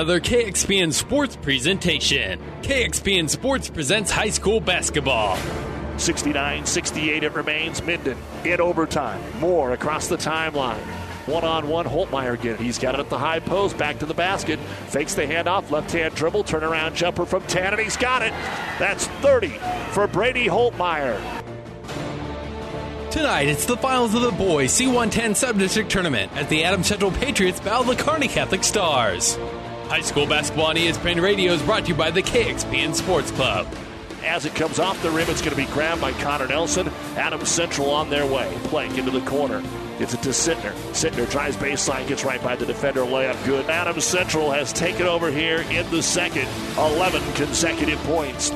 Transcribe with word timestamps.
Another 0.00 0.20
KXPN 0.20 0.92
Sports 0.92 1.34
presentation. 1.34 2.40
KXPN 2.62 3.28
Sports 3.28 3.68
presents 3.68 4.12
high 4.12 4.30
school 4.30 4.60
basketball. 4.60 5.36
69 5.96 6.66
68 6.66 7.24
it 7.24 7.32
remains. 7.32 7.82
Minden 7.82 8.16
in 8.44 8.60
overtime. 8.60 9.20
More 9.40 9.72
across 9.72 10.06
the 10.06 10.16
timeline. 10.16 10.78
One 11.26 11.42
on 11.42 11.66
one, 11.66 11.84
Holtmeyer 11.84 12.34
again. 12.34 12.58
He's 12.58 12.78
got 12.78 12.94
it 12.94 13.00
at 13.00 13.10
the 13.10 13.18
high 13.18 13.40
post, 13.40 13.76
back 13.76 13.98
to 13.98 14.06
the 14.06 14.14
basket. 14.14 14.60
Fakes 14.86 15.14
the 15.14 15.22
handoff, 15.22 15.68
left 15.72 15.90
hand 15.90 16.14
dribble, 16.14 16.44
turnaround 16.44 16.94
jumper 16.94 17.26
from 17.26 17.42
10, 17.48 17.72
and 17.72 17.82
he's 17.82 17.96
got 17.96 18.22
it. 18.22 18.30
That's 18.78 19.08
30 19.08 19.48
for 19.90 20.06
Brady 20.06 20.46
Holtmeyer. 20.46 21.20
Tonight, 23.10 23.48
it's 23.48 23.66
the 23.66 23.76
finals 23.76 24.14
of 24.14 24.22
the 24.22 24.30
boys 24.30 24.70
C110 24.70 25.30
Subdistrict 25.30 25.88
Tournament 25.88 26.30
as 26.36 26.46
the 26.46 26.62
Adams 26.62 26.86
Central 26.86 27.10
Patriots 27.10 27.58
battle 27.58 27.82
the 27.82 28.00
Kearney 28.00 28.28
Catholic 28.28 28.62
Stars. 28.62 29.36
High 29.88 30.02
school 30.02 30.26
basketball 30.26 30.66
on 30.66 30.76
ESPN 30.76 31.22
Radio 31.22 31.54
is 31.54 31.62
brought 31.62 31.84
to 31.84 31.88
you 31.88 31.94
by 31.94 32.10
the 32.10 32.22
KXPN 32.22 32.94
Sports 32.94 33.30
Club. 33.30 33.66
As 34.22 34.44
it 34.44 34.54
comes 34.54 34.78
off 34.78 35.02
the 35.02 35.10
rim, 35.10 35.30
it's 35.30 35.40
going 35.40 35.56
to 35.56 35.56
be 35.56 35.64
grabbed 35.72 36.02
by 36.02 36.12
Connor 36.12 36.46
Nelson. 36.46 36.88
Adams 37.16 37.48
Central 37.48 37.88
on 37.88 38.10
their 38.10 38.26
way. 38.26 38.54
Plank 38.64 38.98
into 38.98 39.10
the 39.10 39.22
corner. 39.22 39.62
Gets 39.98 40.12
it 40.12 40.22
to 40.24 40.28
Sittner. 40.28 40.72
Sittner 40.92 41.28
tries 41.30 41.56
baseline, 41.56 42.06
gets 42.06 42.22
right 42.22 42.42
by 42.42 42.54
the 42.54 42.66
defender. 42.66 43.00
Layup 43.00 43.42
good. 43.46 43.64
Adams 43.70 44.04
Central 44.04 44.50
has 44.50 44.74
taken 44.74 45.06
over 45.06 45.30
here 45.30 45.62
in 45.70 45.90
the 45.90 46.02
second. 46.02 46.46
11 46.76 47.22
consecutive 47.32 47.98
points. 48.00 48.50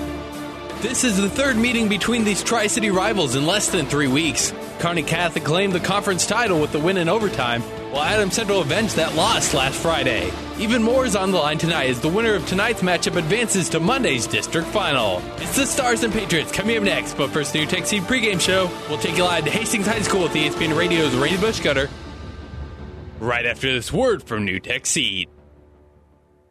This 0.82 1.02
is 1.02 1.16
the 1.16 1.30
third 1.30 1.56
meeting 1.56 1.88
between 1.88 2.24
these 2.24 2.42
Tri 2.42 2.66
City 2.66 2.90
rivals 2.90 3.36
in 3.36 3.46
less 3.46 3.70
than 3.70 3.86
three 3.86 4.08
weeks. 4.08 4.52
Kearney 4.80 5.02
Catholic 5.02 5.44
claimed 5.44 5.72
the 5.72 5.80
conference 5.80 6.26
title 6.26 6.60
with 6.60 6.72
the 6.72 6.78
win 6.80 6.98
in 6.98 7.08
overtime, 7.08 7.62
while 7.92 8.02
Adams 8.02 8.34
Central 8.34 8.62
avenged 8.62 8.96
that 8.96 9.14
loss 9.14 9.52
last 9.52 9.78
Friday. 9.78 10.32
Even 10.58 10.82
more 10.82 11.04
is 11.04 11.14
on 11.14 11.30
the 11.30 11.36
line 11.36 11.58
tonight 11.58 11.90
as 11.90 12.00
the 12.00 12.08
winner 12.08 12.34
of 12.34 12.46
tonight's 12.46 12.80
matchup 12.80 13.16
advances 13.16 13.68
to 13.68 13.80
Monday's 13.80 14.26
district 14.26 14.66
final. 14.68 15.22
It's 15.36 15.56
the 15.56 15.66
Stars 15.66 16.02
and 16.02 16.12
Patriots 16.12 16.50
coming 16.50 16.78
up 16.78 16.82
next, 16.84 17.14
but 17.18 17.30
first, 17.30 17.52
the 17.52 17.60
NuTech 17.64 17.86
Seed 17.86 18.04
pregame 18.04 18.40
show. 18.40 18.70
We'll 18.88 18.98
take 18.98 19.18
you 19.18 19.24
live 19.24 19.44
to 19.44 19.50
Hastings 19.50 19.86
High 19.86 20.00
School 20.00 20.22
with 20.22 20.32
ESPN 20.32 20.76
Radio's 20.76 21.14
Rainy 21.14 21.36
Bush 21.36 21.60
Cutter. 21.60 21.90
Right 23.20 23.44
after 23.44 23.72
this 23.72 23.92
word 23.92 24.22
from 24.22 24.46
NuTech 24.46 24.86
Seed. 24.86 25.28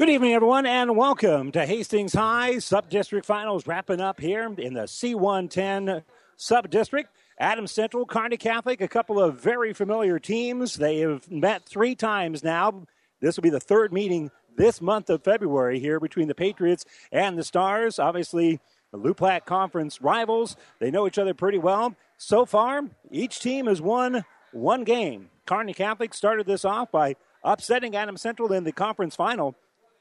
Good 0.00 0.08
evening, 0.08 0.32
everyone, 0.32 0.64
and 0.64 0.96
welcome 0.96 1.52
to 1.52 1.66
Hastings 1.66 2.14
High 2.14 2.58
Sub-District 2.58 3.26
Finals 3.26 3.66
wrapping 3.66 4.00
up 4.00 4.18
here 4.18 4.46
in 4.56 4.72
the 4.72 4.84
C110 4.84 6.02
Sub-District. 6.38 7.10
Adams 7.38 7.70
Central, 7.70 8.06
Kearney 8.06 8.38
Catholic, 8.38 8.80
a 8.80 8.88
couple 8.88 9.20
of 9.20 9.42
very 9.42 9.74
familiar 9.74 10.18
teams. 10.18 10.76
They 10.76 11.00
have 11.00 11.30
met 11.30 11.66
three 11.66 11.94
times 11.94 12.42
now. 12.42 12.86
This 13.20 13.36
will 13.36 13.42
be 13.42 13.50
the 13.50 13.60
third 13.60 13.92
meeting 13.92 14.30
this 14.56 14.80
month 14.80 15.10
of 15.10 15.22
February 15.22 15.78
here 15.78 16.00
between 16.00 16.28
the 16.28 16.34
Patriots 16.34 16.86
and 17.12 17.36
the 17.36 17.44
Stars. 17.44 17.98
Obviously, 17.98 18.58
the 18.92 18.96
Loup 18.96 19.20
Conference 19.44 20.00
rivals. 20.00 20.56
They 20.78 20.90
know 20.90 21.06
each 21.06 21.18
other 21.18 21.34
pretty 21.34 21.58
well. 21.58 21.94
So 22.16 22.46
far, 22.46 22.84
each 23.10 23.40
team 23.40 23.66
has 23.66 23.82
won 23.82 24.24
one 24.52 24.84
game. 24.84 25.28
Kearney 25.44 25.74
Catholic 25.74 26.14
started 26.14 26.46
this 26.46 26.64
off 26.64 26.90
by 26.90 27.16
upsetting 27.44 27.94
Adams 27.94 28.22
Central 28.22 28.50
in 28.54 28.64
the 28.64 28.72
conference 28.72 29.14
final 29.14 29.56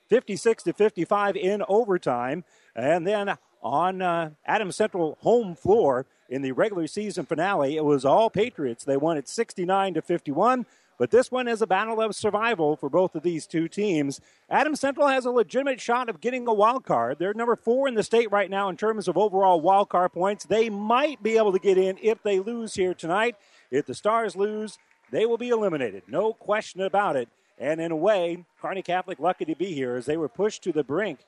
56 0.10 0.64
to 0.64 0.74
55 0.74 1.36
in 1.36 1.64
overtime. 1.68 2.44
And 2.76 3.06
then 3.08 3.38
on 3.62 4.02
uh, 4.02 4.32
Adams 4.46 4.76
Central 4.76 5.18
home 5.22 5.56
floor 5.56 6.06
in 6.30 6.42
the 6.42 6.52
regular 6.52 6.88
season 6.88 7.26
finale, 7.26 7.78
it 7.78 7.86
was 7.86 8.06
all 8.06 8.30
Patriots. 8.30 8.84
They 8.84 8.98
won 8.98 9.18
it 9.18 9.28
69 9.28 9.96
to 9.96 10.02
51. 10.02 10.66
But 11.00 11.12
this 11.12 11.32
one 11.32 11.48
is 11.48 11.62
a 11.62 11.68
battle 11.68 12.02
of 12.02 12.14
survival 12.14 12.76
for 12.76 12.90
both 12.90 13.16
of 13.16 13.24
these 13.24 13.48
two 13.48 13.70
teams. 13.70 14.20
Adams 14.50 14.82
Central 14.82 15.08
has 15.08 15.26
a 15.26 15.32
legitimate 15.32 15.80
shot 15.80 16.10
of 16.10 16.20
getting 16.20 16.46
a 16.46 16.54
wild 16.54 16.84
card. 16.84 17.20
They're 17.20 17.34
number 17.34 17.56
four 17.56 17.88
in 17.88 17.96
the 17.96 18.04
state 18.04 18.30
right 18.32 18.50
now 18.50 18.68
in 18.68 18.76
terms 18.76 19.08
of 19.08 19.18
overall 19.18 19.62
wild 19.62 19.88
card 19.88 20.12
points. 20.12 20.46
They 20.46 20.70
might 20.70 21.24
be 21.24 21.38
able 21.38 21.54
to 21.54 21.60
get 21.60 21.78
in 21.78 21.98
if 22.04 22.22
they 22.22 22.40
lose 22.40 22.74
here 22.74 22.94
tonight. 22.94 23.38
If 23.72 23.86
the 23.86 23.94
Stars 23.94 24.36
lose, 24.36 24.78
they 25.10 25.26
will 25.26 25.38
be 25.38 25.50
eliminated. 25.50 26.04
No 26.08 26.34
question 26.34 26.82
about 26.82 27.16
it. 27.16 27.30
And 27.60 27.82
in 27.82 27.92
a 27.92 27.96
way, 27.96 28.46
Kearney 28.62 28.82
Catholic 28.82 29.20
lucky 29.20 29.46
to 29.46 29.56
be 29.56 29.74
here 29.74 29.96
as 29.96 30.06
they 30.06 30.18
were 30.18 30.30
pushed 30.30 30.64
to 30.64 30.72
the 30.72 30.84
brink 30.84 31.20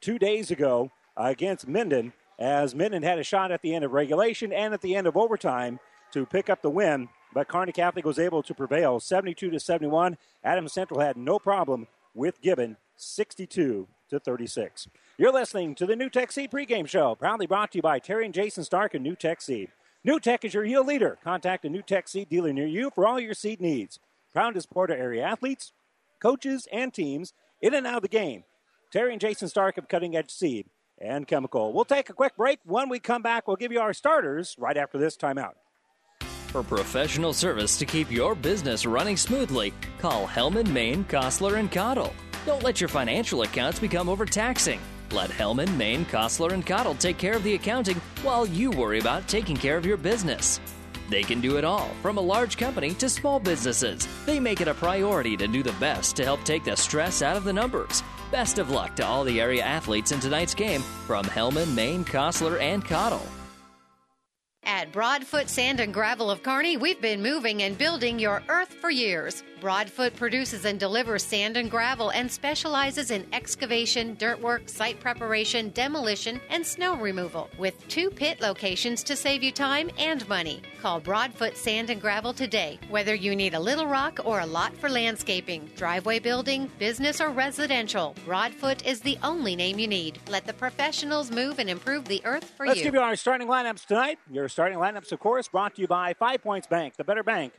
two 0.00 0.18
days 0.18 0.50
ago 0.50 0.90
against 1.16 1.68
Minden, 1.68 2.12
as 2.38 2.74
Minden 2.74 3.02
had 3.02 3.18
a 3.18 3.24
shot 3.24 3.52
at 3.52 3.62
the 3.62 3.74
end 3.74 3.84
of 3.84 3.92
regulation 3.92 4.52
and 4.52 4.74
at 4.74 4.80
the 4.80 4.96
end 4.96 5.06
of 5.06 5.16
overtime 5.16 5.78
to 6.12 6.26
pick 6.26 6.50
up 6.50 6.62
the 6.62 6.70
win. 6.70 7.08
But 7.32 7.48
Kearney 7.48 7.72
Catholic 7.72 8.04
was 8.04 8.18
able 8.18 8.42
to 8.42 8.54
prevail 8.54 8.98
72 8.98 9.50
to 9.50 9.60
71. 9.60 10.18
Adams 10.42 10.72
Central 10.72 11.00
had 11.00 11.16
no 11.16 11.38
problem 11.38 11.86
with 12.14 12.40
Gibbon 12.40 12.76
62 12.96 13.86
to 14.10 14.18
36. 14.18 14.88
You're 15.16 15.32
listening 15.32 15.74
to 15.76 15.86
the 15.86 15.94
NuTech 15.94 16.32
Seed 16.32 16.50
pregame 16.50 16.88
show, 16.88 17.14
proudly 17.14 17.46
brought 17.46 17.72
to 17.72 17.78
you 17.78 17.82
by 17.82 17.98
Terry 17.98 18.24
and 18.24 18.34
Jason 18.34 18.64
Stark 18.64 18.94
and 18.94 19.04
NuTech 19.04 19.42
Seed. 19.42 19.70
NuTech 20.06 20.44
is 20.44 20.54
your 20.54 20.64
yield 20.64 20.86
leader. 20.86 21.18
Contact 21.22 21.64
a 21.64 21.68
NuTech 21.68 22.08
Seed 22.08 22.28
dealer 22.28 22.52
near 22.52 22.66
you 22.66 22.90
for 22.94 23.06
all 23.06 23.20
your 23.20 23.34
seed 23.34 23.60
needs. 23.60 23.98
To 24.38 24.60
support 24.60 24.92
our 24.92 24.96
area 24.96 25.24
athletes, 25.24 25.72
coaches, 26.20 26.68
and 26.72 26.94
teams 26.94 27.32
in 27.60 27.74
and 27.74 27.84
out 27.88 27.96
of 27.96 28.02
the 28.02 28.08
game. 28.08 28.44
Terry 28.92 29.10
and 29.10 29.20
Jason 29.20 29.48
Stark 29.48 29.78
of 29.78 29.88
Cutting 29.88 30.14
Edge 30.14 30.30
Seed 30.30 30.66
and 30.96 31.26
Chemical. 31.26 31.72
We'll 31.72 31.84
take 31.84 32.08
a 32.08 32.12
quick 32.12 32.36
break. 32.36 32.60
When 32.64 32.88
we 32.88 33.00
come 33.00 33.20
back, 33.20 33.48
we'll 33.48 33.56
give 33.56 33.72
you 33.72 33.80
our 33.80 33.92
starters 33.92 34.54
right 34.56 34.76
after 34.76 34.96
this 34.96 35.16
timeout. 35.16 35.54
For 36.20 36.62
professional 36.62 37.32
service 37.32 37.76
to 37.78 37.84
keep 37.84 38.12
your 38.12 38.36
business 38.36 38.86
running 38.86 39.16
smoothly, 39.16 39.74
call 39.98 40.28
Hellman, 40.28 40.70
Maine, 40.70 41.04
Kostler, 41.04 41.58
and 41.58 41.70
Cottle. 41.70 42.14
Don't 42.46 42.62
let 42.62 42.80
your 42.80 42.88
financial 42.88 43.42
accounts 43.42 43.80
become 43.80 44.08
overtaxing. 44.08 44.80
Let 45.10 45.30
Hellman, 45.30 45.76
Maine, 45.76 46.06
Kostler, 46.06 46.52
and 46.52 46.64
Cottle 46.64 46.94
take 46.94 47.18
care 47.18 47.34
of 47.34 47.42
the 47.42 47.54
accounting 47.54 48.00
while 48.22 48.46
you 48.46 48.70
worry 48.70 49.00
about 49.00 49.26
taking 49.26 49.56
care 49.56 49.76
of 49.76 49.84
your 49.84 49.96
business. 49.96 50.60
They 51.08 51.22
can 51.22 51.40
do 51.40 51.56
it 51.56 51.64
all, 51.64 51.90
from 52.02 52.18
a 52.18 52.22
large 52.22 52.56
company 52.56 52.94
to 52.94 53.08
small 53.08 53.40
businesses. 53.40 54.06
They 54.26 54.38
make 54.38 54.60
it 54.60 54.68
a 54.68 54.74
priority 54.74 55.36
to 55.36 55.48
do 55.48 55.62
the 55.62 55.72
best 55.72 56.16
to 56.16 56.24
help 56.24 56.44
take 56.44 56.64
the 56.64 56.76
stress 56.76 57.22
out 57.22 57.36
of 57.36 57.44
the 57.44 57.52
numbers. 57.52 58.02
Best 58.30 58.58
of 58.58 58.70
luck 58.70 58.94
to 58.96 59.06
all 59.06 59.24
the 59.24 59.40
area 59.40 59.62
athletes 59.62 60.12
in 60.12 60.20
tonight's 60.20 60.54
game 60.54 60.82
from 61.06 61.24
Hellman, 61.24 61.74
Maine, 61.74 62.04
Kostler, 62.04 62.60
and 62.60 62.84
Cottle. 62.84 63.26
At 64.64 64.92
Broadfoot 64.92 65.48
Sand 65.48 65.80
and 65.80 65.94
Gravel 65.94 66.30
of 66.30 66.42
Kearney, 66.42 66.76
we've 66.76 67.00
been 67.00 67.22
moving 67.22 67.62
and 67.62 67.78
building 67.78 68.18
your 68.18 68.42
earth 68.50 68.74
for 68.74 68.90
years. 68.90 69.42
Broadfoot 69.62 70.14
produces 70.14 70.66
and 70.66 70.78
delivers 70.78 71.24
sand 71.24 71.56
and 71.56 71.70
gravel 71.70 72.10
and 72.10 72.30
specializes 72.30 73.10
in 73.10 73.26
excavation, 73.32 74.14
dirt 74.16 74.38
work, 74.40 74.68
site 74.68 75.00
preparation, 75.00 75.70
demolition, 75.70 76.38
and 76.50 76.66
snow 76.66 76.96
removal 76.96 77.48
with 77.58 77.88
two 77.88 78.10
pit 78.10 78.42
locations 78.42 79.02
to 79.04 79.16
save 79.16 79.42
you 79.42 79.52
time 79.52 79.90
and 79.96 80.28
money. 80.28 80.60
Call 80.80 81.00
Broadfoot 81.00 81.56
Sand 81.56 81.90
and 81.90 82.00
Gravel 82.00 82.32
today. 82.32 82.78
Whether 82.88 83.14
you 83.14 83.34
need 83.34 83.54
a 83.54 83.60
little 83.60 83.86
rock 83.86 84.20
or 84.24 84.40
a 84.40 84.46
lot 84.46 84.76
for 84.76 84.88
landscaping, 84.88 85.68
driveway 85.76 86.20
building, 86.20 86.70
business, 86.78 87.20
or 87.20 87.30
residential, 87.30 88.14
Broadfoot 88.24 88.86
is 88.86 89.00
the 89.00 89.18
only 89.24 89.56
name 89.56 89.80
you 89.80 89.88
need. 89.88 90.20
Let 90.28 90.46
the 90.46 90.52
professionals 90.52 91.32
move 91.32 91.58
and 91.58 91.68
improve 91.68 92.04
the 92.04 92.22
earth 92.24 92.52
for 92.56 92.64
you. 92.64 92.70
Let's 92.70 92.82
give 92.82 92.94
you 92.94 93.00
our 93.00 93.16
starting 93.16 93.48
lineups 93.48 93.86
tonight. 93.86 94.20
Your 94.30 94.48
starting 94.48 94.78
lineups, 94.78 95.10
of 95.10 95.18
course, 95.18 95.48
brought 95.48 95.74
to 95.74 95.82
you 95.82 95.88
by 95.88 96.14
Five 96.14 96.42
Points 96.42 96.68
Bank, 96.68 96.94
the 96.96 97.04
better 97.04 97.24
bank 97.24 97.52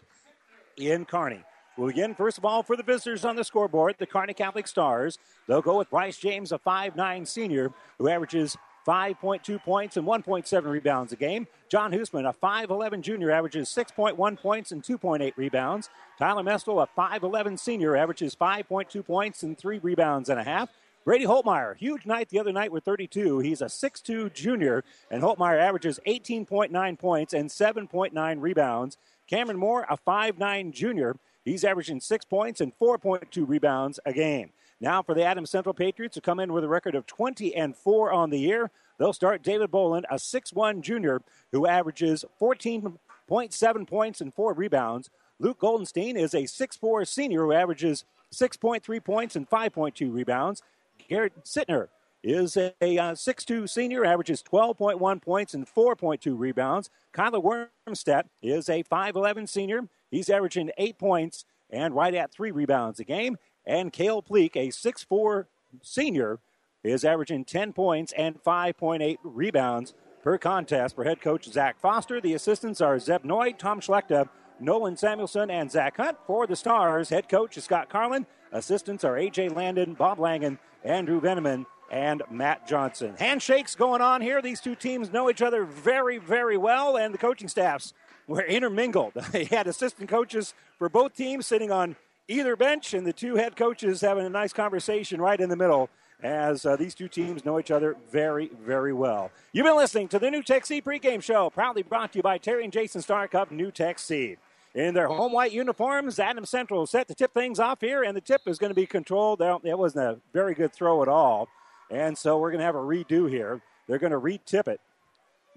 in 0.78 1.04
Kearney. 1.04 1.44
We'll 1.78 1.88
begin, 1.88 2.16
first 2.16 2.38
of 2.38 2.46
all, 2.46 2.64
for 2.64 2.76
the 2.76 2.84
visitors 2.84 3.24
on 3.24 3.36
the 3.36 3.44
scoreboard, 3.44 3.96
the 4.00 4.06
Kearney 4.06 4.34
Catholic 4.34 4.68
Stars. 4.68 5.18
They'll 5.48 5.62
go 5.62 5.78
with 5.78 5.90
Bryce 5.90 6.18
James, 6.18 6.52
a 6.52 6.60
5'9 6.60 7.28
senior 7.28 7.72
who 7.98 8.10
averages 8.10 8.58
5.2 8.88 9.62
points 9.64 9.98
and 9.98 10.08
1.7 10.08 10.64
rebounds 10.66 11.14
a 11.14 11.16
game. 11.16 11.48
John 11.70 11.92
Hoosman, 11.92 12.28
a 12.28 12.34
5'11 12.34 13.02
junior, 13.02 13.32
averages 13.32 13.70
6.1 13.70 14.40
points 14.40 14.72
and 14.72 14.84
2.8 14.84 15.34
rebounds. 15.36 15.90
Tyler 16.18 16.44
Mestel, 16.44 16.84
a 16.84 17.00
5'11 17.00 17.60
senior, 17.60 17.96
averages 17.96 18.36
5.2 18.36 19.06
points 19.06 19.44
and 19.44 19.58
3 19.58 19.80
rebounds 19.80 20.30
and 20.30 20.40
a 20.40 20.44
half. 20.44 20.70
Brady 21.06 21.26
Holtmeyer, 21.26 21.78
huge 21.78 22.06
night 22.06 22.30
the 22.30 22.40
other 22.40 22.52
night 22.52 22.72
with 22.72 22.84
32. 22.84 23.40
He's 23.40 23.62
a 23.62 23.66
6'2 23.66 24.34
junior, 24.34 24.84
and 25.10 25.24
Holtmeyer 25.24 25.60
averages 25.60 26.00
18.9 26.06 27.00
points 27.00 27.34
and 27.34 27.50
7.9 27.50 28.42
rebounds. 28.42 28.98
Cameron 29.28 29.58
Moore, 29.58 29.86
a 29.90 29.98
5'9 29.98 30.72
junior. 30.72 31.16
He's 31.46 31.64
averaging 31.64 32.02
six 32.02 32.26
points 32.26 32.62
and 32.62 32.78
4.2 32.78 33.48
rebounds 33.48 34.00
a 34.06 34.14
game. 34.14 34.52
Now 34.82 35.02
for 35.02 35.14
the 35.14 35.26
Adams 35.26 35.50
Central 35.50 35.74
Patriots 35.74 36.16
to 36.16 36.22
come 36.22 36.40
in 36.40 36.54
with 36.54 36.64
a 36.64 36.70
record 36.70 36.96
of 36.96 37.06
20 37.06 37.56
and 37.56 37.76
4 37.76 38.12
on 38.12 38.30
the 38.30 38.40
year. 38.40 38.72
They'll 38.98 39.14
start 39.14 39.44
David 39.44 39.72
Bolin, 39.72 40.04
a 40.10 40.16
6'1 40.16 40.82
junior 40.82 41.22
who 41.52 41.68
averages 41.68 42.24
14.7 42.40 43.88
points 43.88 44.22
and 44.22 44.34
4 44.34 44.54
rebounds. 44.54 45.10
Luke 45.40 45.60
Goldenstein 45.60 46.16
is 46.16 46.34
a 46.34 46.44
6'4 46.44 47.08
senior 47.08 47.44
who 47.44 47.54
averages 47.54 48.06
6.3 48.34 49.04
points 49.04 49.36
and 49.36 49.50
5.2 49.50 50.14
rebounds. 50.14 50.62
Garrett 51.08 51.44
Sittner 51.44 51.88
is 52.24 52.58
a, 52.58 52.74
a 52.82 52.98
uh, 52.98 53.12
6'2 53.14 53.70
senior, 53.70 54.06
averages 54.06 54.44
12.1 54.44 55.22
points 55.22 55.54
and 55.54 55.66
4.2 55.66 56.38
rebounds. 56.38 56.90
Kyler 57.14 57.68
Wormstead 57.88 58.26
is 58.42 58.70
a 58.70 58.84
5'11 58.84 59.48
senior. 59.48 59.88
He's 60.12 60.30
averaging 60.30 60.72
8 60.78 60.98
points 60.98 61.46
and 61.70 61.96
right 61.96 62.14
at 62.14 62.32
3 62.32 62.52
rebounds 62.52 63.00
a 63.00 63.04
game. 63.04 63.38
And 63.70 63.94
Kale 63.94 64.24
Pleak, 64.24 64.56
a 64.56 64.70
6'4 64.70 65.46
senior, 65.84 66.40
is 66.84 67.06
averaging 67.06 67.46
10 67.46 67.72
points 67.72 68.12
and 68.14 68.42
5.8 68.44 69.18
rebounds 69.24 69.94
per 70.24 70.40
contest 70.40 70.96
for 70.96 71.04
head 71.04 71.22
coach 71.22 71.46
Zach 71.46 71.80
Foster. 71.80 72.20
The 72.20 72.34
assistants 72.34 72.82
are 72.82 72.98
Zeb 72.98 73.24
Noy, 73.24 73.54
Tom 73.54 73.80
Schlechter, 73.80 74.28
Nolan 74.60 74.98
Samuelson, 74.98 75.52
and 75.52 75.70
Zach 75.70 75.98
Hunt. 75.98 76.18
For 76.26 76.48
the 76.48 76.56
Stars, 76.56 77.10
head 77.10 77.30
coach 77.30 77.58
is 77.58 77.66
Scott 77.66 77.90
Carlin. 77.90 78.26
Assistants 78.52 79.04
are 79.04 79.16
A.J. 79.16 79.50
Landon, 79.50 79.94
Bob 79.94 80.20
Langen, 80.20 80.58
Andrew 80.84 81.22
Veneman, 81.22 81.68
and 81.92 82.24
Matt 82.32 82.68
Johnson. 82.68 83.14
Handshakes 83.20 83.76
going 83.76 84.02
on 84.02 84.22
here. 84.22 84.42
These 84.42 84.62
two 84.62 84.74
teams 84.74 85.14
know 85.14 85.30
each 85.30 85.44
other 85.44 85.64
very, 85.64 86.18
very 86.18 86.58
well, 86.58 86.98
and 86.98 87.14
the 87.14 87.20
coaching 87.20 87.48
staffs 87.48 87.94
were 88.26 88.42
intermingled. 88.42 89.14
they 89.32 89.44
had 89.44 89.68
assistant 89.68 90.10
coaches 90.10 90.56
for 90.80 90.90
both 90.90 91.16
teams 91.16 91.46
sitting 91.46 91.72
on 91.72 91.96
either 92.30 92.56
bench, 92.56 92.94
and 92.94 93.06
the 93.06 93.12
two 93.12 93.36
head 93.36 93.56
coaches 93.56 94.02
having 94.02 94.26
a 94.26 94.30
nice 94.30 94.54
conversation 94.54 95.20
right 95.20 95.40
in 95.40 95.50
the 95.50 95.56
middle 95.56 95.90
as 96.22 96.66
uh, 96.66 96.76
these 96.76 96.94
two 96.94 97.08
teams 97.08 97.44
know 97.46 97.60
each 97.60 97.72
other 97.72 97.96
very, 98.12 98.52
very 98.62 98.94
well. 98.94 99.32
You've 99.52 99.66
been 99.66 99.78
listening 99.78 100.10
to 100.10 100.20
the 100.20 100.28
NuTech 100.28 100.66
Seed 100.66 100.84
pregame 100.84 101.24
show, 101.24 101.50
proudly 101.50 101.82
brought 101.82 102.12
to 102.14 102.20
you 102.20 102.24
by 102.24 102.38
Terry 102.38 102.64
and 102.64 102.74
Jason 102.74 103.02
Stark 103.02 103.34
of 103.34 103.50
NuTech 103.50 104.00
Seed. 104.00 104.38
In 104.76 104.94
their 104.94 105.08
home 105.08 105.32
white 105.32 105.52
uniforms, 105.52 106.20
Adam 106.20 106.46
Central 106.46 106.86
set 106.86 107.08
to 107.08 107.16
tip 107.16 107.34
things 107.34 107.60
off 107.60 107.82
here, 107.82 108.04
and 108.04 108.16
the 108.16 108.22
tip 108.22 108.42
is 108.46 108.60
going 108.60 108.70
to 108.70 108.76
be 108.76 108.86
controlled. 108.86 109.42
It 109.42 109.78
wasn't 109.78 110.06
a 110.06 110.20
very 110.32 110.54
good 110.54 110.72
throw 110.74 111.02
at 111.02 111.08
all. 111.08 111.48
And 111.90 112.16
so 112.16 112.38
we're 112.38 112.52
going 112.52 112.60
to 112.60 112.66
have 112.66 112.76
a 112.76 112.80
redo 112.80 113.28
here. 113.28 113.62
They're 113.88 113.98
going 113.98 114.12
to 114.12 114.20
re-tip 114.20 114.68
it. 114.68 114.80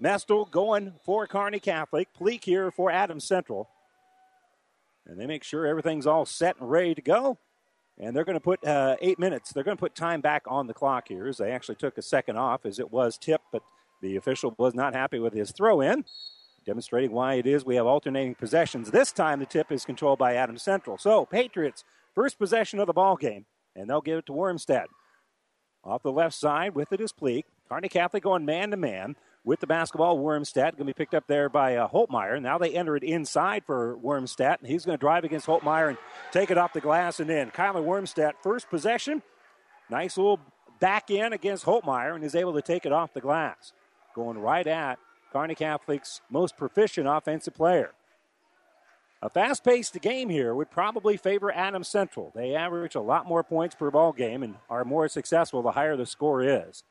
Mestel 0.01 0.49
going 0.49 0.93
for 1.05 1.27
Kearney 1.27 1.59
Catholic. 1.59 2.11
Pleak 2.13 2.43
here 2.43 2.71
for 2.71 2.89
Adam 2.89 3.19
Central. 3.19 3.69
And 5.05 5.19
they 5.19 5.25
make 5.25 5.43
sure 5.43 5.65
everything's 5.65 6.07
all 6.07 6.25
set 6.25 6.59
and 6.59 6.69
ready 6.69 6.95
to 6.95 7.01
go. 7.01 7.37
And 7.99 8.15
they're 8.15 8.23
going 8.23 8.37
to 8.37 8.39
put 8.39 8.65
uh, 8.65 8.95
eight 9.01 9.19
minutes. 9.19 9.51
They're 9.51 9.63
going 9.63 9.77
to 9.77 9.81
put 9.81 9.95
time 9.95 10.21
back 10.21 10.43
on 10.47 10.67
the 10.67 10.73
clock 10.73 11.07
here 11.09 11.27
as 11.27 11.37
they 11.37 11.51
actually 11.51 11.75
took 11.75 11.97
a 11.97 12.01
second 12.01 12.37
off 12.37 12.65
as 12.65 12.79
it 12.79 12.91
was 12.91 13.17
tipped, 13.17 13.45
but 13.51 13.61
the 14.01 14.15
official 14.15 14.55
was 14.57 14.73
not 14.73 14.93
happy 14.93 15.19
with 15.19 15.33
his 15.33 15.51
throw 15.51 15.81
in, 15.81 16.03
demonstrating 16.65 17.11
why 17.11 17.35
it 17.35 17.45
is 17.45 17.63
we 17.63 17.75
have 17.75 17.85
alternating 17.85 18.35
possessions. 18.35 18.91
This 18.91 19.11
time 19.11 19.39
the 19.39 19.45
tip 19.45 19.71
is 19.71 19.85
controlled 19.85 20.19
by 20.19 20.33
Adam 20.33 20.57
Central. 20.57 20.97
So, 20.97 21.25
Patriots, 21.25 21.83
first 22.15 22.39
possession 22.39 22.79
of 22.79 22.87
the 22.87 22.93
ball 22.93 23.15
game, 23.15 23.45
and 23.75 23.89
they'll 23.89 24.01
give 24.01 24.17
it 24.19 24.25
to 24.27 24.33
Wormstead. 24.33 24.85
Off 25.83 26.01
the 26.01 26.11
left 26.11 26.35
side 26.35 26.73
with 26.73 26.91
it 26.93 27.01
is 27.01 27.11
Pleak. 27.11 27.45
Kearney 27.69 27.89
Catholic 27.89 28.23
going 28.23 28.45
man 28.45 28.71
to 28.71 28.77
man 28.77 29.15
with 29.45 29.59
the 29.59 29.67
basketball. 29.67 30.17
Wormstead 30.19 30.71
going 30.71 30.77
to 30.77 30.85
be 30.85 30.93
picked 30.93 31.13
up 31.13 31.27
there 31.27 31.49
by 31.49 31.75
uh, 31.75 31.87
Holtmeyer. 31.87 32.41
Now 32.41 32.57
they 32.57 32.71
enter 32.71 32.95
it 32.95 33.03
inside 33.03 33.63
for 33.65 33.97
Wormstead. 33.97 34.59
And 34.59 34.67
he's 34.67 34.85
going 34.85 34.97
to 34.97 35.01
drive 35.01 35.23
against 35.23 35.47
Holtmeyer 35.47 35.89
and 35.89 35.97
take 36.31 36.51
it 36.51 36.57
off 36.57 36.73
the 36.73 36.81
glass 36.81 37.19
and 37.19 37.29
in. 37.29 37.51
Kyler 37.51 37.83
Wormstead, 37.83 38.33
first 38.41 38.69
possession. 38.69 39.21
Nice 39.89 40.17
little 40.17 40.39
back 40.79 41.09
in 41.09 41.33
against 41.33 41.65
Holtmeyer 41.65 42.15
and 42.15 42.23
is 42.23 42.35
able 42.35 42.53
to 42.53 42.61
take 42.61 42.85
it 42.85 42.91
off 42.91 43.13
the 43.13 43.21
glass. 43.21 43.73
Going 44.15 44.37
right 44.37 44.65
at 44.65 44.99
Kearney 45.31 45.55
Catholic's 45.55 46.21
most 46.29 46.57
proficient 46.57 47.07
offensive 47.07 47.55
player. 47.55 47.91
A 49.21 49.29
fast 49.29 49.63
paced 49.63 49.99
game 50.01 50.27
here 50.27 50.53
would 50.53 50.69
probably 50.69 51.15
favor 51.15 51.49
Adams 51.49 51.87
Central. 51.87 52.33
They 52.35 52.55
average 52.55 52.93
a 52.93 52.99
lot 53.01 53.25
more 53.25 53.41
points 53.41 53.73
per 53.73 53.89
ball 53.89 54.11
game 54.11 54.43
and 54.43 54.55
are 54.69 54.83
more 54.83 55.07
successful 55.07 55.61
the 55.61 55.71
higher 55.71 55.95
the 55.95 56.05
score 56.05 56.43
is. 56.43 56.83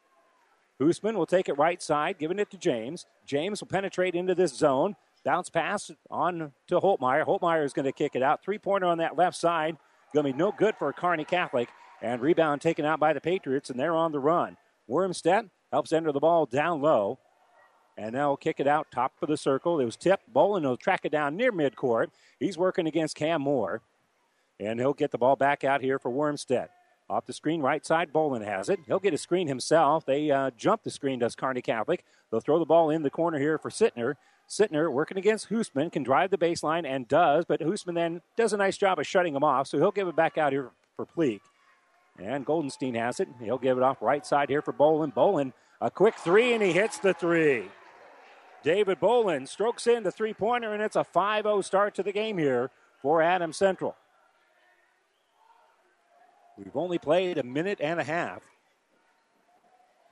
Hoosman 0.83 1.15
will 1.15 1.27
take 1.27 1.49
it 1.49 1.57
right 1.59 1.81
side, 1.81 2.19
giving 2.19 2.39
it 2.39 2.51
to 2.51 2.57
James. 2.57 3.07
James 3.25 3.61
will 3.61 3.69
penetrate 3.69 4.15
into 4.15 4.35
this 4.35 4.53
zone. 4.53 4.97
Bounce 5.25 5.49
pass 5.49 5.91
on 6.11 6.53
to 6.67 6.81
Holtmeyer. 6.81 7.25
Holtmeyer 7.25 7.65
is 7.65 7.73
going 7.73 7.85
to 7.85 7.93
kick 7.93 8.17
it 8.17 8.23
out. 8.23 8.43
Three 8.43 8.59
pointer 8.59 8.87
on 8.87 8.99
that 8.99 9.17
left 9.17 9.37
side. 9.37 9.77
Going 10.13 10.27
to 10.27 10.33
be 10.33 10.39
no 10.39 10.53
good 10.53 10.75
for 10.77 10.93
Kearney 10.93 11.25
Catholic. 11.25 11.69
And 12.03 12.21
rebound 12.21 12.61
taken 12.61 12.85
out 12.85 12.99
by 12.99 13.13
the 13.13 13.21
Patriots, 13.21 13.71
and 13.71 13.79
they're 13.79 13.95
on 13.95 14.11
the 14.11 14.19
run. 14.19 14.57
Wormstead 14.91 15.51
helps 15.71 15.93
enter 15.93 16.11
the 16.11 16.19
ball 16.19 16.47
down 16.47 16.83
low. 16.83 17.21
And 17.97 18.15
now 18.15 18.35
kick 18.35 18.59
it 18.59 18.67
out 18.67 18.91
top 18.91 19.13
of 19.23 19.29
the 19.29 19.37
circle. 19.37 19.79
It 19.79 19.85
was 19.85 19.97
tipped. 19.97 20.33
Bolin 20.33 20.63
will 20.63 20.77
track 20.77 21.03
it 21.05 21.13
down 21.13 21.37
near 21.37 21.53
midcourt. 21.53 22.09
He's 22.41 22.59
working 22.59 22.89
against 22.89 23.15
Cam 23.15 23.43
Moore. 23.43 23.83
And 24.59 24.81
he'll 24.81 24.95
get 24.95 25.13
the 25.13 25.19
ball 25.19 25.37
back 25.37 25.63
out 25.63 25.83
here 25.83 25.99
for 25.99 26.11
Wormstead. 26.11 26.69
Off 27.13 27.27
the 27.27 27.33
screen, 27.35 27.61
right 27.61 27.85
side, 27.85 28.11
Bolin 28.11 28.43
has 28.43 28.71
it. 28.71 28.81
He'll 28.87 28.99
get 28.99 29.13
a 29.13 29.19
screen 29.19 29.47
himself. 29.47 30.07
They 30.07 30.31
uh, 30.31 30.51
jump 30.57 30.83
the 30.83 30.91
screen, 30.91 31.19
does 31.19 31.37
Kearney 31.37 31.61
Catholic. 31.61 32.07
They'll 32.31 32.41
throw 32.41 32.59
the 32.59 32.65
ball 32.65 32.89
in 32.89 33.03
the 33.03 33.11
corner 33.11 33.39
here 33.39 33.59
for 33.59 33.69
Sittner. 33.69 34.15
Sittner 34.49 34.91
working 34.91 35.19
against 35.19 35.51
Hoosman, 35.51 35.93
can 35.93 36.03
drive 36.03 36.31
the 36.31 36.39
baseline 36.39 36.87
and 36.87 37.07
does, 37.07 37.45
but 37.45 37.61
Hoosman 37.61 37.97
then 37.97 38.23
does 38.35 38.55
a 38.55 38.57
nice 38.57 38.79
job 38.79 38.99
of 38.99 39.07
shutting 39.07 39.37
him 39.37 39.45
off, 39.45 39.67
so 39.67 39.77
he'll 39.77 39.91
give 39.91 40.09
it 40.09 40.17
back 40.17 40.39
out 40.39 40.53
here 40.53 40.71
for 40.97 41.05
Pleak. 41.05 41.43
And 42.19 42.47
Goldenstein 42.47 42.95
has 42.95 43.21
it. 43.21 43.29
He'll 43.43 43.59
give 43.59 43.77
it 43.77 43.83
off 43.83 44.01
right 44.01 44.25
side 44.25 44.49
here 44.49 44.63
for 44.63 44.73
Bolin. 44.73 45.13
Bolin, 45.15 45.53
a 45.83 45.91
quick 45.91 46.15
three, 46.15 46.55
and 46.55 46.63
he 46.63 46.73
hits 46.73 46.99
the 46.99 47.13
three. 47.13 47.65
David 48.63 49.01
Bolin 49.01 49.47
strokes 49.47 49.87
in 49.87 50.03
the 50.03 50.13
three 50.13 50.33
pointer, 50.33 50.73
and 50.73 50.83
it's 50.83 50.97
a 50.97 51.05
5 51.05 51.45
0 51.45 51.61
start 51.61 51.95
to 51.97 52.03
the 52.03 52.13
game 52.13 52.39
here 52.39 52.71
for 53.03 53.21
Adams 53.21 53.59
Central. 53.59 53.97
We've 56.63 56.77
only 56.77 56.99
played 56.99 57.39
a 57.39 57.43
minute 57.43 57.81
and 57.81 57.99
a 57.99 58.05
half. 58.05 58.43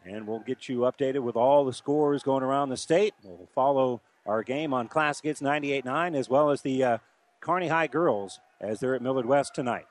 And 0.05 0.27
we'll 0.27 0.41
get 0.41 0.69
you 0.69 0.81
updated 0.81 1.23
with 1.23 1.37
all 1.37 1.65
the 1.65 1.73
scores 1.73 2.23
going 2.23 2.43
around 2.43 2.71
the 2.71 2.77
state. 2.77 3.15
We'll 3.23 3.49
follow 3.55 4.01
our 4.27 4.43
game 4.43 4.73
on 4.73 4.89
Classic 4.89 5.25
Hits 5.27 5.41
98.9 5.41 6.17
as 6.17 6.29
well 6.29 6.51
as 6.51 6.63
the 6.63 6.83
uh, 6.83 6.99
Kearney 7.41 7.69
High 7.69 7.87
girls 7.87 8.41
as 8.61 8.81
they're 8.81 8.95
at 8.95 9.03
Millard 9.03 9.27
West 9.27 9.55
tonight. 9.55 9.87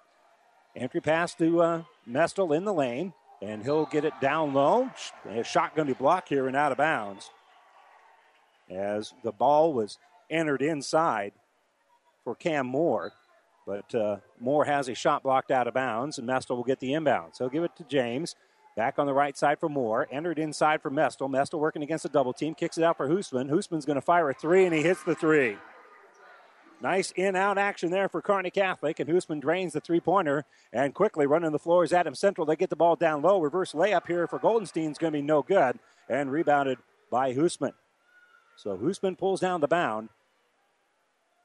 Entry 0.75 1.01
pass 1.01 1.33
to 1.35 1.61
uh, 1.61 1.83
Mestel 2.09 2.55
in 2.55 2.65
the 2.65 2.73
lane, 2.73 3.13
and 3.41 3.63
he'll 3.63 3.85
get 3.85 4.05
it 4.05 4.13
down 4.21 4.53
low. 4.53 4.89
A 5.29 5.43
shot 5.43 5.75
going 5.75 5.87
to 5.87 5.93
be 5.93 5.97
blocked 5.97 6.29
here 6.29 6.47
and 6.47 6.55
out 6.55 6.71
of 6.71 6.77
bounds 6.77 7.29
as 8.69 9.13
the 9.23 9.31
ball 9.31 9.73
was 9.73 9.97
entered 10.29 10.61
inside 10.61 11.33
for 12.23 12.35
Cam 12.35 12.67
Moore. 12.67 13.13
But 13.69 13.93
uh, 13.93 14.17
Moore 14.39 14.65
has 14.65 14.89
a 14.89 14.95
shot 14.95 15.21
blocked 15.21 15.51
out 15.51 15.67
of 15.67 15.75
bounds, 15.75 16.17
and 16.17 16.27
Mestel 16.27 16.55
will 16.55 16.63
get 16.63 16.79
the 16.79 16.95
inbound. 16.95 17.35
So 17.35 17.47
give 17.49 17.63
it 17.63 17.75
to 17.75 17.83
James. 17.83 18.35
Back 18.75 18.97
on 18.97 19.05
the 19.05 19.13
right 19.13 19.37
side 19.37 19.59
for 19.59 19.69
Moore. 19.69 20.07
Entered 20.11 20.39
inside 20.39 20.81
for 20.81 20.89
Mestel. 20.89 21.29
Mestel 21.29 21.59
working 21.59 21.83
against 21.83 22.03
a 22.03 22.09
double 22.09 22.33
team. 22.33 22.55
Kicks 22.55 22.79
it 22.79 22.83
out 22.83 22.97
for 22.97 23.07
Hoosman. 23.07 23.47
Hoosman's 23.47 23.85
going 23.85 23.93
to 23.93 24.01
fire 24.01 24.27
a 24.27 24.33
three, 24.33 24.65
and 24.65 24.73
he 24.73 24.81
hits 24.81 25.03
the 25.03 25.13
three. 25.13 25.55
Nice 26.81 27.11
in 27.11 27.35
out 27.35 27.59
action 27.59 27.91
there 27.91 28.09
for 28.09 28.23
Kearney 28.23 28.49
Catholic, 28.49 28.99
and 28.99 29.07
Hoosman 29.07 29.39
drains 29.39 29.73
the 29.73 29.81
three 29.81 29.99
pointer 29.99 30.45
and 30.73 30.95
quickly 30.95 31.27
running 31.27 31.51
the 31.51 31.59
floor 31.59 31.83
is 31.83 31.93
Adams 31.93 32.17
Central. 32.17 32.47
They 32.47 32.55
get 32.55 32.71
the 32.71 32.75
ball 32.75 32.95
down 32.95 33.21
low. 33.21 33.39
Reverse 33.39 33.73
layup 33.73 34.07
here 34.07 34.25
for 34.25 34.39
Goldenstein's 34.39 34.97
going 34.97 35.13
to 35.13 35.19
be 35.19 35.21
no 35.21 35.43
good 35.43 35.77
and 36.07 36.31
rebounded 36.31 36.79
by 37.11 37.35
Hoosman. 37.35 37.73
So 38.55 38.77
Hoosman 38.77 39.15
pulls 39.15 39.41
down 39.41 39.61
the 39.61 39.67
bound. 39.67 40.09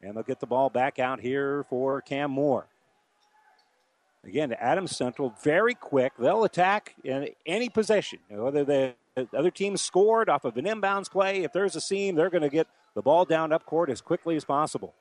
And 0.04 0.16
they'll 0.16 0.22
get 0.22 0.40
the 0.40 0.46
ball 0.46 0.70
back 0.70 0.98
out 0.98 1.20
here 1.20 1.64
for 1.64 2.00
Cam 2.02 2.30
Moore. 2.30 2.66
Again, 4.22 4.50
to 4.50 4.62
Adams 4.62 4.96
Central, 4.96 5.34
very 5.42 5.74
quick. 5.74 6.12
They'll 6.18 6.44
attack 6.44 6.94
in 7.04 7.28
any 7.46 7.68
possession. 7.68 8.18
Whether 8.28 8.64
the 8.64 8.94
other 9.36 9.50
team 9.50 9.76
scored 9.76 10.28
off 10.28 10.44
of 10.44 10.56
an 10.56 10.64
inbounds 10.64 11.10
play, 11.10 11.42
if 11.42 11.52
there's 11.52 11.76
a 11.76 11.80
seam, 11.80 12.14
they're 12.14 12.30
going 12.30 12.42
to 12.42 12.48
get 12.48 12.66
the 12.94 13.02
ball 13.02 13.24
down 13.24 13.52
up 13.52 13.66
court 13.66 13.90
as 13.90 14.00
quickly 14.00 14.36
as 14.36 14.44
possible. 14.44 14.94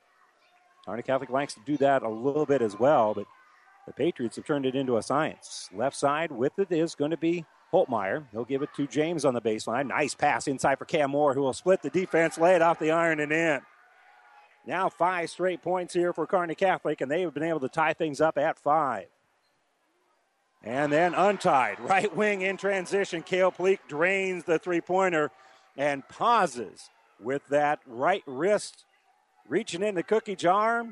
Kearney 0.86 1.02
Catholic 1.02 1.30
likes 1.30 1.54
to 1.54 1.60
do 1.64 1.76
that 1.78 2.02
a 2.02 2.08
little 2.08 2.44
bit 2.44 2.60
as 2.60 2.78
well, 2.78 3.14
but 3.14 3.26
the 3.86 3.92
Patriots 3.92 4.36
have 4.36 4.44
turned 4.44 4.66
it 4.66 4.74
into 4.74 4.98
a 4.98 5.02
science. 5.02 5.70
Left 5.74 5.96
side 5.96 6.30
with 6.30 6.58
it 6.58 6.70
is 6.70 6.94
going 6.94 7.10
to 7.10 7.16
be 7.16 7.46
Holtmeyer. 7.72 8.24
He'll 8.32 8.44
give 8.44 8.62
it 8.62 8.70
to 8.76 8.86
James 8.86 9.24
on 9.24 9.32
the 9.32 9.40
baseline. 9.40 9.86
Nice 9.88 10.14
pass 10.14 10.46
inside 10.46 10.78
for 10.78 10.84
Cam 10.84 11.10
Moore, 11.10 11.32
who 11.34 11.40
will 11.40 11.54
split 11.54 11.82
the 11.82 11.90
defense, 11.90 12.36
lay 12.36 12.54
it 12.54 12.62
off 12.62 12.78
the 12.78 12.90
iron 12.90 13.20
and 13.20 13.32
in. 13.32 13.60
Now 14.66 14.88
five 14.88 15.30
straight 15.30 15.62
points 15.62 15.92
here 15.92 16.12
for 16.12 16.26
Kearney 16.26 16.54
Catholic, 16.54 17.00
and 17.00 17.10
they 17.10 17.20
have 17.22 17.34
been 17.34 17.42
able 17.42 17.60
to 17.60 17.68
tie 17.68 17.92
things 17.92 18.20
up 18.20 18.38
at 18.38 18.58
five. 18.58 19.06
And 20.62 20.90
then 20.90 21.14
untied. 21.14 21.78
Right 21.80 22.14
wing 22.16 22.40
in 22.40 22.56
transition. 22.56 23.22
Kale 23.22 23.52
Pleak 23.52 23.80
drains 23.86 24.44
the 24.44 24.58
three 24.58 24.80
pointer 24.80 25.30
and 25.76 26.08
pauses 26.08 26.88
with 27.20 27.46
that 27.48 27.80
right 27.86 28.22
wrist 28.26 28.84
reaching 29.48 29.82
in 29.82 29.94
the 29.94 30.02
cookie 30.02 30.36
jar. 30.36 30.86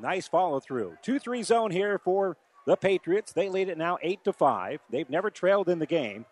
Nice 0.00 0.28
follow 0.28 0.60
through. 0.60 0.96
2 1.02 1.18
3 1.18 1.42
zone 1.42 1.70
here 1.70 1.98
for 1.98 2.36
the 2.66 2.76
Patriots. 2.76 3.32
They 3.32 3.48
lead 3.48 3.68
it 3.68 3.78
now 3.78 3.98
8 4.02 4.24
to 4.24 4.32
5. 4.32 4.80
They've 4.90 5.08
never 5.08 5.30
trailed 5.30 5.68
in 5.68 5.78
the 5.78 5.86
game. 5.86 6.26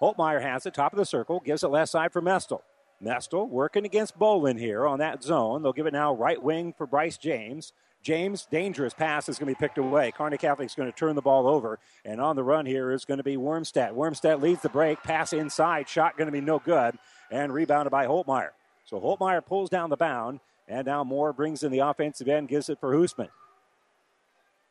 Holtmeyer 0.00 0.42
has 0.42 0.66
it, 0.66 0.74
top 0.74 0.92
of 0.92 0.98
the 0.98 1.06
circle, 1.06 1.40
gives 1.44 1.62
it 1.62 1.68
left 1.68 1.90
side 1.90 2.12
for 2.12 2.20
Mestel. 2.20 2.60
Mestel 3.02 3.48
working 3.48 3.84
against 3.84 4.18
Bolin 4.18 4.58
here 4.58 4.86
on 4.86 4.98
that 5.00 5.22
zone. 5.22 5.62
They'll 5.62 5.72
give 5.72 5.86
it 5.86 5.92
now 5.92 6.14
right 6.14 6.42
wing 6.42 6.72
for 6.76 6.86
Bryce 6.86 7.18
James. 7.18 7.72
James, 8.02 8.46
dangerous 8.46 8.94
pass 8.94 9.28
is 9.28 9.38
going 9.38 9.52
to 9.52 9.58
be 9.58 9.66
picked 9.66 9.78
away. 9.78 10.12
Kearney 10.12 10.38
Catholic's 10.38 10.76
going 10.76 10.90
to 10.90 10.96
turn 10.96 11.16
the 11.16 11.22
ball 11.22 11.48
over. 11.48 11.80
And 12.04 12.20
on 12.20 12.36
the 12.36 12.44
run 12.44 12.64
here 12.64 12.92
is 12.92 13.04
going 13.04 13.18
to 13.18 13.24
be 13.24 13.36
Wormstead. 13.36 13.92
Wormstead 13.94 14.40
leads 14.40 14.62
the 14.62 14.68
break. 14.68 15.02
Pass 15.02 15.32
inside. 15.32 15.88
Shot 15.88 16.16
going 16.16 16.26
to 16.26 16.32
be 16.32 16.40
no 16.40 16.60
good. 16.60 16.96
And 17.30 17.52
rebounded 17.52 17.90
by 17.90 18.06
Holtmeyer. 18.06 18.50
So 18.84 19.00
Holtmeyer 19.00 19.44
pulls 19.44 19.70
down 19.70 19.90
the 19.90 19.96
bound. 19.96 20.38
And 20.68 20.86
now 20.86 21.02
Moore 21.02 21.32
brings 21.32 21.64
in 21.64 21.72
the 21.72 21.80
offensive 21.80 22.28
end, 22.28 22.48
gives 22.48 22.68
it 22.68 22.78
for 22.78 22.94
Hoosman. 22.94 23.28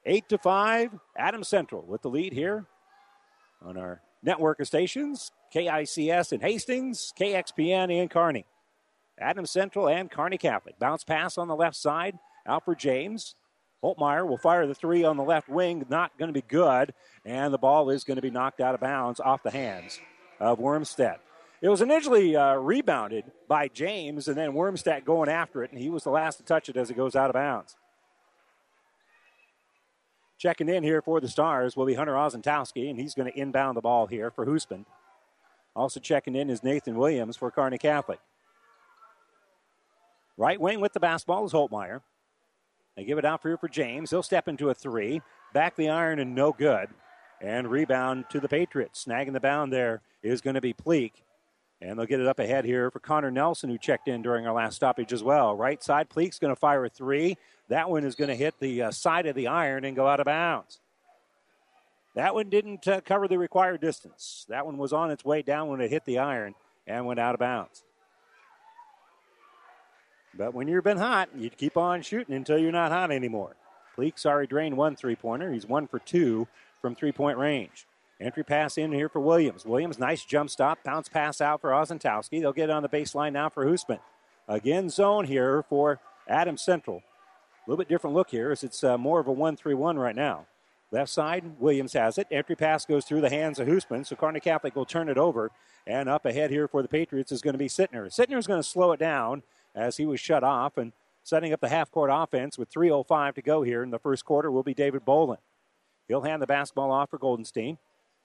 8 0.05 0.29
to 0.29 0.37
5. 0.37 0.91
Adam 1.17 1.43
Central 1.43 1.83
with 1.85 2.03
the 2.03 2.09
lead 2.09 2.31
here 2.31 2.65
on 3.61 3.75
our 3.75 4.01
network 4.23 4.59
of 4.59 4.67
stations 4.67 5.31
KICS 5.55 6.33
in 6.33 6.41
Hastings, 6.41 7.13
KXPN 7.17 7.89
in 7.89 8.09
Kearney. 8.09 8.45
Adam 9.17 9.45
Central 9.45 9.87
and 9.87 10.11
Kearney 10.11 10.37
Catholic. 10.37 10.77
Bounce 10.77 11.05
pass 11.05 11.37
on 11.37 11.47
the 11.47 11.55
left 11.55 11.77
side. 11.77 12.19
Out 12.45 12.65
for 12.65 12.75
James. 12.75 13.35
Holtmeyer 13.81 14.27
will 14.27 14.37
fire 14.37 14.67
the 14.67 14.75
three 14.75 15.05
on 15.05 15.15
the 15.15 15.23
left 15.23 15.47
wing. 15.47 15.85
Not 15.89 16.17
going 16.17 16.27
to 16.27 16.33
be 16.33 16.45
good. 16.45 16.93
And 17.23 17.53
the 17.53 17.57
ball 17.57 17.89
is 17.89 18.03
going 18.03 18.17
to 18.17 18.21
be 18.21 18.29
knocked 18.29 18.59
out 18.59 18.75
of 18.75 18.81
bounds 18.81 19.21
off 19.21 19.43
the 19.43 19.51
hands 19.51 19.99
of 20.41 20.59
Wormstead. 20.59 21.17
It 21.61 21.69
was 21.69 21.81
initially 21.81 22.35
uh, 22.35 22.55
rebounded 22.55 23.31
by 23.47 23.69
James, 23.69 24.27
and 24.27 24.37
then 24.37 24.51
Wormstead 24.51 25.05
going 25.05 25.29
after 25.29 25.63
it, 25.63 25.71
and 25.71 25.79
he 25.79 25.89
was 25.89 26.03
the 26.03 26.09
last 26.09 26.37
to 26.37 26.43
touch 26.43 26.67
it 26.67 26.75
as 26.75 26.89
it 26.89 26.97
goes 26.97 27.15
out 27.15 27.29
of 27.29 27.33
bounds. 27.33 27.77
Checking 30.37 30.67
in 30.67 30.83
here 30.83 31.01
for 31.01 31.21
the 31.21 31.29
Stars 31.29 31.77
will 31.77 31.85
be 31.85 31.93
Hunter 31.93 32.13
Ozentowski, 32.13 32.89
and 32.89 32.99
he's 32.99 33.15
going 33.15 33.31
to 33.31 33.39
inbound 33.39 33.77
the 33.77 33.81
ball 33.81 34.05
here 34.05 34.29
for 34.29 34.45
Hoosman. 34.45 34.85
Also 35.75 35.99
checking 35.99 36.35
in 36.35 36.49
is 36.49 36.63
Nathan 36.63 36.95
Williams 36.95 37.35
for 37.35 37.51
Kearney 37.51 37.77
Catholic. 37.77 38.19
Right 40.37 40.59
wing 40.59 40.79
with 40.79 40.93
the 40.93 40.99
basketball 40.99 41.45
is 41.45 41.53
Holtmeyer. 41.53 42.01
They 42.95 43.03
give 43.03 43.17
it 43.17 43.25
out 43.25 43.41
here 43.43 43.57
for 43.57 43.67
James. 43.67 44.09
He'll 44.09 44.23
step 44.23 44.47
into 44.47 44.69
a 44.69 44.73
three. 44.73 45.21
Back 45.53 45.75
the 45.75 45.89
iron 45.89 46.19
and 46.19 46.33
no 46.33 46.53
good. 46.53 46.87
And 47.41 47.69
rebound 47.69 48.25
to 48.29 48.39
the 48.39 48.47
Patriots. 48.47 49.05
Snagging 49.05 49.33
the 49.33 49.39
bound 49.39 49.71
there 49.71 50.01
is 50.23 50.41
going 50.41 50.55
to 50.55 50.61
be 50.61 50.73
Pleak. 50.73 51.23
And 51.81 51.99
they'll 51.99 52.05
get 52.05 52.21
it 52.21 52.27
up 52.27 52.39
ahead 52.39 52.63
here 52.63 52.89
for 52.89 52.99
Connor 52.99 53.31
Nelson, 53.31 53.69
who 53.69 53.77
checked 53.77 54.07
in 54.07 54.21
during 54.21 54.47
our 54.47 54.53
last 54.53 54.75
stoppage 54.75 55.11
as 55.11 55.23
well. 55.23 55.55
Right 55.55 55.83
side, 55.83 56.09
Pleak's 56.09 56.39
going 56.39 56.53
to 56.53 56.59
fire 56.59 56.85
a 56.85 56.89
three. 56.89 57.37
That 57.67 57.89
one 57.89 58.05
is 58.05 58.15
going 58.15 58.29
to 58.29 58.35
hit 58.35 58.55
the 58.59 58.83
uh, 58.83 58.91
side 58.91 59.25
of 59.25 59.35
the 59.35 59.47
iron 59.47 59.83
and 59.83 59.95
go 59.95 60.07
out 60.07 60.21
of 60.21 60.25
bounds. 60.25 60.79
That 62.15 62.33
one 62.33 62.49
didn't 62.49 62.87
uh, 62.87 63.01
cover 63.01 63.27
the 63.27 63.37
required 63.37 63.81
distance. 63.81 64.45
That 64.49 64.65
one 64.65 64.77
was 64.77 64.93
on 64.93 65.11
its 65.11 65.25
way 65.25 65.41
down 65.41 65.67
when 65.67 65.81
it 65.81 65.91
hit 65.91 66.05
the 66.05 66.17
iron 66.17 66.55
and 66.87 67.05
went 67.05 67.19
out 67.19 67.35
of 67.35 67.39
bounds. 67.39 67.83
But 70.37 70.53
when 70.53 70.67
you've 70.67 70.83
been 70.83 70.97
hot, 70.97 71.29
you 71.35 71.49
keep 71.49 71.77
on 71.77 72.01
shooting 72.01 72.35
until 72.35 72.57
you're 72.57 72.71
not 72.71 72.91
hot 72.91 73.11
anymore. 73.11 73.55
Pleak, 73.95 74.17
sorry, 74.17 74.47
drained 74.47 74.75
one 74.75 74.95
three 74.95 75.15
pointer. 75.15 75.51
He's 75.51 75.65
one 75.65 75.87
for 75.87 75.99
two 75.99 76.47
from 76.81 76.95
three 76.95 77.11
point 77.11 77.37
range. 77.37 77.85
Entry 78.19 78.43
pass 78.43 78.77
in 78.77 78.93
here 78.93 79.09
for 79.09 79.19
Williams. 79.19 79.65
Williams, 79.65 79.99
nice 79.99 80.23
jump 80.23 80.49
stop. 80.49 80.83
Bounce 80.83 81.09
pass 81.09 81.41
out 81.41 81.59
for 81.59 81.71
Ozentowski. 81.71 82.39
They'll 82.39 82.53
get 82.53 82.69
on 82.69 82.81
the 82.81 82.89
baseline 82.89 83.33
now 83.33 83.49
for 83.49 83.65
Hoosman. 83.65 83.99
Again, 84.47 84.89
zone 84.89 85.25
here 85.25 85.63
for 85.63 85.99
Adam 86.27 86.57
Central. 86.57 86.97
A 86.97 87.69
little 87.69 87.77
bit 87.77 87.89
different 87.89 88.15
look 88.15 88.29
here 88.29 88.51
as 88.51 88.63
it's 88.63 88.83
uh, 88.83 88.97
more 88.97 89.19
of 89.19 89.27
a 89.27 89.31
1 89.31 89.57
3 89.57 89.73
1 89.73 89.97
right 89.97 90.15
now. 90.15 90.45
Left 90.91 91.09
side, 91.09 91.59
Williams 91.59 91.93
has 91.93 92.17
it. 92.17 92.27
Entry 92.31 92.55
pass 92.55 92.85
goes 92.85 93.05
through 93.05 93.21
the 93.21 93.29
hands 93.29 93.59
of 93.59 93.67
Hoosman, 93.67 94.05
so 94.05 94.15
Kearney 94.15 94.39
Catholic 94.39 94.75
will 94.75 94.85
turn 94.85 95.09
it 95.09 95.17
over. 95.17 95.51
And 95.87 96.07
up 96.07 96.25
ahead 96.25 96.51
here 96.51 96.67
for 96.67 96.81
the 96.81 96.87
Patriots 96.87 97.31
is 97.31 97.41
going 97.41 97.53
to 97.53 97.59
be 97.59 97.67
Sittner. 97.67 98.07
Sittner 98.07 98.37
is 98.37 98.47
going 98.47 98.61
to 98.61 98.67
slow 98.67 98.91
it 98.91 98.99
down 98.99 99.43
as 99.73 99.97
he 99.97 100.05
was 100.05 100.19
shut 100.19 100.43
off 100.43 100.77
and 100.77 100.93
setting 101.23 101.51
up 101.51 101.59
the 101.59 101.69
half 101.69 101.91
court 101.91 102.09
offense 102.13 102.57
with 102.57 102.71
3.05 102.71 103.35
to 103.35 103.41
go 103.41 103.63
here 103.63 103.83
in 103.83 103.89
the 103.89 103.99
first 103.99 104.25
quarter 104.25 104.51
will 104.51 104.63
be 104.63 104.73
David 104.73 105.03
Boland. 105.03 105.41
He'll 106.07 106.21
hand 106.21 106.41
the 106.41 106.47
basketball 106.47 106.91
off 106.91 107.09
for 107.09 107.17
Goldenstein. 107.17 107.77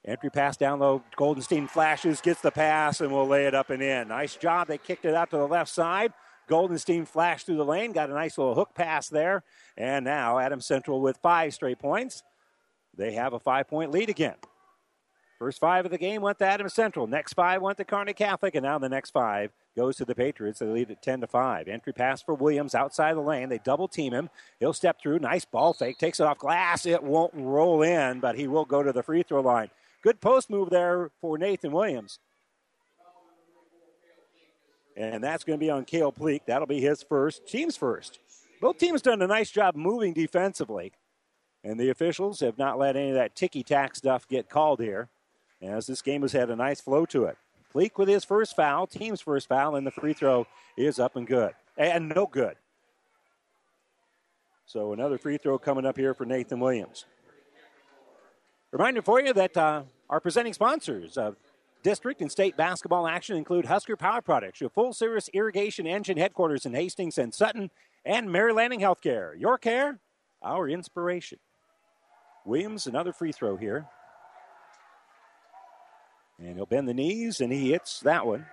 Entry 0.04 0.30
pass 0.30 0.56
down 0.56 0.78
low. 0.80 1.02
Goldenstein 1.16 1.68
flashes, 1.68 2.20
gets 2.20 2.40
the 2.40 2.50
pass, 2.50 3.00
and 3.00 3.10
will 3.10 3.26
lay 3.26 3.46
it 3.46 3.54
up 3.54 3.70
and 3.70 3.82
in. 3.82 4.08
Nice 4.08 4.36
job. 4.36 4.68
They 4.68 4.78
kicked 4.78 5.04
it 5.04 5.14
out 5.14 5.30
to 5.30 5.36
the 5.36 5.48
left 5.48 5.70
side. 5.70 6.12
Goldenstein 6.48 7.06
flashed 7.06 7.46
through 7.46 7.56
the 7.56 7.64
lane, 7.64 7.92
got 7.92 8.10
a 8.10 8.14
nice 8.14 8.36
little 8.36 8.54
hook 8.54 8.74
pass 8.74 9.08
there. 9.08 9.44
And 9.76 10.04
now 10.04 10.38
Adam 10.38 10.60
Central 10.60 11.00
with 11.00 11.18
five 11.18 11.54
straight 11.54 11.78
points. 11.78 12.22
They 12.96 13.12
have 13.12 13.32
a 13.32 13.40
five 13.40 13.68
point 13.68 13.90
lead 13.90 14.08
again. 14.08 14.36
First 15.38 15.58
five 15.58 15.86
of 15.86 15.90
the 15.90 15.96
game 15.96 16.20
went 16.20 16.38
to 16.40 16.44
Adams 16.44 16.74
Central. 16.74 17.06
Next 17.06 17.32
five 17.32 17.62
went 17.62 17.78
to 17.78 17.84
Kearney 17.84 18.12
Catholic, 18.12 18.54
and 18.54 18.62
now 18.62 18.78
the 18.78 18.90
next 18.90 19.10
five 19.10 19.52
goes 19.74 19.96
to 19.96 20.04
the 20.04 20.14
Patriots. 20.14 20.58
They 20.58 20.66
lead 20.66 20.90
at 20.90 21.02
10 21.02 21.22
to 21.22 21.26
5. 21.26 21.66
Entry 21.66 21.94
pass 21.94 22.20
for 22.20 22.34
Williams 22.34 22.74
outside 22.74 23.16
the 23.16 23.20
lane. 23.20 23.48
They 23.48 23.56
double 23.56 23.88
team 23.88 24.12
him. 24.12 24.28
He'll 24.58 24.74
step 24.74 25.00
through. 25.00 25.20
Nice 25.20 25.46
ball 25.46 25.72
fake. 25.72 25.96
Takes 25.96 26.20
it 26.20 26.26
off 26.26 26.36
glass. 26.36 26.84
It 26.84 27.02
won't 27.02 27.32
roll 27.34 27.80
in, 27.80 28.20
but 28.20 28.36
he 28.36 28.48
will 28.48 28.66
go 28.66 28.82
to 28.82 28.92
the 28.92 29.02
free 29.02 29.22
throw 29.22 29.40
line. 29.40 29.70
Good 30.02 30.20
post 30.20 30.50
move 30.50 30.68
there 30.68 31.10
for 31.22 31.38
Nathan 31.38 31.72
Williams. 31.72 32.18
And 34.94 35.24
that's 35.24 35.44
going 35.44 35.58
to 35.58 35.64
be 35.64 35.70
on 35.70 35.86
Kale 35.86 36.12
Pleak. 36.12 36.42
That'll 36.46 36.66
be 36.66 36.80
his 36.82 37.02
first, 37.02 37.46
team's 37.46 37.78
first. 37.78 38.18
Both 38.60 38.76
teams 38.76 39.00
done 39.00 39.22
a 39.22 39.26
nice 39.26 39.50
job 39.50 39.74
moving 39.74 40.12
defensively. 40.12 40.92
And 41.62 41.78
the 41.78 41.90
officials 41.90 42.40
have 42.40 42.58
not 42.58 42.78
let 42.78 42.96
any 42.96 43.10
of 43.10 43.16
that 43.16 43.36
ticky 43.36 43.62
tack 43.62 43.94
stuff 43.94 44.26
get 44.26 44.48
called 44.48 44.80
here, 44.80 45.08
as 45.60 45.86
this 45.86 46.00
game 46.00 46.22
has 46.22 46.32
had 46.32 46.50
a 46.50 46.56
nice 46.56 46.80
flow 46.80 47.04
to 47.06 47.24
it. 47.24 47.36
Pleak 47.70 47.98
with 47.98 48.08
his 48.08 48.24
first 48.24 48.56
foul, 48.56 48.86
team's 48.86 49.20
first 49.20 49.48
foul, 49.48 49.76
and 49.76 49.86
the 49.86 49.90
free 49.90 50.12
throw 50.12 50.46
is 50.76 50.98
up 50.98 51.16
and 51.16 51.26
good. 51.26 51.52
And 51.76 52.08
no 52.08 52.26
good. 52.26 52.56
So 54.66 54.92
another 54.92 55.18
free 55.18 55.36
throw 55.36 55.58
coming 55.58 55.84
up 55.84 55.96
here 55.96 56.14
for 56.14 56.24
Nathan 56.24 56.60
Williams. 56.60 57.04
Reminder 58.72 59.02
for 59.02 59.20
you 59.20 59.32
that 59.32 59.56
uh, 59.56 59.82
our 60.08 60.20
presenting 60.20 60.52
sponsors 60.52 61.18
of 61.18 61.36
district 61.82 62.20
and 62.20 62.30
state 62.30 62.56
basketball 62.56 63.06
action 63.06 63.36
include 63.36 63.66
Husker 63.66 63.96
Power 63.96 64.20
Products, 64.20 64.60
your 64.60 64.70
full 64.70 64.92
service 64.92 65.28
irrigation 65.32 65.86
engine 65.86 66.16
headquarters 66.16 66.66
in 66.66 66.74
Hastings 66.74 67.18
and 67.18 67.34
Sutton, 67.34 67.70
and 68.04 68.30
Mary 68.30 68.52
Lanning 68.52 68.80
Healthcare. 68.80 69.38
Your 69.38 69.58
care, 69.58 69.98
our 70.42 70.68
inspiration. 70.68 71.38
Williams, 72.44 72.86
another 72.86 73.12
free 73.12 73.32
throw 73.32 73.56
here. 73.56 73.86
And 76.38 76.56
he'll 76.56 76.66
bend 76.66 76.88
the 76.88 76.94
knees, 76.94 77.40
and 77.40 77.52
he 77.52 77.70
hits 77.70 78.00
that 78.00 78.26
one. 78.26 78.46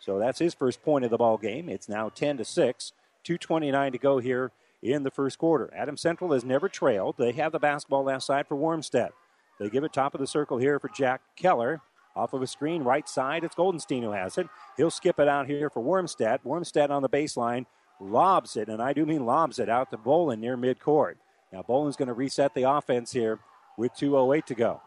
So 0.00 0.18
that's 0.18 0.38
his 0.38 0.54
first 0.54 0.82
point 0.82 1.04
of 1.04 1.10
the 1.10 1.18
ball 1.18 1.36
game. 1.36 1.68
It's 1.68 1.88
now 1.88 2.08
10 2.08 2.38
to 2.38 2.44
6. 2.44 2.92
2.29 3.24 3.92
to 3.92 3.98
go 3.98 4.18
here 4.18 4.50
in 4.82 5.02
the 5.02 5.10
first 5.10 5.38
quarter. 5.38 5.70
Adam 5.74 5.96
Central 5.96 6.32
has 6.32 6.44
never 6.44 6.68
trailed. 6.68 7.16
They 7.18 7.32
have 7.32 7.52
the 7.52 7.58
basketball 7.58 8.04
left 8.04 8.24
side 8.24 8.46
for 8.46 8.56
Wormstead. 8.56 9.10
They 9.58 9.68
give 9.68 9.84
it 9.84 9.92
top 9.92 10.14
of 10.14 10.20
the 10.20 10.26
circle 10.26 10.56
here 10.56 10.78
for 10.78 10.88
Jack 10.88 11.20
Keller. 11.36 11.82
Off 12.16 12.32
of 12.32 12.42
a 12.42 12.46
screen, 12.46 12.82
right 12.82 13.08
side, 13.08 13.44
it's 13.44 13.54
Goldenstein 13.54 14.02
who 14.02 14.10
has 14.10 14.36
it. 14.36 14.48
He'll 14.76 14.90
skip 14.90 15.20
it 15.20 15.28
out 15.28 15.46
here 15.46 15.70
for 15.70 15.80
Wormstead. 15.82 16.40
Wormstead 16.44 16.90
on 16.90 17.02
the 17.02 17.08
baseline 17.08 17.66
lobs 18.00 18.56
it, 18.56 18.68
and 18.68 18.82
I 18.82 18.92
do 18.92 19.06
mean 19.06 19.26
lobs 19.26 19.58
it 19.58 19.68
out 19.68 19.90
to 19.90 19.98
Bolin 19.98 20.40
near 20.40 20.56
midcourt. 20.56 21.16
Now 21.52 21.62
Bolin's 21.62 21.96
going 21.96 22.08
to 22.08 22.14
reset 22.14 22.54
the 22.54 22.70
offense 22.70 23.12
here 23.12 23.38
with 23.76 23.92
2.08 23.94 24.44
to 24.46 24.54
go. 24.54 24.80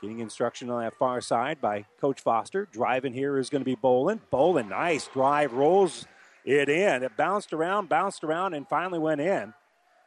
Getting 0.00 0.20
instruction 0.20 0.70
on 0.70 0.82
that 0.82 0.94
far 0.94 1.20
side 1.20 1.60
by 1.60 1.86
Coach 2.00 2.20
Foster. 2.20 2.68
Driving 2.70 3.12
here 3.12 3.38
is 3.38 3.50
going 3.50 3.62
to 3.62 3.64
be 3.64 3.76
Bolin. 3.76 4.20
Bolin, 4.32 4.68
nice 4.68 5.08
drive, 5.08 5.52
rolls 5.52 6.06
it 6.44 6.68
in. 6.68 7.02
It 7.02 7.16
bounced 7.16 7.52
around, 7.52 7.88
bounced 7.88 8.22
around, 8.22 8.54
and 8.54 8.68
finally 8.68 8.98
went 8.98 9.20
in. 9.20 9.54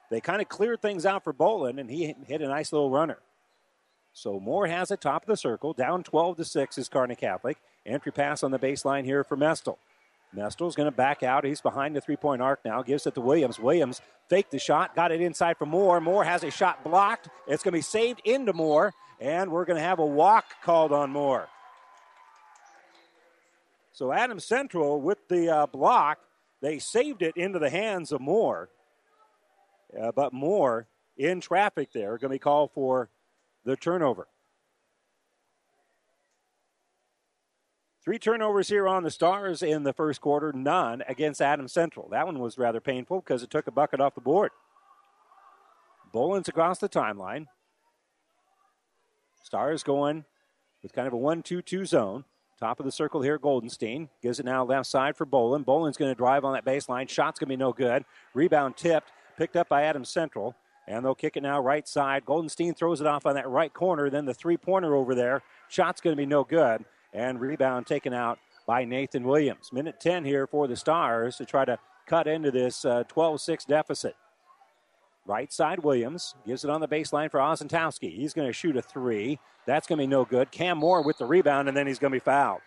They 0.09 0.21
kind 0.21 0.41
of 0.41 0.49
cleared 0.49 0.81
things 0.81 1.05
out 1.05 1.23
for 1.23 1.33
Bolin, 1.33 1.79
and 1.79 1.89
he 1.89 2.13
hit 2.25 2.41
a 2.41 2.47
nice 2.47 2.71
little 2.71 2.89
runner. 2.89 3.17
So 4.13 4.39
Moore 4.39 4.67
has 4.67 4.89
it 4.91 5.01
top 5.01 5.23
of 5.23 5.27
the 5.27 5.37
circle. 5.37 5.73
Down 5.73 6.03
12 6.03 6.37
to 6.37 6.45
6 6.45 6.77
is 6.77 6.89
Kearney 6.89 7.15
Catholic. 7.15 7.57
Entry 7.85 8.11
pass 8.11 8.43
on 8.43 8.51
the 8.51 8.59
baseline 8.59 9.05
here 9.05 9.23
for 9.23 9.37
Mestel. 9.37 9.77
Mestel's 10.35 10.75
going 10.75 10.89
to 10.89 10.95
back 10.95 11.23
out. 11.23 11.45
He's 11.45 11.61
behind 11.61 11.95
the 11.95 12.01
three 12.01 12.15
point 12.15 12.41
arc 12.41 12.63
now. 12.65 12.81
Gives 12.81 13.07
it 13.07 13.15
to 13.15 13.21
Williams. 13.21 13.59
Williams 13.59 14.01
faked 14.29 14.51
the 14.51 14.59
shot, 14.59 14.95
got 14.95 15.11
it 15.11 15.21
inside 15.21 15.57
for 15.57 15.65
Moore. 15.65 16.01
Moore 16.01 16.23
has 16.23 16.43
a 16.43 16.51
shot 16.51 16.83
blocked. 16.83 17.29
It's 17.47 17.63
going 17.63 17.71
to 17.71 17.77
be 17.77 17.81
saved 17.81 18.21
into 18.25 18.53
Moore, 18.53 18.93
and 19.19 19.51
we're 19.51 19.65
going 19.65 19.77
to 19.77 19.83
have 19.83 19.99
a 19.99 20.05
walk 20.05 20.45
called 20.61 20.91
on 20.91 21.11
Moore. 21.11 21.47
So 23.93 24.11
Adam 24.11 24.39
Central 24.39 25.01
with 25.01 25.27
the 25.27 25.49
uh, 25.49 25.65
block, 25.67 26.19
they 26.61 26.77
saved 26.77 27.21
it 27.21 27.35
into 27.35 27.57
the 27.57 27.69
hands 27.69 28.11
of 28.11 28.21
Moore. 28.21 28.69
Uh, 29.99 30.11
but 30.11 30.33
Moore 30.33 30.87
in 31.17 31.41
traffic 31.41 31.91
there, 31.93 32.09
going 32.17 32.29
to 32.29 32.35
be 32.35 32.39
called 32.39 32.71
for 32.73 33.09
the 33.65 33.75
turnover. 33.75 34.27
Three 38.07 38.19
turnovers 38.19 38.69
here 38.69 38.87
on 38.87 39.03
the 39.03 39.11
Stars 39.11 39.61
in 39.61 39.83
the 39.83 39.91
first 39.91 40.21
quarter, 40.21 40.53
none 40.53 41.03
against 41.09 41.41
Adam 41.41 41.67
Central. 41.67 42.07
That 42.07 42.25
one 42.25 42.39
was 42.39 42.57
rather 42.57 42.79
painful 42.79 43.19
because 43.19 43.43
it 43.43 43.49
took 43.49 43.67
a 43.67 43.71
bucket 43.71 43.99
off 43.99 44.15
the 44.15 44.21
board. 44.21 44.51
Boland's 46.13 46.47
across 46.47 46.79
the 46.79 46.87
timeline. 46.87 47.47
Stars 49.43 49.83
going 49.83 50.23
with 50.81 50.93
kind 50.93 51.05
of 51.05 51.11
a 51.11 51.17
1 51.17 51.43
2 51.43 51.61
2 51.61 51.85
zone. 51.85 52.23
Top 52.57 52.79
of 52.79 52.85
the 52.85 52.93
circle 52.93 53.21
here, 53.21 53.37
Goldenstein. 53.37 54.07
Gives 54.23 54.39
it 54.39 54.45
now 54.45 54.63
left 54.63 54.85
side 54.85 55.17
for 55.17 55.25
Boland. 55.25 55.65
Boland's 55.65 55.97
going 55.97 56.09
to 56.09 56.17
drive 56.17 56.45
on 56.45 56.53
that 56.53 56.63
baseline. 56.63 57.09
Shot's 57.09 57.39
going 57.39 57.49
to 57.49 57.57
be 57.57 57.57
no 57.57 57.73
good. 57.73 58.05
Rebound 58.33 58.77
tipped, 58.77 59.11
picked 59.37 59.57
up 59.57 59.67
by 59.67 59.83
Adams 59.83 60.07
Central. 60.07 60.55
And 60.87 61.03
they'll 61.03 61.13
kick 61.13 61.35
it 61.35 61.43
now 61.43 61.59
right 61.59 61.85
side. 61.85 62.23
Goldenstein 62.23 62.73
throws 62.73 63.01
it 63.01 63.07
off 63.07 63.25
on 63.25 63.35
that 63.35 63.49
right 63.49 63.73
corner. 63.73 64.09
Then 64.09 64.23
the 64.23 64.33
three 64.33 64.55
pointer 64.55 64.95
over 64.95 65.13
there. 65.13 65.43
Shot's 65.67 65.99
going 65.99 66.15
to 66.15 66.17
be 66.17 66.25
no 66.25 66.45
good. 66.45 66.85
And 67.13 67.39
rebound 67.39 67.87
taken 67.87 68.13
out 68.13 68.39
by 68.65 68.85
Nathan 68.85 69.23
Williams. 69.23 69.71
Minute 69.71 69.99
10 69.99 70.25
here 70.25 70.45
for 70.45 70.67
the 70.67 70.75
Stars 70.75 71.37
to 71.37 71.45
try 71.45 71.65
to 71.65 71.79
cut 72.05 72.27
into 72.27 72.51
this 72.51 72.81
12 72.81 73.17
uh, 73.17 73.37
6 73.37 73.65
deficit. 73.65 74.15
Right 75.25 75.51
side, 75.51 75.79
Williams 75.79 76.35
gives 76.45 76.63
it 76.63 76.69
on 76.69 76.79
the 76.79 76.87
baseline 76.87 77.29
for 77.29 77.39
Ozentowski. 77.39 78.15
He's 78.15 78.33
going 78.33 78.47
to 78.47 78.53
shoot 78.53 78.77
a 78.77 78.81
three. 78.81 79.39
That's 79.65 79.85
going 79.85 79.97
to 79.97 80.03
be 80.03 80.07
no 80.07 80.23
good. 80.23 80.51
Cam 80.51 80.77
Moore 80.77 81.01
with 81.01 81.17
the 81.17 81.25
rebound, 81.25 81.67
and 81.67 81.75
then 81.75 81.85
he's 81.85 81.99
going 81.99 82.11
to 82.11 82.15
be 82.15 82.23
fouled. 82.23 82.61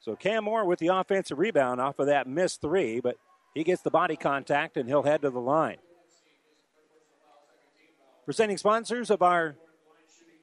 So 0.00 0.16
Cam 0.16 0.44
Moore 0.44 0.64
with 0.64 0.78
the 0.78 0.86
offensive 0.86 1.38
rebound 1.38 1.80
off 1.80 1.98
of 1.98 2.06
that 2.06 2.26
missed 2.26 2.60
three, 2.60 3.00
but 3.00 3.16
he 3.54 3.64
gets 3.64 3.82
the 3.82 3.90
body 3.90 4.16
contact 4.16 4.76
and 4.76 4.88
he'll 4.88 5.02
head 5.02 5.22
to 5.22 5.30
the 5.30 5.40
line. 5.40 5.78
Presenting 8.24 8.56
sponsors 8.56 9.10
of 9.10 9.20
our 9.20 9.56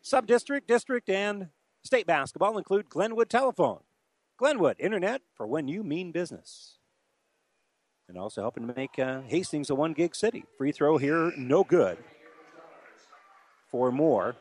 sub 0.03 0.27
district, 0.27 1.09
and 1.09 1.47
state 1.83 2.05
basketball 2.05 2.59
include 2.59 2.89
Glenwood 2.89 3.29
Telephone. 3.29 3.79
Glenwood, 4.37 4.75
internet 4.77 5.21
for 5.35 5.47
when 5.47 5.67
you 5.67 5.83
mean 5.83 6.11
business 6.11 6.77
and 8.07 8.17
also 8.17 8.41
helping 8.41 8.67
to 8.67 8.73
make 8.75 8.99
uh, 8.99 9.21
Hastings 9.21 9.69
a 9.69 9.75
one 9.75 9.93
gig 9.93 10.15
city. 10.15 10.45
Free 10.57 10.71
throw 10.71 10.97
here, 10.97 11.31
no 11.37 11.63
good 11.63 11.97
for 13.69 13.91
Moore. 13.91 14.35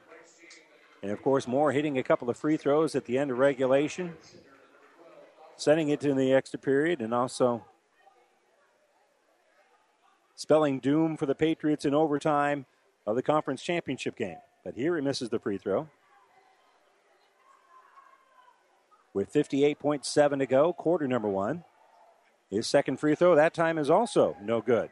And 1.03 1.11
of 1.11 1.23
course, 1.23 1.49
Moore 1.49 1.73
hitting 1.73 1.99
a 1.99 2.03
couple 2.03 2.29
of 2.29 2.37
free 2.37 2.57
throws 2.57 2.95
at 2.95 3.07
the 3.07 3.19
end 3.19 3.31
of 3.31 3.39
regulation, 3.39 4.15
sending 5.57 5.89
it 5.89 6.01
to 6.01 6.15
the 6.15 6.33
extra 6.33 6.59
period, 6.59 7.01
and 7.01 7.15
also 7.15 7.65
spelling 10.35 10.79
doom 10.79 11.17
for 11.17 11.27
the 11.27 11.35
Patriots 11.35 11.85
in 11.85 11.95
overtime 11.95 12.67
of 13.07 13.17
the 13.17 13.23
conference 13.23 13.63
championship 13.63 14.17
game. 14.17 14.39
But 14.65 14.75
here 14.75 14.97
he 14.97 15.03
misses 15.03 15.31
the 15.31 15.39
free 15.39 15.59
throw. 15.59 15.89
With 19.15 19.33
58.7 19.33 20.39
to 20.39 20.47
go, 20.47 20.73
quarter 20.73 21.07
number 21.07 21.29
one. 21.29 21.65
His 22.51 22.67
second 22.67 22.99
free 22.99 23.15
throw 23.15 23.35
that 23.35 23.55
time 23.55 23.79
is 23.79 23.91
also 23.91 24.37
no 24.43 24.61
good. 24.61 24.91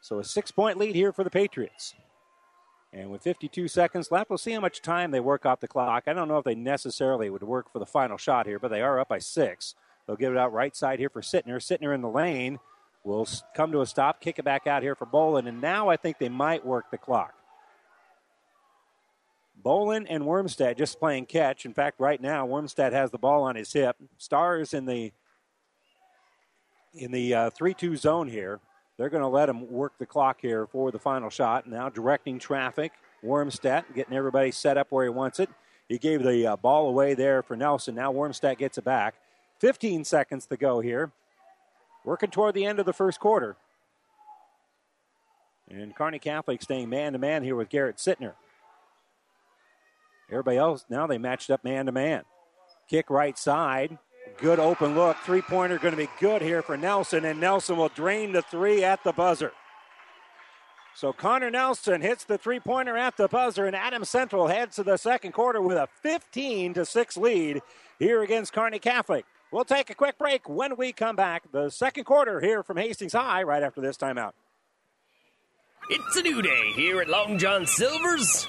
So 0.00 0.18
a 0.18 0.24
six 0.24 0.50
point 0.50 0.78
lead 0.78 0.94
here 0.94 1.12
for 1.12 1.24
the 1.24 1.30
Patriots. 1.30 1.94
And 2.92 3.10
with 3.10 3.22
52 3.22 3.68
seconds 3.68 4.10
left, 4.10 4.30
we'll 4.30 4.38
see 4.38 4.52
how 4.52 4.60
much 4.60 4.82
time 4.82 5.10
they 5.10 5.20
work 5.20 5.46
off 5.46 5.60
the 5.60 5.68
clock. 5.68 6.04
I 6.06 6.12
don't 6.12 6.26
know 6.26 6.38
if 6.38 6.44
they 6.44 6.56
necessarily 6.56 7.30
would 7.30 7.42
work 7.42 7.72
for 7.72 7.78
the 7.78 7.86
final 7.86 8.16
shot 8.16 8.46
here, 8.46 8.58
but 8.58 8.68
they 8.68 8.82
are 8.82 8.98
up 8.98 9.08
by 9.08 9.20
six. 9.20 9.74
They'll 10.06 10.16
give 10.16 10.32
it 10.32 10.38
out 10.38 10.52
right 10.52 10.74
side 10.74 10.98
here 10.98 11.10
for 11.10 11.20
Sittner. 11.20 11.56
Sittner 11.56 11.94
in 11.94 12.00
the 12.00 12.08
lane 12.08 12.58
will 13.04 13.26
come 13.54 13.72
to 13.72 13.80
a 13.80 13.86
stop, 13.86 14.20
kick 14.20 14.38
it 14.38 14.44
back 14.44 14.66
out 14.66 14.82
here 14.82 14.94
for 14.94 15.06
Bolin, 15.06 15.48
and 15.48 15.60
now 15.60 15.88
I 15.88 15.96
think 15.96 16.18
they 16.18 16.28
might 16.28 16.64
work 16.64 16.90
the 16.90 16.98
clock. 16.98 17.34
Bolin 19.62 20.06
and 20.08 20.24
Wormstead 20.24 20.78
just 20.78 20.98
playing 20.98 21.26
catch. 21.26 21.66
In 21.66 21.74
fact, 21.74 22.00
right 22.00 22.20
now 22.20 22.46
Wormstead 22.46 22.92
has 22.92 23.10
the 23.10 23.18
ball 23.18 23.42
on 23.42 23.56
his 23.56 23.72
hip. 23.72 23.96
Stars 24.18 24.74
in 24.74 24.86
the 24.86 25.12
in 26.94 27.12
the 27.12 27.34
uh, 27.34 27.50
three-two 27.50 27.96
zone 27.96 28.28
here. 28.28 28.58
They're 28.96 29.10
going 29.10 29.22
to 29.22 29.28
let 29.28 29.48
him 29.48 29.70
work 29.70 29.92
the 29.98 30.06
clock 30.06 30.40
here 30.42 30.66
for 30.66 30.90
the 30.90 30.98
final 30.98 31.30
shot. 31.30 31.66
Now 31.68 31.88
directing 31.88 32.38
traffic. 32.38 32.92
Wormstead 33.24 33.84
getting 33.94 34.14
everybody 34.14 34.50
set 34.50 34.76
up 34.76 34.88
where 34.90 35.04
he 35.04 35.10
wants 35.10 35.40
it. 35.40 35.48
He 35.88 35.98
gave 35.98 36.22
the 36.22 36.46
uh, 36.46 36.56
ball 36.56 36.88
away 36.88 37.14
there 37.14 37.42
for 37.42 37.56
Nelson. 37.56 37.94
Now 37.94 38.12
Wormstead 38.12 38.58
gets 38.58 38.78
it 38.78 38.84
back. 38.84 39.14
15 39.58 40.04
seconds 40.04 40.46
to 40.46 40.56
go 40.56 40.80
here. 40.80 41.12
Working 42.04 42.30
toward 42.30 42.54
the 42.54 42.64
end 42.64 42.78
of 42.78 42.86
the 42.86 42.92
first 42.92 43.20
quarter. 43.20 43.56
And 45.70 45.94
Kearney 45.94 46.18
Catholic 46.18 46.62
staying 46.62 46.88
man 46.88 47.12
to 47.12 47.18
man 47.18 47.42
here 47.42 47.54
with 47.54 47.68
Garrett 47.68 47.98
Sittner. 47.98 48.34
Everybody 50.30 50.56
else, 50.56 50.84
now 50.88 51.06
they 51.06 51.18
matched 51.18 51.50
up 51.50 51.64
man 51.64 51.86
to 51.86 51.92
man. 51.92 52.22
Kick 52.88 53.10
right 53.10 53.38
side. 53.38 53.98
Good 54.38 54.58
open 54.58 54.94
look. 54.94 55.16
Three 55.18 55.42
pointer 55.42 55.78
going 55.78 55.92
to 55.92 55.96
be 55.96 56.08
good 56.18 56.42
here 56.42 56.62
for 56.62 56.76
Nelson, 56.76 57.24
and 57.24 57.40
Nelson 57.40 57.76
will 57.76 57.88
drain 57.88 58.32
the 58.32 58.42
three 58.42 58.82
at 58.84 59.02
the 59.04 59.12
buzzer. 59.12 59.52
So 60.94 61.12
Connor 61.12 61.50
Nelson 61.50 62.00
hits 62.00 62.24
the 62.24 62.38
three 62.38 62.60
pointer 62.60 62.96
at 62.96 63.16
the 63.16 63.28
buzzer, 63.28 63.66
and 63.66 63.76
Adam 63.76 64.04
Central 64.04 64.48
heads 64.48 64.76
to 64.76 64.82
the 64.82 64.96
second 64.96 65.32
quarter 65.32 65.60
with 65.62 65.76
a 65.76 65.88
15 66.02 66.74
to 66.74 66.84
6 66.84 67.16
lead 67.16 67.62
here 67.98 68.22
against 68.22 68.52
Kearney 68.52 68.78
Catholic. 68.78 69.24
We'll 69.52 69.64
take 69.64 69.90
a 69.90 69.94
quick 69.94 70.16
break 70.16 70.48
when 70.48 70.76
we 70.76 70.92
come 70.92 71.16
back. 71.16 71.50
The 71.50 71.70
second 71.70 72.04
quarter 72.04 72.40
here 72.40 72.62
from 72.62 72.76
Hastings 72.76 73.12
High 73.12 73.42
right 73.42 73.62
after 73.62 73.80
this 73.80 73.96
timeout. 73.96 74.32
It's 75.88 76.16
a 76.16 76.22
new 76.22 76.40
day 76.40 76.70
here 76.76 77.00
at 77.00 77.08
Long 77.08 77.36
John 77.36 77.66
Silver's. 77.66 78.48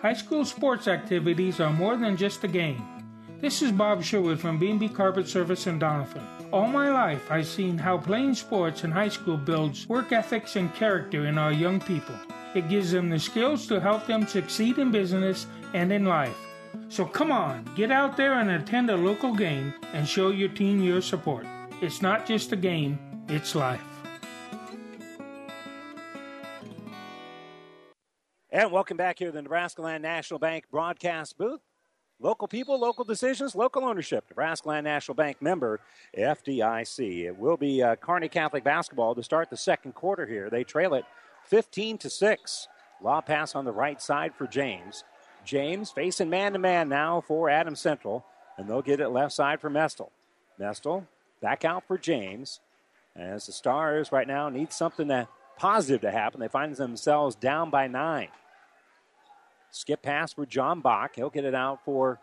High 0.00 0.14
school 0.14 0.44
sports 0.44 0.86
activities 0.86 1.58
are 1.58 1.72
more 1.72 1.96
than 1.96 2.16
just 2.16 2.44
a 2.44 2.48
game. 2.48 2.80
This 3.40 3.62
is 3.62 3.72
Bob 3.72 4.04
Sherwood 4.04 4.38
from 4.38 4.56
B&B 4.56 4.88
Carpet 4.90 5.26
Service 5.26 5.66
in 5.66 5.80
Doniphan. 5.80 6.22
All 6.52 6.68
my 6.68 6.88
life, 6.88 7.28
I've 7.28 7.48
seen 7.48 7.76
how 7.76 7.98
playing 7.98 8.34
sports 8.34 8.84
in 8.84 8.92
high 8.92 9.08
school 9.08 9.36
builds 9.36 9.88
work 9.88 10.12
ethics 10.12 10.54
and 10.54 10.72
character 10.72 11.26
in 11.26 11.36
our 11.36 11.50
young 11.50 11.80
people. 11.80 12.14
It 12.54 12.68
gives 12.68 12.92
them 12.92 13.10
the 13.10 13.18
skills 13.18 13.66
to 13.66 13.80
help 13.80 14.06
them 14.06 14.24
succeed 14.24 14.78
in 14.78 14.92
business 14.92 15.48
and 15.74 15.92
in 15.92 16.04
life. 16.04 16.38
So 16.88 17.04
come 17.04 17.32
on, 17.32 17.68
get 17.74 17.90
out 17.90 18.16
there 18.16 18.34
and 18.34 18.52
attend 18.52 18.90
a 18.90 18.96
local 18.96 19.34
game 19.34 19.74
and 19.92 20.06
show 20.06 20.30
your 20.30 20.50
team 20.50 20.80
your 20.80 21.02
support. 21.02 21.44
It's 21.82 22.02
not 22.02 22.24
just 22.24 22.52
a 22.52 22.56
game, 22.56 23.00
it's 23.26 23.56
life. 23.56 23.82
And 28.50 28.72
welcome 28.72 28.96
back 28.96 29.18
here 29.18 29.28
to 29.28 29.32
the 29.32 29.42
Nebraska 29.42 29.82
Land 29.82 30.02
National 30.02 30.38
Bank 30.38 30.64
broadcast 30.70 31.36
booth. 31.36 31.60
Local 32.18 32.48
people, 32.48 32.80
local 32.80 33.04
decisions, 33.04 33.54
local 33.54 33.84
ownership. 33.84 34.24
Nebraska 34.30 34.70
Land 34.70 34.84
National 34.84 35.14
Bank 35.14 35.42
member, 35.42 35.80
FDIC. 36.16 37.26
It 37.26 37.36
will 37.36 37.58
be 37.58 37.82
uh, 37.82 37.96
Kearney 37.96 38.30
Catholic 38.30 38.64
basketball 38.64 39.14
to 39.14 39.22
start 39.22 39.50
the 39.50 39.56
second 39.58 39.94
quarter 39.94 40.24
here. 40.24 40.48
They 40.48 40.64
trail 40.64 40.94
it 40.94 41.04
15 41.44 41.98
to 41.98 42.08
6. 42.08 42.68
Law 43.02 43.20
pass 43.20 43.54
on 43.54 43.66
the 43.66 43.72
right 43.72 44.00
side 44.00 44.32
for 44.34 44.46
James. 44.46 45.04
James 45.44 45.90
facing 45.90 46.30
man 46.30 46.54
to 46.54 46.58
man 46.58 46.88
now 46.88 47.20
for 47.20 47.50
Adam 47.50 47.76
Central, 47.76 48.24
and 48.56 48.66
they'll 48.66 48.80
get 48.80 48.98
it 48.98 49.10
left 49.10 49.34
side 49.34 49.60
for 49.60 49.68
Mestel. 49.68 50.08
Mestel 50.58 51.06
back 51.42 51.66
out 51.66 51.86
for 51.86 51.98
James. 51.98 52.60
As 53.14 53.44
the 53.44 53.52
Stars 53.52 54.10
right 54.10 54.26
now 54.26 54.48
need 54.48 54.72
something 54.72 55.08
to 55.08 55.28
positive 55.58 56.00
to 56.02 56.10
happen. 56.10 56.40
They 56.40 56.48
find 56.48 56.74
themselves 56.74 57.34
down 57.34 57.70
by 57.70 57.86
nine. 57.86 58.28
Skip 59.70 60.02
pass 60.02 60.32
for 60.32 60.46
John 60.46 60.80
Bach. 60.80 61.14
He'll 61.14 61.30
get 61.30 61.44
it 61.44 61.54
out 61.54 61.84
for 61.84 62.18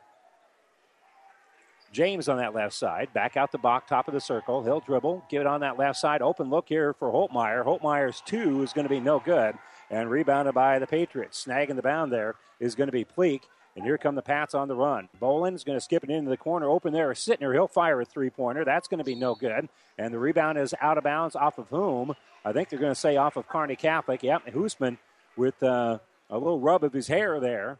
James 1.91 2.28
on 2.28 2.38
that 2.38 2.54
left 2.54 2.74
side. 2.74 3.13
Back 3.13 3.38
out 3.38 3.52
to 3.52 3.58
Bach, 3.58 3.88
top 3.88 4.08
of 4.08 4.13
the 4.13 4.19
circle. 4.19 4.63
He'll 4.63 4.80
dribble, 4.80 5.26
give 5.30 5.41
it 5.41 5.48
on 5.48 5.62
that 5.62 5.78
left 5.78 5.98
side. 5.98 6.21
Open 6.21 6.50
look 6.50 6.67
here 6.67 6.93
for 6.93 7.10
Holtmeyer. 7.12 7.63
Holtmeyer's 7.63 8.21
two 8.26 8.63
is 8.63 8.74
going 8.74 8.84
to 8.86 8.89
be 8.89 9.00
no 9.00 9.19
good. 9.19 9.56
And 9.89 10.10
rebounded 10.10 10.56
by 10.56 10.80
the 10.80 10.88
Patriots. 10.88 11.45
Snagging 11.45 11.76
the 11.76 11.82
bound 11.82 12.12
there 12.12 12.36
is 12.60 12.76
going 12.76 12.88
to 12.88 12.91
be 12.91 13.06
Pleak. 13.06 13.43
And 13.75 13.83
here 13.83 13.97
come 13.97 14.15
the 14.15 14.21
Pats 14.21 14.53
on 14.53 14.69
the 14.69 14.75
run. 14.75 15.09
Boland's 15.19 15.65
going 15.65 15.77
to 15.77 15.83
skip 15.83 16.03
it 16.03 16.09
into 16.09 16.29
the 16.29 16.38
corner. 16.38 16.69
Open 16.69 16.93
there 16.93 17.11
Sittner. 17.11 17.53
He'll 17.53 17.67
fire 17.67 17.99
a 17.99 18.05
three 18.05 18.29
pointer. 18.29 18.63
That's 18.63 18.88
going 18.88 18.99
to 18.99 19.03
be 19.03 19.15
no 19.15 19.35
good. 19.35 19.67
And 19.97 20.13
the 20.13 20.19
rebound 20.19 20.57
is 20.57 20.73
out 20.79 20.97
of 20.97 21.03
bounds 21.03 21.35
off 21.35 21.57
of 21.57 21.67
whom? 21.69 22.15
I 22.45 22.53
think 22.53 22.69
they're 22.69 22.79
going 22.79 22.93
to 22.93 22.99
say 22.99 23.17
off 23.17 23.35
of 23.35 23.47
Kearney 23.47 23.75
Catholic. 23.75 24.23
Yep, 24.23 24.47
Hoosman 24.47 24.97
with 25.35 25.61
uh, 25.61 25.99
a 26.29 26.38
little 26.38 26.59
rub 26.59 26.83
of 26.83 26.93
his 26.93 27.07
hair 27.07 27.39
there. 27.39 27.79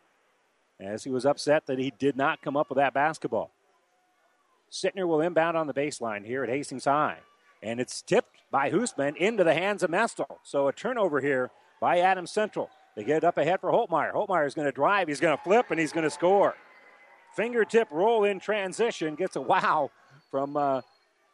as 0.80 1.04
he 1.06 1.10
was 1.10 1.26
upset 1.26 1.66
that 1.68 1.80
he 1.80 1.94
did 1.98 2.18
not 2.18 2.42
come 2.42 2.58
up 2.58 2.70
with 2.70 2.78
that 2.78 2.94
basketball. 2.94 3.52
Sittner 4.72 5.08
will 5.08 5.22
inbound 5.22 5.56
on 5.56 5.68
the 5.68 5.74
baseline 5.74 6.26
here 6.26 6.44
at 6.44 6.50
Hastings 6.50 6.86
High. 6.86 7.20
And 7.64 7.80
it's 7.80 8.02
tipped 8.02 8.36
by 8.52 8.70
Hoosman 8.70 9.16
into 9.16 9.44
the 9.44 9.54
hands 9.54 9.84
of 9.84 9.90
Mestel. 9.90 10.38
So 10.44 10.68
a 10.68 10.74
turnover 10.74 11.22
here 11.22 11.52
by 11.80 12.00
Adams 12.00 12.32
Central. 12.32 12.70
They 12.96 13.04
get 13.04 13.18
it 13.18 13.24
up 13.24 13.38
ahead 13.38 13.60
for 13.60 13.72
Holtmeyer. 13.72 14.14
Holtmeyer 14.14 14.48
is 14.48 14.54
going 14.54 14.68
to 14.68 14.72
drive, 14.72 15.08
he's 15.08 15.20
going 15.20 15.36
to 15.36 15.44
flip, 15.44 15.68
and 15.70 15.80
he's 15.80 15.92
going 15.92 16.06
to 16.06 16.10
score. 16.10 16.56
Fingertip 17.36 17.90
roll 17.92 18.24
in 18.24 18.40
transition 18.40 19.16
gets 19.16 19.36
a 19.36 19.42
wow 19.42 19.92
from 20.32 20.56
uh, 20.56 20.82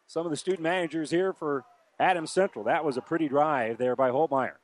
some 0.07 0.25
of 0.25 0.31
the 0.31 0.37
student 0.37 0.63
managers 0.63 1.11
here 1.11 1.31
for 1.31 1.63
Adams 1.99 2.31
Central. 2.31 2.65
That 2.65 2.83
was 2.83 2.97
a 2.97 3.01
pretty 3.01 3.27
drive 3.27 3.77
there 3.77 3.95
by 3.95 4.09
Holtmeyer. 4.09 4.55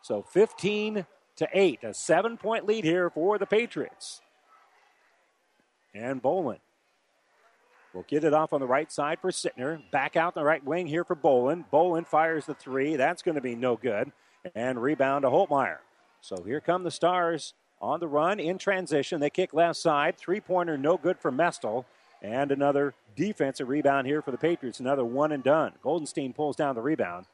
So 0.00 0.22
15 0.22 1.04
to 1.36 1.48
8, 1.52 1.84
a 1.84 1.92
seven 1.92 2.38
point 2.38 2.66
lead 2.66 2.84
here 2.84 3.10
for 3.10 3.36
the 3.36 3.44
Patriots. 3.44 4.22
And 5.94 6.22
Bolin 6.22 6.58
will 7.92 8.04
get 8.08 8.24
it 8.24 8.32
off 8.32 8.52
on 8.52 8.60
the 8.60 8.66
right 8.66 8.90
side 8.90 9.18
for 9.20 9.30
Sittner. 9.30 9.82
Back 9.90 10.16
out 10.16 10.34
the 10.34 10.44
right 10.44 10.64
wing 10.64 10.86
here 10.86 11.04
for 11.04 11.16
Bolin. 11.16 11.64
Bolin 11.70 12.06
fires 12.06 12.46
the 12.46 12.54
three. 12.54 12.96
That's 12.96 13.22
going 13.22 13.34
to 13.34 13.40
be 13.40 13.54
no 13.54 13.76
good. 13.76 14.12
And 14.54 14.82
rebound 14.82 15.22
to 15.22 15.28
Holtmeyer. 15.28 15.78
So 16.20 16.42
here 16.42 16.60
come 16.60 16.82
the 16.84 16.90
Stars 16.90 17.54
on 17.80 18.00
the 18.00 18.08
run 18.08 18.40
in 18.40 18.58
transition. 18.58 19.20
They 19.20 19.30
kick 19.30 19.54
left 19.54 19.78
side. 19.78 20.16
Three 20.18 20.40
pointer, 20.40 20.76
no 20.76 20.96
good 20.96 21.18
for 21.18 21.30
Mestel. 21.30 21.84
And 22.20 22.50
another 22.50 22.94
defensive 23.14 23.68
rebound 23.68 24.06
here 24.06 24.22
for 24.22 24.32
the 24.32 24.38
Patriots. 24.38 24.80
Another 24.80 25.04
one 25.04 25.30
and 25.30 25.42
done. 25.44 25.72
Goldenstein 25.84 26.34
pulls 26.34 26.56
down 26.56 26.74
the 26.74 26.82
rebound. 26.82 27.26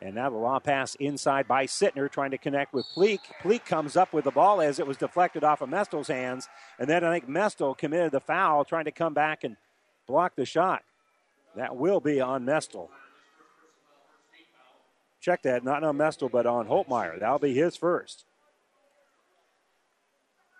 And 0.00 0.14
now 0.14 0.28
the 0.28 0.36
long 0.36 0.60
pass 0.60 0.94
inside 0.96 1.48
by 1.48 1.64
Sittner 1.64 2.10
trying 2.10 2.30
to 2.32 2.38
connect 2.38 2.74
with 2.74 2.86
Pleak. 2.92 3.20
Pleak 3.40 3.64
comes 3.64 3.96
up 3.96 4.12
with 4.12 4.24
the 4.24 4.30
ball 4.30 4.60
as 4.60 4.78
it 4.78 4.86
was 4.86 4.98
deflected 4.98 5.42
off 5.42 5.62
of 5.62 5.70
Mestel's 5.70 6.08
hands. 6.08 6.48
And 6.78 6.88
then 6.88 7.04
I 7.04 7.12
think 7.12 7.28
Mestel 7.28 7.76
committed 7.76 8.12
the 8.12 8.20
foul 8.20 8.64
trying 8.64 8.84
to 8.84 8.92
come 8.92 9.14
back 9.14 9.44
and 9.44 9.56
block 10.06 10.36
the 10.36 10.44
shot. 10.44 10.82
That 11.56 11.76
will 11.76 12.00
be 12.00 12.20
on 12.20 12.44
Mestel. 12.44 12.88
Check 15.24 15.40
that, 15.44 15.64
not 15.64 15.82
on 15.82 15.96
Mestel, 15.96 16.30
but 16.30 16.44
on 16.44 16.66
Holtmeyer. 16.66 17.18
That'll 17.18 17.38
be 17.38 17.54
his 17.54 17.76
first. 17.76 18.26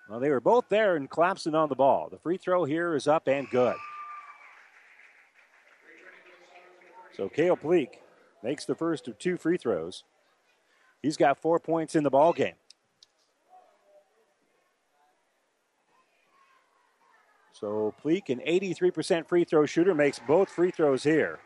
Well, 0.08 0.20
they 0.20 0.30
were 0.30 0.40
both 0.40 0.70
there 0.70 0.96
and 0.96 1.10
collapsing 1.10 1.54
on 1.54 1.68
the 1.68 1.74
ball. 1.74 2.08
The 2.10 2.16
free 2.16 2.38
throw 2.38 2.64
here 2.64 2.94
is 2.94 3.06
up 3.06 3.28
and 3.28 3.46
good. 3.50 3.76
So 7.14 7.28
Kale 7.28 7.58
Pleak 7.58 8.00
makes 8.42 8.64
the 8.64 8.74
first 8.74 9.06
of 9.06 9.18
two 9.18 9.36
free 9.36 9.58
throws. 9.58 10.02
He's 11.02 11.18
got 11.18 11.42
four 11.42 11.60
points 11.60 11.94
in 11.94 12.02
the 12.02 12.08
ball 12.08 12.32
game. 12.32 12.54
So 17.52 17.92
Pleak, 18.00 18.30
an 18.30 18.40
83% 18.48 19.28
free 19.28 19.44
throw 19.44 19.66
shooter, 19.66 19.94
makes 19.94 20.20
both 20.26 20.48
free 20.48 20.70
throws 20.70 21.02
here. 21.02 21.38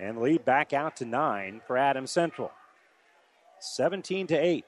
And 0.00 0.20
lead 0.20 0.46
back 0.46 0.72
out 0.72 0.96
to 0.96 1.04
nine 1.04 1.60
for 1.66 1.76
Adams 1.76 2.10
Central. 2.10 2.52
17 3.58 4.28
to 4.28 4.34
8. 4.34 4.64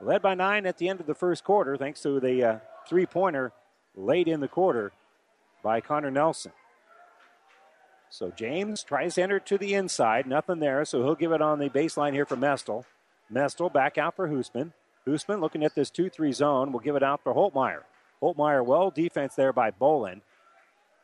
Led 0.00 0.20
by 0.20 0.34
nine 0.34 0.66
at 0.66 0.78
the 0.78 0.88
end 0.88 1.00
of 1.00 1.06
the 1.06 1.14
first 1.14 1.44
quarter, 1.44 1.76
thanks 1.76 2.02
to 2.02 2.18
the 2.18 2.42
uh, 2.42 2.58
three 2.88 3.06
pointer 3.06 3.52
late 3.96 4.26
in 4.26 4.40
the 4.40 4.48
quarter 4.48 4.92
by 5.62 5.80
Connor 5.80 6.10
Nelson. 6.10 6.52
So 8.10 8.30
James 8.30 8.82
tries 8.82 9.14
to 9.14 9.22
enter 9.22 9.40
to 9.40 9.58
the 9.58 9.74
inside. 9.74 10.26
Nothing 10.26 10.58
there, 10.58 10.84
so 10.84 11.02
he'll 11.02 11.14
give 11.14 11.32
it 11.32 11.40
on 11.40 11.58
the 11.58 11.70
baseline 11.70 12.12
here 12.12 12.26
for 12.26 12.36
Mestel. 12.36 12.84
Mestel 13.32 13.72
back 13.72 13.96
out 13.96 14.16
for 14.16 14.28
Hoosman. 14.28 14.72
Hoosman 15.06 15.40
looking 15.40 15.64
at 15.64 15.74
this 15.74 15.90
2 15.90 16.10
3 16.10 16.32
zone 16.32 16.72
will 16.72 16.80
give 16.80 16.96
it 16.96 17.02
out 17.02 17.22
for 17.22 17.34
Holtmeyer. 17.34 17.82
Holtmeyer, 18.22 18.64
well 18.64 18.90
defense 18.90 19.34
there 19.34 19.52
by 19.52 19.70
Bolin. 19.70 20.20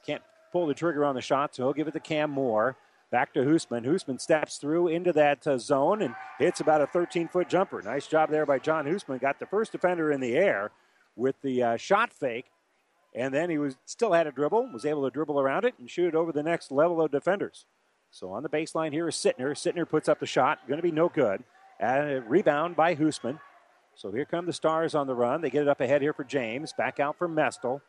Can't 0.07 0.23
pull 0.53 0.67
the 0.67 0.75
trigger 0.75 1.05
on 1.05 1.15
the 1.15 1.21
shot, 1.21 1.55
so 1.55 1.65
he'll 1.65 1.73
give 1.73 1.89
it 1.89 1.93
to 1.93 2.01
Cam 2.01 2.31
Moore. 2.31 2.77
Back 3.11 3.35
to 3.35 3.41
Hoosman. 3.41 3.85
Hoosman 3.85 4.21
steps 4.21 4.59
through 4.59 4.89
into 4.89 5.13
that 5.15 5.45
uh, 5.45 5.59
zone 5.59 6.01
and 6.03 6.15
hits 6.39 6.61
about 6.61 6.81
a 6.81 6.87
13 6.87 7.27
foot 7.27 7.49
jumper. 7.49 7.83
Nice 7.83 8.07
job 8.07 8.31
there 8.31 8.47
by 8.47 8.61
John 8.61 8.85
Hoosman. 8.85 9.21
Got 9.21 9.41
the 9.41 9.47
first 9.47 9.73
defender 9.73 10.13
in 10.13 10.21
the 10.21 10.37
air 10.37 10.71
with 11.17 11.35
the 11.43 11.63
uh, 11.63 11.77
shot 11.77 12.13
fake 12.13 12.47
and 13.15 13.35
then 13.35 13.51
he 13.51 13.59
was 13.59 13.77
still 13.87 14.13
had 14.13 14.27
a 14.27 14.33
dribble, 14.33 14.71
was 14.73 14.85
able 14.85 15.05
to 15.05 15.11
dribble 15.11 15.41
around 15.41 15.65
it 15.65 15.75
and 15.79 15.91
shoot 15.91 16.09
it 16.09 16.15
over 16.15 16.33
the 16.33 16.43
next 16.43 16.71
level 16.71 17.01
of 17.01 17.11
defenders. 17.11 17.67
So 18.11 18.31
on 18.31 18.43
the 18.43 18.49
baseline 18.49 18.93
here 18.93 19.09
is 19.09 19.17
Sittner. 19.17 19.53
Sittner 19.53 19.89
puts 19.89 20.09
up 20.09 20.21
the 20.21 20.27
shot, 20.27 20.67
going 20.69 20.79
to 20.79 20.83
be 20.83 20.93
no 20.93 21.09
good. 21.09 21.43
And 21.79 22.11
a 22.11 22.21
rebound 22.21 22.77
by 22.77 22.95
Hoosman. 22.95 23.41
So 23.95 24.13
here 24.13 24.25
come 24.25 24.47
the 24.47 24.53
Stars 24.53 24.95
on 24.95 25.07
the 25.07 25.15
run. 25.15 25.41
They 25.41 25.51
get 25.51 25.63
it 25.63 25.69
up 25.69 25.81
ahead 25.81 26.03
here 26.03 26.13
for 26.13 26.25
James. 26.25 26.73
Back 26.73 27.01
out 27.01 27.17
for 27.17 27.29
Mestel. 27.29 27.81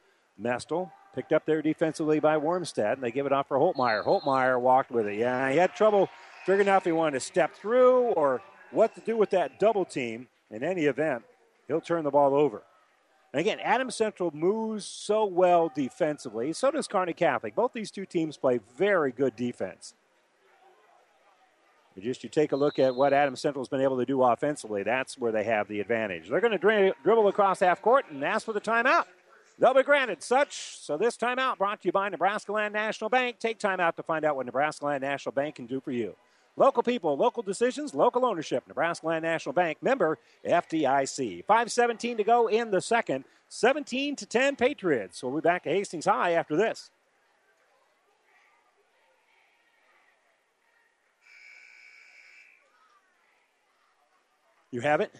Mestel 0.41 0.91
picked 1.13 1.33
up 1.33 1.45
there 1.45 1.61
defensively 1.61 2.19
by 2.19 2.37
Wormstead, 2.37 2.93
and 2.93 3.03
they 3.03 3.11
give 3.11 3.25
it 3.25 3.31
off 3.31 3.47
for 3.47 3.57
Holtmeyer. 3.57 4.03
Holtmeyer 4.03 4.59
walked 4.59 4.91
with 4.91 5.07
it. 5.07 5.17
Yeah, 5.17 5.49
he 5.51 5.57
had 5.57 5.75
trouble 5.75 6.09
figuring 6.45 6.69
out 6.69 6.77
if 6.77 6.85
he 6.85 6.91
wanted 6.91 7.13
to 7.13 7.19
step 7.19 7.53
through 7.53 8.07
or 8.13 8.41
what 8.71 8.95
to 8.95 9.01
do 9.01 9.17
with 9.17 9.29
that 9.31 9.59
double 9.59 9.85
team. 9.85 10.27
In 10.49 10.63
any 10.63 10.85
event, 10.85 11.23
he'll 11.67 11.79
turn 11.79 12.03
the 12.03 12.11
ball 12.11 12.35
over. 12.35 12.61
And 13.33 13.39
again, 13.39 13.59
Adams 13.61 13.95
Central 13.95 14.31
moves 14.33 14.85
so 14.85 15.25
well 15.25 15.71
defensively. 15.73 16.51
So 16.51 16.71
does 16.71 16.87
Kearney 16.87 17.13
Catholic. 17.13 17.55
Both 17.55 17.71
these 17.71 17.91
two 17.91 18.05
teams 18.05 18.35
play 18.35 18.59
very 18.77 19.13
good 19.13 19.35
defense. 19.37 19.93
just 21.97 22.23
you 22.23 22.29
take 22.29 22.51
a 22.51 22.57
look 22.57 22.79
at 22.79 22.93
what 22.93 23.13
Adams 23.13 23.39
Central 23.39 23.61
has 23.63 23.69
been 23.69 23.79
able 23.79 23.97
to 23.97 24.05
do 24.05 24.21
offensively, 24.21 24.83
that's 24.83 25.17
where 25.17 25.31
they 25.31 25.45
have 25.45 25.69
the 25.69 25.79
advantage. 25.79 26.27
They're 26.29 26.41
going 26.41 26.51
to 26.51 26.57
dri- 26.57 26.93
dribble 27.03 27.29
across 27.29 27.61
half 27.61 27.81
court 27.81 28.05
and 28.09 28.23
ask 28.25 28.45
for 28.45 28.53
the 28.53 28.61
timeout. 28.61 29.05
They'll 29.61 29.75
be 29.75 29.83
granted 29.83 30.23
such. 30.23 30.79
So 30.79 30.97
this 30.97 31.15
timeout 31.15 31.59
brought 31.59 31.83
to 31.83 31.87
you 31.87 31.91
by 31.91 32.09
Nebraska 32.09 32.51
Land 32.51 32.73
National 32.73 33.11
Bank. 33.11 33.37
Take 33.37 33.59
time 33.59 33.79
out 33.79 33.95
to 33.97 34.01
find 34.01 34.25
out 34.25 34.35
what 34.35 34.47
Nebraska 34.47 34.85
Land 34.85 35.03
National 35.03 35.33
Bank 35.33 35.53
can 35.53 35.67
do 35.67 35.79
for 35.79 35.91
you. 35.91 36.15
Local 36.57 36.81
people, 36.81 37.15
local 37.15 37.43
decisions, 37.43 37.93
local 37.93 38.25
ownership. 38.25 38.63
Nebraska 38.67 39.05
Land 39.05 39.21
National 39.21 39.53
Bank 39.53 39.77
member 39.83 40.17
FDIC. 40.43 41.45
517 41.45 42.17
to 42.17 42.23
go 42.23 42.47
in 42.47 42.71
the 42.71 42.81
second. 42.81 43.23
17 43.49 44.15
to 44.15 44.25
10 44.25 44.55
Patriots. 44.55 45.21
We'll 45.21 45.35
be 45.35 45.41
back 45.41 45.63
to 45.65 45.69
Hastings 45.69 46.05
High 46.05 46.31
after 46.31 46.57
this. 46.57 46.89
You 54.71 54.81
have 54.81 55.01
it? 55.01 55.13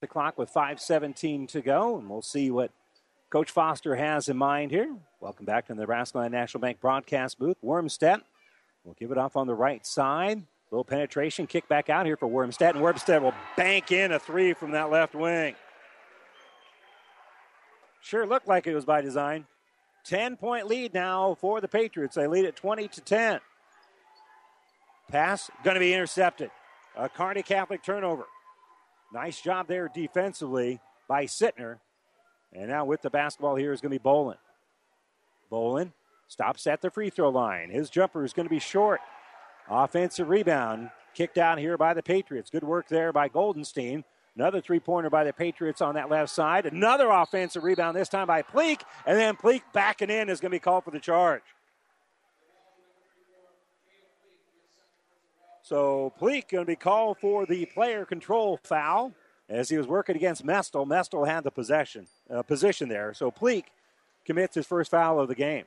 The 0.00 0.06
clock 0.06 0.38
with 0.38 0.52
5.17 0.52 1.48
to 1.48 1.60
go, 1.60 1.98
and 1.98 2.08
we'll 2.08 2.22
see 2.22 2.52
what 2.52 2.70
Coach 3.30 3.50
Foster 3.50 3.96
has 3.96 4.28
in 4.28 4.36
mind 4.36 4.70
here. 4.70 4.94
Welcome 5.20 5.44
back 5.44 5.66
to 5.66 5.74
the 5.74 5.80
Nebraska 5.80 6.28
National 6.28 6.60
Bank 6.60 6.80
broadcast 6.80 7.36
booth. 7.36 7.56
Wormstead 7.64 8.20
will 8.84 8.94
give 8.94 9.10
it 9.10 9.18
off 9.18 9.36
on 9.36 9.48
the 9.48 9.54
right 9.54 9.84
side. 9.84 10.44
Little 10.70 10.84
penetration, 10.84 11.48
kick 11.48 11.66
back 11.66 11.90
out 11.90 12.06
here 12.06 12.16
for 12.16 12.28
Wormstead, 12.28 12.70
and 12.70 12.80
Wormstead 12.80 13.22
will 13.22 13.34
bank 13.56 13.90
in 13.90 14.12
a 14.12 14.20
three 14.20 14.52
from 14.52 14.70
that 14.70 14.88
left 14.88 15.16
wing. 15.16 15.56
Sure 18.00 18.24
looked 18.24 18.46
like 18.46 18.68
it 18.68 18.74
was 18.74 18.84
by 18.84 19.00
design. 19.00 19.46
10 20.04 20.36
point 20.36 20.68
lead 20.68 20.94
now 20.94 21.34
for 21.40 21.60
the 21.60 21.68
Patriots. 21.68 22.14
They 22.14 22.28
lead 22.28 22.44
at 22.44 22.54
20 22.54 22.86
to 22.86 23.00
10. 23.00 23.40
Pass 25.10 25.50
going 25.64 25.74
to 25.74 25.80
be 25.80 25.92
intercepted. 25.92 26.52
A 26.96 27.08
Kearney 27.08 27.42
Catholic 27.42 27.82
turnover. 27.82 28.26
Nice 29.12 29.40
job 29.40 29.68
there 29.68 29.90
defensively 29.92 30.80
by 31.08 31.24
Sittner. 31.24 31.78
And 32.52 32.68
now 32.68 32.84
with 32.84 33.02
the 33.02 33.10
basketball 33.10 33.56
here 33.56 33.72
is 33.72 33.80
going 33.80 33.92
to 33.92 33.98
be 33.98 34.02
Bolin. 34.02 34.36
Bolin 35.50 35.92
stops 36.28 36.66
at 36.66 36.82
the 36.82 36.90
free 36.90 37.10
throw 37.10 37.30
line. 37.30 37.70
His 37.70 37.90
jumper 37.90 38.24
is 38.24 38.32
going 38.32 38.46
to 38.46 38.54
be 38.54 38.58
short. 38.58 39.00
Offensive 39.68 40.28
rebound 40.28 40.90
kicked 41.14 41.38
out 41.38 41.58
here 41.58 41.76
by 41.76 41.94
the 41.94 42.02
Patriots. 42.02 42.50
Good 42.50 42.64
work 42.64 42.88
there 42.88 43.12
by 43.12 43.28
Goldenstein. 43.28 44.04
Another 44.36 44.60
three 44.60 44.78
pointer 44.78 45.10
by 45.10 45.24
the 45.24 45.32
Patriots 45.32 45.80
on 45.80 45.96
that 45.96 46.10
left 46.10 46.30
side. 46.30 46.64
Another 46.64 47.08
offensive 47.08 47.64
rebound, 47.64 47.96
this 47.96 48.08
time 48.08 48.26
by 48.26 48.42
Pleak. 48.42 48.84
And 49.04 49.18
then 49.18 49.36
Pleak 49.36 49.62
backing 49.72 50.10
in 50.10 50.28
is 50.28 50.38
going 50.38 50.50
to 50.50 50.54
be 50.54 50.60
called 50.60 50.84
for 50.84 50.90
the 50.90 51.00
charge. 51.00 51.42
So 55.68 56.14
Pleak 56.18 56.48
going 56.48 56.64
to 56.64 56.66
be 56.66 56.76
called 56.76 57.18
for 57.18 57.44
the 57.44 57.66
player 57.66 58.06
control 58.06 58.58
foul. 58.62 59.12
as 59.50 59.68
he 59.68 59.76
was 59.76 59.86
working 59.86 60.16
against 60.16 60.42
Mestel. 60.42 60.86
Mestel 60.86 61.26
had 61.26 61.44
the 61.44 61.50
possession 61.50 62.06
uh, 62.30 62.40
position 62.42 62.88
there, 62.88 63.12
so 63.12 63.30
Pleak 63.30 63.66
commits 64.24 64.54
his 64.54 64.66
first 64.66 64.90
foul 64.90 65.20
of 65.20 65.28
the 65.28 65.34
game. 65.34 65.64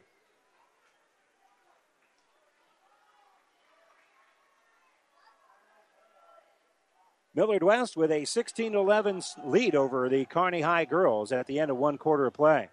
Millard 7.35 7.61
West 7.61 7.95
with 7.95 8.11
a 8.11 8.25
16 8.25 8.73
11 8.73 9.21
lead 9.45 9.75
over 9.75 10.09
the 10.09 10.25
Kearney 10.25 10.61
High 10.61 10.85
girls 10.85 11.31
at 11.31 11.45
the 11.45 11.59
end 11.59 11.69
of 11.69 11.77
one 11.77 11.99
quarter 11.99 12.25
of 12.25 12.33
play. 12.33 12.69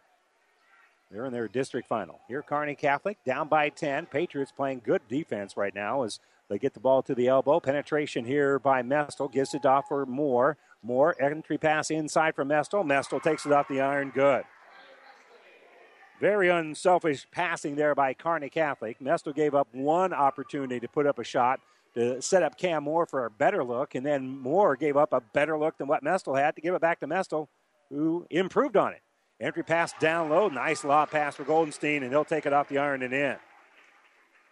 They're 1.10 1.26
in 1.26 1.32
their 1.34 1.48
district 1.48 1.88
final. 1.88 2.20
Here, 2.26 2.42
Kearney 2.42 2.74
Catholic 2.74 3.18
down 3.26 3.48
by 3.48 3.68
10. 3.68 4.06
Patriots 4.06 4.52
playing 4.52 4.80
good 4.82 5.02
defense 5.08 5.58
right 5.58 5.74
now 5.74 6.04
as 6.04 6.20
they 6.48 6.58
get 6.58 6.74
the 6.74 6.80
ball 6.80 7.02
to 7.02 7.14
the 7.14 7.28
elbow. 7.28 7.60
Penetration 7.60 8.24
here 8.24 8.58
by 8.58 8.82
Mestel. 8.82 9.30
Gives 9.30 9.54
it 9.54 9.66
off 9.66 9.88
for 9.88 10.06
Moore. 10.06 10.56
Moore, 10.82 11.14
entry 11.20 11.58
pass 11.58 11.90
inside 11.90 12.34
for 12.34 12.44
Mestel. 12.44 12.84
Mestel 12.84 13.22
takes 13.22 13.44
it 13.44 13.52
off 13.52 13.68
the 13.68 13.80
iron. 13.80 14.10
Good. 14.14 14.44
Very 16.20 16.48
unselfish 16.48 17.26
passing 17.30 17.76
there 17.76 17.94
by 17.94 18.12
Kearney 18.14 18.48
Catholic. 18.48 18.98
Mestel 18.98 19.34
gave 19.34 19.54
up 19.54 19.68
one 19.72 20.12
opportunity 20.12 20.80
to 20.80 20.88
put 20.88 21.06
up 21.06 21.18
a 21.18 21.24
shot 21.24 21.60
to 21.94 22.20
set 22.20 22.42
up 22.42 22.58
Cam 22.58 22.84
Moore 22.84 23.06
for 23.06 23.24
a 23.24 23.30
better 23.30 23.62
look, 23.62 23.94
and 23.94 24.04
then 24.04 24.26
Moore 24.26 24.76
gave 24.76 24.96
up 24.96 25.12
a 25.12 25.20
better 25.20 25.58
look 25.58 25.78
than 25.78 25.86
what 25.86 26.02
Mestel 26.02 26.38
had 26.38 26.54
to 26.56 26.60
give 26.60 26.74
it 26.74 26.80
back 26.80 27.00
to 27.00 27.06
Mestel, 27.06 27.48
who 27.90 28.26
improved 28.30 28.76
on 28.76 28.92
it. 28.92 29.00
Entry 29.40 29.62
pass 29.62 29.92
down 30.00 30.28
low. 30.28 30.48
Nice 30.48 30.84
lob 30.84 31.10
pass 31.10 31.36
for 31.36 31.44
Goldenstein, 31.44 32.02
and 32.02 32.10
he'll 32.10 32.24
take 32.24 32.46
it 32.46 32.52
off 32.52 32.68
the 32.68 32.78
iron 32.78 33.02
and 33.02 33.14
in. 33.14 33.36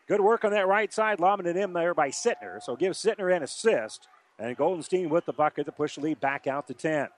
Good 0.06 0.20
work 0.20 0.44
on 0.44 0.52
that 0.52 0.68
right 0.68 0.92
side, 0.92 1.18
lobbing 1.18 1.46
it 1.46 1.56
in 1.56 1.72
there 1.72 1.94
by 1.94 2.10
Sittner. 2.10 2.62
So 2.62 2.76
give 2.76 2.92
Sittner 2.92 3.34
an 3.34 3.42
assist. 3.42 4.08
And 4.38 4.56
Goldenstein 4.56 5.08
with 5.08 5.24
the 5.24 5.32
bucket 5.32 5.66
to 5.66 5.72
push 5.72 5.96
the 5.96 6.02
lead 6.02 6.20
back 6.20 6.46
out 6.46 6.66
to 6.68 6.74
10. 6.74 7.08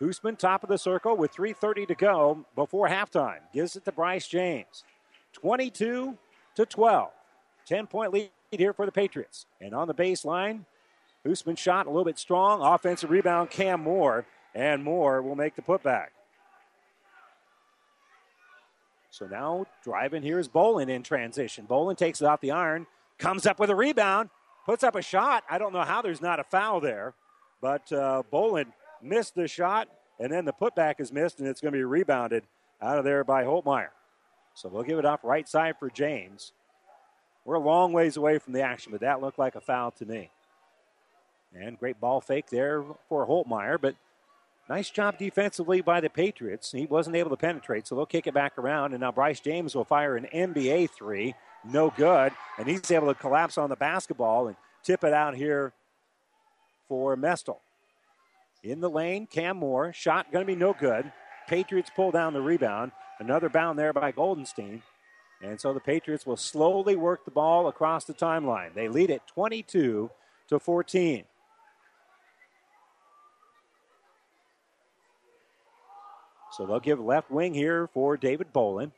Hoosman, 0.00 0.38
top 0.38 0.62
of 0.62 0.68
the 0.68 0.78
circle 0.78 1.16
with 1.16 1.34
3.30 1.34 1.88
to 1.88 1.94
go 1.94 2.44
before 2.54 2.88
halftime. 2.88 3.40
Gives 3.52 3.76
it 3.76 3.84
to 3.84 3.92
Bryce 3.92 4.28
James. 4.28 4.84
22 5.32 6.16
to 6.56 6.66
12. 6.66 7.10
10 7.66 7.86
point 7.86 8.12
lead 8.12 8.30
here 8.50 8.72
for 8.72 8.86
the 8.86 8.92
Patriots. 8.92 9.46
And 9.60 9.74
on 9.74 9.88
the 9.88 9.94
baseline, 9.94 10.64
Hoosman 11.26 11.58
shot 11.58 11.86
a 11.86 11.90
little 11.90 12.04
bit 12.04 12.18
strong. 12.18 12.62
Offensive 12.62 13.10
rebound, 13.10 13.50
Cam 13.50 13.82
Moore. 13.82 14.26
And 14.54 14.82
Moore 14.82 15.22
will 15.22 15.36
make 15.36 15.54
the 15.56 15.62
putback. 15.62 16.08
So 19.10 19.26
now 19.26 19.66
driving 19.82 20.22
here 20.22 20.38
is 20.38 20.48
Bolin 20.48 20.88
in 20.88 21.02
transition. 21.02 21.66
Bolin 21.68 21.96
takes 21.96 22.20
it 22.20 22.26
off 22.26 22.40
the 22.40 22.52
iron, 22.52 22.86
comes 23.18 23.44
up 23.44 23.58
with 23.58 23.70
a 23.70 23.74
rebound, 23.74 24.30
puts 24.64 24.84
up 24.84 24.94
a 24.94 25.02
shot. 25.02 25.44
I 25.50 25.58
don't 25.58 25.72
know 25.72 25.82
how 25.82 26.00
there's 26.00 26.22
not 26.22 26.38
a 26.38 26.44
foul 26.44 26.80
there, 26.80 27.14
but 27.60 27.92
uh, 27.92 28.22
Bolin 28.32 28.66
missed 29.02 29.34
the 29.34 29.48
shot, 29.48 29.88
and 30.20 30.30
then 30.32 30.44
the 30.44 30.52
putback 30.52 31.00
is 31.00 31.12
missed, 31.12 31.40
and 31.40 31.48
it's 31.48 31.60
going 31.60 31.72
to 31.72 31.78
be 31.78 31.84
rebounded 31.84 32.44
out 32.80 32.98
of 32.98 33.04
there 33.04 33.24
by 33.24 33.44
Holtmeyer. 33.44 33.88
So 34.54 34.68
we'll 34.68 34.84
give 34.84 34.98
it 34.98 35.04
off 35.04 35.24
right 35.24 35.48
side 35.48 35.74
for 35.78 35.90
James. 35.90 36.52
We're 37.44 37.54
a 37.54 37.60
long 37.60 37.92
ways 37.92 38.16
away 38.16 38.38
from 38.38 38.52
the 38.52 38.62
action, 38.62 38.92
but 38.92 39.00
that 39.00 39.20
looked 39.20 39.38
like 39.38 39.56
a 39.56 39.60
foul 39.60 39.90
to 39.92 40.04
me. 40.04 40.30
And 41.54 41.78
great 41.78 42.00
ball 42.00 42.20
fake 42.20 42.46
there 42.48 42.84
for 43.08 43.26
Holtmeyer, 43.26 43.80
but 43.80 43.96
Nice 44.70 44.88
job 44.88 45.18
defensively 45.18 45.80
by 45.80 46.00
the 46.00 46.08
Patriots. 46.08 46.70
He 46.70 46.86
wasn't 46.86 47.16
able 47.16 47.30
to 47.30 47.36
penetrate, 47.36 47.88
so 47.88 47.96
they'll 47.96 48.06
kick 48.06 48.28
it 48.28 48.34
back 48.34 48.56
around. 48.56 48.92
And 48.92 49.00
now 49.00 49.10
Bryce 49.10 49.40
James 49.40 49.74
will 49.74 49.84
fire 49.84 50.16
an 50.16 50.28
NBA 50.32 50.90
three. 50.90 51.34
No 51.64 51.92
good. 51.96 52.32
And 52.56 52.68
he's 52.68 52.88
able 52.92 53.08
to 53.08 53.14
collapse 53.16 53.58
on 53.58 53.68
the 53.68 53.74
basketball 53.74 54.46
and 54.46 54.56
tip 54.84 55.02
it 55.02 55.12
out 55.12 55.34
here 55.34 55.72
for 56.86 57.16
Mestel. 57.16 57.58
In 58.62 58.80
the 58.80 58.88
lane, 58.88 59.26
Cam 59.26 59.56
Moore. 59.56 59.92
Shot 59.92 60.30
going 60.30 60.46
to 60.46 60.52
be 60.52 60.56
no 60.56 60.72
good. 60.72 61.10
Patriots 61.48 61.90
pull 61.96 62.12
down 62.12 62.32
the 62.32 62.40
rebound. 62.40 62.92
Another 63.18 63.48
bound 63.48 63.76
there 63.76 63.92
by 63.92 64.12
Goldenstein. 64.12 64.82
And 65.42 65.60
so 65.60 65.74
the 65.74 65.80
Patriots 65.80 66.26
will 66.26 66.36
slowly 66.36 66.94
work 66.94 67.24
the 67.24 67.32
ball 67.32 67.66
across 67.66 68.04
the 68.04 68.14
timeline. 68.14 68.74
They 68.74 68.86
lead 68.86 69.10
it 69.10 69.22
22 69.26 70.12
to 70.46 70.58
14. 70.60 71.24
So 76.52 76.66
they'll 76.66 76.80
give 76.80 77.00
left 77.00 77.30
wing 77.30 77.54
here 77.54 77.88
for 77.92 78.16
David 78.16 78.52
Bolin. 78.52 78.92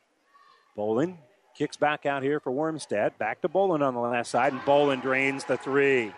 Bolin 0.77 1.17
kicks 1.57 1.77
back 1.77 2.07
out 2.07 2.23
here 2.23 2.41
for 2.41 2.51
Wormstead. 2.51 3.19
Back 3.19 3.43
to 3.43 3.49
Bolin 3.49 3.83
on 3.83 3.95
the 3.95 4.01
left 4.01 4.29
side, 4.29 4.53
and 4.53 4.63
Bolin 4.63 5.03
drains 5.03 5.45
the 5.45 5.57
three. 5.57 6.13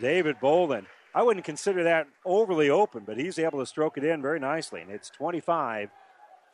David 0.00 0.36
Bolin. 0.42 0.86
I 1.14 1.22
wouldn't 1.22 1.44
consider 1.44 1.84
that 1.84 2.08
overly 2.24 2.68
open, 2.70 3.04
but 3.06 3.18
he's 3.18 3.38
able 3.38 3.60
to 3.60 3.66
stroke 3.66 3.96
it 3.96 4.04
in 4.04 4.20
very 4.20 4.40
nicely. 4.40 4.80
And 4.80 4.90
it's 4.90 5.10
25 5.10 5.90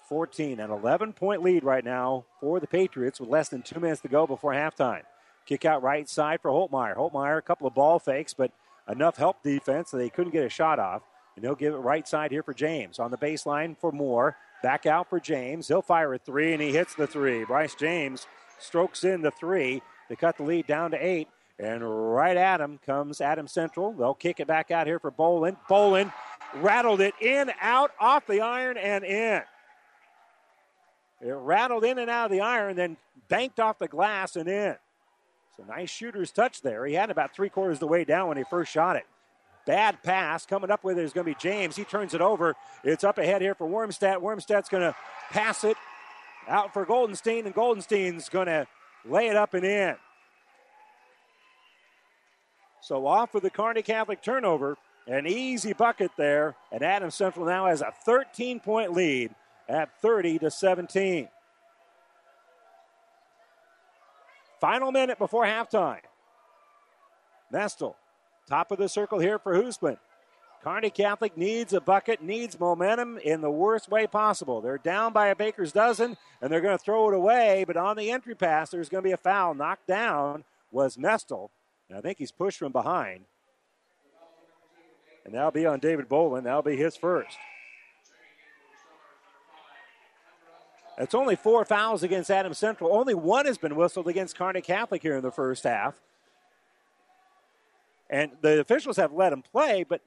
14, 0.09 0.59
an 0.59 0.71
11 0.71 1.13
point 1.13 1.41
lead 1.41 1.63
right 1.63 1.85
now 1.85 2.25
for 2.41 2.59
the 2.59 2.67
Patriots 2.67 3.21
with 3.21 3.29
less 3.29 3.49
than 3.49 3.63
two 3.63 3.79
minutes 3.79 4.01
to 4.01 4.09
go 4.09 4.27
before 4.27 4.53
halftime. 4.53 5.03
Kick 5.47 5.65
out 5.65 5.85
right 5.85 6.09
side 6.09 6.41
for 6.43 6.51
Holtmeyer. 6.51 6.97
Holtmeyer, 6.97 7.39
a 7.39 7.43
couple 7.43 7.69
of 7.69 7.75
ball 7.75 8.01
fakes, 8.01 8.35
but 8.35 8.51
enough 8.89 9.17
help 9.17 9.43
defense 9.43 9.91
so 9.91 9.97
they 9.97 10.11
couldn't 10.11 10.33
get 10.33 10.45
a 10.45 10.49
shot 10.49 10.81
off. 10.81 11.03
And 11.40 11.46
he'll 11.46 11.55
give 11.55 11.72
it 11.72 11.79
right 11.79 12.07
side 12.07 12.33
here 12.33 12.42
for 12.42 12.53
James. 12.53 12.98
On 12.98 13.11
the 13.11 13.16
baseline 13.16 13.74
for 13.79 13.92
Moore. 13.92 14.37
Back 14.62 14.85
out 14.85 15.09
for 15.09 15.18
James. 15.18 15.68
He'll 15.68 15.81
fire 15.81 16.12
a 16.12 16.18
three, 16.18 16.53
and 16.53 16.61
he 16.61 16.70
hits 16.70 16.94
the 16.94 17.07
three. 17.07 17.46
Bryce 17.46 17.74
James 17.74 18.26
strokes 18.59 19.05
in 19.05 19.22
the 19.22 19.31
three 19.31 19.81
to 20.11 20.16
cut 20.16 20.37
the 20.37 20.42
lead 20.42 20.66
down 20.66 20.90
to 20.90 20.98
eight. 20.98 21.29
And 21.59 22.14
right 22.14 22.37
at 22.37 22.61
him 22.61 22.79
comes 22.85 23.22
Adam 23.22 23.48
Central. 23.48 23.94
They'll 23.94 24.12
kick 24.12 24.38
it 24.38 24.48
back 24.48 24.70
out 24.70 24.87
here 24.87 24.98
for 24.98 25.11
Bolin. 25.11 25.57
Bolin 25.66 26.12
rattled 26.57 27.00
it 27.00 27.14
in, 27.22 27.50
out, 27.59 27.92
off 27.98 28.26
the 28.26 28.42
iron, 28.42 28.76
and 28.76 29.03
in. 29.03 29.40
It 31.22 31.33
rattled 31.33 31.85
in 31.85 31.98
and 31.98 32.11
out 32.11 32.26
of 32.26 32.33
the 32.33 32.42
iron, 32.42 32.76
then 32.76 32.98
banked 33.29 33.59
off 33.59 33.79
the 33.79 33.88
glass 33.88 34.37
and 34.37 34.46
in. 34.46 34.76
So 35.57 35.64
nice 35.66 35.88
shooter's 35.88 36.33
touch 36.33 36.61
there. 36.61 36.85
He 36.85 36.92
had 36.92 37.11
about 37.11 37.35
three 37.35 37.48
quarters 37.48 37.76
of 37.76 37.81
the 37.81 37.87
way 37.87 38.05
down 38.05 38.29
when 38.29 38.37
he 38.37 38.44
first 38.44 38.70
shot 38.70 38.96
it. 38.96 39.07
Bad 39.66 40.03
pass. 40.03 40.46
Coming 40.46 40.70
up 40.70 40.85
with 40.85 40.99
it 40.99 41.05
is 41.05 41.12
going 41.12 41.27
to 41.27 41.33
be 41.33 41.38
James. 41.38 41.77
He 41.77 41.85
turns 41.85 42.14
it 42.14 42.20
over. 42.20 42.55
It's 42.83 43.05
up 43.05 43.18
ahead 43.18 43.42
here 43.42 43.55
for 43.55 43.68
Wormstead. 43.68 44.16
Wormstead's 44.16 44.68
going 44.68 44.83
to 44.83 44.94
pass 45.31 45.64
it 45.64 45.77
out 46.49 46.73
for 46.73 46.85
Goldenstein, 46.87 47.46
and 47.46 47.55
Goldenstein's 47.55 48.29
going 48.29 48.46
to 48.46 48.66
lay 49.05 49.29
it 49.29 49.37
up 49.37 49.55
and 49.55 49.64
in. 49.64 49.96
So 52.81 53.07
off 53.07 53.35
with 53.35 53.42
the 53.42 53.51
Kearney 53.51 53.83
Catholic 53.83 54.23
turnover. 54.23 54.77
An 55.07 55.27
easy 55.27 55.73
bucket 55.73 56.12
there, 56.16 56.55
and 56.70 56.83
Adams 56.83 57.14
Central 57.14 57.46
now 57.46 57.66
has 57.66 57.81
a 57.81 57.92
13 58.05 58.61
point 58.61 58.92
lead 58.92 59.35
at 59.68 60.01
30 60.01 60.38
to 60.40 60.51
17. 60.51 61.29
Final 64.61 64.92
minute 64.92 65.18
before 65.18 65.44
halftime. 65.44 66.01
Mestel 67.53 67.94
Top 68.51 68.73
of 68.73 68.79
the 68.79 68.89
circle 68.89 69.21
here 69.21 69.39
for 69.39 69.55
Hoosman. 69.55 69.97
Kearney 70.65 70.91
Catholic 70.91 71.37
needs 71.37 71.73
a 71.73 71.81
bucket, 71.81 72.21
needs 72.21 72.59
momentum 72.59 73.17
in 73.19 73.43
the 73.43 73.51
worst 73.51 73.89
way 73.89 74.09
possible. 74.09 74.61
They're 74.61 74.77
down 74.77 75.13
by 75.13 75.29
a 75.29 75.37
baker's 75.37 75.71
dozen, 75.71 76.17
and 76.43 76.53
they're 76.53 76.61
going 76.61 76.77
to 76.77 76.83
throw 76.83 77.09
it 77.09 77.15
away. 77.15 77.63
But 77.65 77.77
on 77.77 77.97
the 77.97 78.11
entry 78.11 78.35
pass, 78.35 78.69
there's 78.71 78.89
going 78.89 79.05
to 79.05 79.09
be 79.09 79.13
a 79.13 79.17
foul. 79.17 79.55
Knocked 79.55 79.87
down 79.87 80.43
was 80.73 80.97
Mestel, 80.97 81.51
And 81.89 81.97
I 81.97 82.01
think 82.01 82.19
he's 82.19 82.33
pushed 82.33 82.59
from 82.59 82.73
behind. 82.73 83.25
And 85.25 85.33
that'll 85.33 85.53
be 85.53 85.65
on 85.65 85.79
David 85.79 86.09
Bolin. 86.09 86.43
That'll 86.43 86.63
be 86.63 86.77
his 86.77 86.97
first. 86.97 87.37
It's 90.99 91.15
only 91.15 91.37
four 91.37 91.65
fouls 91.65 92.03
against 92.03 92.33
Adam 92.33 92.53
Central. 92.53 92.93
Only 92.93 93.15
one 93.15 93.47
has 93.47 93.59
been 93.59 93.77
whistled 93.77 94.09
against 94.09 94.37
Kearney 94.37 94.61
Catholic 94.61 95.03
here 95.03 95.17
in 95.17 95.23
the 95.23 95.31
first 95.31 95.63
half. 95.63 96.01
And 98.11 98.33
the 98.42 98.61
officials 98.61 98.96
have 98.99 99.12
let 99.12 99.33
him 99.33 99.42
play, 99.42 99.85
but 99.88 100.03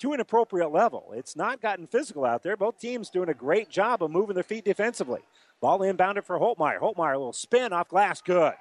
to 0.00 0.12
an 0.12 0.20
appropriate 0.20 0.68
level. 0.68 1.12
It's 1.14 1.36
not 1.36 1.62
gotten 1.62 1.86
physical 1.86 2.26
out 2.26 2.42
there. 2.42 2.56
Both 2.56 2.78
teams 2.78 3.08
doing 3.08 3.30
a 3.30 3.34
great 3.34 3.70
job 3.70 4.02
of 4.02 4.10
moving 4.10 4.34
their 4.34 4.42
feet 4.42 4.64
defensively. 4.64 5.20
Ball 5.62 5.78
inbounded 5.78 6.24
for 6.24 6.38
Holtmeyer. 6.38 6.80
Holtmeyer, 6.80 7.14
a 7.14 7.18
little 7.18 7.32
spin 7.32 7.72
off 7.72 7.88
glass, 7.88 8.20
good. 8.20 8.52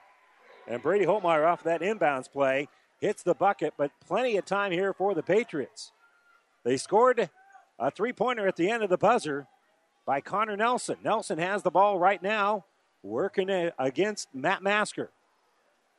And 0.68 0.82
Brady 0.82 1.06
Holtmeyer 1.06 1.46
off 1.46 1.64
that 1.64 1.82
inbounds 1.82 2.32
play 2.32 2.70
hits 3.00 3.24
the 3.24 3.36
bucket, 3.36 3.74
but 3.78 3.92
plenty 4.08 4.38
of 4.38 4.46
time 4.46 4.72
here 4.72 4.94
for 4.94 5.14
the 5.14 5.24
Patriots. 5.24 5.92
They 6.64 6.78
scored 6.78 7.30
a 7.78 7.92
three 7.92 8.14
pointer 8.14 8.48
at 8.48 8.56
the 8.56 8.70
end 8.70 8.84
of 8.84 8.90
the 8.90 8.98
buzzer 8.98 9.48
by 10.06 10.22
Connor 10.22 10.58
Nelson. 10.58 10.98
Nelson 11.04 11.38
has 11.38 11.62
the 11.62 11.72
ball 11.72 12.00
right 12.00 12.22
now, 12.22 12.66
working 13.04 13.50
against 13.78 14.34
Matt 14.34 14.64
Masker. 14.64 15.12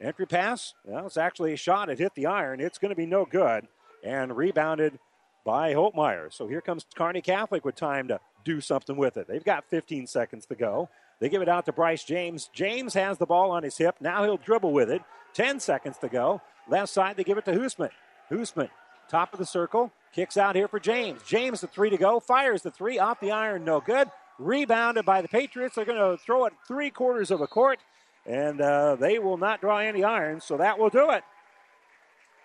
Entry 0.00 0.26
pass. 0.26 0.74
Well, 0.84 1.06
it's 1.06 1.16
actually 1.16 1.52
a 1.52 1.56
shot. 1.56 1.88
It 1.88 1.98
hit 1.98 2.14
the 2.14 2.26
iron. 2.26 2.60
It's 2.60 2.78
going 2.78 2.90
to 2.90 2.96
be 2.96 3.06
no 3.06 3.24
good. 3.24 3.66
And 4.04 4.36
rebounded 4.36 4.98
by 5.44 5.74
Holtmeyer. 5.74 6.32
So 6.32 6.46
here 6.46 6.60
comes 6.60 6.86
Kearney 6.94 7.22
Catholic 7.22 7.64
with 7.64 7.76
time 7.76 8.08
to 8.08 8.20
do 8.44 8.60
something 8.60 8.96
with 8.96 9.16
it. 9.16 9.26
They've 9.26 9.44
got 9.44 9.64
15 9.70 10.06
seconds 10.06 10.46
to 10.46 10.54
go. 10.54 10.88
They 11.18 11.28
give 11.28 11.42
it 11.42 11.48
out 11.48 11.64
to 11.66 11.72
Bryce 11.72 12.04
James. 12.04 12.50
James 12.52 12.94
has 12.94 13.18
the 13.18 13.26
ball 13.26 13.50
on 13.50 13.62
his 13.62 13.78
hip. 13.78 13.96
Now 14.00 14.24
he'll 14.24 14.36
dribble 14.36 14.72
with 14.72 14.90
it. 14.90 15.02
10 15.34 15.60
seconds 15.60 15.98
to 15.98 16.08
go. 16.08 16.42
Left 16.68 16.88
side, 16.88 17.16
they 17.16 17.24
give 17.24 17.38
it 17.38 17.44
to 17.46 17.52
Hoosman. 17.52 17.90
Hoosman 18.30 18.68
top 19.08 19.32
of 19.32 19.38
the 19.38 19.46
circle. 19.46 19.92
Kicks 20.12 20.36
out 20.36 20.56
here 20.56 20.68
for 20.68 20.80
James. 20.80 21.22
James, 21.26 21.60
the 21.60 21.66
three 21.66 21.90
to 21.90 21.96
go. 21.96 22.20
Fires 22.20 22.62
the 22.62 22.70
three 22.70 22.98
off 22.98 23.20
the 23.20 23.30
iron. 23.30 23.64
No 23.64 23.80
good. 23.80 24.08
Rebounded 24.38 25.04
by 25.04 25.22
the 25.22 25.28
Patriots. 25.28 25.74
They're 25.76 25.84
going 25.84 25.98
to 25.98 26.22
throw 26.22 26.46
it 26.46 26.52
three 26.66 26.90
quarters 26.90 27.30
of 27.30 27.38
the 27.38 27.46
court, 27.46 27.78
and 28.26 28.60
uh, 28.60 28.96
they 28.96 29.18
will 29.18 29.36
not 29.38 29.60
draw 29.60 29.78
any 29.78 30.02
irons, 30.04 30.44
so 30.44 30.56
that 30.56 30.78
will 30.78 30.90
do 30.90 31.10
it. 31.10 31.22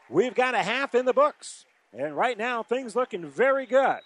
We've 0.10 0.36
got 0.36 0.56
a 0.56 0.60
half 0.60 0.94
in 0.94 1.06
the 1.06 1.14
books, 1.14 1.66
and 1.94 2.16
right 2.16 2.38
now 2.38 2.64
things 2.64 2.96
looking 2.96 3.26
very 3.26 3.66
good 3.66 4.02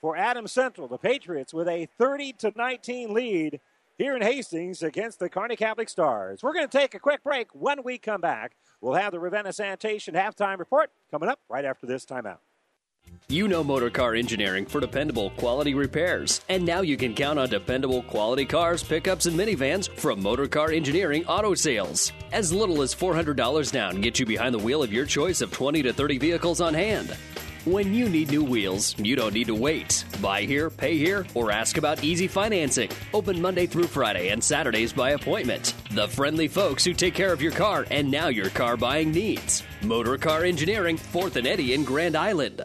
for 0.00 0.16
Adam 0.16 0.46
Central. 0.46 0.88
The 0.88 0.98
Patriots 0.98 1.52
with 1.52 1.68
a 1.68 1.88
30 1.98 2.34
to 2.34 2.52
19 2.54 3.12
lead 3.12 3.60
here 3.96 4.14
in 4.14 4.22
Hastings 4.22 4.82
against 4.82 5.18
the 5.18 5.28
Kearney 5.28 5.56
Catholic 5.56 5.88
Stars. 5.88 6.42
We're 6.42 6.52
going 6.52 6.68
to 6.68 6.78
take 6.78 6.94
a 6.94 7.00
quick 7.00 7.24
break. 7.24 7.48
When 7.52 7.82
we 7.82 7.98
come 7.98 8.20
back, 8.20 8.52
we'll 8.80 8.94
have 8.94 9.12
the 9.12 9.18
Ravenna 9.18 9.52
Sanitation 9.52 10.14
halftime 10.14 10.58
report 10.58 10.90
coming 11.10 11.28
up 11.28 11.40
right 11.48 11.64
after 11.64 11.86
this 11.86 12.06
timeout. 12.06 12.38
You 13.30 13.46
know 13.46 13.62
motor 13.62 13.90
car 13.90 14.14
engineering 14.14 14.64
for 14.64 14.80
dependable 14.80 15.28
quality 15.30 15.74
repairs. 15.74 16.40
And 16.48 16.64
now 16.64 16.80
you 16.80 16.96
can 16.96 17.14
count 17.14 17.38
on 17.38 17.50
dependable 17.50 18.02
quality 18.02 18.46
cars, 18.46 18.82
pickups, 18.82 19.26
and 19.26 19.38
minivans 19.38 19.90
from 19.98 20.22
Motor 20.22 20.48
Car 20.48 20.70
Engineering 20.70 21.26
Auto 21.26 21.54
Sales. 21.54 22.10
As 22.32 22.54
little 22.54 22.80
as 22.80 22.94
$400 22.94 23.70
down 23.70 24.00
gets 24.00 24.18
you 24.18 24.24
behind 24.24 24.54
the 24.54 24.58
wheel 24.58 24.82
of 24.82 24.94
your 24.94 25.04
choice 25.04 25.42
of 25.42 25.52
20 25.52 25.82
to 25.82 25.92
30 25.92 26.16
vehicles 26.16 26.62
on 26.62 26.72
hand. 26.72 27.14
When 27.66 27.92
you 27.92 28.08
need 28.08 28.30
new 28.30 28.42
wheels, 28.42 28.98
you 28.98 29.14
don't 29.14 29.34
need 29.34 29.48
to 29.48 29.54
wait. 29.54 30.06
Buy 30.22 30.44
here, 30.44 30.70
pay 30.70 30.96
here, 30.96 31.26
or 31.34 31.50
ask 31.50 31.76
about 31.76 32.02
easy 32.02 32.28
financing. 32.28 32.88
Open 33.12 33.42
Monday 33.42 33.66
through 33.66 33.88
Friday 33.88 34.30
and 34.30 34.42
Saturdays 34.42 34.94
by 34.94 35.10
appointment. 35.10 35.74
The 35.90 36.08
friendly 36.08 36.48
folks 36.48 36.82
who 36.82 36.94
take 36.94 37.12
care 37.12 37.34
of 37.34 37.42
your 37.42 37.52
car 37.52 37.84
and 37.90 38.10
now 38.10 38.28
your 38.28 38.48
car 38.48 38.78
buying 38.78 39.12
needs. 39.12 39.64
Motor 39.82 40.16
Car 40.16 40.44
Engineering, 40.44 40.96
4th 40.96 41.36
and 41.36 41.46
Eddy 41.46 41.74
in 41.74 41.84
Grand 41.84 42.16
Island. 42.16 42.64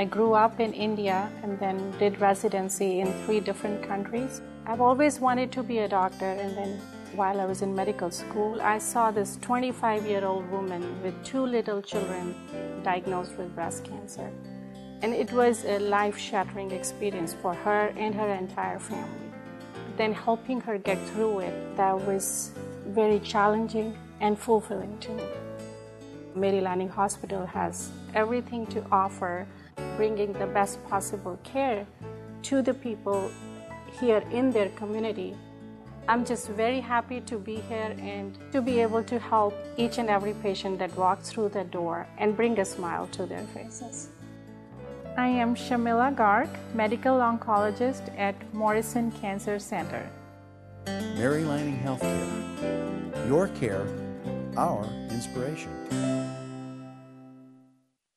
I 0.00 0.06
grew 0.06 0.32
up 0.32 0.60
in 0.60 0.72
India 0.72 1.30
and 1.42 1.58
then 1.58 1.90
did 1.98 2.18
residency 2.22 3.00
in 3.00 3.12
three 3.24 3.38
different 3.38 3.82
countries. 3.86 4.40
I've 4.64 4.80
always 4.80 5.20
wanted 5.20 5.52
to 5.52 5.62
be 5.62 5.80
a 5.80 5.88
doctor, 5.88 6.24
and 6.24 6.56
then 6.56 6.80
while 7.14 7.38
I 7.38 7.44
was 7.44 7.60
in 7.60 7.74
medical 7.74 8.10
school, 8.10 8.62
I 8.62 8.78
saw 8.78 9.10
this 9.10 9.36
25 9.42 10.06
year 10.06 10.24
old 10.24 10.50
woman 10.50 10.82
with 11.02 11.22
two 11.22 11.44
little 11.44 11.82
children 11.82 12.34
diagnosed 12.82 13.36
with 13.36 13.54
breast 13.54 13.84
cancer. 13.84 14.30
And 15.02 15.12
it 15.12 15.30
was 15.34 15.66
a 15.66 15.78
life 15.78 16.16
shattering 16.16 16.70
experience 16.70 17.34
for 17.34 17.52
her 17.52 17.92
and 17.94 18.14
her 18.14 18.32
entire 18.32 18.78
family. 18.78 19.28
Then 19.98 20.14
helping 20.14 20.62
her 20.62 20.78
get 20.78 20.98
through 21.08 21.40
it, 21.40 21.76
that 21.76 22.00
was 22.06 22.52
very 22.86 23.20
challenging 23.20 23.94
and 24.20 24.38
fulfilling 24.38 24.96
to 25.00 25.10
me. 25.10 25.24
Mary 26.34 26.62
Lanning 26.62 26.88
Hospital 26.88 27.44
has 27.44 27.90
everything 28.14 28.66
to 28.68 28.82
offer 28.90 29.46
bringing 29.96 30.32
the 30.32 30.46
best 30.46 30.82
possible 30.88 31.38
care 31.44 31.86
to 32.42 32.62
the 32.62 32.74
people 32.74 33.30
here 34.00 34.22
in 34.30 34.50
their 34.50 34.68
community. 34.70 35.36
I'm 36.08 36.24
just 36.24 36.48
very 36.48 36.80
happy 36.80 37.20
to 37.20 37.38
be 37.38 37.56
here 37.68 37.94
and 38.00 38.36
to 38.52 38.60
be 38.60 38.80
able 38.80 39.04
to 39.04 39.18
help 39.18 39.54
each 39.76 39.98
and 39.98 40.08
every 40.08 40.34
patient 40.34 40.78
that 40.78 40.96
walks 40.96 41.30
through 41.30 41.50
the 41.50 41.64
door 41.64 42.06
and 42.18 42.36
bring 42.36 42.58
a 42.58 42.64
smile 42.64 43.06
to 43.12 43.26
their 43.26 43.44
faces. 43.54 44.08
I 45.16 45.28
am 45.28 45.54
Shamila 45.54 46.14
Garg, 46.14 46.48
medical 46.74 47.18
oncologist 47.18 48.16
at 48.18 48.34
Morrison 48.54 49.12
Cancer 49.12 49.58
Center. 49.58 50.08
Mary 50.86 51.44
Lanning 51.44 51.78
Healthcare. 51.78 53.28
Your 53.28 53.48
care, 53.48 53.86
our 54.56 54.84
inspiration. 55.10 55.70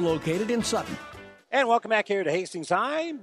located 0.00 0.50
in 0.50 0.62
Sutton. 0.62 0.96
And 1.50 1.68
welcome 1.68 1.90
back 1.90 2.08
here 2.08 2.24
to 2.24 2.30
Hastings 2.30 2.68
High 2.68 3.14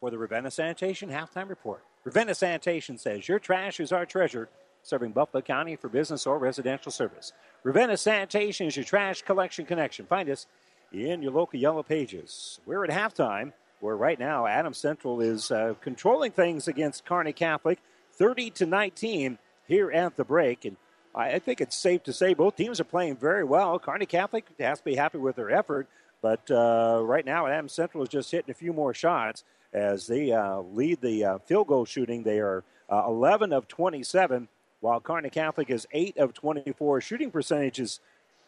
for 0.00 0.10
the 0.10 0.18
Ravenna 0.18 0.50
Sanitation 0.50 1.08
Halftime 1.08 1.48
Report. 1.48 1.82
Ravenna 2.04 2.34
Sanitation 2.34 2.98
says 2.98 3.28
your 3.28 3.38
trash 3.38 3.80
is 3.80 3.92
our 3.92 4.06
treasure, 4.06 4.48
serving 4.82 5.12
Buffalo 5.12 5.42
County 5.42 5.76
for 5.76 5.88
business 5.88 6.26
or 6.26 6.38
residential 6.38 6.92
service. 6.92 7.32
Ravenna 7.64 7.96
Sanitation 7.96 8.66
is 8.66 8.76
your 8.76 8.84
trash 8.84 9.22
collection 9.22 9.66
connection. 9.66 10.06
Find 10.06 10.28
us 10.30 10.46
in 10.92 11.22
your 11.22 11.32
local 11.32 11.58
yellow 11.58 11.82
pages. 11.82 12.60
We're 12.66 12.84
at 12.84 12.90
halftime, 12.90 13.52
where 13.80 13.96
right 13.96 14.18
now 14.18 14.46
Adams 14.46 14.78
Central 14.78 15.20
is 15.20 15.50
uh, 15.50 15.74
controlling 15.80 16.32
things 16.32 16.68
against 16.68 17.04
Kearney 17.04 17.32
Catholic, 17.32 17.78
30 18.12 18.50
to 18.50 18.66
19 18.66 19.38
here 19.66 19.90
at 19.90 20.16
the 20.16 20.24
break. 20.24 20.64
And 20.64 20.76
I 21.18 21.40
think 21.40 21.60
it's 21.60 21.76
safe 21.76 22.04
to 22.04 22.12
say 22.12 22.32
both 22.32 22.54
teams 22.54 22.78
are 22.78 22.84
playing 22.84 23.16
very 23.16 23.42
well. 23.42 23.76
Kearney 23.80 24.06
Catholic 24.06 24.46
has 24.60 24.78
to 24.78 24.84
be 24.84 24.94
happy 24.94 25.18
with 25.18 25.34
their 25.34 25.50
effort, 25.50 25.88
but 26.22 26.48
uh, 26.48 27.00
right 27.02 27.26
now 27.26 27.48
Adams 27.48 27.72
Central 27.72 28.04
is 28.04 28.08
just 28.08 28.30
hitting 28.30 28.52
a 28.52 28.54
few 28.54 28.72
more 28.72 28.94
shots 28.94 29.42
as 29.72 30.06
they 30.06 30.30
uh, 30.30 30.60
lead 30.60 31.00
the 31.00 31.24
uh, 31.24 31.38
field 31.38 31.66
goal 31.66 31.84
shooting. 31.84 32.22
They 32.22 32.38
are 32.38 32.62
uh, 32.88 33.02
11 33.08 33.52
of 33.52 33.66
27, 33.66 34.46
while 34.78 35.00
Kearney 35.00 35.28
Catholic 35.28 35.70
is 35.70 35.88
8 35.90 36.18
of 36.18 36.34
24. 36.34 37.00
Shooting 37.00 37.32
percentage 37.32 37.80
is 37.80 37.98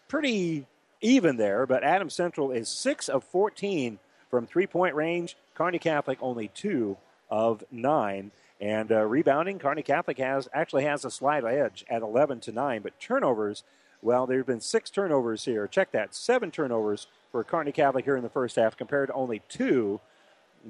pretty 0.06 0.64
even 1.00 1.38
there, 1.38 1.66
but 1.66 1.82
Adams 1.82 2.14
Central 2.14 2.52
is 2.52 2.68
6 2.68 3.08
of 3.08 3.24
14 3.24 3.98
from 4.30 4.46
three 4.46 4.68
point 4.68 4.94
range. 4.94 5.36
Kearney 5.54 5.80
Catholic 5.80 6.18
only 6.22 6.46
2 6.54 6.96
of 7.30 7.64
9. 7.72 8.30
And 8.60 8.92
uh, 8.92 9.04
rebounding, 9.04 9.58
Kearney 9.58 9.82
Catholic 9.82 10.18
has 10.18 10.48
actually 10.52 10.84
has 10.84 11.04
a 11.04 11.10
slight 11.10 11.44
edge 11.44 11.84
at 11.88 12.02
11 12.02 12.40
to 12.40 12.52
9. 12.52 12.82
But 12.82 12.98
turnovers, 13.00 13.64
well, 14.02 14.26
there 14.26 14.38
have 14.38 14.46
been 14.46 14.60
six 14.60 14.90
turnovers 14.90 15.44
here. 15.46 15.66
Check 15.66 15.92
that, 15.92 16.14
seven 16.14 16.50
turnovers 16.50 17.06
for 17.32 17.42
Kearney 17.42 17.72
Catholic 17.72 18.04
here 18.04 18.16
in 18.16 18.22
the 18.22 18.28
first 18.28 18.56
half, 18.56 18.76
compared 18.76 19.08
to 19.08 19.14
only 19.14 19.40
two 19.48 20.00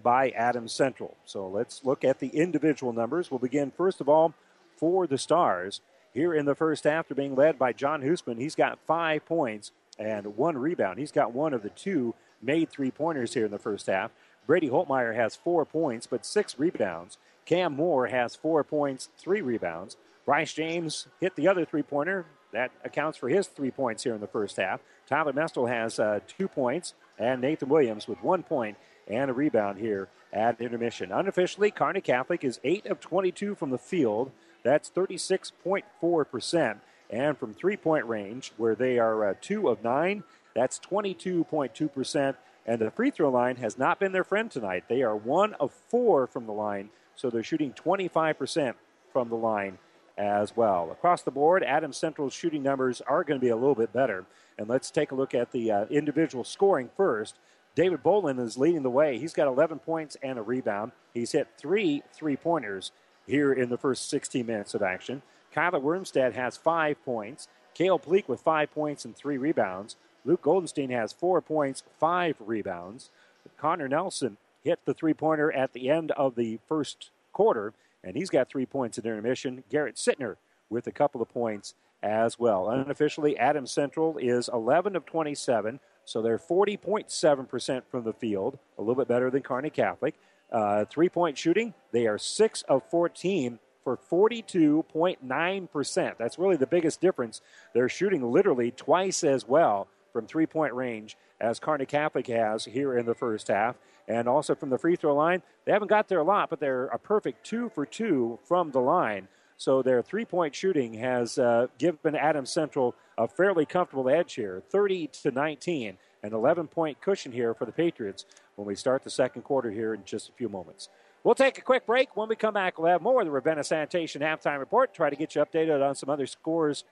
by 0.02 0.30
Adams 0.30 0.72
Central. 0.72 1.16
So 1.24 1.48
let's 1.48 1.84
look 1.84 2.04
at 2.04 2.20
the 2.20 2.28
individual 2.28 2.92
numbers. 2.92 3.30
We'll 3.30 3.38
begin 3.38 3.72
first 3.76 4.00
of 4.00 4.08
all 4.08 4.34
for 4.76 5.06
the 5.06 5.18
Stars 5.18 5.80
here 6.12 6.32
in 6.32 6.46
the 6.46 6.54
first 6.54 6.84
half. 6.84 7.08
They're 7.08 7.16
being 7.16 7.34
led 7.34 7.58
by 7.58 7.72
John 7.72 8.02
Hoosman. 8.02 8.38
He's 8.38 8.54
got 8.54 8.78
five 8.86 9.24
points 9.26 9.72
and 9.98 10.36
one 10.36 10.56
rebound. 10.56 10.98
He's 10.98 11.12
got 11.12 11.32
one 11.32 11.52
of 11.52 11.62
the 11.62 11.70
two 11.70 12.14
made 12.42 12.70
three 12.70 12.90
pointers 12.90 13.34
here 13.34 13.44
in 13.44 13.50
the 13.50 13.58
first 13.58 13.86
half. 13.86 14.10
Brady 14.46 14.68
Holtmeyer 14.68 15.14
has 15.14 15.36
four 15.36 15.64
points 15.64 16.06
but 16.06 16.24
six 16.24 16.58
rebounds. 16.58 17.18
Cam 17.46 17.74
Moore 17.74 18.06
has 18.08 18.36
four 18.36 18.62
points, 18.64 19.08
three 19.18 19.40
rebounds. 19.40 19.96
Bryce 20.24 20.52
James 20.52 21.08
hit 21.20 21.36
the 21.36 21.48
other 21.48 21.64
three 21.64 21.82
pointer. 21.82 22.26
That 22.52 22.72
accounts 22.84 23.16
for 23.18 23.28
his 23.28 23.46
three 23.46 23.70
points 23.70 24.02
here 24.02 24.14
in 24.14 24.20
the 24.20 24.26
first 24.26 24.56
half. 24.56 24.80
Tyler 25.06 25.32
Mestel 25.32 25.68
has 25.68 25.98
uh, 25.98 26.20
two 26.26 26.48
points, 26.48 26.94
and 27.18 27.40
Nathan 27.40 27.68
Williams 27.68 28.08
with 28.08 28.22
one 28.22 28.42
point 28.42 28.76
and 29.08 29.30
a 29.30 29.34
rebound 29.34 29.78
here 29.78 30.08
at 30.32 30.60
intermission. 30.60 31.12
Unofficially, 31.12 31.70
Kearney 31.70 32.00
Catholic 32.00 32.44
is 32.44 32.60
8 32.62 32.86
of 32.86 33.00
22 33.00 33.54
from 33.54 33.70
the 33.70 33.78
field. 33.78 34.30
That's 34.62 34.90
36.4%. 34.90 36.76
And 37.10 37.36
from 37.36 37.54
three 37.54 37.76
point 37.76 38.06
range, 38.06 38.52
where 38.56 38.74
they 38.74 38.98
are 38.98 39.30
uh, 39.30 39.34
2 39.40 39.68
of 39.68 39.82
9, 39.82 40.22
that's 40.54 40.78
22.2%. 40.78 42.36
And 42.66 42.80
the 42.80 42.90
free 42.90 43.10
throw 43.10 43.30
line 43.30 43.56
has 43.56 43.78
not 43.78 43.98
been 43.98 44.12
their 44.12 44.24
friend 44.24 44.50
tonight. 44.50 44.84
They 44.88 45.02
are 45.02 45.16
1 45.16 45.54
of 45.54 45.72
4 45.88 46.26
from 46.26 46.46
the 46.46 46.52
line 46.52 46.90
so 47.20 47.28
they're 47.28 47.42
shooting 47.42 47.72
25% 47.72 48.74
from 49.12 49.28
the 49.28 49.34
line 49.34 49.78
as 50.16 50.56
well. 50.56 50.90
Across 50.90 51.22
the 51.22 51.30
board, 51.30 51.62
Adams 51.62 51.98
Central's 51.98 52.32
shooting 52.32 52.62
numbers 52.62 53.02
are 53.02 53.24
going 53.24 53.38
to 53.38 53.44
be 53.44 53.50
a 53.50 53.56
little 53.56 53.74
bit 53.74 53.92
better 53.92 54.24
And 54.56 54.68
let's 54.68 54.90
take 54.90 55.12
a 55.12 55.14
look 55.14 55.34
at 55.34 55.52
the 55.52 55.70
uh, 55.70 55.84
individual 55.86 56.44
scoring 56.44 56.88
first. 56.96 57.36
David 57.74 58.02
Bolin 58.02 58.40
is 58.40 58.58
leading 58.58 58.82
the 58.82 58.90
way. 58.90 59.18
He's 59.18 59.32
got 59.34 59.48
11 59.48 59.80
points 59.80 60.16
and 60.22 60.38
a 60.38 60.42
rebound. 60.42 60.92
He's 61.14 61.32
hit 61.32 61.48
three 61.56 62.02
three 62.12 62.36
pointers 62.36 62.90
here 63.26 63.52
in 63.52 63.68
the 63.68 63.78
first 63.78 64.08
16 64.10 64.44
minutes 64.44 64.74
of 64.74 64.82
action. 64.82 65.22
Kyler 65.54 65.82
Wormstead 65.82 66.34
has 66.34 66.56
five 66.56 67.02
points. 67.04 67.48
Kale 67.74 67.98
Pleak 67.98 68.28
with 68.28 68.40
five 68.40 68.72
points 68.72 69.04
and 69.04 69.14
three 69.14 69.38
rebounds. 69.38 69.96
Luke 70.24 70.42
Goldenstein 70.42 70.90
has 70.90 71.12
four 71.12 71.40
points, 71.40 71.82
five 71.98 72.36
rebounds. 72.40 73.10
Connor 73.56 73.88
Nelson 73.88 74.36
hit 74.62 74.80
the 74.84 74.94
three 74.94 75.14
pointer 75.14 75.52
at 75.52 75.72
the 75.72 75.90
end 75.90 76.10
of 76.12 76.34
the 76.34 76.58
first 76.68 77.10
quarter, 77.32 77.72
and 78.02 78.16
he's 78.16 78.30
got 78.30 78.48
three 78.48 78.66
points 78.66 78.98
at 78.98 79.04
intermission. 79.04 79.64
Garrett 79.70 79.96
Sittner 79.96 80.36
with 80.68 80.86
a 80.86 80.92
couple 80.92 81.20
of 81.20 81.28
points 81.28 81.74
as 82.02 82.38
well. 82.38 82.70
Unofficially, 82.70 83.36
Adams 83.38 83.70
Central 83.70 84.16
is 84.18 84.48
11 84.52 84.96
of 84.96 85.06
27, 85.06 85.80
so 86.04 86.22
they're 86.22 86.38
40.7% 86.38 87.82
from 87.90 88.04
the 88.04 88.12
field, 88.12 88.58
a 88.78 88.82
little 88.82 88.94
bit 88.94 89.08
better 89.08 89.30
than 89.30 89.42
Kearney 89.42 89.70
Catholic. 89.70 90.14
Uh, 90.50 90.84
three 90.86 91.08
point 91.08 91.38
shooting, 91.38 91.74
they 91.92 92.06
are 92.06 92.18
6 92.18 92.62
of 92.62 92.82
14 92.90 93.58
for 93.84 93.96
42.9%. 93.96 96.18
That's 96.18 96.38
really 96.38 96.56
the 96.56 96.66
biggest 96.66 97.00
difference. 97.00 97.40
They're 97.72 97.88
shooting 97.88 98.30
literally 98.30 98.70
twice 98.70 99.24
as 99.24 99.48
well 99.48 99.88
from 100.12 100.26
three 100.26 100.46
point 100.46 100.74
range 100.74 101.16
as 101.40 101.58
Kearney 101.58 101.86
Catholic 101.86 102.26
has 102.28 102.64
here 102.64 102.96
in 102.96 103.06
the 103.06 103.14
first 103.14 103.48
half. 103.48 103.76
And 104.08 104.28
also 104.28 104.54
from 104.54 104.70
the 104.70 104.78
free 104.78 104.96
throw 104.96 105.14
line, 105.14 105.42
they 105.64 105.72
haven't 105.72 105.88
got 105.88 106.08
there 106.08 106.18
a 106.18 106.24
lot, 106.24 106.50
but 106.50 106.60
they're 106.60 106.86
a 106.86 106.98
perfect 106.98 107.44
two 107.44 107.68
for 107.68 107.86
two 107.86 108.38
from 108.44 108.72
the 108.72 108.80
line. 108.80 109.28
So 109.56 109.82
their 109.82 110.02
three 110.02 110.24
point 110.24 110.54
shooting 110.54 110.94
has 110.94 111.38
uh, 111.38 111.66
given 111.78 112.16
Adams 112.16 112.50
Central 112.50 112.94
a 113.18 113.28
fairly 113.28 113.66
comfortable 113.66 114.08
edge 114.08 114.34
here 114.34 114.62
30 114.70 115.08
to 115.22 115.30
19, 115.30 115.98
an 116.22 116.34
11 116.34 116.68
point 116.68 117.00
cushion 117.00 117.30
here 117.30 117.54
for 117.54 117.66
the 117.66 117.72
Patriots 117.72 118.24
when 118.56 118.66
we 118.66 118.74
start 118.74 119.04
the 119.04 119.10
second 119.10 119.42
quarter 119.42 119.70
here 119.70 119.94
in 119.94 120.04
just 120.04 120.28
a 120.28 120.32
few 120.32 120.48
moments. 120.48 120.88
We'll 121.22 121.34
take 121.34 121.58
a 121.58 121.60
quick 121.60 121.84
break. 121.84 122.16
When 122.16 122.28
we 122.28 122.36
come 122.36 122.54
back, 122.54 122.78
we'll 122.78 122.90
have 122.90 123.02
more 123.02 123.20
of 123.20 123.26
the 123.26 123.30
Ravenna 123.30 123.62
Sanitation 123.62 124.22
halftime 124.22 124.58
report. 124.58 124.94
Try 124.94 125.10
to 125.10 125.16
get 125.16 125.34
you 125.34 125.44
updated 125.44 125.86
on 125.86 125.94
some 125.94 126.08
other 126.08 126.26
scores 126.26 126.84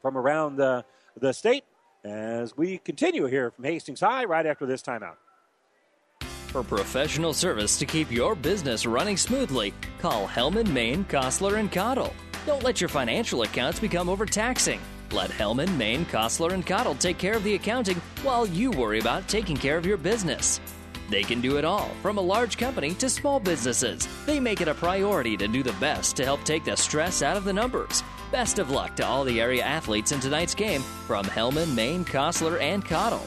from 0.00 0.16
around 0.16 0.56
the, 0.56 0.84
the 1.20 1.34
state 1.34 1.64
as 2.06 2.56
we 2.56 2.78
continue 2.78 3.26
here 3.26 3.50
from 3.50 3.64
Hastings 3.64 4.00
High 4.00 4.24
right 4.24 4.46
after 4.46 4.66
this 4.66 4.82
timeout. 4.82 5.16
For 6.20 6.62
professional 6.62 7.34
service 7.34 7.78
to 7.78 7.84
keep 7.84 8.10
your 8.10 8.34
business 8.34 8.86
running 8.86 9.16
smoothly, 9.16 9.74
call 9.98 10.26
Hellman, 10.26 10.72
Maine, 10.72 11.04
Kostler, 11.04 11.58
and 11.58 11.70
Cottle. 11.70 12.14
Don't 12.46 12.62
let 12.62 12.80
your 12.80 12.88
financial 12.88 13.42
accounts 13.42 13.80
become 13.80 14.08
overtaxing. 14.08 14.80
Let 15.12 15.30
Hellman, 15.30 15.76
Maine, 15.76 16.06
Kostler, 16.06 16.52
and 16.52 16.64
Cottle 16.64 16.94
take 16.94 17.18
care 17.18 17.34
of 17.34 17.44
the 17.44 17.54
accounting 17.54 18.00
while 18.22 18.46
you 18.46 18.70
worry 18.70 19.00
about 19.00 19.28
taking 19.28 19.56
care 19.56 19.76
of 19.76 19.84
your 19.84 19.96
business. 19.96 20.60
They 21.10 21.22
can 21.22 21.40
do 21.40 21.58
it 21.58 21.64
all, 21.64 21.90
from 22.02 22.18
a 22.18 22.22
large 22.22 22.56
company 22.56 22.94
to 22.94 23.08
small 23.08 23.38
businesses. 23.38 24.08
They 24.26 24.40
make 24.40 24.60
it 24.60 24.68
a 24.68 24.74
priority 24.74 25.36
to 25.36 25.46
do 25.46 25.62
the 25.62 25.72
best 25.74 26.16
to 26.16 26.24
help 26.24 26.42
take 26.44 26.64
the 26.64 26.76
stress 26.76 27.22
out 27.22 27.36
of 27.36 27.44
the 27.44 27.52
numbers. 27.52 28.02
Best 28.30 28.58
of 28.58 28.70
luck 28.70 28.96
to 28.96 29.06
all 29.06 29.24
the 29.24 29.40
area 29.40 29.62
athletes 29.62 30.12
in 30.12 30.20
tonight's 30.20 30.54
game 30.54 30.82
from 31.06 31.24
Hellman, 31.26 31.74
Maine, 31.74 32.04
Kostler, 32.04 32.60
and 32.60 32.84
Cottle. 32.84 33.26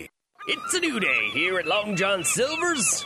It's 0.47 0.73
a 0.73 0.79
new 0.79 0.99
day 0.99 1.29
here 1.29 1.59
at 1.59 1.67
Long 1.67 1.95
John 1.95 2.23
Silver's. 2.23 3.05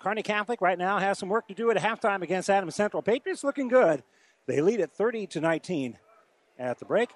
Kearney 0.00 0.22
Catholic 0.22 0.62
right 0.62 0.78
now 0.78 0.98
has 0.98 1.18
some 1.18 1.28
work 1.28 1.46
to 1.48 1.54
do 1.54 1.70
at 1.70 1.76
halftime 1.76 2.22
against 2.22 2.48
Adams 2.48 2.74
Central. 2.74 3.02
Patriots 3.02 3.44
looking 3.44 3.68
good. 3.68 4.02
They 4.46 4.62
lead 4.62 4.80
at 4.80 4.90
30 4.90 5.26
to 5.28 5.40
19 5.40 5.98
at 6.58 6.78
the 6.78 6.86
break. 6.86 7.10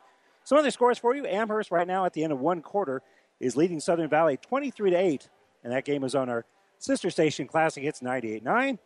Some 0.45 0.59
other 0.59 0.71
scores 0.71 0.99
for 0.99 1.17
you. 1.17 1.27
Amherst 1.27 1.71
right 1.71 1.87
now 1.87 2.05
at 2.05 2.13
the 2.13 2.23
end 2.23 2.33
of 2.33 2.41
one 2.41 2.61
quarter 2.61 3.03
is 3.41 3.57
leading 3.57 3.81
Southern 3.81 4.11
Valley 4.11 4.37
23 4.37 4.91
to 4.91 4.97
8. 4.97 5.29
And 5.65 5.73
that 5.73 5.87
game 5.87 6.05
is 6.05 6.15
on 6.15 6.29
our 6.29 6.45
sister 6.79 7.09
station 7.09 7.47
Classic 7.47 7.83
Hits 7.83 8.01
98.9. 8.01 8.79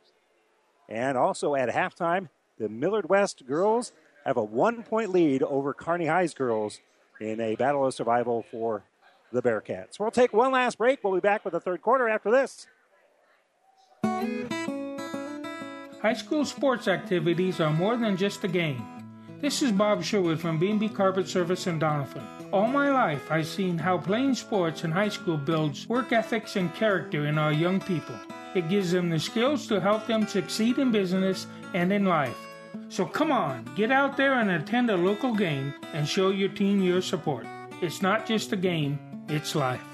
And 0.89 1.19
also 1.19 1.57
at 1.57 1.69
halftime, 1.69 2.29
the 2.57 2.69
Millard 2.69 3.09
West 3.09 3.45
girls 3.47 3.93
have 4.25 4.37
a 4.37 4.45
one 4.45 4.85
point 4.85 5.11
lead 5.11 5.43
over 5.43 5.75
Kearney 5.75 6.07
High's 6.07 6.35
girls 6.35 6.81
in 7.21 7.41
a 7.41 7.57
battle 7.57 7.85
of 7.85 7.95
survival 7.95 8.45
for 8.49 8.85
the 9.33 9.43
Bearcats. 9.43 9.99
We'll 9.99 10.13
take 10.13 10.33
one 10.33 10.53
last 10.53 10.79
break. 10.79 11.03
We'll 11.03 11.15
be 11.15 11.21
back 11.21 11.45
with 11.45 11.53
the 11.53 11.61
third 11.61 11.83
quarter 11.83 12.09
after 12.09 12.31
this. 12.31 12.69
High 16.09 16.15
school 16.15 16.45
sports 16.45 16.87
activities 16.87 17.61
are 17.61 17.73
more 17.73 17.97
than 17.97 18.17
just 18.17 18.45
a 18.45 18.49
game. 18.49 18.83
This 19.41 19.63
is 19.63 19.73
Bob 19.73 20.03
Sherwood 20.03 20.41
from 20.41 20.59
B&B 20.59 20.89
Carpet 20.89 21.29
Service 21.29 21.67
in 21.67 21.79
Donovan. 21.79 22.23
All 22.53 22.67
my 22.67 22.91
life, 22.91 23.31
I've 23.31 23.47
seen 23.47 23.77
how 23.77 23.99
playing 23.99 24.35
sports 24.35 24.85
in 24.85 24.91
high 24.91 25.09
school 25.09 25.37
builds 25.37 25.89
work 25.89 26.13
ethics 26.13 26.57
and 26.57 26.75
character 26.75 27.27
in 27.27 27.37
our 27.37 27.53
young 27.53 27.81
people. 27.81 28.15
It 28.55 28.69
gives 28.69 28.93
them 28.93 29.11
the 29.11 29.19
skills 29.19 29.67
to 29.67 29.81
help 29.81 30.07
them 30.07 30.27
succeed 30.27 30.79
in 30.79 30.93
business 30.93 31.47
and 31.75 31.93
in 31.93 32.05
life. 32.05 32.37
So 32.89 33.05
come 33.05 33.33
on, 33.33 33.69
get 33.77 33.91
out 33.91 34.17
there 34.17 34.35
and 34.35 34.51
attend 34.51 34.91
a 34.91 34.97
local 34.97 35.35
game 35.35 35.75
and 35.93 36.09
show 36.09 36.31
your 36.31 36.49
team 36.49 36.81
your 36.81 37.03
support. 37.03 37.47
It's 37.83 38.03
not 38.03 38.25
just 38.27 38.53
a 38.53 38.57
game, 38.57 38.99
it's 39.29 39.55
life. 39.55 39.88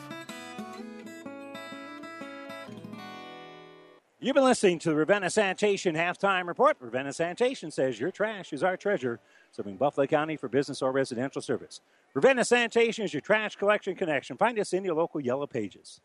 You've 4.24 4.34
been 4.34 4.44
listening 4.44 4.78
to 4.78 4.88
the 4.88 4.94
Ravenna 4.94 5.28
Sanitation 5.28 5.94
Halftime 5.94 6.46
Report. 6.46 6.78
Ravenna 6.80 7.12
Sanitation 7.12 7.70
says 7.70 8.00
your 8.00 8.10
trash 8.10 8.54
is 8.54 8.62
our 8.62 8.74
treasure, 8.74 9.20
serving 9.52 9.76
Buffalo 9.76 10.06
County 10.06 10.38
for 10.38 10.48
business 10.48 10.80
or 10.80 10.92
residential 10.92 11.42
service. 11.42 11.82
Ravenna 12.14 12.42
Sanitation 12.42 13.04
is 13.04 13.12
your 13.12 13.20
trash 13.20 13.54
collection 13.56 13.94
connection. 13.94 14.38
Find 14.38 14.58
us 14.58 14.72
in 14.72 14.82
your 14.82 14.94
local 14.94 15.20
Yellow 15.20 15.46
Pages. 15.46 16.00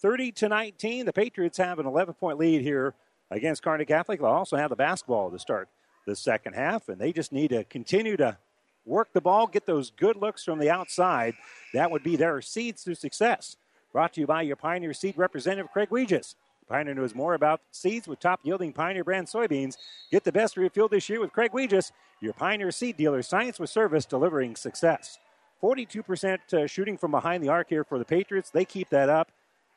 30 0.00 0.32
to 0.32 0.48
19, 0.50 1.06
the 1.06 1.12
Patriots 1.14 1.56
have 1.56 1.78
an 1.78 1.86
11 1.86 2.12
point 2.12 2.36
lead 2.36 2.60
here 2.60 2.92
against 3.30 3.62
Kearney 3.62 3.86
Catholic. 3.86 4.20
They'll 4.20 4.28
also 4.28 4.58
have 4.58 4.68
the 4.68 4.76
basketball 4.76 5.30
to 5.30 5.38
start 5.38 5.70
the 6.06 6.14
second 6.14 6.52
half, 6.52 6.90
and 6.90 7.00
they 7.00 7.14
just 7.14 7.32
need 7.32 7.48
to 7.48 7.64
continue 7.64 8.18
to 8.18 8.36
work 8.84 9.14
the 9.14 9.22
ball, 9.22 9.46
get 9.46 9.64
those 9.64 9.90
good 9.90 10.16
looks 10.16 10.44
from 10.44 10.58
the 10.58 10.68
outside. 10.68 11.32
That 11.72 11.90
would 11.90 12.02
be 12.02 12.16
their 12.16 12.42
seeds 12.42 12.84
to 12.84 12.94
success. 12.94 13.56
Brought 13.90 14.12
to 14.14 14.20
you 14.20 14.26
by 14.26 14.42
your 14.42 14.56
Pioneer 14.56 14.92
Seed 14.92 15.16
representative, 15.16 15.72
Craig 15.72 15.88
Weegis. 15.88 16.34
Pioneer 16.68 16.94
knows 16.94 17.14
more 17.14 17.34
about 17.34 17.60
seeds 17.70 18.08
with 18.08 18.20
top 18.20 18.40
yielding 18.42 18.72
Pioneer 18.72 19.04
brand 19.04 19.26
soybeans. 19.26 19.76
Get 20.10 20.24
the 20.24 20.32
best 20.32 20.56
refuel 20.56 20.88
this 20.88 21.08
year 21.08 21.20
with 21.20 21.32
Craig 21.32 21.52
Weegis, 21.52 21.92
your 22.20 22.32
Pioneer 22.32 22.70
seed 22.70 22.96
dealer. 22.96 23.22
Science 23.22 23.58
with 23.58 23.70
service, 23.70 24.06
delivering 24.06 24.56
success. 24.56 25.18
42% 25.62 26.52
uh, 26.52 26.66
shooting 26.66 26.96
from 26.96 27.10
behind 27.10 27.42
the 27.42 27.48
arc 27.48 27.68
here 27.68 27.84
for 27.84 27.98
the 27.98 28.04
Patriots. 28.04 28.50
They 28.50 28.64
keep 28.64 28.90
that 28.90 29.08
up. 29.08 29.30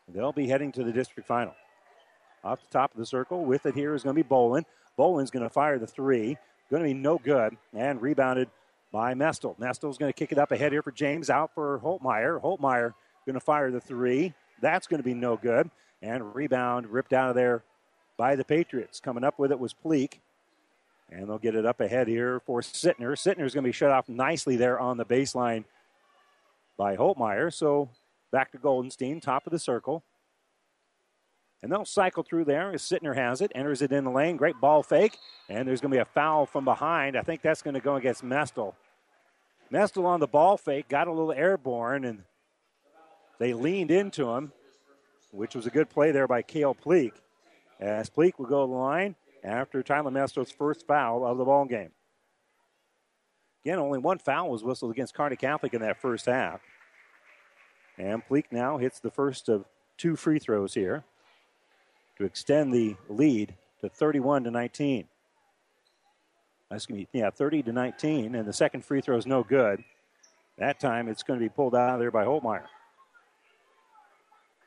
They'll 0.07 0.31
be 0.31 0.47
heading 0.47 0.71
to 0.73 0.83
the 0.83 0.91
district 0.91 1.27
final. 1.27 1.53
Off 2.43 2.61
the 2.61 2.69
top 2.71 2.93
of 2.93 2.97
the 2.97 3.05
circle 3.05 3.43
with 3.45 3.65
it 3.65 3.75
here 3.75 3.93
is 3.93 4.03
going 4.03 4.15
to 4.15 4.23
be 4.23 4.27
Bolin. 4.27 4.63
Bolin's 4.97 5.31
going 5.31 5.43
to 5.43 5.49
fire 5.49 5.77
the 5.79 5.87
three. 5.87 6.37
Going 6.69 6.83
to 6.83 6.87
be 6.87 6.93
no 6.93 7.17
good. 7.17 7.57
And 7.73 8.01
rebounded 8.01 8.49
by 8.91 9.13
Mestel. 9.13 9.57
Mestel's 9.59 9.97
going 9.97 10.11
to 10.11 10.17
kick 10.17 10.31
it 10.31 10.37
up 10.37 10.51
ahead 10.51 10.71
here 10.71 10.81
for 10.81 10.91
James. 10.91 11.29
Out 11.29 11.53
for 11.53 11.79
Holtmeyer. 11.79 12.41
Holtmeyer 12.41 12.93
going 13.25 13.33
to 13.33 13.39
fire 13.39 13.71
the 13.71 13.81
three. 13.81 14.33
That's 14.61 14.87
going 14.87 14.99
to 14.99 15.03
be 15.03 15.13
no 15.13 15.35
good. 15.35 15.69
And 16.01 16.35
rebound 16.35 16.87
ripped 16.87 17.13
out 17.13 17.29
of 17.29 17.35
there 17.35 17.63
by 18.17 18.35
the 18.35 18.43
Patriots. 18.43 18.99
Coming 18.99 19.23
up 19.23 19.39
with 19.39 19.51
it 19.51 19.59
was 19.59 19.73
Pleak. 19.73 20.21
And 21.09 21.29
they'll 21.29 21.37
get 21.37 21.55
it 21.55 21.65
up 21.65 21.79
ahead 21.79 22.07
here 22.07 22.41
for 22.45 22.61
Sittner. 22.61 23.13
Sittner's 23.13 23.53
going 23.53 23.63
to 23.63 23.69
be 23.69 23.71
shut 23.71 23.91
off 23.91 24.09
nicely 24.09 24.57
there 24.57 24.79
on 24.79 24.97
the 24.97 25.05
baseline 25.05 25.63
by 26.77 26.97
Holtmeyer. 26.97 27.53
So 27.53 27.89
back 28.31 28.51
to 28.51 28.57
Goldenstein, 28.57 29.21
top 29.21 29.47
of 29.47 29.51
the 29.51 29.59
circle. 29.59 30.03
And 31.63 31.71
they'll 31.71 31.85
cycle 31.85 32.23
through 32.23 32.45
there 32.45 32.71
as 32.73 32.83
Sittner 32.83 33.15
has 33.15 33.41
it, 33.41 33.51
enters 33.55 33.81
it 33.81 33.91
in 33.91 34.03
the 34.03 34.11
lane. 34.11 34.37
Great 34.37 34.59
ball 34.61 34.83
fake. 34.83 35.17
And 35.49 35.67
there's 35.67 35.81
going 35.81 35.91
to 35.91 35.95
be 35.95 36.01
a 36.01 36.05
foul 36.05 36.45
from 36.45 36.65
behind. 36.65 37.17
I 37.17 37.21
think 37.21 37.41
that's 37.41 37.61
going 37.61 37.73
to 37.73 37.79
go 37.79 37.95
against 37.95 38.23
Mestel. 38.23 38.75
Mestel 39.71 40.05
on 40.05 40.19
the 40.19 40.27
ball 40.27 40.57
fake, 40.57 40.87
got 40.87 41.07
a 41.07 41.11
little 41.11 41.31
airborne, 41.31 42.05
and 42.05 42.23
they 43.39 43.53
leaned 43.53 43.91
into 43.91 44.29
him, 44.29 44.51
which 45.31 45.55
was 45.55 45.65
a 45.65 45.71
good 45.71 45.89
play 45.89 46.11
there 46.11 46.27
by 46.27 46.41
Kale 46.41 46.73
Pleak. 46.73 47.13
As 47.79 48.09
Pleak 48.09 48.39
will 48.39 48.47
go 48.47 48.65
to 48.65 48.71
the 48.71 48.77
line 48.77 49.15
after 49.43 49.83
Tyler 49.83 50.11
Mestel's 50.11 50.51
first 50.51 50.87
foul 50.87 51.25
of 51.25 51.37
the 51.37 51.45
ball 51.45 51.65
game. 51.65 51.91
Again, 53.63 53.79
only 53.79 53.99
one 53.99 54.17
foul 54.17 54.49
was 54.49 54.63
whistled 54.63 54.91
against 54.91 55.13
Kearney 55.13 55.35
Catholic 55.35 55.73
in 55.73 55.81
that 55.81 56.01
first 56.01 56.25
half. 56.25 56.61
And 57.97 58.25
Pleak 58.25 58.51
now 58.51 58.77
hits 58.77 58.99
the 58.99 59.11
first 59.11 59.49
of 59.49 59.65
two 59.97 60.15
free 60.15 60.39
throws 60.39 60.73
here 60.73 61.03
to 62.17 62.25
extend 62.25 62.73
the 62.73 62.95
lead 63.09 63.55
to 63.81 63.89
31 63.89 64.45
to 64.45 64.51
19. 64.51 65.07
Excuse 66.69 66.97
me, 66.97 67.07
yeah, 67.13 67.29
30 67.29 67.63
to 67.63 67.71
19, 67.71 68.35
and 68.35 68.47
the 68.47 68.53
second 68.53 68.83
free 68.83 69.01
throw 69.01 69.17
is 69.17 69.25
no 69.25 69.43
good. 69.43 69.83
That 70.57 70.79
time 70.79 71.07
it's 71.07 71.23
going 71.23 71.39
to 71.39 71.45
be 71.45 71.49
pulled 71.49 71.75
out 71.75 71.93
of 71.93 71.99
there 71.99 72.11
by 72.11 72.25
Holtmeyer. 72.25 72.65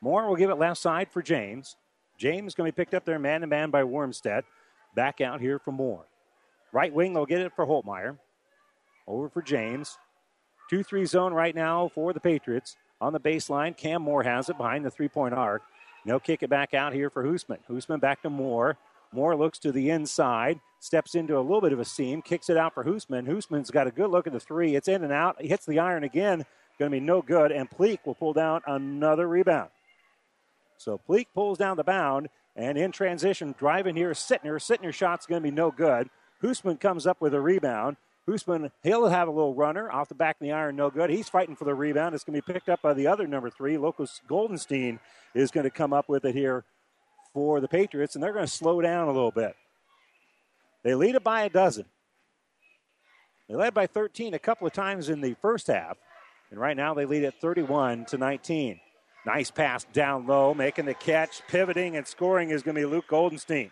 Moore 0.01 0.27
will 0.27 0.35
give 0.35 0.49
it 0.49 0.55
left 0.55 0.79
side 0.79 1.09
for 1.11 1.21
James. 1.21 1.75
James 2.17 2.51
is 2.51 2.55
going 2.55 2.69
to 2.69 2.75
be 2.75 2.81
picked 2.81 2.93
up 2.93 3.05
there 3.05 3.19
man 3.19 3.41
to 3.41 3.47
man 3.47 3.69
by 3.69 3.83
Wormstead. 3.83 4.43
Back 4.95 5.21
out 5.21 5.39
here 5.39 5.59
for 5.59 5.71
Moore. 5.71 6.05
Right 6.73 6.93
wing, 6.93 7.13
they'll 7.13 7.25
get 7.25 7.41
it 7.41 7.53
for 7.55 7.65
Holtmeyer. 7.65 8.17
Over 9.07 9.29
for 9.29 9.41
James. 9.41 9.97
2 10.69 10.83
3 10.83 11.05
zone 11.05 11.33
right 11.33 11.55
now 11.55 11.87
for 11.89 12.13
the 12.13 12.19
Patriots. 12.19 12.77
On 13.01 13.13
the 13.13 13.19
baseline, 13.19 13.75
Cam 13.75 14.03
Moore 14.03 14.23
has 14.23 14.49
it 14.49 14.57
behind 14.57 14.85
the 14.85 14.91
three 14.91 15.09
point 15.09 15.33
arc. 15.33 15.63
They'll 16.05 16.19
kick 16.19 16.43
it 16.43 16.49
back 16.49 16.73
out 16.73 16.93
here 16.93 17.09
for 17.09 17.23
Hoosman. 17.23 17.57
Hoosman 17.69 17.99
back 17.99 18.21
to 18.21 18.29
Moore. 18.29 18.77
Moore 19.11 19.35
looks 19.35 19.59
to 19.59 19.71
the 19.71 19.89
inside, 19.89 20.59
steps 20.79 21.15
into 21.15 21.37
a 21.37 21.41
little 21.41 21.61
bit 21.61 21.73
of 21.73 21.79
a 21.79 21.85
seam, 21.85 22.21
kicks 22.21 22.49
it 22.49 22.57
out 22.57 22.73
for 22.73 22.85
Hoosman. 22.85 23.27
Hoosman's 23.27 23.71
got 23.71 23.87
a 23.87 23.91
good 23.91 24.09
look 24.09 24.27
at 24.27 24.33
the 24.33 24.39
three. 24.39 24.75
It's 24.75 24.87
in 24.87 25.03
and 25.03 25.11
out. 25.11 25.41
He 25.41 25.47
hits 25.47 25.65
the 25.65 25.79
iron 25.79 26.03
again. 26.03 26.45
Going 26.79 26.91
to 26.91 26.95
be 26.95 27.05
no 27.05 27.21
good. 27.21 27.51
And 27.51 27.69
Pleak 27.69 28.05
will 28.05 28.15
pull 28.15 28.33
down 28.33 28.61
another 28.65 29.27
rebound. 29.27 29.69
So 30.81 30.97
Pleak 30.97 31.27
pulls 31.33 31.57
down 31.57 31.77
the 31.77 31.83
bound. 31.83 32.29
And 32.55 32.77
in 32.77 32.91
transition, 32.91 33.55
driving 33.57 33.95
here, 33.95 34.11
Sittner. 34.11 34.59
Sittner 34.59 34.93
shot's 34.93 35.25
going 35.25 35.41
to 35.41 35.47
be 35.47 35.55
no 35.55 35.71
good. 35.71 36.09
Hoosman 36.43 36.79
comes 36.79 37.07
up 37.07 37.21
with 37.21 37.33
a 37.33 37.39
rebound. 37.39 37.97
Hoosman, 38.27 38.71
he'll 38.83 39.07
have 39.07 39.27
a 39.27 39.31
little 39.31 39.55
runner 39.55 39.91
off 39.91 40.09
the 40.09 40.15
back 40.15 40.35
of 40.35 40.41
the 40.41 40.51
iron, 40.51 40.75
no 40.75 40.89
good. 40.89 41.09
He's 41.09 41.29
fighting 41.29 41.55
for 41.55 41.65
the 41.65 41.73
rebound. 41.73 42.13
It's 42.13 42.23
going 42.23 42.39
to 42.39 42.45
be 42.45 42.53
picked 42.53 42.69
up 42.69 42.81
by 42.81 42.93
the 42.93 43.07
other 43.07 43.25
number 43.25 43.49
three. 43.49 43.77
Lucas 43.77 44.21
Goldenstein 44.29 44.99
is 45.33 45.49
going 45.49 45.63
to 45.63 45.71
come 45.71 45.93
up 45.93 46.09
with 46.09 46.25
it 46.25 46.35
here 46.35 46.63
for 47.33 47.61
the 47.61 47.67
Patriots, 47.67 48.15
and 48.15 48.23
they're 48.23 48.33
going 48.33 48.45
to 48.45 48.51
slow 48.51 48.81
down 48.81 49.07
a 49.07 49.11
little 49.11 49.31
bit. 49.31 49.55
They 50.83 50.93
lead 50.93 51.15
it 51.15 51.23
by 51.23 51.43
a 51.43 51.49
dozen. 51.49 51.85
They 53.47 53.55
led 53.55 53.73
by 53.73 53.87
13 53.87 54.33
a 54.33 54.39
couple 54.39 54.67
of 54.67 54.73
times 54.73 55.09
in 55.09 55.21
the 55.21 55.35
first 55.41 55.67
half, 55.67 55.97
and 56.51 56.59
right 56.59 56.77
now 56.77 56.93
they 56.93 57.05
lead 57.05 57.23
at 57.23 57.39
31 57.39 58.05
to 58.05 58.17
19. 58.17 58.79
Nice 59.25 59.51
pass 59.51 59.83
down 59.93 60.25
low, 60.25 60.53
making 60.53 60.85
the 60.85 60.95
catch, 60.95 61.41
pivoting 61.47 61.95
and 61.95 62.07
scoring 62.07 62.49
is 62.49 62.63
going 62.63 62.75
to 62.75 62.81
be 62.81 62.85
Luke 62.85 63.07
Goldenstein. 63.07 63.71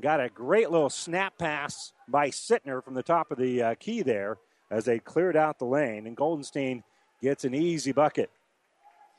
Got 0.00 0.20
a 0.20 0.28
great 0.28 0.70
little 0.70 0.90
snap 0.90 1.38
pass 1.38 1.92
by 2.08 2.28
Sittner 2.28 2.82
from 2.82 2.94
the 2.94 3.02
top 3.02 3.30
of 3.30 3.38
the 3.38 3.62
uh, 3.62 3.74
key 3.78 4.02
there 4.02 4.38
as 4.70 4.84
they 4.84 4.98
cleared 4.98 5.36
out 5.36 5.58
the 5.58 5.66
lane, 5.66 6.06
and 6.06 6.16
Goldenstein 6.16 6.82
gets 7.22 7.44
an 7.44 7.54
easy 7.54 7.92
bucket. 7.92 8.30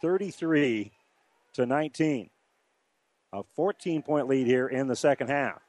33 0.02 0.92
to 1.54 1.66
19. 1.66 2.30
A 3.34 3.44
14 3.56 4.02
point 4.04 4.28
lead 4.28 4.48
here 4.48 4.68
in 4.68 4.88
the 4.88 4.96
second 4.96 5.30
half. 5.30 5.62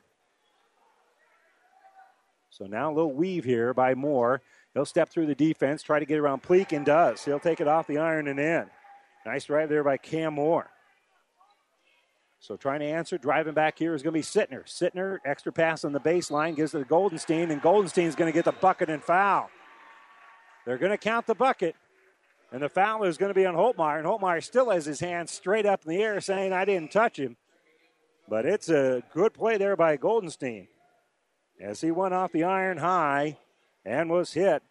So 2.51 2.67
now 2.67 2.91
a 2.91 2.95
little 2.95 3.13
weave 3.13 3.45
here 3.45 3.73
by 3.73 3.95
Moore. 3.95 4.43
He'll 4.75 4.85
step 4.85 5.09
through 5.09 5.27
the 5.27 5.35
defense, 5.35 5.83
try 5.83 5.99
to 5.99 6.07
get 6.07 6.19
around 6.19 6.43
Pleak, 6.43 6.73
and 6.73 6.85
does. 6.85 7.25
He'll 7.25 7.41
take 7.41 7.61
it 7.61 7.69
off 7.69 7.87
the 7.87 7.99
iron 7.99 8.29
and 8.29 8.39
in. 8.39 8.67
Nice 9.27 9.45
drive 9.45 9.69
there 9.69 9.85
by 9.85 9.97
Cam 9.97 10.35
Moore. 10.35 10.71
So 12.41 12.57
trying 12.57 12.81
to 12.81 12.87
answer, 12.87 13.19
driving 13.19 13.55
back 13.55 13.79
here 13.79 13.95
is 13.95 14.03
going 14.03 14.13
to 14.13 14.19
be 14.19 14.23
Sittner. 14.23 14.65
Sittner, 14.65 15.19
extra 15.25 15.53
pass 15.53 15.85
on 15.85 15.93
the 15.93 16.01
baseline, 16.01 16.55
gives 16.55 16.75
it 16.75 16.79
to 16.79 16.85
Goldenstein, 16.85 17.51
and 17.51 17.61
Goldenstein's 17.61 18.15
going 18.15 18.31
to 18.31 18.35
get 18.35 18.45
the 18.45 18.53
bucket 18.53 18.89
and 18.89 19.03
foul. 19.03 19.51
They're 20.65 20.79
going 20.79 20.93
to 20.93 20.99
count 20.99 21.27
the 21.27 21.35
bucket, 21.35 21.75
and 22.53 22.63
the 22.63 22.69
foul 22.69 23.05
is 23.05 23.19
going 23.19 23.31
to 23.31 23.35
be 23.35 23.45
on 23.45 23.55
Holtmeyer, 23.55 23.99
and 23.99 24.07
Holtmeyer 24.07 24.43
still 24.43 24.71
has 24.71 24.87
his 24.87 25.01
hands 25.01 25.33
straight 25.33 25.67
up 25.67 25.85
in 25.85 25.91
the 25.91 26.03
air 26.03 26.21
saying, 26.21 26.53
I 26.53 26.65
didn't 26.65 26.93
touch 26.93 27.19
him. 27.19 27.37
But 28.29 28.47
it's 28.47 28.69
a 28.69 29.03
good 29.13 29.35
play 29.35 29.57
there 29.57 29.77
by 29.77 29.97
Goldenstein 29.97 30.69
as 31.61 31.81
he 31.81 31.91
went 31.91 32.15
off 32.15 32.31
the 32.31 32.45
iron 32.45 32.79
high 32.79 33.39
and 33.85 34.11
was 34.11 34.35
hit 34.35 34.63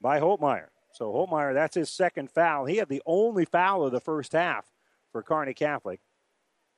by 0.00 0.20
Holtmeyer. 0.20 0.66
So 0.94 1.12
Holtmeyer, 1.12 1.52
that's 1.54 1.74
his 1.74 1.90
second 1.90 2.30
foul. 2.30 2.66
He 2.66 2.76
had 2.76 2.88
the 2.88 3.02
only 3.04 3.44
foul 3.44 3.84
of 3.84 3.90
the 3.90 4.00
first 4.00 4.32
half 4.32 4.64
for 5.10 5.24
Kearney 5.24 5.52
Catholic. 5.52 5.98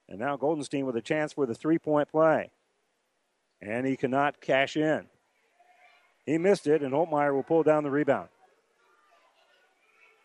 And 0.09 0.19
now 0.19 0.39
Goldenstein 0.39 0.87
with 0.87 0.97
a 0.97 1.03
chance 1.03 1.35
for 1.35 1.45
the 1.45 1.55
three 1.55 1.79
point 1.79 2.11
play. 2.11 2.51
And 3.61 3.87
he 3.87 3.95
cannot 3.95 4.41
cash 4.41 4.75
in. 4.75 5.07
He 6.25 6.39
missed 6.39 6.67
it, 6.67 6.83
and 6.83 6.95
Holtmeyer 6.95 7.35
will 7.35 7.43
pull 7.43 7.63
down 7.63 7.83
the 7.83 7.91
rebound. 7.91 8.29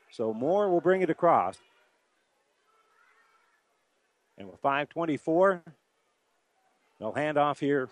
So 0.09 0.33
Moore 0.33 0.69
will 0.69 0.81
bring 0.81 1.01
it 1.01 1.09
across. 1.09 1.57
And 4.37 4.49
with 4.49 4.59
524, 4.61 5.63
they'll 6.97 7.11
hand 7.11 7.37
off 7.37 7.59
here 7.59 7.89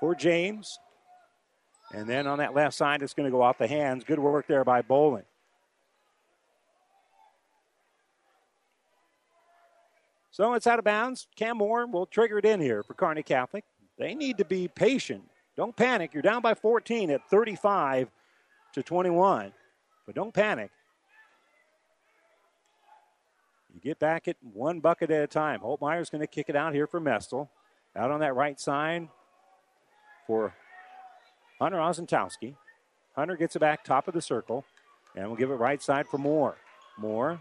for 0.00 0.16
James. 0.16 0.80
And 1.92 2.08
then 2.08 2.26
on 2.26 2.38
that 2.38 2.54
left 2.54 2.74
side, 2.74 3.02
it's 3.02 3.14
going 3.14 3.26
to 3.26 3.30
go 3.30 3.42
off 3.42 3.58
the 3.58 3.66
hands. 3.66 4.04
Good 4.04 4.18
work 4.18 4.46
there 4.46 4.64
by 4.64 4.82
Bolin. 4.82 5.24
So 10.30 10.54
it's 10.54 10.66
out 10.66 10.78
of 10.78 10.84
bounds. 10.84 11.26
Cam 11.34 11.58
Moore 11.58 11.86
will 11.86 12.06
trigger 12.06 12.38
it 12.38 12.44
in 12.44 12.60
here 12.60 12.82
for 12.82 12.94
Kearney 12.94 13.22
Catholic. 13.22 13.64
They 13.98 14.14
need 14.14 14.38
to 14.38 14.44
be 14.44 14.68
patient. 14.68 15.24
Don't 15.56 15.74
panic. 15.74 16.14
You're 16.14 16.22
down 16.22 16.40
by 16.40 16.54
14 16.54 17.10
at 17.10 17.28
35 17.28 18.08
to 18.74 18.82
21. 18.82 19.52
But 20.06 20.14
don't 20.14 20.32
panic. 20.32 20.70
You 23.74 23.80
get 23.80 23.98
back 23.98 24.28
at 24.28 24.36
one 24.40 24.80
bucket 24.80 25.10
at 25.10 25.22
a 25.22 25.26
time. 25.26 25.60
Holtmeyer's 25.60 26.10
going 26.10 26.22
to 26.22 26.26
kick 26.26 26.48
it 26.48 26.56
out 26.56 26.72
here 26.72 26.86
for 26.86 27.00
Mestel. 27.00 27.48
Out 27.96 28.10
on 28.10 28.20
that 28.20 28.34
right 28.34 28.58
side 28.58 29.08
for 30.26 30.54
Hunter 31.60 31.78
Osentowski. 31.78 32.54
Hunter 33.14 33.36
gets 33.36 33.56
it 33.56 33.58
back 33.60 33.84
top 33.84 34.08
of 34.08 34.14
the 34.14 34.22
circle. 34.22 34.64
And 35.14 35.26
we'll 35.26 35.36
give 35.36 35.50
it 35.50 35.54
right 35.54 35.82
side 35.82 36.06
for 36.08 36.18
Moore. 36.18 36.56
Moore 36.98 37.40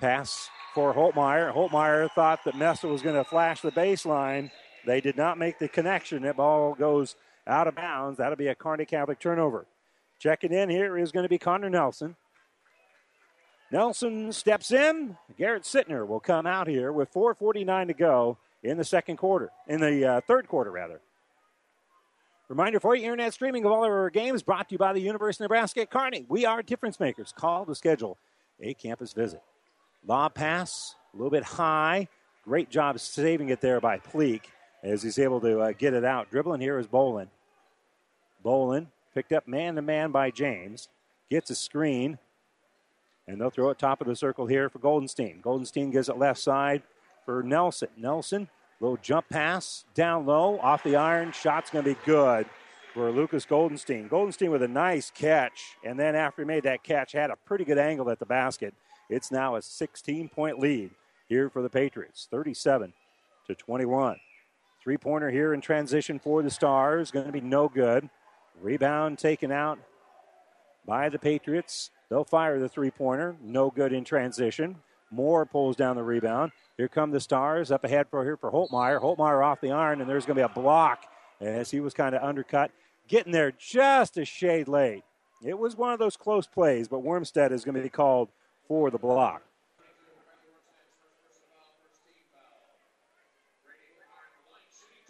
Pass 0.00 0.50
for 0.74 0.92
Holtmeyer. 0.92 1.54
Holtmeyer 1.54 2.10
thought 2.10 2.40
that 2.44 2.54
Mestel 2.54 2.90
was 2.90 3.02
going 3.02 3.14
to 3.14 3.22
flash 3.22 3.60
the 3.60 3.70
baseline. 3.70 4.50
They 4.84 5.00
did 5.00 5.16
not 5.16 5.38
make 5.38 5.60
the 5.60 5.68
connection. 5.68 6.22
That 6.22 6.36
ball 6.36 6.74
goes 6.74 7.14
out 7.46 7.68
of 7.68 7.76
bounds. 7.76 8.18
That'll 8.18 8.36
be 8.36 8.48
a 8.48 8.54
Kearney 8.54 8.84
Catholic 8.84 9.20
turnover. 9.20 9.66
Checking 10.18 10.52
in 10.52 10.70
here 10.70 10.98
is 10.98 11.12
going 11.12 11.22
to 11.22 11.28
be 11.28 11.38
Connor 11.38 11.70
Nelson. 11.70 12.16
Nelson 13.70 14.32
steps 14.32 14.72
in. 14.72 15.16
Garrett 15.38 15.62
Sittner 15.62 16.06
will 16.06 16.20
come 16.20 16.46
out 16.46 16.66
here 16.66 16.92
with 16.92 17.12
4:49 17.12 17.86
to 17.86 17.94
go 17.94 18.38
in 18.62 18.78
the 18.78 18.84
second 18.84 19.18
quarter, 19.18 19.50
in 19.68 19.80
the 19.80 20.04
uh, 20.04 20.20
third 20.26 20.48
quarter 20.48 20.70
rather. 20.70 21.00
Reminder 22.52 22.80
for 22.80 22.94
you, 22.94 23.04
internet 23.04 23.32
streaming 23.32 23.64
of 23.64 23.72
all 23.72 23.82
of 23.82 23.90
our 23.90 24.10
games 24.10 24.42
brought 24.42 24.68
to 24.68 24.74
you 24.74 24.78
by 24.78 24.92
the 24.92 25.00
University 25.00 25.42
of 25.42 25.48
Nebraska 25.48 25.80
at 25.80 25.90
Kearney. 25.90 26.26
We 26.28 26.44
are 26.44 26.62
difference 26.62 27.00
makers. 27.00 27.32
Call 27.34 27.64
to 27.64 27.74
schedule 27.74 28.18
a 28.60 28.74
campus 28.74 29.14
visit. 29.14 29.40
Law 30.06 30.28
pass, 30.28 30.94
a 31.14 31.16
little 31.16 31.30
bit 31.30 31.44
high. 31.44 32.08
Great 32.44 32.68
job 32.68 33.00
saving 33.00 33.48
it 33.48 33.62
there 33.62 33.80
by 33.80 34.00
Pleak 34.00 34.50
as 34.82 35.02
he's 35.02 35.18
able 35.18 35.40
to 35.40 35.60
uh, 35.60 35.72
get 35.72 35.94
it 35.94 36.04
out. 36.04 36.30
Dribbling 36.30 36.60
here 36.60 36.78
is 36.78 36.86
Bolin. 36.86 37.28
Bolin 38.44 38.88
picked 39.14 39.32
up 39.32 39.48
man 39.48 39.76
to 39.76 39.80
man 39.80 40.10
by 40.10 40.30
James. 40.30 40.90
Gets 41.30 41.48
a 41.48 41.54
screen. 41.54 42.18
And 43.26 43.40
they'll 43.40 43.48
throw 43.48 43.70
it 43.70 43.78
top 43.78 44.02
of 44.02 44.06
the 44.06 44.14
circle 44.14 44.46
here 44.46 44.68
for 44.68 44.78
Goldenstein. 44.78 45.40
Goldenstein 45.40 45.90
gives 45.90 46.10
it 46.10 46.18
left 46.18 46.38
side 46.38 46.82
for 47.24 47.42
Nelson. 47.42 47.88
Nelson, 47.96 48.50
little 48.82 48.98
jump 49.00 49.28
pass 49.28 49.84
down 49.94 50.26
low, 50.26 50.58
off 50.58 50.82
the 50.82 50.96
iron. 50.96 51.32
Shot's 51.32 51.70
going 51.70 51.84
to 51.84 51.94
be 51.94 52.00
good 52.04 52.46
for 52.92 53.10
Lucas 53.10 53.46
Goldenstein. 53.46 54.08
Goldenstein 54.08 54.50
with 54.50 54.62
a 54.62 54.68
nice 54.68 55.10
catch. 55.10 55.76
And 55.84 55.98
then 55.98 56.16
after 56.16 56.42
he 56.42 56.46
made 56.46 56.64
that 56.64 56.82
catch, 56.82 57.12
had 57.12 57.30
a 57.30 57.36
pretty 57.36 57.64
good 57.64 57.78
angle 57.78 58.10
at 58.10 58.18
the 58.18 58.26
basket. 58.26 58.74
It's 59.08 59.30
now 59.30 59.56
a 59.56 59.62
16 59.62 60.28
point 60.28 60.58
lead 60.58 60.90
here 61.28 61.48
for 61.48 61.62
the 61.62 61.70
Patriots, 61.70 62.26
37 62.30 62.92
to 63.46 63.54
21. 63.54 64.16
Three 64.82 64.98
pointer 64.98 65.30
here 65.30 65.54
in 65.54 65.60
transition 65.60 66.18
for 66.18 66.42
the 66.42 66.50
Stars. 66.50 67.12
Going 67.12 67.26
to 67.26 67.32
be 67.32 67.40
no 67.40 67.68
good. 67.68 68.10
Rebound 68.60 69.18
taken 69.18 69.52
out 69.52 69.78
by 70.84 71.08
the 71.08 71.20
Patriots. 71.20 71.90
They'll 72.10 72.24
fire 72.24 72.58
the 72.58 72.68
three 72.68 72.90
pointer. 72.90 73.36
No 73.40 73.70
good 73.70 73.92
in 73.92 74.04
transition. 74.04 74.76
Moore 75.10 75.46
pulls 75.46 75.76
down 75.76 75.94
the 75.94 76.02
rebound. 76.02 76.50
Here 76.76 76.88
come 76.88 77.10
the 77.10 77.20
Stars 77.20 77.70
up 77.70 77.84
ahead 77.84 78.08
for 78.10 78.24
here 78.24 78.36
for 78.36 78.50
Holtmeyer. 78.50 79.00
Holtmeyer 79.00 79.44
off 79.44 79.60
the 79.60 79.72
iron, 79.72 80.00
and 80.00 80.08
there's 80.08 80.24
going 80.24 80.36
to 80.36 80.46
be 80.46 80.50
a 80.50 80.62
block 80.62 81.04
as 81.40 81.70
he 81.70 81.80
was 81.80 81.94
kind 81.94 82.14
of 82.14 82.22
undercut. 82.22 82.70
Getting 83.08 83.32
there 83.32 83.52
just 83.52 84.16
a 84.16 84.24
shade 84.24 84.68
late. 84.68 85.04
It 85.44 85.58
was 85.58 85.76
one 85.76 85.92
of 85.92 85.98
those 85.98 86.16
close 86.16 86.46
plays, 86.46 86.88
but 86.88 87.02
Wormstead 87.02 87.52
is 87.52 87.64
going 87.64 87.74
to 87.74 87.82
be 87.82 87.88
called 87.88 88.28
for 88.68 88.90
the 88.90 88.98
block. 88.98 89.42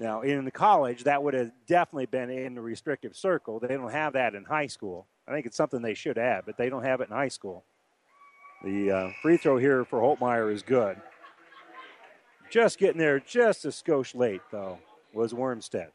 Now, 0.01 0.23
in 0.23 0.45
the 0.45 0.51
college, 0.51 1.05
that 1.05 1.23
would 1.23 1.35
have 1.35 1.53
definitely 1.69 2.07
been 2.07 2.29
in 2.29 2.55
the 2.55 2.61
restrictive 2.61 3.15
circle. 3.15 3.61
They 3.61 3.69
don't 3.69 3.93
have 3.93 4.15
that 4.15 4.35
in 4.35 4.45
high 4.45 4.67
school. 4.67 5.07
I 5.29 5.33
think 5.33 5.47
it's 5.47 5.57
something 5.57 5.81
they 5.81 5.95
should 5.95 6.17
have, 6.17 6.45
but 6.45 6.57
they 6.57 6.69
don't 6.69 6.83
have 6.83 7.01
it 7.01 7.09
in 7.09 7.15
high 7.15 7.29
school. 7.29 7.63
The 8.65 8.91
uh, 8.91 9.11
free 9.23 9.37
throw 9.37 9.59
here 9.59 9.85
for 9.85 10.01
Holtmeyer 10.01 10.53
is 10.53 10.63
good. 10.63 11.01
Just 12.53 12.79
getting 12.79 12.99
there 12.99 13.19
just 13.19 13.65
a 13.65 13.69
skosh 13.69 14.15
late, 14.15 14.43
though, 14.51 14.79
was 15.15 15.33
Wormstead. 15.33 15.89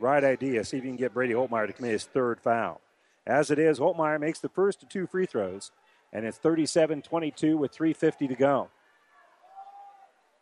Right 0.00 0.24
idea. 0.24 0.64
See 0.64 0.78
if 0.78 0.82
you 0.84 0.90
can 0.90 0.96
get 0.96 1.14
Brady 1.14 1.32
Holtmeyer 1.32 1.68
to 1.68 1.72
commit 1.72 1.92
his 1.92 2.06
third 2.06 2.40
foul. 2.40 2.80
As 3.24 3.52
it 3.52 3.58
is, 3.60 3.78
Holtmeyer 3.78 4.18
makes 4.18 4.40
the 4.40 4.48
first 4.48 4.82
of 4.82 4.88
two 4.88 5.06
free 5.06 5.26
throws, 5.26 5.70
and 6.12 6.26
it's 6.26 6.38
37 6.38 7.02
22 7.02 7.56
with 7.56 7.72
3.50 7.72 8.28
to 8.30 8.34
go. 8.34 8.68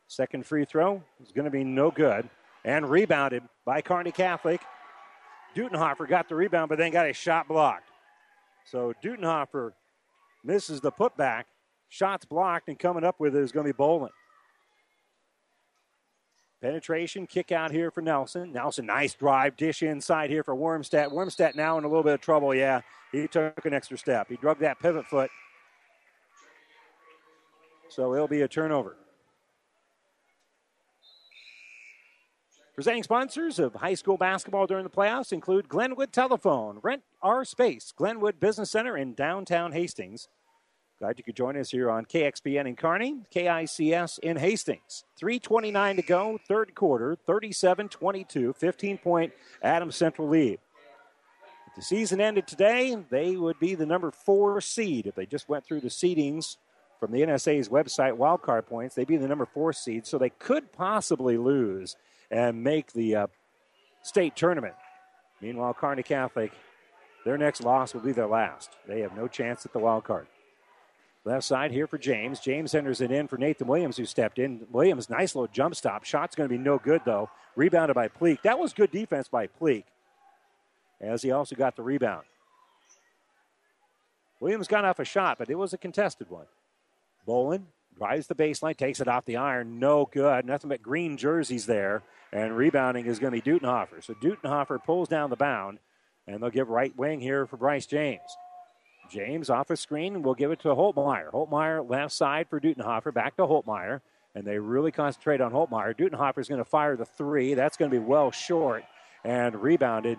Second 0.06 0.46
free 0.46 0.64
throw 0.64 1.02
is 1.22 1.30
going 1.30 1.44
to 1.44 1.50
be 1.50 1.62
no 1.62 1.90
good 1.90 2.30
and 2.64 2.88
rebounded 2.88 3.42
by 3.66 3.82
Kearney 3.82 4.12
Catholic. 4.12 4.62
Dutenhofer 5.54 6.08
got 6.08 6.30
the 6.30 6.36
rebound, 6.36 6.70
but 6.70 6.78
then 6.78 6.90
got 6.90 7.06
a 7.06 7.12
shot 7.12 7.48
blocked. 7.48 7.90
So 8.64 8.94
Dutenhofer 9.04 9.72
misses 10.42 10.80
the 10.80 10.90
putback. 10.90 11.44
Shots 11.90 12.24
blocked, 12.24 12.68
and 12.68 12.78
coming 12.78 13.04
up 13.04 13.20
with 13.20 13.36
it 13.36 13.42
is 13.42 13.52
going 13.52 13.66
to 13.66 13.74
be 13.74 13.76
Bolin. 13.76 14.08
Penetration, 16.60 17.26
kick 17.26 17.52
out 17.52 17.70
here 17.70 17.90
for 17.90 18.02
Nelson. 18.02 18.52
Nelson, 18.52 18.86
nice 18.86 19.14
drive, 19.14 19.56
dish 19.56 19.82
inside 19.82 20.28
here 20.28 20.42
for 20.42 20.56
Wormstead. 20.56 21.12
Wormstead 21.12 21.54
now 21.54 21.78
in 21.78 21.84
a 21.84 21.88
little 21.88 22.02
bit 22.02 22.14
of 22.14 22.20
trouble. 22.20 22.52
Yeah, 22.52 22.80
he 23.12 23.28
took 23.28 23.64
an 23.64 23.74
extra 23.74 23.96
step. 23.96 24.28
He 24.28 24.36
drug 24.36 24.58
that 24.58 24.80
pivot 24.80 25.06
foot. 25.06 25.30
So 27.88 28.12
it'll 28.14 28.28
be 28.28 28.42
a 28.42 28.48
turnover. 28.48 28.96
Presenting 32.74 33.02
sponsors 33.02 33.58
of 33.58 33.74
high 33.74 33.94
school 33.94 34.16
basketball 34.16 34.66
during 34.66 34.84
the 34.84 34.90
playoffs 34.90 35.32
include 35.32 35.68
Glenwood 35.68 36.12
Telephone, 36.12 36.78
Rent 36.82 37.02
Our 37.22 37.44
Space, 37.44 37.92
Glenwood 37.96 38.38
Business 38.38 38.70
Center 38.70 38.96
in 38.96 39.14
downtown 39.14 39.72
Hastings. 39.72 40.28
Glad 41.00 41.16
you 41.16 41.22
could 41.22 41.36
join 41.36 41.56
us 41.56 41.70
here 41.70 41.90
on 41.90 42.04
KXPN 42.04 42.66
in 42.66 42.74
Kearney, 42.74 43.20
KICS 43.32 44.18
in 44.18 44.36
Hastings. 44.36 45.04
3.29 45.20 45.96
to 45.96 46.02
go, 46.02 46.40
third 46.48 46.74
quarter, 46.74 47.16
37 47.24 47.88
22, 47.88 48.52
15 48.52 48.98
point 48.98 49.32
Adams 49.62 49.94
Central 49.94 50.28
lead. 50.28 50.58
If 51.68 51.76
the 51.76 51.82
season 51.82 52.20
ended 52.20 52.48
today, 52.48 52.96
they 53.10 53.36
would 53.36 53.60
be 53.60 53.76
the 53.76 53.86
number 53.86 54.10
four 54.10 54.60
seed. 54.60 55.06
If 55.06 55.14
they 55.14 55.24
just 55.24 55.48
went 55.48 55.64
through 55.64 55.82
the 55.82 55.88
seedings 55.88 56.56
from 56.98 57.12
the 57.12 57.20
NSA's 57.20 57.68
website, 57.68 58.16
wildcard 58.16 58.66
points, 58.66 58.96
they'd 58.96 59.06
be 59.06 59.16
the 59.16 59.28
number 59.28 59.46
four 59.46 59.72
seed, 59.72 60.04
so 60.04 60.18
they 60.18 60.30
could 60.30 60.72
possibly 60.72 61.38
lose 61.38 61.94
and 62.28 62.64
make 62.64 62.92
the 62.92 63.14
uh, 63.14 63.26
state 64.02 64.34
tournament. 64.34 64.74
Meanwhile, 65.40 65.74
Kearney 65.74 66.02
Catholic, 66.02 66.50
their 67.24 67.38
next 67.38 67.62
loss 67.62 67.94
will 67.94 68.00
be 68.00 68.10
their 68.10 68.26
last. 68.26 68.70
They 68.88 69.02
have 69.02 69.16
no 69.16 69.28
chance 69.28 69.64
at 69.64 69.72
the 69.72 69.78
wild 69.78 70.02
card. 70.02 70.26
Left 71.28 71.44
side 71.44 71.72
here 71.72 71.86
for 71.86 71.98
James. 71.98 72.40
James 72.40 72.74
enters 72.74 73.02
it 73.02 73.10
in 73.10 73.28
for 73.28 73.36
Nathan 73.36 73.66
Williams, 73.66 73.98
who 73.98 74.06
stepped 74.06 74.38
in. 74.38 74.66
Williams, 74.70 75.10
nice 75.10 75.34
little 75.34 75.52
jump 75.52 75.74
stop. 75.74 76.04
Shot's 76.04 76.34
going 76.34 76.48
to 76.48 76.56
be 76.56 76.56
no 76.56 76.78
good, 76.78 77.02
though. 77.04 77.28
Rebounded 77.54 77.94
by 77.94 78.08
Pleak. 78.08 78.40
That 78.44 78.58
was 78.58 78.72
good 78.72 78.90
defense 78.90 79.28
by 79.28 79.46
Pleak, 79.46 79.84
as 81.02 81.20
he 81.20 81.30
also 81.30 81.54
got 81.54 81.76
the 81.76 81.82
rebound. 81.82 82.24
Williams 84.40 84.68
got 84.68 84.86
off 84.86 85.00
a 85.00 85.04
shot, 85.04 85.36
but 85.36 85.50
it 85.50 85.56
was 85.56 85.74
a 85.74 85.78
contested 85.78 86.30
one. 86.30 86.46
Bolin 87.26 87.64
drives 87.98 88.26
the 88.26 88.34
baseline, 88.34 88.74
takes 88.74 89.02
it 89.02 89.06
off 89.06 89.26
the 89.26 89.36
iron. 89.36 89.78
No 89.78 90.08
good. 90.10 90.46
Nothing 90.46 90.70
but 90.70 90.80
green 90.80 91.18
jerseys 91.18 91.66
there. 91.66 92.02
And 92.32 92.56
rebounding 92.56 93.04
is 93.04 93.18
going 93.18 93.34
to 93.34 93.42
be 93.42 93.50
Dutenhofer. 93.50 94.02
So 94.02 94.14
Dutenhofer 94.14 94.82
pulls 94.82 95.08
down 95.08 95.28
the 95.28 95.36
bound, 95.36 95.78
and 96.26 96.42
they'll 96.42 96.48
give 96.48 96.70
right 96.70 96.96
wing 96.96 97.20
here 97.20 97.46
for 97.46 97.58
Bryce 97.58 97.84
James. 97.84 98.34
James 99.10 99.50
off 99.50 99.70
a 99.70 99.76
screen, 99.76 100.22
we'll 100.22 100.34
give 100.34 100.50
it 100.50 100.60
to 100.60 100.68
Holtmeyer. 100.68 101.30
Holtmeyer 101.32 101.88
left 101.88 102.12
side 102.12 102.48
for 102.48 102.60
Dutenhofer, 102.60 103.12
back 103.12 103.36
to 103.36 103.42
Holtmeyer, 103.42 104.00
and 104.34 104.44
they 104.44 104.58
really 104.58 104.92
concentrate 104.92 105.40
on 105.40 105.52
Holtmeyer. 105.52 105.96
Dutenhofer 105.96 106.38
is 106.38 106.48
going 106.48 106.58
to 106.58 106.64
fire 106.64 106.96
the 106.96 107.04
three. 107.04 107.54
That's 107.54 107.76
going 107.76 107.90
to 107.90 107.98
be 107.98 108.04
well 108.04 108.30
short 108.30 108.84
and 109.24 109.54
rebounded 109.56 110.18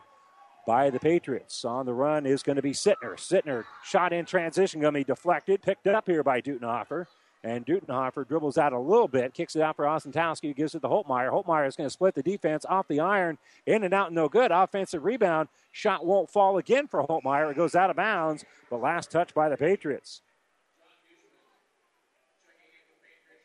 by 0.68 0.90
the 0.90 1.00
Patriots. 1.00 1.66
On 1.66 1.86
the 1.86 1.94
run 1.94 2.26
is 2.26 2.44
going 2.44 2.58
to 2.58 2.62
be 2.62 2.74
Sittner. 2.74 3.16
Sittner 3.16 3.64
shot 3.84 4.14
in 4.14 4.26
transition, 4.26 4.82
going 4.82 4.94
to 4.94 5.00
be 5.00 5.04
deflected, 5.04 5.62
picked 5.62 5.88
up 5.88 6.06
here 6.08 6.24
by 6.24 6.42
Dutenhofer. 6.42 7.08
And 7.44 7.66
Dutenhofer 7.66 8.28
dribbles 8.28 8.58
out 8.58 8.74
a 8.74 8.80
little 8.80 9.08
bit, 9.08 9.34
kicks 9.34 9.56
it 9.56 9.62
out 9.62 9.78
for 9.78 9.86
Osentowski, 9.86 10.54
gives 10.54 10.76
it 10.76 10.82
to 10.82 10.90
Holtmeyer. 10.90 11.32
Holtmeyer 11.32 11.68
is 11.68 11.78
going 11.78 11.88
to 11.88 11.94
split 11.94 12.14
the 12.14 12.24
defense 12.24 12.66
off 12.68 12.88
the 12.90 13.00
iron, 13.00 13.38
in 13.66 13.86
and 13.86 13.94
out, 13.94 14.12
no 14.12 14.28
good. 14.28 14.52
Offensive 14.52 15.06
rebound. 15.06 15.48
Shot 15.72 16.06
won't 16.06 16.30
fall 16.30 16.58
again 16.58 16.88
for 16.88 17.02
Holtmeyer. 17.06 17.50
It 17.52 17.58
goes 17.58 17.76
out 17.76 17.90
of 17.90 17.96
bounds, 17.96 18.44
but 18.70 18.82
last 18.82 19.10
touch 19.10 19.34
by 19.34 19.48
the 19.48 19.56
Patriots. 19.56 20.22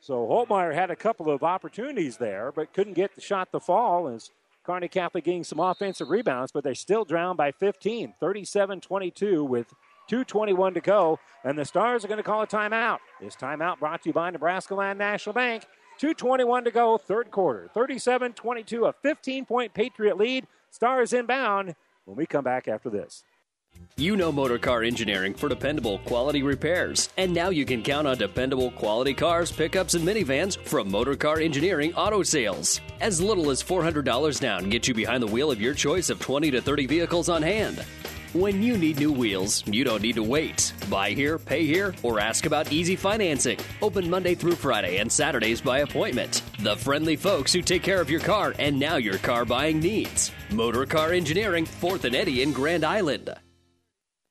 So 0.01 0.27
Holtmeyer 0.27 0.75
had 0.75 0.91
a 0.91 0.97
couple 0.97 1.31
of 1.31 1.43
opportunities 1.43 2.17
there, 2.17 2.53
but 2.53 2.75
couldn't 2.75 2.93
get 2.93 3.15
the 3.15 3.21
shot 3.21 3.53
to 3.53 3.61
fall 3.61 4.09
as 4.09 4.31
Kearney 4.65 4.89
Catholic 4.89 5.25
getting 5.25 5.45
some 5.45 5.61
offensive 5.61 6.11
rebounds, 6.11 6.51
but 6.51 6.65
they 6.65 6.75
still 6.75 7.05
drown 7.05 7.37
by 7.37 7.53
15, 7.53 8.15
37 8.19 8.81
22 8.81 9.45
with 9.45 9.73
2.21 10.11 10.75
to 10.75 10.81
go, 10.81 11.19
and 11.45 11.59
the 11.59 11.65
Stars 11.65 12.05
are 12.05 12.09
going 12.09 12.19
to 12.19 12.25
call 12.25 12.43
a 12.43 12.47
timeout. 12.47 12.99
This 13.21 13.37
timeout 13.37 13.79
brought 13.79 14.03
to 14.03 14.11
you 14.11 14.13
by 14.13 14.31
Nebraska 14.31 14.75
Land 14.75 14.99
National 14.99 15.33
Bank. 15.33 15.65
2.21 16.01 16.65
to 16.65 16.71
go, 16.71 16.99
third 16.99 17.31
quarter. 17.31 17.71
37 17.73 18.33
22, 18.33 18.87
a 18.87 18.93
15 18.93 19.45
point 19.45 19.75
Patriot 19.75 20.17
lead. 20.17 20.47
Stars 20.71 21.13
inbound 21.13 21.75
when 22.05 22.17
we 22.17 22.27
come 22.27 22.45
back 22.45 22.67
after 22.67 22.91
this. 22.91 23.25
You 23.97 24.17
know 24.17 24.33
motor 24.33 24.59
car 24.59 24.83
engineering 24.83 25.35
for 25.35 25.49
dependable 25.49 25.99
quality 26.01 26.43
repairs. 26.43 27.09
And 27.17 27.33
now 27.33 27.51
you 27.51 27.65
can 27.65 27.83
count 27.83 28.09
on 28.09 28.19
dependable 28.19 28.73
quality 28.73 29.15
cars, 29.15 29.53
pickups, 29.53 29.95
and 29.95 30.07
minivans 30.07 30.57
from 30.67 30.91
Motor 30.91 31.17
Car 31.17 31.39
Engineering 31.39 31.95
Auto 31.95 32.23
Sales. 32.23 32.81
As 33.01 33.21
little 33.21 33.51
as 33.51 33.63
$400 33.63 34.41
down 34.41 34.69
gets 34.69 34.89
you 34.89 34.95
behind 34.95 35.23
the 35.23 35.29
wheel 35.29 35.51
of 35.51 35.61
your 35.61 35.75
choice 35.75 36.11
of 36.11 36.21
20 36.21 36.51
to 36.53 36.61
30 36.61 36.87
vehicles 36.87 37.29
on 37.29 37.43
hand. 37.43 37.85
When 38.35 38.65
you 38.65 38.77
need 38.77 38.99
new 38.99 39.13
wheels, 39.13 39.65
you 39.65 39.85
don't 39.85 40.03
need 40.03 40.17
to 40.17 40.23
wait. 40.25 40.73
Buy 40.91 41.11
here, 41.11 41.39
pay 41.39 41.65
here, 41.65 41.95
or 42.03 42.19
ask 42.19 42.47
about 42.47 42.73
easy 42.73 42.97
financing. 42.97 43.59
Open 43.81 44.11
Monday 44.11 44.35
through 44.35 44.57
Friday 44.57 44.97
and 44.97 45.11
Saturdays 45.11 45.61
by 45.61 45.79
appointment. 45.79 46.43
The 46.59 46.75
friendly 46.75 47.15
folks 47.15 47.53
who 47.53 47.63
take 47.63 47.85
care 47.85 48.01
of 48.01 48.11
your 48.11 48.19
car 48.19 48.53
and 48.59 48.77
now 48.77 48.97
your 48.97 49.19
car 49.19 49.45
buying 49.45 49.79
needs. 49.79 50.33
Motor 50.51 50.85
Car 50.85 51.13
Engineering, 51.13 51.65
4th 51.65 52.03
and 52.03 52.17
Eddy 52.17 52.43
in 52.43 52.53
Grand 52.53 52.83
Island. 52.83 53.33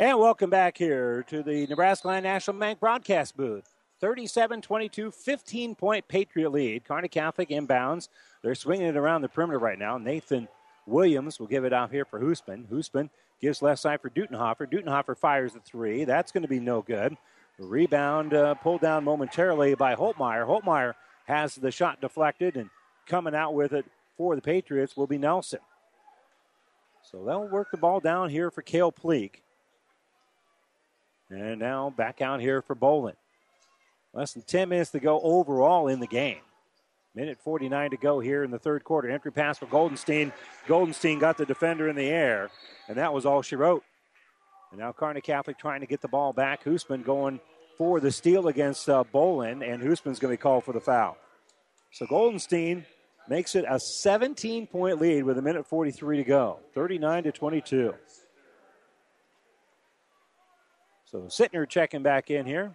And 0.00 0.20
welcome 0.20 0.48
back 0.48 0.78
here 0.78 1.24
to 1.26 1.42
the 1.42 1.66
Nebraska 1.66 2.06
Land 2.06 2.22
National 2.22 2.56
Bank 2.56 2.78
broadcast 2.78 3.36
booth. 3.36 3.74
37 4.00 4.62
22, 4.62 5.10
15 5.10 5.74
point 5.74 6.06
Patriot 6.06 6.50
lead. 6.50 6.84
Kearney 6.84 7.08
Catholic 7.08 7.48
inbounds. 7.48 8.06
They're 8.40 8.54
swinging 8.54 8.86
it 8.86 8.96
around 8.96 9.22
the 9.22 9.28
perimeter 9.28 9.58
right 9.58 9.76
now. 9.76 9.98
Nathan 9.98 10.46
Williams 10.86 11.40
will 11.40 11.48
give 11.48 11.64
it 11.64 11.72
out 11.72 11.90
here 11.90 12.04
for 12.04 12.20
Hoosman. 12.20 12.68
Hoosman 12.68 13.10
gives 13.40 13.60
left 13.60 13.80
side 13.80 14.00
for 14.00 14.08
Dutenhofer. 14.08 14.70
Dutenhofer 14.70 15.18
fires 15.18 15.54
the 15.54 15.58
three. 15.58 16.04
That's 16.04 16.30
going 16.30 16.42
to 16.42 16.48
be 16.48 16.60
no 16.60 16.80
good. 16.80 17.16
Rebound 17.58 18.34
uh, 18.34 18.54
pulled 18.54 18.82
down 18.82 19.02
momentarily 19.02 19.74
by 19.74 19.96
Holtmeyer. 19.96 20.46
Holtmeyer 20.46 20.94
has 21.26 21.56
the 21.56 21.72
shot 21.72 22.00
deflected, 22.00 22.56
and 22.56 22.70
coming 23.08 23.34
out 23.34 23.52
with 23.52 23.72
it 23.72 23.84
for 24.16 24.36
the 24.36 24.42
Patriots 24.42 24.96
will 24.96 25.08
be 25.08 25.18
Nelson. 25.18 25.58
So 27.02 27.24
they'll 27.24 27.48
work 27.48 27.72
the 27.72 27.78
ball 27.78 27.98
down 27.98 28.30
here 28.30 28.52
for 28.52 28.62
Kale 28.62 28.92
Pleak. 28.92 29.42
And 31.30 31.58
now 31.58 31.90
back 31.90 32.20
out 32.20 32.40
here 32.40 32.62
for 32.62 32.74
Bolin. 32.74 33.14
Less 34.14 34.32
than 34.32 34.42
10 34.42 34.68
minutes 34.68 34.90
to 34.90 35.00
go 35.00 35.20
overall 35.20 35.88
in 35.88 36.00
the 36.00 36.06
game. 36.06 36.40
Minute 37.14 37.38
49 37.42 37.90
to 37.90 37.96
go 37.96 38.20
here 38.20 38.44
in 38.44 38.50
the 38.50 38.58
third 38.58 38.84
quarter. 38.84 39.10
Entry 39.10 39.32
pass 39.32 39.58
for 39.58 39.66
Goldenstein. 39.66 40.32
Goldenstein 40.66 41.18
got 41.18 41.36
the 41.36 41.44
defender 41.44 41.88
in 41.88 41.96
the 41.96 42.08
air, 42.08 42.48
and 42.86 42.96
that 42.96 43.12
was 43.12 43.26
all 43.26 43.42
she 43.42 43.56
wrote. 43.56 43.82
And 44.70 44.80
now 44.80 44.92
Kearney 44.92 45.20
Catholic 45.20 45.58
trying 45.58 45.80
to 45.80 45.86
get 45.86 46.00
the 46.00 46.08
ball 46.08 46.32
back. 46.32 46.64
Hoosman 46.64 47.04
going 47.04 47.40
for 47.76 48.00
the 48.00 48.10
steal 48.10 48.48
against 48.48 48.88
uh, 48.88 49.04
Bolin, 49.12 49.62
and 49.62 49.82
Hoosman's 49.82 50.18
going 50.18 50.32
to 50.32 50.38
be 50.38 50.42
called 50.42 50.64
for 50.64 50.72
the 50.72 50.80
foul. 50.80 51.16
So 51.92 52.06
Goldenstein 52.06 52.84
makes 53.28 53.54
it 53.54 53.64
a 53.68 53.80
17 53.80 54.66
point 54.66 55.00
lead 55.00 55.24
with 55.24 55.38
a 55.38 55.42
minute 55.42 55.66
43 55.66 56.18
to 56.18 56.24
go, 56.24 56.60
39 56.74 57.24
to 57.24 57.32
22. 57.32 57.94
So 61.10 61.20
Sittner 61.20 61.66
checking 61.66 62.02
back 62.02 62.30
in 62.30 62.44
here. 62.44 62.74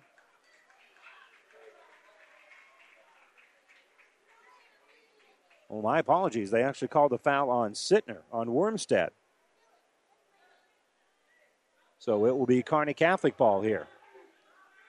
Well, 5.70 5.84
my 5.84 6.00
apologies. 6.00 6.50
They 6.50 6.64
actually 6.64 6.88
called 6.88 7.12
the 7.12 7.20
foul 7.20 7.52
on 7.52 7.74
Sittner, 7.74 8.22
on 8.32 8.48
Wormstead. 8.48 9.10
So 12.00 12.26
it 12.26 12.36
will 12.36 12.48
be 12.48 12.64
Kearney 12.64 12.96
Catholic 12.96 13.38
ball 13.38 13.62
here. 13.62 13.88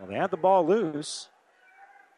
Well, 0.00 0.08
they 0.08 0.16
had 0.16 0.30
the 0.30 0.38
ball 0.38 0.66
loose. 0.66 1.28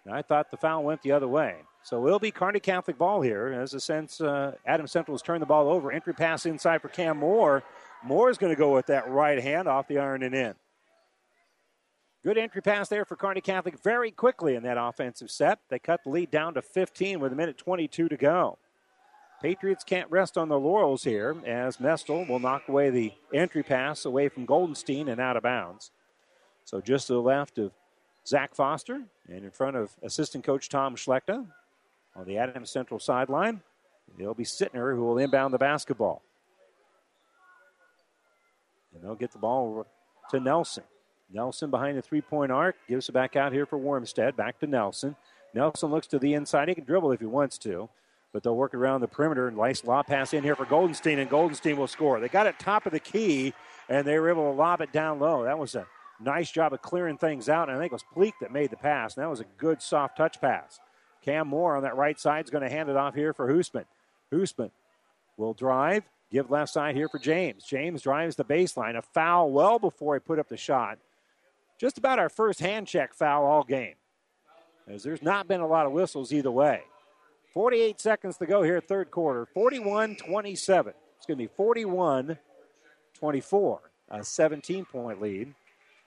And 0.04 0.14
I 0.14 0.22
thought 0.22 0.52
the 0.52 0.56
foul 0.56 0.84
went 0.84 1.02
the 1.02 1.10
other 1.10 1.28
way. 1.28 1.56
So 1.82 2.06
it'll 2.06 2.20
be 2.20 2.30
Kearney 2.30 2.60
Catholic 2.60 2.98
ball 2.98 3.20
here. 3.20 3.48
As 3.48 3.74
a 3.74 3.80
sense, 3.80 4.20
uh, 4.20 4.52
Adams 4.64 4.92
Central 4.92 5.14
has 5.14 5.22
turned 5.22 5.42
the 5.42 5.46
ball 5.46 5.68
over. 5.68 5.90
Entry 5.90 6.14
pass 6.14 6.46
inside 6.46 6.82
for 6.82 6.88
Cam 6.88 7.16
Moore. 7.16 7.64
Moore 8.04 8.30
is 8.30 8.38
going 8.38 8.52
to 8.52 8.58
go 8.58 8.72
with 8.72 8.86
that 8.86 9.08
right 9.10 9.42
hand 9.42 9.66
off 9.66 9.88
the 9.88 9.98
iron 9.98 10.22
and 10.22 10.32
in. 10.32 10.54
Good 12.26 12.38
entry 12.38 12.60
pass 12.60 12.88
there 12.88 13.04
for 13.04 13.14
Kearney 13.14 13.40
Catholic 13.40 13.80
very 13.84 14.10
quickly 14.10 14.56
in 14.56 14.64
that 14.64 14.76
offensive 14.76 15.30
set. 15.30 15.60
They 15.68 15.78
cut 15.78 16.02
the 16.02 16.10
lead 16.10 16.32
down 16.32 16.54
to 16.54 16.60
15 16.60 17.20
with 17.20 17.32
a 17.32 17.36
minute 17.36 17.56
22 17.56 18.08
to 18.08 18.16
go. 18.16 18.58
Patriots 19.40 19.84
can't 19.84 20.10
rest 20.10 20.36
on 20.36 20.48
their 20.48 20.58
laurels 20.58 21.04
here 21.04 21.36
as 21.46 21.76
Mestel 21.76 22.28
will 22.28 22.40
knock 22.40 22.62
away 22.66 22.90
the 22.90 23.12
entry 23.32 23.62
pass 23.62 24.04
away 24.04 24.28
from 24.28 24.44
Goldenstein 24.44 25.08
and 25.08 25.20
out 25.20 25.36
of 25.36 25.44
bounds. 25.44 25.92
So 26.64 26.80
just 26.80 27.06
to 27.06 27.12
the 27.12 27.20
left 27.20 27.58
of 27.58 27.70
Zach 28.26 28.56
Foster 28.56 29.02
and 29.28 29.44
in 29.44 29.52
front 29.52 29.76
of 29.76 29.94
assistant 30.02 30.42
coach 30.42 30.68
Tom 30.68 30.96
Schlechter 30.96 31.46
on 32.16 32.26
the 32.26 32.38
Adams 32.38 32.72
Central 32.72 32.98
sideline. 32.98 33.60
It'll 34.18 34.34
be 34.34 34.42
Sittner 34.42 34.96
who 34.96 35.04
will 35.04 35.18
inbound 35.18 35.54
the 35.54 35.58
basketball. 35.58 36.22
And 38.92 39.04
they'll 39.04 39.14
get 39.14 39.30
the 39.30 39.38
ball 39.38 39.86
to 40.30 40.40
Nelson. 40.40 40.82
Nelson 41.32 41.70
behind 41.70 41.96
the 41.96 42.02
three 42.02 42.20
point 42.20 42.52
arc. 42.52 42.76
Gives 42.88 43.08
it 43.08 43.12
back 43.12 43.36
out 43.36 43.52
here 43.52 43.66
for 43.66 43.78
Wormstead. 43.78 44.36
Back 44.36 44.58
to 44.60 44.66
Nelson. 44.66 45.16
Nelson 45.54 45.90
looks 45.90 46.06
to 46.08 46.18
the 46.18 46.34
inside. 46.34 46.68
He 46.68 46.74
can 46.74 46.84
dribble 46.84 47.12
if 47.12 47.20
he 47.20 47.26
wants 47.26 47.58
to, 47.58 47.88
but 48.32 48.42
they'll 48.42 48.56
work 48.56 48.74
around 48.74 49.00
the 49.00 49.08
perimeter. 49.08 49.50
Nice 49.50 49.84
lob 49.84 50.06
pass 50.06 50.34
in 50.34 50.42
here 50.42 50.54
for 50.54 50.66
Goldenstein, 50.66 51.18
and 51.18 51.30
Goldenstein 51.30 51.76
will 51.76 51.86
score. 51.86 52.20
They 52.20 52.28
got 52.28 52.46
it 52.46 52.58
top 52.58 52.86
of 52.86 52.92
the 52.92 53.00
key, 53.00 53.54
and 53.88 54.06
they 54.06 54.18
were 54.18 54.28
able 54.28 54.50
to 54.50 54.56
lob 54.56 54.80
it 54.80 54.92
down 54.92 55.18
low. 55.18 55.44
That 55.44 55.58
was 55.58 55.74
a 55.74 55.86
nice 56.20 56.50
job 56.50 56.72
of 56.72 56.82
clearing 56.82 57.18
things 57.18 57.48
out. 57.48 57.68
And 57.68 57.76
I 57.76 57.80
think 57.80 57.92
it 57.92 57.94
was 57.94 58.04
Pleak 58.12 58.34
that 58.40 58.52
made 58.52 58.70
the 58.70 58.76
pass. 58.76 59.16
And 59.16 59.24
that 59.24 59.30
was 59.30 59.40
a 59.40 59.46
good 59.58 59.82
soft 59.82 60.16
touch 60.16 60.40
pass. 60.40 60.80
Cam 61.22 61.48
Moore 61.48 61.76
on 61.76 61.82
that 61.82 61.96
right 61.96 62.18
side 62.18 62.44
is 62.44 62.50
going 62.50 62.62
to 62.62 62.70
hand 62.70 62.88
it 62.88 62.96
off 62.96 63.14
here 63.14 63.32
for 63.32 63.52
Hoosman. 63.52 63.84
Hoosman 64.32 64.70
will 65.36 65.54
drive, 65.54 66.04
give 66.30 66.50
left 66.50 66.72
side 66.72 66.94
here 66.94 67.08
for 67.08 67.18
James. 67.18 67.64
James 67.64 68.02
drives 68.02 68.36
the 68.36 68.44
baseline. 68.44 68.96
A 68.96 69.02
foul 69.02 69.50
well 69.50 69.78
before 69.78 70.14
he 70.14 70.20
put 70.20 70.38
up 70.38 70.48
the 70.48 70.56
shot 70.56 70.98
just 71.78 71.98
about 71.98 72.18
our 72.18 72.28
first 72.28 72.60
hand 72.60 72.86
check 72.86 73.14
foul 73.14 73.44
all 73.44 73.64
game. 73.64 73.94
As 74.88 75.02
there's 75.02 75.22
not 75.22 75.48
been 75.48 75.60
a 75.60 75.66
lot 75.66 75.86
of 75.86 75.92
whistles 75.92 76.32
either 76.32 76.50
way. 76.50 76.82
48 77.52 78.00
seconds 78.00 78.36
to 78.36 78.46
go 78.46 78.62
here, 78.62 78.80
third 78.80 79.10
quarter. 79.10 79.46
41 79.46 80.16
27. 80.16 80.92
It's 81.16 81.26
going 81.26 81.38
to 81.38 81.44
be 81.44 81.50
41 81.56 82.38
24. 83.14 83.80
A 84.10 84.22
17 84.22 84.84
point 84.84 85.20
lead 85.20 85.54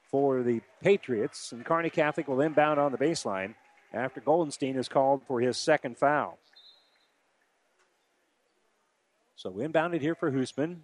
for 0.09 0.43
the 0.43 0.61
Patriots. 0.81 1.51
And 1.51 1.65
Kearney 1.65 1.89
Catholic 1.89 2.27
will 2.27 2.41
inbound 2.41 2.79
on 2.79 2.91
the 2.91 2.97
baseline 2.97 3.55
after 3.93 4.21
Goldenstein 4.21 4.77
is 4.77 4.87
called 4.87 5.23
for 5.27 5.41
his 5.41 5.57
second 5.57 5.97
foul. 5.97 6.37
So 9.35 9.51
inbounded 9.51 10.01
here 10.01 10.15
for 10.15 10.31
Hoosman. 10.31 10.77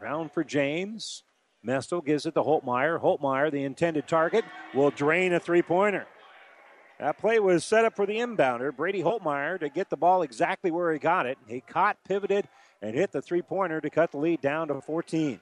Around 0.00 0.32
for 0.32 0.44
James. 0.44 1.24
Mestel 1.66 2.04
gives 2.04 2.26
it 2.26 2.34
to 2.34 2.42
Holtmeyer. 2.42 3.00
Holtmeyer, 3.00 3.50
the 3.50 3.64
intended 3.64 4.08
target, 4.08 4.44
will 4.74 4.90
drain 4.90 5.32
a 5.32 5.40
three 5.40 5.62
pointer. 5.62 6.06
That 6.98 7.18
play 7.18 7.38
was 7.40 7.64
set 7.64 7.84
up 7.84 7.96
for 7.96 8.06
the 8.06 8.16
inbounder, 8.16 8.74
Brady 8.74 9.02
Holtmeyer, 9.02 9.58
to 9.60 9.68
get 9.68 9.90
the 9.90 9.96
ball 9.96 10.22
exactly 10.22 10.70
where 10.70 10.92
he 10.92 10.98
got 10.98 11.26
it. 11.26 11.38
He 11.46 11.60
caught, 11.60 11.96
pivoted, 12.04 12.48
and 12.80 12.94
hit 12.94 13.12
the 13.12 13.22
three 13.22 13.42
pointer 13.42 13.80
to 13.80 13.90
cut 13.90 14.12
the 14.12 14.18
lead 14.18 14.40
down 14.40 14.68
to 14.68 14.80
14. 14.80 15.40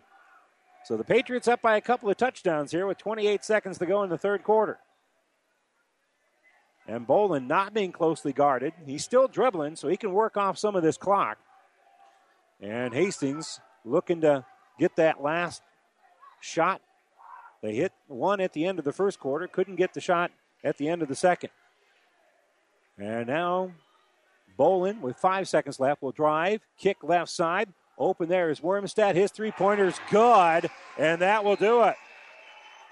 So 0.85 0.97
the 0.97 1.05
Patriots 1.05 1.49
up 1.49 1.61
by 1.61 1.77
a 1.77 1.81
couple 1.81 2.09
of 2.09 2.17
touchdowns 2.17 2.71
here 2.71 2.87
with 2.87 2.99
28 2.99 3.45
seconds 3.45 3.79
to 3.79 3.87
go 3.87 4.03
in 4.03 4.11
the 4.11 4.19
third 4.19 4.43
quarter. 4.43 4.79
And 6.87 7.07
Bolin 7.07 7.47
not 7.47 7.75
being 7.75 7.93
closely 7.93 8.33
guarded. 8.33 8.73
He's 8.87 9.05
still 9.05 9.29
dribbling, 9.29 9.77
so 9.77 9.89
he 9.89 9.97
can 9.97 10.13
work 10.13 10.37
off 10.37 10.59
some 10.59 10.75
of 10.75 10.83
this 10.83 10.97
clock. 10.97 11.39
And 12.61 12.95
Hastings 12.95 13.61
looking 13.85 14.23
to 14.23 14.45
get 14.79 14.97
that 14.97 15.23
last 15.23 15.63
shot. 16.41 16.81
They 17.63 17.75
hit 17.75 17.93
one 18.07 18.41
at 18.41 18.53
the 18.53 18.65
end 18.65 18.79
of 18.79 18.85
the 18.85 18.93
first 18.93 19.21
quarter, 19.21 19.47
couldn't 19.47 19.77
get 19.77 19.95
the 19.95 20.01
shot 20.01 20.31
at 20.65 20.79
the 20.79 20.89
end 20.89 21.03
of 21.03 21.09
the 21.09 21.15
second. 21.15 21.51
And 22.99 23.27
now 23.27 23.73
Bolin, 24.59 25.01
with 25.01 25.17
five 25.17 25.49
seconds 25.49 25.81
left, 25.81 26.03
will 26.03 26.13
drive, 26.13 26.63
kick 26.79 26.99
left 27.03 27.31
side. 27.31 27.73
Open 27.99 28.29
there 28.29 28.51
is 28.51 28.61
Wormstead. 28.61 29.15
His 29.15 29.31
three 29.31 29.51
pointer's 29.51 30.01
good, 30.11 30.71
and 30.99 31.21
that 31.21 31.45
will 31.45 31.57
do 31.57 31.83
it. 31.85 31.97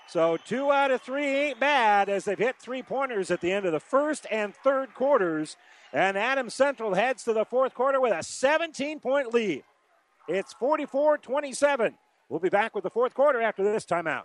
So 0.09 0.39
two 0.39 0.71
out 0.73 0.91
of 0.91 1.03
three 1.03 1.27
ain't 1.27 1.61
bad 1.61 2.09
as 2.09 2.25
they've 2.25 2.39
hit 2.39 2.57
three 2.59 2.83
pointers 2.83 3.31
at 3.31 3.41
the 3.43 3.53
end 3.53 3.67
of 3.67 3.73
the 3.73 3.81
first 3.81 4.27
and 4.31 4.55
third 4.55 4.95
quarters. 4.95 5.57
And 5.93 6.17
Adams 6.17 6.55
Central 6.55 6.95
heads 6.95 7.25
to 7.25 7.33
the 7.33 7.45
fourth 7.45 7.75
quarter 7.75 8.01
with 8.01 8.13
a 8.13 8.23
17 8.23 9.01
point 9.01 9.33
lead. 9.33 9.65
It's 10.27 10.55
44 10.55 11.19
27. 11.19 11.95
We'll 12.29 12.41
be 12.41 12.51
back 12.51 12.75
with 12.75 12.85
the 12.85 12.91
fourth 12.91 13.15
quarter 13.15 13.41
after 13.41 13.65
this 13.65 13.87
timeout. 13.87 14.25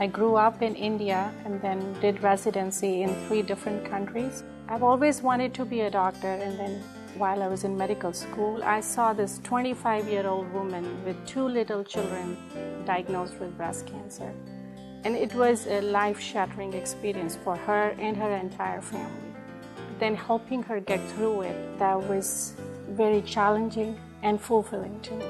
I 0.00 0.08
grew 0.08 0.34
up 0.34 0.60
in 0.60 0.74
India 0.74 1.32
and 1.44 1.62
then 1.62 1.92
did 2.00 2.20
residency 2.24 3.02
in 3.02 3.14
three 3.28 3.40
different 3.40 3.84
countries. 3.84 4.42
I've 4.68 4.82
always 4.82 5.22
wanted 5.22 5.54
to 5.54 5.64
be 5.64 5.82
a 5.82 5.90
doctor, 5.92 6.26
and 6.26 6.58
then 6.58 6.82
while 7.16 7.40
I 7.40 7.46
was 7.46 7.62
in 7.62 7.76
medical 7.76 8.12
school, 8.12 8.64
I 8.64 8.80
saw 8.80 9.12
this 9.12 9.38
25 9.44 10.08
year 10.08 10.26
old 10.26 10.52
woman 10.52 11.04
with 11.04 11.24
two 11.24 11.46
little 11.46 11.84
children 11.84 12.36
diagnosed 12.84 13.38
with 13.38 13.56
breast 13.56 13.86
cancer. 13.86 14.34
And 15.04 15.14
it 15.14 15.32
was 15.36 15.68
a 15.68 15.82
life 15.82 16.18
shattering 16.18 16.72
experience 16.72 17.36
for 17.44 17.54
her 17.54 17.94
and 18.00 18.16
her 18.16 18.32
entire 18.32 18.80
family. 18.80 19.30
Then 20.00 20.16
helping 20.16 20.64
her 20.64 20.80
get 20.80 21.00
through 21.10 21.42
it, 21.42 21.78
that 21.78 22.02
was 22.08 22.54
very 22.88 23.22
challenging 23.22 24.00
and 24.24 24.40
fulfilling 24.40 24.98
to 25.02 25.14
me. 25.14 25.26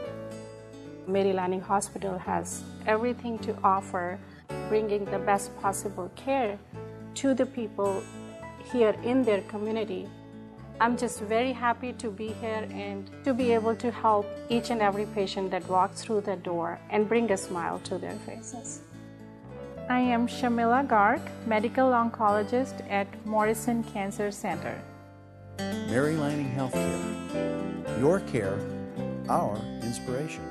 Mary 1.06 1.32
Lanning 1.32 1.60
Hospital 1.60 2.18
has 2.18 2.62
everything 2.86 3.38
to 3.40 3.56
offer, 3.64 4.18
bringing 4.68 5.04
the 5.06 5.18
best 5.18 5.56
possible 5.60 6.10
care 6.16 6.58
to 7.14 7.34
the 7.34 7.46
people 7.46 8.02
here 8.72 8.94
in 9.02 9.22
their 9.22 9.40
community. 9.42 10.08
I'm 10.80 10.96
just 10.96 11.20
very 11.20 11.52
happy 11.52 11.92
to 11.94 12.10
be 12.10 12.28
here 12.40 12.66
and 12.72 13.08
to 13.24 13.34
be 13.34 13.52
able 13.52 13.76
to 13.76 13.90
help 13.90 14.26
each 14.48 14.70
and 14.70 14.80
every 14.80 15.06
patient 15.06 15.50
that 15.50 15.68
walks 15.68 16.02
through 16.02 16.22
the 16.22 16.36
door 16.36 16.80
and 16.90 17.08
bring 17.08 17.30
a 17.30 17.36
smile 17.36 17.78
to 17.84 17.98
their 17.98 18.16
faces. 18.26 18.80
I 19.88 20.00
am 20.00 20.26
Shamila 20.26 20.86
Garg, 20.88 21.20
medical 21.46 21.90
oncologist 21.90 22.88
at 22.90 23.06
Morrison 23.26 23.84
Cancer 23.84 24.30
Center. 24.30 24.80
Mary 25.58 26.16
Lanning 26.16 26.50
Healthcare. 26.50 28.00
Your 28.00 28.20
care, 28.20 28.58
our 29.28 29.56
inspiration. 29.82 30.42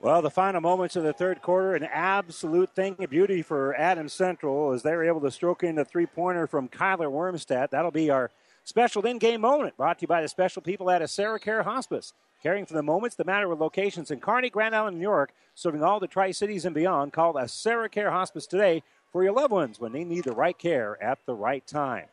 Well, 0.00 0.22
the 0.22 0.30
final 0.30 0.60
moments 0.60 0.94
of 0.94 1.02
the 1.02 1.12
third 1.12 1.42
quarter, 1.42 1.74
an 1.74 1.82
absolute 1.82 2.70
thing 2.74 2.96
of 3.00 3.10
beauty 3.10 3.42
for 3.42 3.74
Adams 3.74 4.12
Central 4.12 4.72
as 4.72 4.82
they 4.82 4.92
were 4.92 5.04
able 5.04 5.20
to 5.22 5.30
stroke 5.30 5.64
in 5.64 5.74
the 5.74 5.84
three 5.84 6.06
pointer 6.06 6.46
from 6.46 6.68
Kyler 6.68 7.10
Wormstead. 7.10 7.70
That'll 7.70 7.90
be 7.90 8.08
our 8.08 8.30
special 8.62 9.04
in 9.06 9.18
game 9.18 9.40
moment 9.40 9.76
brought 9.76 9.98
to 9.98 10.02
you 10.02 10.08
by 10.08 10.22
the 10.22 10.28
special 10.28 10.62
people 10.62 10.88
at 10.90 11.02
AseraCare 11.02 11.64
Hospice. 11.64 12.12
Caring 12.42 12.64
for 12.64 12.74
the 12.74 12.82
moments 12.82 13.16
that 13.16 13.26
matter 13.26 13.48
with 13.48 13.58
locations 13.58 14.12
in 14.12 14.20
Kearney, 14.20 14.50
Grand 14.50 14.76
Island, 14.76 14.98
New 14.98 15.02
York, 15.02 15.32
serving 15.56 15.82
all 15.82 15.98
the 15.98 16.06
Tri 16.06 16.30
Cities 16.30 16.64
and 16.64 16.74
beyond. 16.74 17.12
Call 17.12 17.34
AseraCare 17.34 18.12
Hospice 18.12 18.46
today 18.46 18.84
for 19.10 19.24
your 19.24 19.32
loved 19.32 19.52
ones 19.52 19.80
when 19.80 19.90
they 19.90 20.04
need 20.04 20.22
the 20.22 20.32
right 20.32 20.56
care 20.56 21.02
at 21.02 21.18
the 21.26 21.34
right 21.34 21.66
time. 21.66 22.06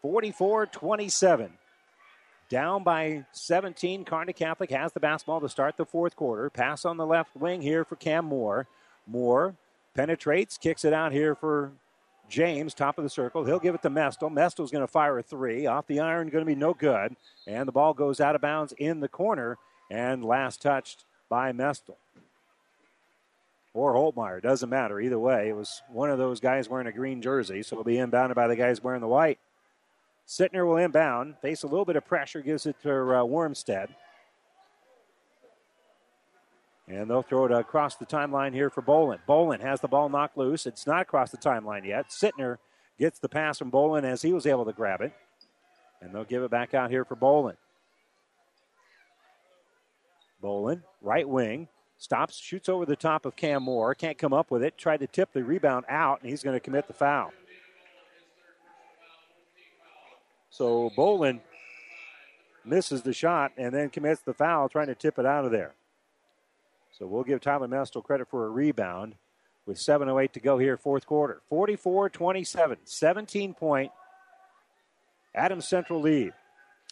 44 0.00 0.66
27. 0.66 1.52
Down 2.48 2.84
by 2.84 3.24
17. 3.32 4.04
Kearney 4.04 4.32
Catholic 4.32 4.70
has 4.70 4.92
the 4.92 5.00
basketball 5.00 5.40
to 5.40 5.48
start 5.48 5.76
the 5.76 5.84
fourth 5.84 6.14
quarter. 6.14 6.48
Pass 6.48 6.84
on 6.84 6.96
the 6.96 7.06
left 7.06 7.34
wing 7.36 7.60
here 7.60 7.84
for 7.84 7.96
Cam 7.96 8.24
Moore. 8.26 8.68
Moore 9.06 9.56
penetrates, 9.94 10.56
kicks 10.56 10.84
it 10.84 10.92
out 10.92 11.10
here 11.10 11.34
for 11.34 11.72
James, 12.28 12.74
top 12.74 12.98
of 12.98 13.04
the 13.04 13.10
circle. 13.10 13.44
He'll 13.44 13.58
give 13.58 13.74
it 13.74 13.82
to 13.82 13.90
Mestel. 13.90 14.30
Mestel's 14.30 14.70
going 14.70 14.84
to 14.84 14.90
fire 14.90 15.18
a 15.18 15.22
three. 15.22 15.66
Off 15.66 15.86
the 15.86 16.00
iron, 16.00 16.28
going 16.28 16.44
to 16.44 16.46
be 16.46 16.54
no 16.54 16.72
good. 16.72 17.16
And 17.46 17.66
the 17.66 17.72
ball 17.72 17.94
goes 17.94 18.20
out 18.20 18.34
of 18.34 18.40
bounds 18.40 18.72
in 18.78 19.00
the 19.00 19.08
corner 19.08 19.58
and 19.90 20.24
last 20.24 20.62
touched 20.62 21.04
by 21.28 21.52
Mestel. 21.52 21.96
Or 23.74 23.94
Holtmeyer. 23.94 24.40
Doesn't 24.40 24.70
matter. 24.70 25.00
Either 25.00 25.18
way, 25.18 25.48
it 25.48 25.56
was 25.56 25.82
one 25.88 26.10
of 26.10 26.18
those 26.18 26.40
guys 26.40 26.68
wearing 26.68 26.86
a 26.86 26.92
green 26.92 27.20
jersey, 27.20 27.62
so 27.62 27.74
it'll 27.74 27.84
be 27.84 27.96
inbounded 27.96 28.34
by 28.34 28.46
the 28.46 28.56
guys 28.56 28.82
wearing 28.82 29.02
the 29.02 29.08
white. 29.08 29.38
Sittner 30.26 30.66
will 30.66 30.76
inbound, 30.76 31.36
face 31.40 31.62
a 31.62 31.66
little 31.66 31.84
bit 31.84 31.96
of 31.96 32.04
pressure, 32.04 32.40
gives 32.40 32.66
it 32.66 32.76
to 32.82 32.90
uh, 32.90 33.22
Wormstead. 33.22 33.88
And 36.88 37.10
they'll 37.10 37.22
throw 37.22 37.46
it 37.46 37.52
across 37.52 37.96
the 37.96 38.06
timeline 38.06 38.52
here 38.52 38.70
for 38.70 38.82
Bolin. 38.82 39.18
Bolin 39.28 39.60
has 39.60 39.80
the 39.80 39.88
ball 39.88 40.08
knocked 40.08 40.36
loose. 40.36 40.66
It's 40.66 40.86
not 40.86 41.02
across 41.02 41.30
the 41.30 41.36
timeline 41.36 41.84
yet. 41.84 42.10
Sittner 42.10 42.58
gets 42.98 43.18
the 43.18 43.28
pass 43.28 43.58
from 43.58 43.70
Bolin 43.70 44.04
as 44.04 44.22
he 44.22 44.32
was 44.32 44.46
able 44.46 44.64
to 44.64 44.72
grab 44.72 45.00
it. 45.00 45.12
And 46.00 46.14
they'll 46.14 46.24
give 46.24 46.42
it 46.42 46.50
back 46.50 46.74
out 46.74 46.90
here 46.90 47.04
for 47.04 47.16
Bolin. 47.16 47.56
Bolin, 50.42 50.82
right 51.00 51.28
wing, 51.28 51.66
stops, 51.98 52.38
shoots 52.38 52.68
over 52.68 52.84
the 52.86 52.94
top 52.94 53.26
of 53.26 53.34
Cam 53.34 53.64
Moore. 53.64 53.94
Can't 53.94 54.18
come 54.18 54.32
up 54.32 54.50
with 54.50 54.62
it. 54.62 54.78
Tried 54.78 55.00
to 55.00 55.06
tip 55.06 55.32
the 55.32 55.42
rebound 55.42 55.86
out, 55.88 56.20
and 56.20 56.30
he's 56.30 56.42
going 56.42 56.54
to 56.54 56.60
commit 56.60 56.86
the 56.86 56.92
foul. 56.92 57.32
So 60.56 60.90
Bolin 60.96 61.40
misses 62.64 63.02
the 63.02 63.12
shot 63.12 63.52
and 63.58 63.74
then 63.74 63.90
commits 63.90 64.22
the 64.22 64.32
foul, 64.32 64.70
trying 64.70 64.86
to 64.86 64.94
tip 64.94 65.18
it 65.18 65.26
out 65.26 65.44
of 65.44 65.50
there. 65.50 65.74
So 66.98 67.06
we'll 67.06 67.24
give 67.24 67.42
Tyler 67.42 67.68
Mestel 67.68 68.02
credit 68.02 68.28
for 68.30 68.46
a 68.46 68.48
rebound 68.48 69.16
with 69.66 69.76
7.08 69.76 70.32
to 70.32 70.40
go 70.40 70.56
here, 70.56 70.78
fourth 70.78 71.04
quarter. 71.04 71.42
44 71.50 72.08
27, 72.08 72.78
17 72.84 73.52
point 73.52 73.92
Adams 75.34 75.68
Central 75.68 76.00
lead. 76.00 76.32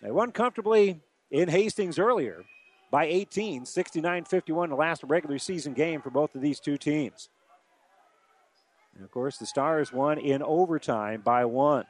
They 0.02 0.10
won 0.10 0.30
comfortably 0.32 1.00
in 1.30 1.48
Hastings 1.48 1.98
earlier 1.98 2.44
by 2.90 3.06
18, 3.06 3.64
69 3.64 4.24
51, 4.24 4.68
the 4.68 4.76
last 4.76 5.02
regular 5.04 5.38
season 5.38 5.72
game 5.72 6.02
for 6.02 6.10
both 6.10 6.34
of 6.34 6.42
these 6.42 6.60
two 6.60 6.76
teams. 6.76 7.30
And 8.94 9.04
of 9.04 9.10
course, 9.10 9.38
the 9.38 9.46
Stars 9.46 9.90
won 9.90 10.18
in 10.18 10.42
overtime 10.42 11.22
by 11.22 11.46
one. 11.46 11.86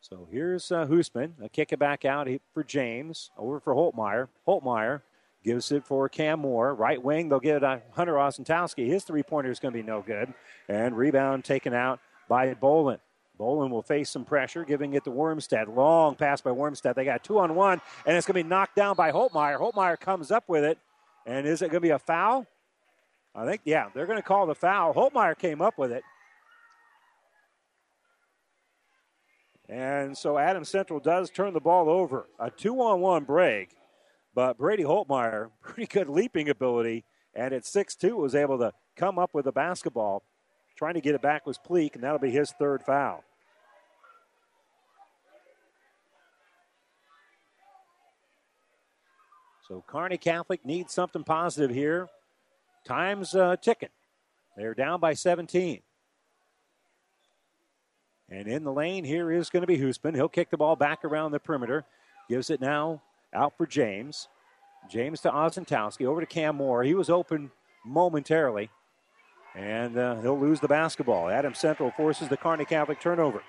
So 0.00 0.26
here's 0.30 0.72
uh, 0.72 0.86
Hoosman. 0.86 1.32
A 1.42 1.48
kick 1.48 1.72
it 1.72 1.78
back 1.78 2.04
out 2.04 2.28
for 2.54 2.64
James. 2.64 3.30
Over 3.36 3.60
for 3.60 3.74
Holtmeyer. 3.74 4.28
Holtmeyer 4.46 5.02
gives 5.44 5.72
it 5.72 5.84
for 5.84 6.08
Cam 6.08 6.40
Moore. 6.40 6.74
Right 6.74 7.02
wing, 7.02 7.28
they'll 7.28 7.40
get 7.40 7.56
it 7.56 7.60
to 7.60 7.82
Hunter 7.92 8.14
Osentowski. 8.14 8.86
His 8.86 9.04
three 9.04 9.22
pointer 9.22 9.50
is 9.50 9.58
going 9.58 9.72
to 9.72 9.78
be 9.78 9.86
no 9.86 10.02
good. 10.02 10.32
And 10.68 10.96
rebound 10.96 11.44
taken 11.44 11.74
out 11.74 12.00
by 12.28 12.54
Bolin. 12.54 12.98
Bolin 13.38 13.70
will 13.70 13.82
face 13.82 14.10
some 14.10 14.24
pressure, 14.24 14.64
giving 14.64 14.92
it 14.94 15.04
to 15.04 15.10
Wormstead. 15.10 15.74
Long 15.74 16.14
pass 16.14 16.40
by 16.42 16.50
Wormstead. 16.50 16.94
They 16.94 17.04
got 17.06 17.24
two 17.24 17.38
on 17.38 17.54
one, 17.54 17.80
and 18.04 18.16
it's 18.16 18.26
going 18.26 18.38
to 18.38 18.44
be 18.44 18.48
knocked 18.48 18.76
down 18.76 18.96
by 18.96 19.12
Holtmeyer. 19.12 19.58
Holtmeyer 19.58 19.98
comes 19.98 20.30
up 20.30 20.44
with 20.46 20.64
it. 20.64 20.78
And 21.26 21.46
is 21.46 21.62
it 21.62 21.66
going 21.66 21.74
to 21.74 21.80
be 21.80 21.90
a 21.90 21.98
foul? 21.98 22.46
I 23.34 23.46
think, 23.46 23.62
yeah, 23.64 23.88
they're 23.94 24.06
going 24.06 24.18
to 24.18 24.22
call 24.22 24.46
the 24.46 24.54
foul. 24.54 24.92
Holtmeyer 24.92 25.38
came 25.38 25.62
up 25.62 25.78
with 25.78 25.92
it. 25.92 26.02
And 29.70 30.18
so 30.18 30.36
Adams 30.36 30.68
Central 30.68 30.98
does 30.98 31.30
turn 31.30 31.54
the 31.54 31.60
ball 31.60 31.88
over. 31.88 32.26
A 32.40 32.50
two 32.50 32.80
on 32.82 33.00
one 33.00 33.22
break, 33.22 33.76
but 34.34 34.58
Brady 34.58 34.82
Holtmeyer, 34.82 35.50
pretty 35.62 35.86
good 35.86 36.08
leaping 36.08 36.48
ability, 36.48 37.04
and 37.34 37.54
at 37.54 37.64
6 37.64 37.94
2 37.94 38.16
was 38.16 38.34
able 38.34 38.58
to 38.58 38.72
come 38.96 39.16
up 39.16 39.30
with 39.32 39.46
a 39.46 39.52
basketball. 39.52 40.24
Trying 40.76 40.94
to 40.94 41.00
get 41.00 41.14
it 41.14 41.22
back 41.22 41.46
was 41.46 41.56
Pleak, 41.56 41.94
and 41.94 42.02
that'll 42.02 42.18
be 42.18 42.30
his 42.30 42.50
third 42.58 42.82
foul. 42.82 43.22
So 49.68 49.84
Kearney 49.86 50.18
Catholic 50.18 50.66
needs 50.66 50.92
something 50.92 51.22
positive 51.22 51.70
here. 51.70 52.08
Time's 52.84 53.36
uh, 53.36 53.54
ticking. 53.62 53.90
They're 54.56 54.74
down 54.74 54.98
by 54.98 55.14
17. 55.14 55.82
And 58.30 58.46
in 58.46 58.62
the 58.62 58.72
lane 58.72 59.04
here 59.04 59.32
is 59.32 59.50
going 59.50 59.62
to 59.62 59.66
be 59.66 59.78
Hoosman. 59.78 60.14
He'll 60.14 60.28
kick 60.28 60.50
the 60.50 60.56
ball 60.56 60.76
back 60.76 61.04
around 61.04 61.32
the 61.32 61.40
perimeter. 61.40 61.84
Gives 62.28 62.48
it 62.48 62.60
now 62.60 63.02
out 63.34 63.56
for 63.56 63.66
James. 63.66 64.28
James 64.88 65.20
to 65.22 65.30
Osentowski. 65.30 66.06
Over 66.06 66.20
to 66.20 66.26
Cam 66.26 66.56
Moore. 66.56 66.84
He 66.84 66.94
was 66.94 67.10
open 67.10 67.50
momentarily. 67.84 68.70
And 69.56 69.98
uh, 69.98 70.20
he'll 70.20 70.38
lose 70.38 70.60
the 70.60 70.68
basketball. 70.68 71.28
Adams 71.28 71.58
Central 71.58 71.90
forces 71.90 72.28
the 72.28 72.36
Kearney 72.36 72.64
Catholic 72.64 73.00
turnover. 73.00 73.42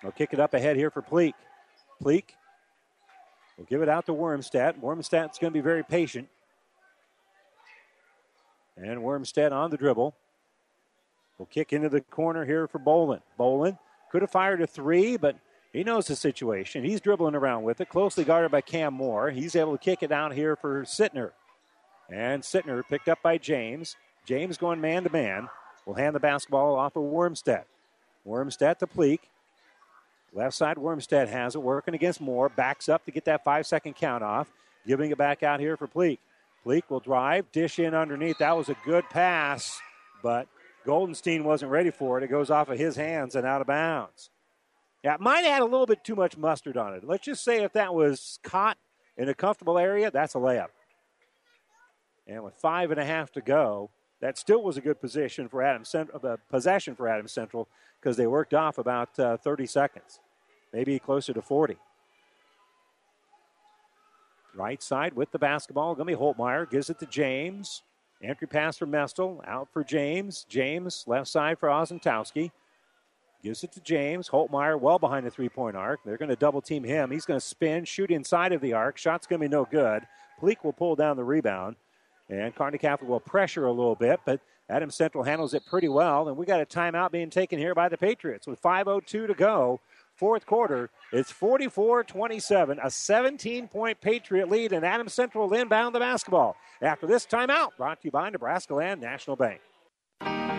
They'll 0.00 0.12
kick 0.12 0.32
it 0.32 0.40
up 0.40 0.54
ahead 0.54 0.76
here 0.76 0.90
for 0.90 1.02
Pleek. 1.02 1.34
Pleak 2.00 2.34
will 3.58 3.66
give 3.66 3.82
it 3.82 3.88
out 3.90 4.06
to 4.06 4.14
Wormstead. 4.14 4.80
Wormstead's 4.80 5.38
going 5.38 5.52
to 5.52 5.58
be 5.58 5.60
very 5.60 5.84
patient. 5.84 6.26
And 8.78 9.00
Wormstead 9.00 9.52
on 9.52 9.70
the 9.70 9.76
dribble. 9.76 10.14
Will 11.36 11.46
kick 11.46 11.74
into 11.74 11.90
the 11.90 12.00
corner 12.00 12.46
here 12.46 12.66
for 12.66 12.78
Bolin. 12.78 13.20
Bolin 13.38 13.78
could 14.10 14.22
have 14.22 14.30
fired 14.30 14.60
a 14.60 14.66
three, 14.66 15.16
but 15.16 15.36
he 15.72 15.84
knows 15.84 16.06
the 16.06 16.16
situation. 16.16 16.84
He's 16.84 17.00
dribbling 17.00 17.34
around 17.34 17.62
with 17.62 17.80
it, 17.80 17.88
closely 17.88 18.24
guarded 18.24 18.50
by 18.50 18.60
Cam 18.60 18.94
Moore. 18.94 19.30
He's 19.30 19.54
able 19.54 19.76
to 19.76 19.82
kick 19.82 20.02
it 20.02 20.12
out 20.12 20.32
here 20.32 20.56
for 20.56 20.82
Sittner. 20.82 21.30
And 22.10 22.42
Sittner 22.42 22.82
picked 22.88 23.08
up 23.08 23.22
by 23.22 23.38
James. 23.38 23.96
James 24.26 24.58
going 24.58 24.80
man 24.80 25.04
to 25.04 25.10
man. 25.10 25.48
Will 25.86 25.94
hand 25.94 26.14
the 26.14 26.20
basketball 26.20 26.74
off 26.74 26.96
of 26.96 27.04
Wormstead. 27.04 27.64
Wormstead 28.26 28.78
to 28.78 28.86
Pleak. 28.86 29.30
Left 30.32 30.54
side, 30.54 30.76
Wormstead 30.76 31.28
has 31.28 31.54
it, 31.54 31.62
working 31.62 31.94
against 31.94 32.20
Moore. 32.20 32.48
Backs 32.48 32.88
up 32.88 33.04
to 33.04 33.10
get 33.10 33.24
that 33.24 33.42
five 33.42 33.66
second 33.66 33.94
count 33.94 34.22
off. 34.22 34.48
Giving 34.86 35.10
it 35.10 35.18
back 35.18 35.42
out 35.42 35.60
here 35.60 35.76
for 35.76 35.86
Pleak. 35.86 36.20
Pleak 36.62 36.90
will 36.90 37.00
drive, 37.00 37.50
dish 37.52 37.78
in 37.78 37.94
underneath. 37.94 38.38
That 38.38 38.56
was 38.56 38.68
a 38.68 38.76
good 38.84 39.04
pass, 39.10 39.80
but 40.22 40.46
Goldenstein 40.86 41.42
wasn't 41.42 41.70
ready 41.70 41.90
for 41.90 42.18
it. 42.18 42.24
It 42.24 42.28
goes 42.28 42.50
off 42.50 42.68
of 42.68 42.78
his 42.78 42.96
hands 42.96 43.34
and 43.34 43.46
out 43.46 43.60
of 43.60 43.66
bounds. 43.66 44.30
Yeah, 45.04 45.14
it 45.14 45.20
might 45.20 45.44
add 45.44 45.62
a 45.62 45.66
little 45.66 45.86
bit 45.86 46.04
too 46.04 46.14
much 46.14 46.36
mustard 46.36 46.76
on 46.76 46.94
it. 46.94 47.04
Let's 47.04 47.24
just 47.24 47.44
say 47.44 47.62
if 47.62 47.72
that 47.72 47.94
was 47.94 48.38
caught 48.42 48.76
in 49.16 49.28
a 49.28 49.34
comfortable 49.34 49.78
area, 49.78 50.10
that's 50.10 50.34
a 50.34 50.38
layup. 50.38 50.68
And 52.26 52.44
with 52.44 52.54
five 52.54 52.90
and 52.90 53.00
a 53.00 53.04
half 53.04 53.32
to 53.32 53.40
go, 53.40 53.90
that 54.20 54.36
still 54.36 54.62
was 54.62 54.76
a 54.76 54.80
good 54.80 55.00
position 55.00 55.48
for 55.48 55.62
Adams 55.62 55.88
Central, 55.88 56.20
uh, 56.24 56.36
possession 56.50 56.94
for 56.94 57.08
Adams 57.08 57.32
Central 57.32 57.68
because 58.00 58.16
they 58.16 58.26
worked 58.26 58.54
off 58.54 58.78
about 58.78 59.18
uh, 59.18 59.36
30 59.38 59.66
seconds. 59.66 60.20
maybe 60.72 60.98
closer 60.98 61.32
to 61.32 61.42
40. 61.42 61.76
Right 64.54 64.82
side 64.82 65.14
with 65.14 65.30
the 65.30 65.38
basketball. 65.38 65.94
Be 65.94 66.14
Holtmeyer. 66.14 66.68
Gives 66.68 66.90
it 66.90 66.98
to 66.98 67.06
James. 67.06 67.82
Entry 68.22 68.46
pass 68.46 68.76
for 68.76 68.86
Mestel. 68.86 69.40
Out 69.46 69.68
for 69.72 69.82
James. 69.82 70.44
James 70.48 71.04
left 71.06 71.28
side 71.28 71.58
for 71.58 71.68
Osentowski. 71.68 72.50
Gives 73.42 73.64
it 73.64 73.72
to 73.72 73.80
James. 73.80 74.28
Holtmeyer 74.28 74.78
well 74.78 74.98
behind 74.98 75.24
the 75.24 75.30
three 75.30 75.48
point 75.48 75.76
arc. 75.76 76.00
They're 76.04 76.18
going 76.18 76.28
to 76.28 76.36
double 76.36 76.60
team 76.60 76.84
him. 76.84 77.10
He's 77.10 77.24
going 77.24 77.40
to 77.40 77.46
spin, 77.46 77.84
shoot 77.84 78.10
inside 78.10 78.52
of 78.52 78.60
the 78.60 78.74
arc. 78.74 78.98
Shot's 78.98 79.26
going 79.26 79.40
to 79.40 79.48
be 79.48 79.50
no 79.50 79.64
good. 79.64 80.06
Pleak 80.38 80.62
will 80.62 80.74
pull 80.74 80.96
down 80.96 81.16
the 81.16 81.24
rebound. 81.24 81.76
And 82.28 82.54
Kearney 82.54 82.78
Catholic 82.78 83.08
will 83.08 83.20
pressure 83.20 83.66
a 83.66 83.72
little 83.72 83.96
bit, 83.96 84.20
but 84.24 84.40
Adams 84.68 84.94
Central 84.94 85.24
handles 85.24 85.52
it 85.52 85.66
pretty 85.66 85.88
well. 85.88 86.28
And 86.28 86.36
we 86.36 86.46
got 86.46 86.60
a 86.60 86.66
timeout 86.66 87.10
being 87.10 87.30
taken 87.30 87.58
here 87.58 87.74
by 87.74 87.88
the 87.88 87.98
Patriots 87.98 88.46
with 88.46 88.62
5.02 88.62 89.26
to 89.26 89.34
go. 89.34 89.80
Fourth 90.20 90.44
quarter, 90.44 90.90
it's 91.14 91.32
44 91.32 92.04
27, 92.04 92.78
a 92.84 92.90
17 92.90 93.68
point 93.68 94.02
Patriot 94.02 94.50
lead, 94.50 94.70
and 94.70 94.84
Adams 94.84 95.14
Central 95.14 95.48
will 95.48 95.56
inbound 95.56 95.94
the 95.94 95.98
basketball. 95.98 96.56
After 96.82 97.06
this 97.06 97.24
timeout, 97.24 97.70
brought 97.78 98.02
to 98.02 98.08
you 98.08 98.10
by 98.10 98.28
Nebraska 98.28 98.74
Land 98.74 99.00
National 99.00 99.34
Bank. 99.34 99.62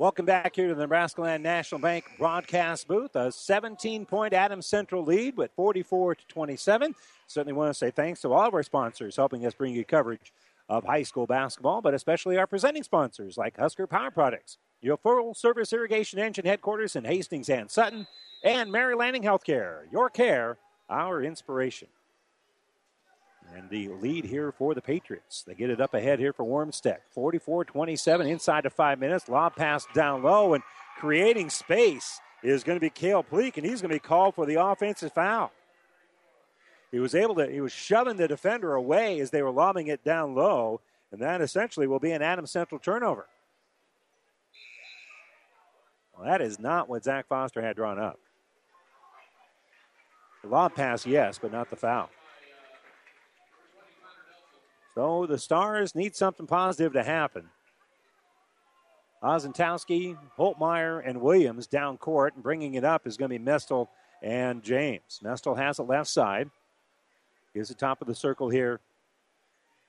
Welcome 0.00 0.24
back 0.24 0.56
here 0.56 0.68
to 0.68 0.74
the 0.74 0.80
Nebraska 0.80 1.20
Land 1.20 1.42
National 1.42 1.78
Bank 1.78 2.06
broadcast 2.16 2.88
booth. 2.88 3.14
A 3.16 3.30
17 3.30 4.06
point 4.06 4.32
Adams 4.32 4.64
Central 4.64 5.04
lead 5.04 5.36
with 5.36 5.50
44 5.54 6.14
to 6.14 6.26
27. 6.26 6.94
Certainly 7.26 7.52
want 7.52 7.68
to 7.68 7.74
say 7.74 7.90
thanks 7.90 8.22
to 8.22 8.32
all 8.32 8.48
of 8.48 8.54
our 8.54 8.62
sponsors 8.62 9.16
helping 9.16 9.44
us 9.44 9.52
bring 9.52 9.74
you 9.74 9.84
coverage 9.84 10.32
of 10.70 10.84
high 10.84 11.02
school 11.02 11.26
basketball, 11.26 11.82
but 11.82 11.92
especially 11.92 12.38
our 12.38 12.46
presenting 12.46 12.82
sponsors 12.82 13.36
like 13.36 13.58
Husker 13.58 13.86
Power 13.86 14.10
Products, 14.10 14.56
your 14.80 14.96
full 14.96 15.34
service 15.34 15.70
irrigation 15.70 16.18
engine 16.18 16.46
headquarters 16.46 16.96
in 16.96 17.04
Hastings 17.04 17.50
and 17.50 17.70
Sutton, 17.70 18.06
and 18.42 18.72
Mary 18.72 18.94
Lanning 18.94 19.22
Healthcare. 19.22 19.80
Your 19.92 20.08
care, 20.08 20.56
our 20.88 21.22
inspiration. 21.22 21.88
And 23.56 23.68
the 23.68 23.88
lead 23.88 24.24
here 24.24 24.52
for 24.52 24.74
the 24.74 24.80
Patriots. 24.80 25.42
They 25.42 25.54
get 25.54 25.70
it 25.70 25.80
up 25.80 25.94
ahead 25.94 26.18
here 26.18 26.32
for 26.32 26.44
Wormstead. 26.44 26.98
44 27.10 27.64
27 27.64 28.26
inside 28.26 28.66
of 28.66 28.72
five 28.72 28.98
minutes. 28.98 29.28
Lob 29.28 29.56
pass 29.56 29.86
down 29.92 30.22
low 30.22 30.54
and 30.54 30.62
creating 30.98 31.50
space 31.50 32.20
is 32.42 32.64
going 32.64 32.76
to 32.76 32.80
be 32.80 32.90
Kale 32.90 33.22
Pleak, 33.22 33.56
and 33.56 33.66
he's 33.66 33.80
going 33.80 33.90
to 33.90 33.96
be 33.96 33.98
called 33.98 34.34
for 34.34 34.46
the 34.46 34.54
offensive 34.54 35.12
foul. 35.12 35.52
He 36.90 36.98
was 36.98 37.14
able 37.14 37.34
to, 37.36 37.50
he 37.50 37.60
was 37.60 37.72
shoving 37.72 38.16
the 38.16 38.28
defender 38.28 38.74
away 38.74 39.20
as 39.20 39.30
they 39.30 39.42
were 39.42 39.50
lobbing 39.50 39.88
it 39.88 40.02
down 40.04 40.34
low, 40.34 40.80
and 41.12 41.20
that 41.20 41.40
essentially 41.40 41.86
will 41.86 41.98
be 41.98 42.12
an 42.12 42.22
Adams 42.22 42.50
Central 42.50 42.78
turnover. 42.78 43.26
Well, 46.16 46.26
that 46.26 46.40
is 46.40 46.58
not 46.58 46.88
what 46.88 47.04
Zach 47.04 47.28
Foster 47.28 47.62
had 47.62 47.76
drawn 47.76 47.98
up. 47.98 48.18
The 50.42 50.48
lob 50.48 50.74
pass, 50.74 51.06
yes, 51.06 51.38
but 51.40 51.52
not 51.52 51.70
the 51.70 51.76
foul. 51.76 52.10
So 54.94 55.26
the 55.26 55.38
Stars 55.38 55.94
need 55.94 56.16
something 56.16 56.46
positive 56.46 56.92
to 56.94 57.02
happen. 57.02 57.48
Osentowski, 59.22 60.16
Holtmeyer, 60.38 61.02
and 61.04 61.20
Williams 61.20 61.66
down 61.66 61.98
court, 61.98 62.34
and 62.34 62.42
bringing 62.42 62.74
it 62.74 62.84
up 62.84 63.06
is 63.06 63.16
going 63.16 63.30
to 63.30 63.38
be 63.38 63.44
Mestel 63.44 63.88
and 64.22 64.62
James. 64.62 65.20
Mestel 65.22 65.56
has 65.56 65.78
it 65.78 65.82
left 65.82 66.08
side. 66.08 66.50
Here's 67.52 67.68
the 67.68 67.74
top 67.74 68.00
of 68.00 68.08
the 68.08 68.14
circle 68.14 68.48
here 68.48 68.80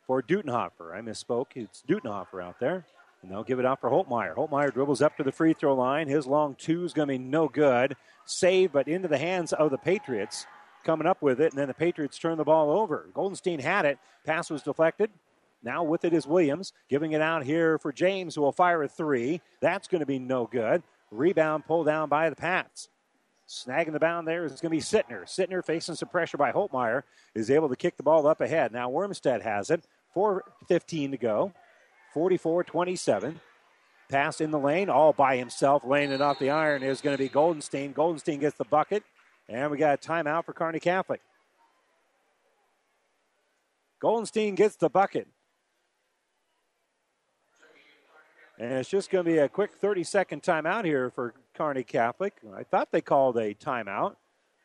for 0.06 0.22
Dutenhofer. 0.22 0.94
I 0.94 1.02
misspoke. 1.02 1.48
It's 1.56 1.84
Dutenhofer 1.88 2.44
out 2.44 2.60
there. 2.60 2.86
And 3.22 3.32
they'll 3.32 3.44
give 3.44 3.60
it 3.60 3.66
out 3.66 3.80
for 3.80 3.90
Holtmeyer. 3.90 4.36
Holtmeyer 4.36 4.74
dribbles 4.74 5.02
up 5.02 5.16
to 5.18 5.24
the 5.24 5.32
free 5.32 5.54
throw 5.54 5.76
line. 5.76 6.08
His 6.08 6.26
long 6.26 6.56
two 6.56 6.84
is 6.84 6.94
going 6.94 7.08
to 7.08 7.14
be 7.14 7.20
no 7.20 7.48
good. 7.48 7.96
Save, 8.26 8.72
but 8.72 8.88
into 8.88 9.08
the 9.08 9.18
hands 9.18 9.54
of 9.54 9.70
the 9.70 9.78
Patriots 9.78 10.48
coming 10.84 11.08
up 11.08 11.22
with 11.22 11.40
it, 11.42 11.52
and 11.52 11.60
then 11.60 11.68
the 11.68 11.74
Patriots 11.74 12.18
turn 12.18 12.38
the 12.38 12.44
ball 12.44 12.70
over. 12.70 13.10
Goldenstein 13.14 13.60
had 13.60 13.86
it. 13.86 14.00
Pass 14.26 14.50
was 14.50 14.62
deflected. 14.62 15.10
Now 15.64 15.84
with 15.84 16.06
it 16.06 16.14
is 16.14 16.26
Williams, 16.26 16.74
giving 16.90 17.12
it 17.12 17.22
out 17.22 17.44
here 17.44 17.78
for 17.78 17.92
James, 17.92 18.36
who 18.36 18.42
will 18.42 18.52
fire 18.52 18.84
a 18.84 18.88
three. 18.88 19.42
That's 19.60 19.88
going 19.88 20.00
to 20.00 20.06
be 20.06 20.20
no 20.20 20.48
good. 20.48 20.82
Rebound 21.12 21.66
pulled 21.66 21.86
down 21.86 22.10
by 22.10 22.30
the 22.30 22.36
Pats. 22.36 22.90
Snagging 23.48 23.92
the 23.92 24.00
bound 24.00 24.28
there 24.28 24.46
is 24.46 24.62
going 24.62 24.62
to 24.62 24.70
be 24.70 24.80
Sittner. 24.80 25.24
Sittner 25.26 25.64
facing 25.64 25.96
some 25.96 26.10
pressure 26.10 26.38
by 26.38 26.52
Holtmeyer 26.52 27.04
is 27.36 27.52
able 27.52 27.68
to 27.70 27.76
kick 27.76 27.98
the 27.98 28.04
ball 28.04 28.26
up 28.26 28.40
ahead. 28.40 28.72
Now 28.72 28.90
Wormstead 28.90 29.42
has 29.42 29.70
it. 29.70 29.86
4.15 30.16 31.12
to 31.12 31.18
go. 31.18 31.54
44 32.14 32.64
27. 32.64 33.40
Pass 34.10 34.42
in 34.42 34.52
the 34.52 34.60
lane, 34.60 34.90
all 34.90 35.14
by 35.14 35.38
himself, 35.38 35.84
laying 35.86 36.12
it 36.12 36.22
off 36.22 36.38
the 36.38 36.50
iron 36.50 36.84
is 36.84 37.00
going 37.00 37.16
to 37.16 37.24
be 37.24 37.30
Goldenstein. 37.30 37.94
Goldenstein 37.94 38.42
gets 38.42 38.58
the 38.58 38.66
bucket. 38.66 39.04
And 39.52 39.70
we 39.70 39.78
got 39.78 40.04
a 40.04 40.08
timeout 40.08 40.46
for 40.46 40.54
Kearney 40.54 40.80
Catholic. 40.80 41.20
Goldenstein 44.02 44.56
gets 44.56 44.78
the 44.78 44.90
bucket. 44.90 45.28
And 48.58 48.72
it's 48.74 48.90
just 48.90 49.10
going 49.10 49.26
to 49.26 49.30
be 49.30 49.40
a 49.40 49.50
quick 49.50 49.74
30 49.74 50.06
second 50.06 50.42
timeout 50.42 50.86
here 50.86 51.10
for 51.10 51.34
Kearney 51.54 51.84
Catholic. 51.84 52.36
I 52.56 52.64
thought 52.64 52.92
they 52.92 53.02
called 53.02 53.36
a 53.38 53.54
timeout, 53.54 54.16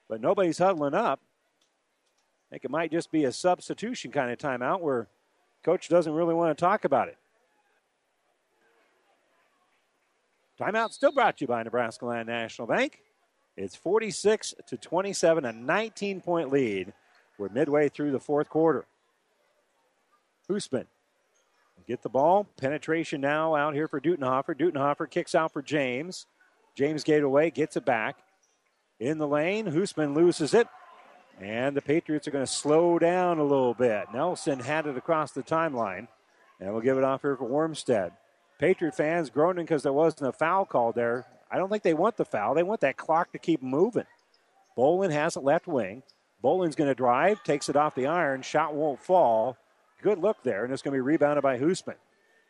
but 0.08 0.20
nobody's 0.20 0.58
huddling 0.58 0.94
up. 0.94 1.20
I 2.48 2.54
think 2.54 2.64
it 2.64 2.70
might 2.70 2.92
just 2.92 3.10
be 3.10 3.24
a 3.24 3.32
substitution 3.32 4.12
kind 4.12 4.30
of 4.30 4.38
timeout 4.38 4.80
where 4.82 5.08
coach 5.64 5.88
doesn't 5.88 6.12
really 6.12 6.34
want 6.34 6.56
to 6.56 6.64
talk 6.64 6.84
about 6.84 7.08
it. 7.08 7.18
Timeout 10.60 10.92
still 10.92 11.10
brought 11.10 11.38
to 11.38 11.42
you 11.42 11.48
by 11.48 11.64
Nebraska 11.64 12.06
Land 12.06 12.28
National 12.28 12.68
Bank. 12.68 13.00
It's 13.56 13.76
46 13.76 14.54
to 14.68 14.76
27, 14.76 15.44
a 15.44 15.52
19 15.52 16.20
point 16.20 16.50
lead. 16.50 16.92
We're 17.38 17.48
midway 17.48 17.88
through 17.88 18.12
the 18.12 18.20
fourth 18.20 18.48
quarter. 18.48 18.86
Hoosman 20.48 20.86
get 21.86 22.02
the 22.02 22.08
ball. 22.08 22.46
Penetration 22.56 23.20
now 23.20 23.54
out 23.54 23.74
here 23.74 23.88
for 23.88 24.00
Dutenhofer. 24.00 24.58
Dutenhofer 24.58 25.08
kicks 25.08 25.34
out 25.34 25.52
for 25.52 25.62
James. 25.62 26.26
James 26.74 27.04
gave 27.04 27.24
away, 27.24 27.50
gets 27.50 27.76
it 27.76 27.84
back. 27.84 28.16
In 28.98 29.18
the 29.18 29.26
lane, 29.26 29.66
Hoosman 29.66 30.14
loses 30.14 30.52
it. 30.52 30.66
And 31.40 31.76
the 31.76 31.82
Patriots 31.82 32.26
are 32.26 32.30
going 32.30 32.46
to 32.46 32.50
slow 32.50 32.98
down 32.98 33.38
a 33.38 33.44
little 33.44 33.74
bit. 33.74 34.06
Nelson 34.12 34.58
had 34.58 34.86
it 34.86 34.96
across 34.96 35.32
the 35.32 35.42
timeline. 35.42 36.08
And 36.60 36.72
we'll 36.72 36.82
give 36.82 36.96
it 36.96 37.04
off 37.04 37.22
here 37.22 37.36
for 37.36 37.48
Wormstead. 37.48 38.12
Patriot 38.58 38.96
fans 38.96 39.28
groaning 39.28 39.66
because 39.66 39.82
there 39.82 39.92
wasn't 39.92 40.30
a 40.30 40.32
foul 40.32 40.64
call 40.64 40.92
there. 40.92 41.26
I 41.50 41.58
don't 41.58 41.68
think 41.70 41.82
they 41.82 41.94
want 41.94 42.16
the 42.16 42.24
foul. 42.24 42.54
They 42.54 42.62
want 42.62 42.80
that 42.80 42.96
clock 42.96 43.32
to 43.32 43.38
keep 43.38 43.62
moving. 43.62 44.06
Bolin 44.76 45.12
has 45.12 45.36
it 45.36 45.44
left 45.44 45.66
wing. 45.66 46.02
Bolin's 46.42 46.76
going 46.76 46.90
to 46.90 46.94
drive, 46.94 47.42
takes 47.44 47.68
it 47.68 47.76
off 47.76 47.94
the 47.94 48.06
iron. 48.06 48.42
Shot 48.42 48.74
won't 48.74 49.00
fall. 49.00 49.56
Good 50.02 50.18
look 50.18 50.42
there, 50.42 50.64
and 50.64 50.72
it's 50.72 50.82
going 50.82 50.92
to 50.92 50.96
be 50.96 51.00
rebounded 51.00 51.42
by 51.42 51.58
Hoosman. 51.58 51.96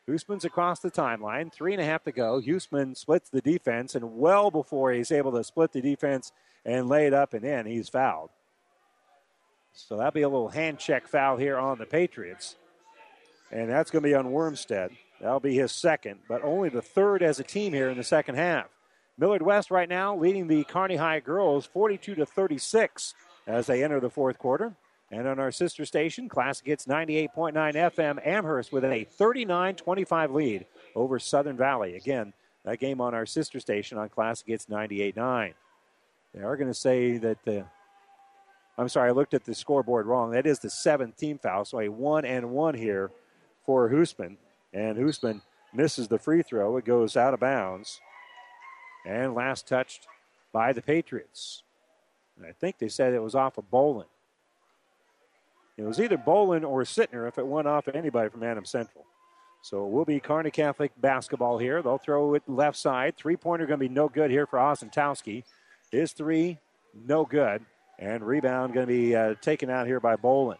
Hoosman's 0.08 0.44
across 0.44 0.80
the 0.80 0.90
timeline. 0.90 1.52
Three 1.52 1.72
and 1.72 1.82
a 1.82 1.84
half 1.84 2.04
to 2.04 2.12
go. 2.12 2.40
Hoosman 2.40 2.96
splits 2.96 3.30
the 3.30 3.40
defense, 3.40 3.94
and 3.94 4.18
well 4.18 4.50
before 4.50 4.92
he's 4.92 5.12
able 5.12 5.32
to 5.32 5.44
split 5.44 5.72
the 5.72 5.80
defense 5.80 6.32
and 6.64 6.88
lay 6.88 7.06
it 7.06 7.14
up 7.14 7.34
and 7.34 7.44
in, 7.44 7.66
he's 7.66 7.88
fouled. 7.88 8.30
So 9.72 9.96
that'll 9.96 10.12
be 10.12 10.22
a 10.22 10.28
little 10.28 10.48
hand 10.48 10.78
check 10.78 11.06
foul 11.06 11.36
here 11.36 11.58
on 11.58 11.78
the 11.78 11.86
Patriots. 11.86 12.56
And 13.52 13.70
that's 13.70 13.90
going 13.90 14.02
to 14.02 14.08
be 14.08 14.14
on 14.14 14.26
Wormstead. 14.26 14.90
That'll 15.20 15.40
be 15.40 15.54
his 15.54 15.72
second, 15.72 16.20
but 16.28 16.42
only 16.42 16.68
the 16.68 16.82
third 16.82 17.22
as 17.22 17.38
a 17.38 17.44
team 17.44 17.72
here 17.72 17.88
in 17.88 17.96
the 17.96 18.04
second 18.04 18.34
half. 18.34 18.66
Millard 19.18 19.42
West 19.42 19.70
right 19.70 19.88
now 19.88 20.14
leading 20.14 20.46
the 20.46 20.64
Kearney 20.64 20.96
High 20.96 21.20
girls 21.20 21.64
42 21.66 22.16
to 22.16 22.26
36 22.26 23.14
as 23.46 23.66
they 23.66 23.82
enter 23.82 23.98
the 23.98 24.10
fourth 24.10 24.38
quarter. 24.38 24.74
And 25.10 25.26
on 25.26 25.38
our 25.38 25.52
sister 25.52 25.86
station, 25.86 26.28
Classic 26.28 26.66
Hits 26.66 26.86
98.9 26.86 27.54
FM, 27.54 28.26
Amherst 28.26 28.72
with 28.72 28.84
a 28.84 29.04
39 29.04 29.76
25 29.76 30.30
lead 30.32 30.66
over 30.94 31.18
Southern 31.18 31.56
Valley. 31.56 31.96
Again, 31.96 32.32
that 32.64 32.80
game 32.80 33.00
on 33.00 33.14
our 33.14 33.24
sister 33.24 33.60
station 33.60 33.98
on 33.98 34.08
Classic 34.08 34.48
Hits 34.48 34.66
98.9. 34.66 35.54
They 36.34 36.42
are 36.42 36.56
going 36.56 36.68
to 36.68 36.74
say 36.74 37.18
that 37.18 37.42
the. 37.44 37.64
I'm 38.78 38.90
sorry, 38.90 39.08
I 39.08 39.12
looked 39.12 39.32
at 39.32 39.44
the 39.44 39.54
scoreboard 39.54 40.04
wrong. 40.04 40.32
That 40.32 40.46
is 40.46 40.58
the 40.58 40.68
seventh 40.68 41.16
team 41.16 41.38
foul, 41.38 41.64
so 41.64 41.80
a 41.80 41.88
one 41.88 42.26
and 42.26 42.50
one 42.50 42.74
here 42.74 43.10
for 43.64 43.88
Hoosman. 43.88 44.36
And 44.74 44.98
Hoosman 44.98 45.40
misses 45.72 46.08
the 46.08 46.18
free 46.18 46.42
throw. 46.42 46.76
It 46.76 46.84
goes 46.84 47.16
out 47.16 47.32
of 47.32 47.40
bounds 47.40 48.00
and 49.06 49.34
last 49.34 49.66
touched 49.66 50.06
by 50.52 50.72
the 50.72 50.82
Patriots. 50.82 51.62
And 52.36 52.46
I 52.46 52.52
think 52.52 52.78
they 52.78 52.88
said 52.88 53.14
it 53.14 53.22
was 53.22 53.34
off 53.34 53.56
of 53.56 53.70
Bolin. 53.70 54.06
It 55.78 55.84
was 55.84 56.00
either 56.00 56.16
Bolin 56.16 56.64
or 56.64 56.82
Sittner 56.82 57.28
if 57.28 57.38
it 57.38 57.46
went 57.46 57.68
off 57.68 57.86
of 57.86 57.94
anybody 57.94 58.28
from 58.30 58.42
Adams 58.42 58.70
Central. 58.70 59.04
So 59.62 59.84
it 59.84 59.90
will 59.90 60.04
be 60.04 60.20
Kearney 60.20 60.50
Catholic 60.50 60.92
basketball 61.00 61.58
here. 61.58 61.82
They'll 61.82 61.98
throw 61.98 62.34
it 62.34 62.42
left 62.46 62.76
side. 62.76 63.16
Three 63.16 63.36
pointer 63.36 63.66
going 63.66 63.80
to 63.80 63.88
be 63.88 63.92
no 63.92 64.08
good 64.08 64.30
here 64.30 64.46
for 64.46 64.58
Osentowski. 64.58 65.44
His 65.90 66.12
three, 66.12 66.58
no 66.94 67.24
good. 67.24 67.64
And 67.98 68.24
rebound 68.24 68.74
going 68.74 68.86
to 68.86 68.92
be 68.92 69.14
uh, 69.14 69.34
taken 69.40 69.70
out 69.70 69.86
here 69.86 70.00
by 70.00 70.16
Bolin. 70.16 70.58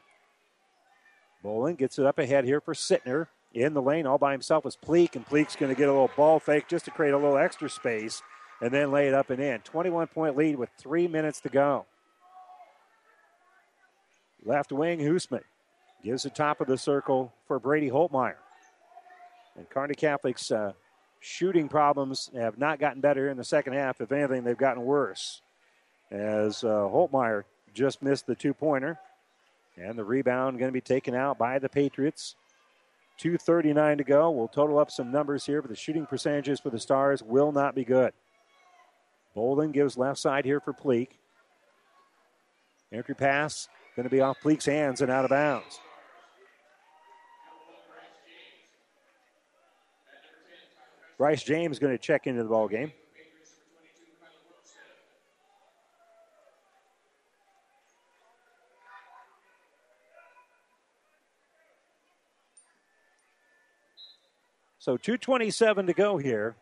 Bolin 1.45 1.77
gets 1.77 1.99
it 1.99 2.07
up 2.07 2.19
ahead 2.19 2.45
here 2.45 2.61
for 2.61 2.75
Sittner. 2.75 3.29
In 3.55 3.75
the 3.75 3.83
lane 3.83 4.07
all 4.07 4.19
by 4.19 4.33
himself 4.33 4.67
is 4.67 4.77
Pleak, 4.77 5.17
and 5.17 5.25
Pleak's 5.25 5.57
going 5.57 5.73
to 5.73 5.79
get 5.79 5.89
a 5.89 5.93
little 5.93 6.11
ball 6.15 6.39
fake 6.39 6.69
just 6.69 6.85
to 6.87 6.91
create 6.91 7.13
a 7.13 7.17
little 7.17 7.39
extra 7.39 7.71
space 7.71 8.23
and 8.61 8.71
then 8.71 8.91
lay 8.91 9.09
it 9.09 9.15
up 9.15 9.31
and 9.31 9.41
in. 9.41 9.61
21 9.61 10.07
point 10.09 10.37
lead 10.37 10.57
with 10.57 10.71
three 10.79 11.09
minutes 11.09 11.41
to 11.43 11.49
go. 11.49 11.87
Left 14.45 14.73
wing, 14.73 15.01
Hoosman 15.01 15.43
gives 16.05 16.23
the 16.23 16.31
top 16.31 16.61
of 16.61 16.69
the 16.69 16.79
circle 16.79 17.33
for 17.49 17.59
Brady 17.59 17.91
Holtmeyer. 17.91 18.37
And 19.57 19.69
Kearney 19.69 19.95
Catholic's 19.95 20.53
uh, 20.53 20.73
shooting 21.21 21.69
problems 21.69 22.31
have 22.35 22.59
not 22.59 22.79
gotten 22.79 23.01
better 23.01 23.29
in 23.29 23.37
the 23.37 23.45
second 23.45 23.73
half. 23.73 24.01
If 24.01 24.13
anything, 24.13 24.45
they've 24.45 24.57
gotten 24.57 24.85
worse. 24.85 25.43
As 26.11 26.63
uh, 26.63 26.69
Holtmeyer 26.69 27.43
just 27.75 28.03
missed 28.03 28.27
the 28.27 28.35
two 28.35 28.55
pointer. 28.55 28.99
And 29.77 29.99
the 29.99 30.05
rebound 30.05 30.59
going 30.59 30.69
to 30.69 30.73
be 30.73 30.81
taken 30.81 31.15
out 31.15 31.39
by 31.39 31.59
the 31.59 31.69
Patriots. 31.69 32.37
2.39 33.21 33.99
to 33.99 34.05
go. 34.05 34.31
We'll 34.31 34.49
total 34.49 34.79
up 34.79 34.91
some 34.91 35.11
numbers 35.11 35.45
here, 35.45 35.63
but 35.63 35.71
the 35.71 35.77
shooting 35.77 36.07
percentages 36.07 36.61
for 36.61 36.71
the 36.71 36.79
Stars 36.79 37.23
will 37.23 37.51
not 37.51 37.75
be 37.75 37.85
good. 37.85 38.13
Bolin 39.37 39.72
gives 39.72 39.99
left 39.99 40.18
side 40.18 40.45
here 40.45 40.61
for 40.61 40.72
Pleak. 40.72 41.18
Entry 42.91 43.14
pass 43.14 43.68
going 43.95 44.05
to 44.05 44.11
be 44.11 44.20
off 44.20 44.41
Pleak's 44.41 44.64
hands 44.64 45.03
and 45.03 45.11
out 45.11 45.24
of 45.24 45.30
bounds. 45.30 45.80
Bryce 51.18 51.43
James 51.43 51.78
going 51.78 51.93
to 51.93 51.99
check 51.99 52.26
into 52.26 52.43
the 52.43 52.49
ball 52.49 52.68
game. 52.68 52.93
So 64.78 64.97
227 64.97 65.87
to 65.87 65.93
go 65.95 66.16
here. 66.16 66.55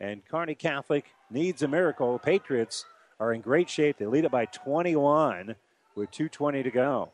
And 0.00 0.24
Kearney 0.24 0.54
Catholic 0.54 1.06
needs 1.30 1.62
a 1.62 1.68
miracle. 1.68 2.18
Patriots 2.18 2.84
are 3.18 3.32
in 3.32 3.40
great 3.40 3.68
shape. 3.68 3.98
They 3.98 4.06
lead 4.06 4.24
it 4.24 4.30
by 4.30 4.44
21 4.46 5.56
with 5.94 6.10
220 6.10 6.62
to 6.62 6.70
go. 6.70 7.10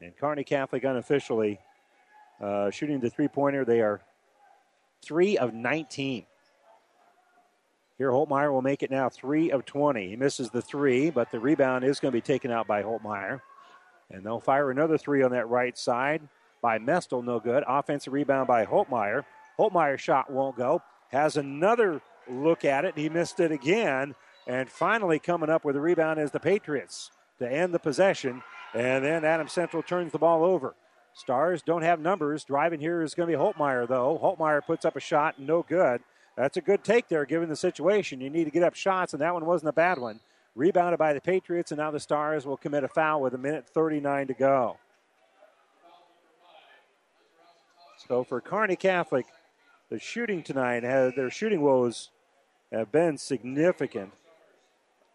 And 0.00 0.16
Kearney 0.16 0.44
Catholic 0.44 0.82
unofficially 0.84 1.60
uh, 2.40 2.70
shooting 2.70 3.00
the 3.00 3.10
three 3.10 3.28
pointer. 3.28 3.64
They 3.64 3.80
are 3.80 4.00
three 5.02 5.38
of 5.38 5.54
19. 5.54 6.24
Here, 7.98 8.10
Holtmeyer 8.10 8.50
will 8.50 8.62
make 8.62 8.82
it 8.82 8.90
now 8.90 9.10
three 9.10 9.50
of 9.50 9.66
20. 9.66 10.08
He 10.08 10.16
misses 10.16 10.48
the 10.48 10.62
three, 10.62 11.10
but 11.10 11.30
the 11.30 11.38
rebound 11.38 11.84
is 11.84 12.00
going 12.00 12.12
to 12.12 12.16
be 12.16 12.22
taken 12.22 12.50
out 12.50 12.66
by 12.66 12.82
Holtmeyer. 12.82 13.42
And 14.10 14.24
they'll 14.24 14.40
fire 14.40 14.70
another 14.70 14.96
three 14.96 15.22
on 15.22 15.32
that 15.32 15.48
right 15.48 15.76
side 15.76 16.22
by 16.62 16.78
Mestel, 16.78 17.22
no 17.22 17.40
good. 17.40 17.62
Offensive 17.66 18.12
rebound 18.12 18.48
by 18.48 18.64
Holtmeyer. 18.64 19.24
Holtmeyer's 19.58 20.00
shot 20.00 20.30
won't 20.30 20.56
go. 20.56 20.82
Has 21.10 21.36
another 21.36 22.00
look 22.28 22.64
at 22.64 22.84
it. 22.84 22.96
He 22.96 23.08
missed 23.08 23.40
it 23.40 23.52
again. 23.52 24.14
And 24.46 24.68
finally, 24.68 25.18
coming 25.18 25.50
up 25.50 25.64
with 25.64 25.76
a 25.76 25.80
rebound 25.80 26.18
is 26.18 26.30
the 26.30 26.40
Patriots 26.40 27.10
to 27.38 27.50
end 27.50 27.74
the 27.74 27.78
possession. 27.78 28.42
And 28.74 29.04
then 29.04 29.24
Adams 29.24 29.52
Central 29.52 29.82
turns 29.82 30.12
the 30.12 30.18
ball 30.18 30.44
over. 30.44 30.74
Stars 31.12 31.62
don't 31.62 31.82
have 31.82 32.00
numbers. 32.00 32.44
Driving 32.44 32.80
here 32.80 33.02
is 33.02 33.14
going 33.14 33.30
to 33.30 33.36
be 33.36 33.42
Holtmeyer, 33.42 33.88
though. 33.88 34.18
Holtmeyer 34.22 34.64
puts 34.64 34.84
up 34.84 34.96
a 34.96 35.00
shot, 35.00 35.38
no 35.38 35.62
good. 35.62 36.00
That's 36.36 36.56
a 36.56 36.60
good 36.60 36.84
take 36.84 37.08
there, 37.08 37.24
given 37.24 37.48
the 37.48 37.56
situation. 37.56 38.20
You 38.20 38.30
need 38.30 38.44
to 38.44 38.50
get 38.50 38.62
up 38.62 38.74
shots, 38.74 39.12
and 39.12 39.20
that 39.20 39.34
one 39.34 39.44
wasn't 39.44 39.70
a 39.70 39.72
bad 39.72 39.98
one. 39.98 40.20
Rebounded 40.54 40.98
by 40.98 41.12
the 41.12 41.20
Patriots, 41.20 41.72
and 41.72 41.78
now 41.78 41.90
the 41.90 42.00
Stars 42.00 42.46
will 42.46 42.56
commit 42.56 42.84
a 42.84 42.88
foul 42.88 43.20
with 43.20 43.34
a 43.34 43.38
minute 43.38 43.68
39 43.68 44.28
to 44.28 44.34
go. 44.34 44.76
So 48.08 48.24
for 48.24 48.40
Kearney 48.40 48.76
Catholic, 48.76 49.26
the 49.90 49.98
shooting 49.98 50.42
tonight, 50.42 50.80
their 50.80 51.30
shooting 51.30 51.60
woes 51.60 52.10
have 52.72 52.92
been 52.92 53.18
significant. 53.18 54.12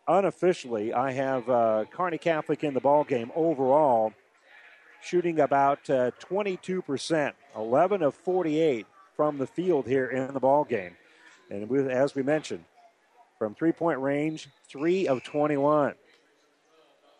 Unofficially, 0.07 0.93
I 0.93 1.11
have 1.13 1.49
uh, 1.49 1.85
Kearney 1.89 2.17
Catholic 2.17 2.63
in 2.63 2.73
the 2.73 2.81
ball 2.81 3.05
game 3.05 3.31
overall, 3.35 4.13
shooting 5.01 5.39
about 5.39 5.89
uh, 5.89 6.11
22%, 6.19 7.31
11 7.55 8.03
of 8.03 8.13
48 8.13 8.85
from 9.15 9.37
the 9.37 9.47
field 9.47 9.87
here 9.87 10.07
in 10.07 10.33
the 10.33 10.39
ball 10.39 10.65
game. 10.65 10.95
And 11.49 11.89
as 11.89 12.13
we 12.13 12.21
mentioned, 12.21 12.65
from 13.39 13.55
three 13.55 13.71
point 13.71 13.99
range, 13.99 14.49
three 14.67 15.07
of 15.07 15.23
21. 15.23 15.93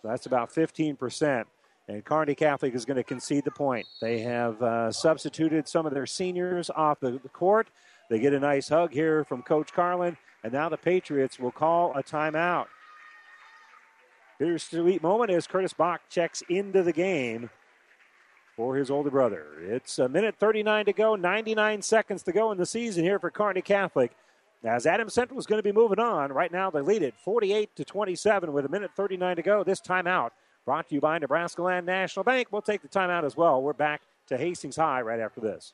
So 0.02 0.08
that's 0.08 0.26
about 0.26 0.54
15%. 0.54 1.46
And 1.88 2.04
Kearney 2.04 2.34
Catholic 2.34 2.74
is 2.74 2.84
going 2.84 2.98
to 2.98 3.04
concede 3.04 3.44
the 3.44 3.52
point. 3.52 3.86
They 4.02 4.20
have 4.22 4.62
uh, 4.62 4.92
substituted 4.92 5.68
some 5.68 5.86
of 5.86 5.94
their 5.94 6.08
seniors 6.08 6.70
off 6.72 7.00
the, 7.00 7.12
the 7.12 7.30
court. 7.30 7.68
They 8.10 8.20
get 8.20 8.34
a 8.34 8.40
nice 8.40 8.70
hug 8.70 8.92
here 8.92 9.24
from 9.24 9.44
Coach 9.44 9.72
Carlin. 9.72 10.18
And 10.44 10.54
now 10.54 10.70
the 10.70 10.78
Patriots 10.78 11.40
will 11.40 11.52
call 11.52 11.94
a 11.96 12.04
timeout. 12.04 12.68
Bittersweet 14.40 15.02
moment 15.02 15.32
as 15.32 15.48
Curtis 15.48 15.74
Bach 15.74 16.02
checks 16.10 16.44
into 16.50 16.84
the 16.84 16.92
game 16.92 17.50
for 18.56 18.76
his 18.76 18.90
older 18.90 19.10
brother. 19.10 19.46
It's 19.62 20.00
a 20.00 20.10
minute 20.10 20.36
39 20.38 20.86
to 20.86 20.94
go, 20.94 21.16
99 21.16 21.82
seconds 21.82 22.24
to 22.24 22.32
go 22.32 22.52
in 22.52 22.58
the 22.58 22.66
season 22.66 23.04
here 23.04 23.20
for 23.20 23.30
Kearney 23.30 23.62
Catholic. 23.62 24.12
As 24.64 24.86
Adams 24.86 25.14
Central 25.14 25.40
is 25.40 25.46
going 25.46 25.60
to 25.60 25.64
be 25.64 25.72
moving 25.72 26.00
on, 26.00 26.34
right 26.34 26.52
now 26.52 26.70
they 26.70 26.82
lead 26.82 27.04
it 27.04 27.14
48 27.24 27.76
to 27.76 27.86
27 27.86 28.52
with 28.52 28.66
a 28.66 28.70
minute 28.70 28.92
39 28.96 29.36
to 29.36 29.42
go. 29.42 29.64
This 29.64 29.80
timeout 29.80 30.32
Brought 30.66 30.90
to 30.90 30.96
you 30.96 31.02
by 31.02 31.20
Nebraska 31.20 31.62
Land 31.62 31.86
National 31.86 32.24
Bank. 32.24 32.48
We'll 32.52 32.64
take 32.64 32.82
the 32.82 32.88
timeout 32.88 33.24
as 33.24 33.38
well. 33.38 33.62
We're 33.62 33.74
back 33.74 34.02
to 34.28 34.38
Hastings 34.38 34.78
High 34.78 35.02
right 35.02 35.20
after 35.20 35.40
this. 35.40 35.74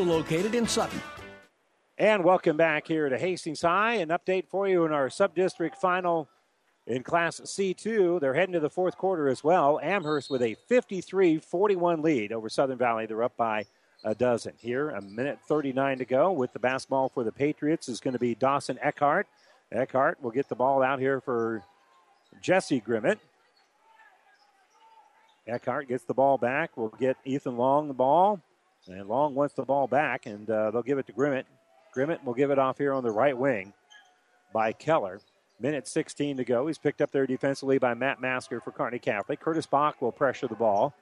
also 0.01 0.17
located 0.17 0.55
in 0.55 0.67
Sutton. 0.67 0.99
And 1.97 2.23
welcome 2.23 2.57
back 2.57 2.87
here 2.87 3.07
to 3.07 3.17
Hastings 3.17 3.61
High. 3.61 3.95
An 3.95 4.09
update 4.09 4.47
for 4.47 4.67
you 4.67 4.85
in 4.85 4.91
our 4.91 5.09
sub-district 5.09 5.75
final 5.77 6.27
in 6.87 7.03
Class 7.03 7.39
C2. 7.41 8.19
They're 8.19 8.33
heading 8.33 8.53
to 8.53 8.59
the 8.59 8.69
fourth 8.69 8.97
quarter 8.97 9.27
as 9.27 9.43
well. 9.43 9.79
Amherst 9.83 10.31
with 10.31 10.41
a 10.41 10.55
53-41 10.69 12.01
lead 12.01 12.31
over 12.31 12.49
Southern 12.49 12.79
Valley. 12.79 13.05
They're 13.05 13.21
up 13.21 13.37
by 13.37 13.65
a 14.03 14.15
dozen. 14.15 14.53
Here, 14.57 14.89
a 14.89 15.01
minute 15.01 15.37
39 15.47 15.99
to 15.99 16.05
go 16.05 16.31
with 16.31 16.51
the 16.53 16.59
basketball 16.59 17.09
for 17.09 17.23
the 17.23 17.31
Patriots 17.31 17.87
is 17.87 17.99
going 17.99 18.13
to 18.13 18.19
be 18.19 18.33
Dawson 18.33 18.79
Eckhart. 18.81 19.27
Eckhart 19.71 20.21
will 20.21 20.31
get 20.31 20.49
the 20.49 20.55
ball 20.55 20.81
out 20.81 20.99
here 20.99 21.21
for 21.21 21.63
Jesse 22.41 22.81
Grimmett. 22.81 23.19
Eckhart 25.45 25.87
gets 25.87 26.05
the 26.05 26.13
ball 26.15 26.39
back. 26.39 26.71
We'll 26.75 26.89
get 26.99 27.17
Ethan 27.23 27.57
Long 27.57 27.87
the 27.87 27.93
ball. 27.93 28.41
And 28.87 29.07
Long 29.07 29.35
wants 29.35 29.53
the 29.53 29.63
ball 29.63 29.87
back, 29.87 30.25
and 30.25 30.49
uh, 30.49 30.71
they'll 30.71 30.81
give 30.81 30.97
it 30.97 31.07
to 31.07 31.13
Grimmett. 31.13 31.43
Grimmett 31.95 32.23
will 32.23 32.33
give 32.33 32.51
it 32.51 32.59
off 32.59 32.77
here 32.77 32.93
on 32.93 33.03
the 33.03 33.11
right 33.11 33.37
wing 33.37 33.73
by 34.53 34.71
Keller. 34.73 35.19
Minute 35.59 35.87
16 35.87 36.37
to 36.37 36.43
go. 36.43 36.65
He's 36.67 36.79
picked 36.79 37.01
up 37.01 37.11
there 37.11 37.27
defensively 37.27 37.77
by 37.77 37.93
Matt 37.93 38.19
Masker 38.19 38.59
for 38.59 38.71
Kearney 38.71 38.97
Catholic. 38.97 39.39
Curtis 39.39 39.67
Bach 39.67 40.01
will 40.01 40.11
pressure 40.11 40.47
the 40.47 40.55
ball. 40.55 40.95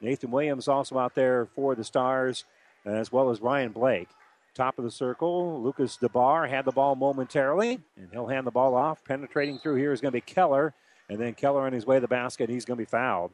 Nathan 0.00 0.30
Williams 0.30 0.68
also 0.68 0.98
out 0.98 1.14
there 1.14 1.46
for 1.54 1.74
the 1.74 1.84
Stars, 1.84 2.44
as 2.86 3.12
well 3.12 3.28
as 3.28 3.42
Ryan 3.42 3.72
Blake. 3.72 4.08
Top 4.54 4.78
of 4.78 4.84
the 4.84 4.90
circle, 4.90 5.62
Lucas 5.62 5.98
DeBar 6.00 6.48
had 6.48 6.64
the 6.64 6.72
ball 6.72 6.96
momentarily, 6.96 7.80
and 7.96 8.08
he'll 8.10 8.26
hand 8.26 8.46
the 8.46 8.50
ball 8.50 8.74
off. 8.74 9.04
Penetrating 9.04 9.58
through 9.58 9.76
here 9.76 9.92
is 9.92 10.00
going 10.00 10.10
to 10.10 10.16
be 10.16 10.22
Keller, 10.22 10.74
and 11.08 11.18
then 11.18 11.34
Keller 11.34 11.66
on 11.66 11.72
his 11.72 11.86
way 11.86 11.96
to 11.96 12.00
the 12.00 12.08
basket, 12.08 12.48
he's 12.48 12.64
going 12.64 12.78
to 12.78 12.82
be 12.82 12.90
fouled. 12.90 13.32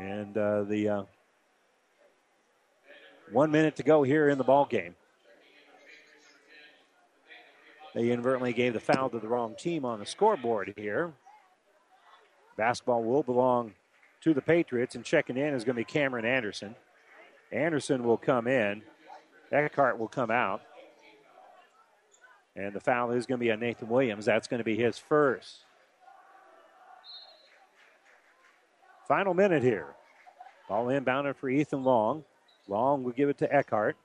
And 0.00 0.34
uh, 0.38 0.62
the 0.62 0.88
uh, 0.88 1.02
one 3.30 3.50
minute 3.50 3.76
to 3.76 3.82
go 3.82 4.02
here 4.02 4.30
in 4.30 4.38
the 4.38 4.44
ball 4.44 4.64
game. 4.64 4.94
They 7.94 8.10
inadvertently 8.10 8.54
gave 8.54 8.72
the 8.72 8.80
foul 8.80 9.10
to 9.10 9.18
the 9.18 9.28
wrong 9.28 9.56
team 9.58 9.84
on 9.84 9.98
the 9.98 10.06
scoreboard 10.06 10.72
here. 10.74 11.12
Basketball 12.56 13.04
will 13.04 13.22
belong 13.22 13.74
to 14.22 14.32
the 14.32 14.40
Patriots, 14.40 14.94
and 14.94 15.04
checking 15.04 15.36
in 15.36 15.52
is 15.52 15.64
going 15.64 15.76
to 15.76 15.80
be 15.80 15.84
Cameron 15.84 16.24
Anderson. 16.24 16.74
Anderson 17.52 18.02
will 18.02 18.16
come 18.16 18.46
in. 18.46 18.80
Eckhart 19.52 19.98
will 19.98 20.08
come 20.08 20.30
out. 20.30 20.62
And 22.56 22.72
the 22.72 22.80
foul 22.80 23.10
is 23.10 23.26
going 23.26 23.38
to 23.38 23.44
be 23.44 23.52
on 23.52 23.60
Nathan 23.60 23.88
Williams. 23.90 24.24
That's 24.24 24.48
going 24.48 24.58
to 24.58 24.64
be 24.64 24.76
his 24.76 24.98
first. 24.98 25.58
Final 29.10 29.34
minute 29.34 29.64
here. 29.64 29.96
Ball 30.68 30.86
inbounded 30.86 31.34
for 31.34 31.48
Ethan 31.48 31.82
Long. 31.82 32.22
Long 32.68 33.02
will 33.02 33.10
give 33.10 33.28
it 33.28 33.38
to 33.38 33.52
Eckhart. 33.52 33.96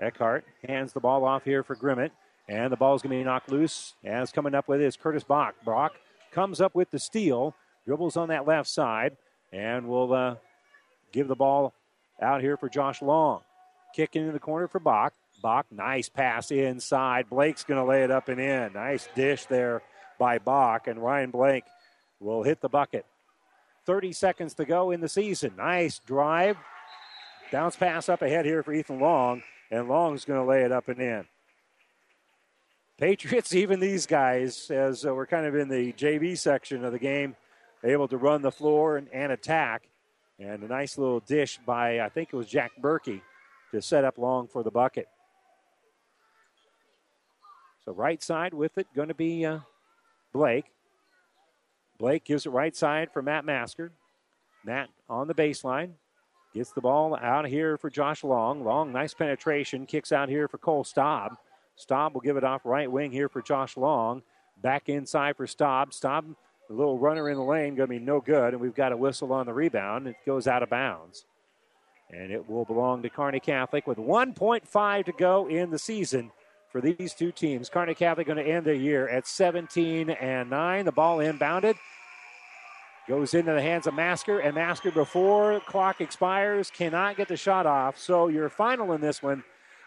Eckhart 0.00 0.46
hands 0.66 0.94
the 0.94 1.00
ball 1.00 1.26
off 1.26 1.44
here 1.44 1.62
for 1.62 1.76
Grimmett. 1.76 2.12
And 2.48 2.72
the 2.72 2.78
ball's 2.78 3.02
going 3.02 3.10
to 3.10 3.18
be 3.18 3.24
knocked 3.24 3.52
loose. 3.52 3.94
As 4.02 4.32
coming 4.32 4.54
up 4.54 4.68
with 4.68 4.80
it 4.80 4.86
is 4.86 4.96
Curtis 4.96 5.22
Bach. 5.22 5.54
Brock 5.66 5.96
comes 6.32 6.62
up 6.62 6.74
with 6.74 6.90
the 6.90 6.98
steal, 6.98 7.54
dribbles 7.84 8.16
on 8.16 8.28
that 8.28 8.46
left 8.46 8.70
side, 8.70 9.18
and 9.52 9.86
will 9.86 10.14
uh, 10.14 10.36
give 11.12 11.28
the 11.28 11.36
ball 11.36 11.74
out 12.18 12.40
here 12.40 12.56
for 12.56 12.70
Josh 12.70 13.02
Long. 13.02 13.42
Kicking 13.94 14.26
in 14.26 14.32
the 14.32 14.40
corner 14.40 14.66
for 14.66 14.80
Bach. 14.80 15.12
Bach, 15.42 15.66
nice 15.70 16.08
pass 16.08 16.50
inside. 16.50 17.28
Blake's 17.28 17.64
going 17.64 17.84
to 17.84 17.86
lay 17.86 18.02
it 18.02 18.10
up 18.10 18.30
and 18.30 18.40
in. 18.40 18.72
Nice 18.72 19.10
dish 19.14 19.44
there 19.44 19.82
by 20.18 20.38
Bach, 20.38 20.86
and 20.86 21.02
Ryan 21.02 21.30
Blake 21.30 21.64
will 22.18 22.44
hit 22.44 22.62
the 22.62 22.70
bucket. 22.70 23.04
30 23.86 24.12
seconds 24.12 24.54
to 24.54 24.64
go 24.64 24.90
in 24.90 25.00
the 25.00 25.08
season. 25.08 25.52
Nice 25.56 26.00
drive. 26.00 26.56
Bounce 27.52 27.76
pass 27.76 28.08
up 28.08 28.22
ahead 28.22 28.44
here 28.44 28.62
for 28.62 28.72
Ethan 28.72 28.98
Long, 28.98 29.42
and 29.70 29.88
Long's 29.88 30.24
going 30.24 30.40
to 30.40 30.46
lay 30.46 30.62
it 30.62 30.72
up 30.72 30.88
and 30.88 31.00
in. 31.00 31.24
Patriots, 32.98 33.54
even 33.54 33.78
these 33.78 34.06
guys, 34.06 34.70
as 34.70 35.06
uh, 35.06 35.14
we're 35.14 35.26
kind 35.26 35.46
of 35.46 35.54
in 35.54 35.68
the 35.68 35.92
JV 35.92 36.36
section 36.36 36.84
of 36.84 36.92
the 36.92 36.98
game, 36.98 37.36
able 37.84 38.08
to 38.08 38.16
run 38.16 38.42
the 38.42 38.50
floor 38.50 38.96
and, 38.96 39.08
and 39.12 39.30
attack. 39.30 39.88
And 40.38 40.64
a 40.64 40.68
nice 40.68 40.98
little 40.98 41.20
dish 41.20 41.58
by, 41.64 42.00
I 42.00 42.08
think 42.08 42.30
it 42.32 42.36
was 42.36 42.48
Jack 42.48 42.72
Berkey, 42.80 43.22
to 43.70 43.80
set 43.80 44.04
up 44.04 44.18
Long 44.18 44.48
for 44.48 44.62
the 44.62 44.70
bucket. 44.70 45.06
So 47.84 47.92
right 47.92 48.22
side 48.22 48.52
with 48.52 48.76
it, 48.76 48.88
going 48.94 49.08
to 49.08 49.14
be 49.14 49.46
uh, 49.46 49.60
Blake. 50.32 50.66
Blake 51.98 52.24
gives 52.24 52.46
it 52.46 52.50
right 52.50 52.74
side 52.74 53.10
for 53.12 53.22
Matt 53.22 53.44
Masker. 53.44 53.92
Matt 54.64 54.88
on 55.08 55.28
the 55.28 55.34
baseline. 55.34 55.92
Gets 56.54 56.72
the 56.72 56.80
ball 56.80 57.16
out 57.20 57.46
here 57.46 57.76
for 57.76 57.90
Josh 57.90 58.24
Long. 58.24 58.64
Long, 58.64 58.92
nice 58.92 59.14
penetration. 59.14 59.86
Kicks 59.86 60.12
out 60.12 60.28
here 60.28 60.48
for 60.48 60.58
Cole 60.58 60.84
Staub. 60.84 61.36
Staub 61.76 62.14
will 62.14 62.22
give 62.22 62.36
it 62.36 62.44
off 62.44 62.62
right 62.64 62.90
wing 62.90 63.12
here 63.12 63.28
for 63.28 63.42
Josh 63.42 63.76
Long. 63.76 64.22
Back 64.62 64.88
inside 64.88 65.36
for 65.36 65.46
Staub. 65.46 65.92
Staub, 65.92 66.34
a 66.70 66.72
little 66.72 66.98
runner 66.98 67.28
in 67.28 67.36
the 67.36 67.42
lane, 67.42 67.74
going 67.74 67.88
to 67.88 67.98
be 67.98 67.98
no 67.98 68.20
good. 68.20 68.54
And 68.54 68.60
we've 68.60 68.74
got 68.74 68.92
a 68.92 68.96
whistle 68.96 69.32
on 69.32 69.46
the 69.46 69.52
rebound. 69.52 70.08
It 70.08 70.16
goes 70.24 70.46
out 70.46 70.62
of 70.62 70.70
bounds. 70.70 71.26
And 72.10 72.32
it 72.32 72.48
will 72.48 72.64
belong 72.64 73.02
to 73.02 73.10
Kearney 73.10 73.40
Catholic 73.40 73.86
with 73.86 73.98
1.5 73.98 75.04
to 75.04 75.12
go 75.12 75.48
in 75.48 75.70
the 75.70 75.78
season 75.78 76.30
for 76.70 76.80
these 76.80 77.14
two 77.14 77.32
teams. 77.32 77.68
Kearney 77.68 77.94
Catholic 77.94 78.26
going 78.26 78.44
to 78.44 78.50
end 78.50 78.66
the 78.66 78.76
year 78.76 79.08
at 79.08 79.26
17 79.26 80.10
and 80.10 80.50
9. 80.50 80.84
The 80.84 80.92
ball 80.92 81.18
inbounded. 81.18 81.76
Goes 83.08 83.34
into 83.34 83.52
the 83.52 83.62
hands 83.62 83.86
of 83.86 83.94
Masker, 83.94 84.40
and 84.40 84.56
Masker, 84.56 84.90
before 84.90 85.60
clock 85.60 86.00
expires, 86.00 86.70
cannot 86.70 87.16
get 87.16 87.28
the 87.28 87.36
shot 87.36 87.64
off. 87.64 87.96
So 87.96 88.26
your 88.26 88.48
final 88.48 88.92
in 88.92 89.00
this 89.00 89.22
one 89.22 89.44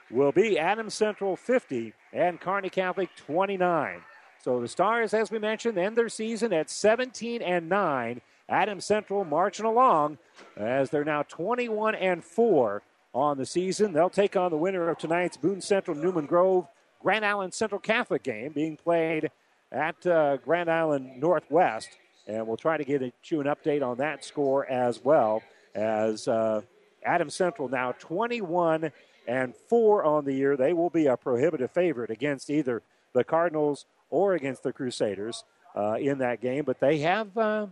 will 0.09 0.31
be 0.31 0.57
Adams 0.57 0.93
Central 0.93 1.35
50 1.35 1.93
and 2.13 2.39
Kearney 2.39 2.69
Catholic 2.69 3.09
29. 3.17 4.01
So 4.41 4.61
the 4.61 4.69
Stars, 4.69 5.13
as 5.13 5.31
we 5.31 5.37
mentioned, 5.37 5.77
end 5.77 5.97
their 5.97 6.07
season 6.07 6.53
at 6.53 6.69
17 6.69 7.41
and 7.41 7.67
9. 7.67 8.21
Adams 8.47 8.85
Central 8.85 9.25
marching 9.25 9.65
along 9.65 10.17
as 10.55 10.89
they're 10.89 11.03
now 11.03 11.23
21 11.23 11.95
and 11.95 12.23
4 12.23 12.81
on 13.13 13.37
the 13.37 13.45
season. 13.45 13.93
They'll 13.93 14.09
take 14.09 14.35
on 14.35 14.51
the 14.51 14.57
winner 14.57 14.89
of 14.89 14.97
tonight's 14.97 15.37
Boone 15.37 15.61
Central 15.61 15.97
Newman 15.97 16.25
Grove 16.25 16.67
Grand 17.01 17.25
Island 17.25 17.53
Central 17.53 17.79
Catholic 17.79 18.23
game 18.23 18.51
being 18.51 18.75
played 18.75 19.31
at 19.71 20.05
uh, 20.05 20.37
Grand 20.37 20.69
Island 20.69 21.19
Northwest. 21.19 21.89
And 22.27 22.45
we'll 22.45 22.57
try 22.57 22.77
to 22.77 22.83
get 22.83 23.01
you 23.25 23.41
an 23.41 23.47
update 23.47 23.81
on 23.81 23.97
that 23.97 24.23
score 24.23 24.65
as 24.69 25.03
well 25.03 25.41
as 25.73 26.27
uh, 26.27 26.61
Adams 27.03 27.35
Central 27.35 27.69
now 27.69 27.93
21 27.93 28.91
and 29.27 29.55
4 29.55 30.03
on 30.03 30.25
the 30.25 30.33
year. 30.33 30.57
They 30.57 30.73
will 30.73 30.89
be 30.89 31.07
a 31.07 31.17
prohibitive 31.17 31.71
favorite 31.71 32.11
against 32.11 32.49
either 32.49 32.83
the 33.13 33.23
Cardinals 33.23 33.85
or 34.09 34.33
against 34.33 34.63
the 34.63 34.73
Crusaders 34.73 35.43
uh, 35.75 35.93
in 35.93 36.17
that 36.19 36.41
game. 36.41 36.65
But 36.65 36.79
they 36.79 36.99
have 36.99 37.35
uh, 37.37 37.67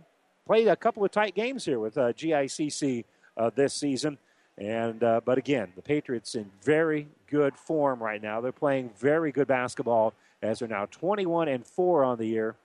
played 0.46 0.68
a 0.68 0.76
couple 0.76 1.04
of 1.04 1.10
tight 1.10 1.34
games 1.34 1.64
here 1.64 1.78
with 1.78 1.98
uh, 1.98 2.12
GICC 2.12 3.04
uh, 3.36 3.50
this 3.54 3.74
season. 3.74 4.18
And 4.58 5.02
uh, 5.04 5.20
but 5.24 5.38
again, 5.38 5.72
the 5.76 5.82
Patriots 5.82 6.34
in 6.34 6.50
very 6.62 7.08
good 7.28 7.56
form 7.56 8.02
right 8.02 8.20
now. 8.20 8.40
They're 8.40 8.52
playing 8.52 8.90
very 8.98 9.30
good 9.30 9.46
basketball 9.46 10.14
as 10.42 10.58
they're 10.58 10.68
now 10.68 10.86
21 10.86 11.48
and 11.48 11.64
four 11.64 12.04
on 12.04 12.18
the 12.18 12.26
year, 12.26 12.56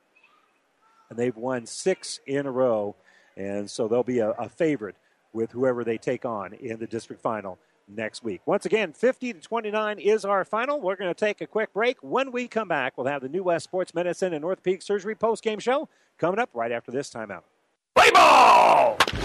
and 1.10 1.20
they've 1.20 1.36
won 1.36 1.66
six 1.66 2.20
in 2.26 2.46
a 2.46 2.52
row. 2.52 2.96
And 3.38 3.70
so 3.70 3.88
they'll 3.88 4.04
be 4.04 4.20
a, 4.20 4.32
a 4.32 4.50
favorite 4.50 4.96
with 5.34 5.52
whoever 5.52 5.84
they 5.84 5.98
take 5.98 6.26
on 6.26 6.54
in 6.54 6.80
the 6.80 6.88
district 6.88 7.22
final 7.22 7.58
next 7.88 8.24
week. 8.24 8.42
Once 8.46 8.66
again, 8.66 8.94
50 8.94 9.34
to 9.34 9.40
29 9.40 10.00
is 10.00 10.24
our 10.24 10.46
final. 10.46 10.80
We're 10.80 10.96
going 10.96 11.14
to 11.14 11.20
take 11.20 11.42
a 11.42 11.48
quick 11.48 11.74
break. 11.74 11.98
When 12.02 12.32
we 12.32 12.48
come 12.48 12.68
back, 12.68 12.98
we'll 12.98 13.08
have 13.08 13.22
the 13.22 13.30
New 13.30 13.44
West 13.44 13.66
Sports 13.66 13.94
Medicine 13.94 14.34
and 14.34 14.46
Orthopedic 14.46 14.84
Surgery 14.84 15.16
post-game 15.16 15.60
show 15.60 15.90
coming 16.18 16.40
up 16.40 16.50
right 16.54 16.72
after 16.72 16.92
this 16.92 17.10
timeout. 17.10 17.42
Play 17.96 18.12
ball! 18.12 18.98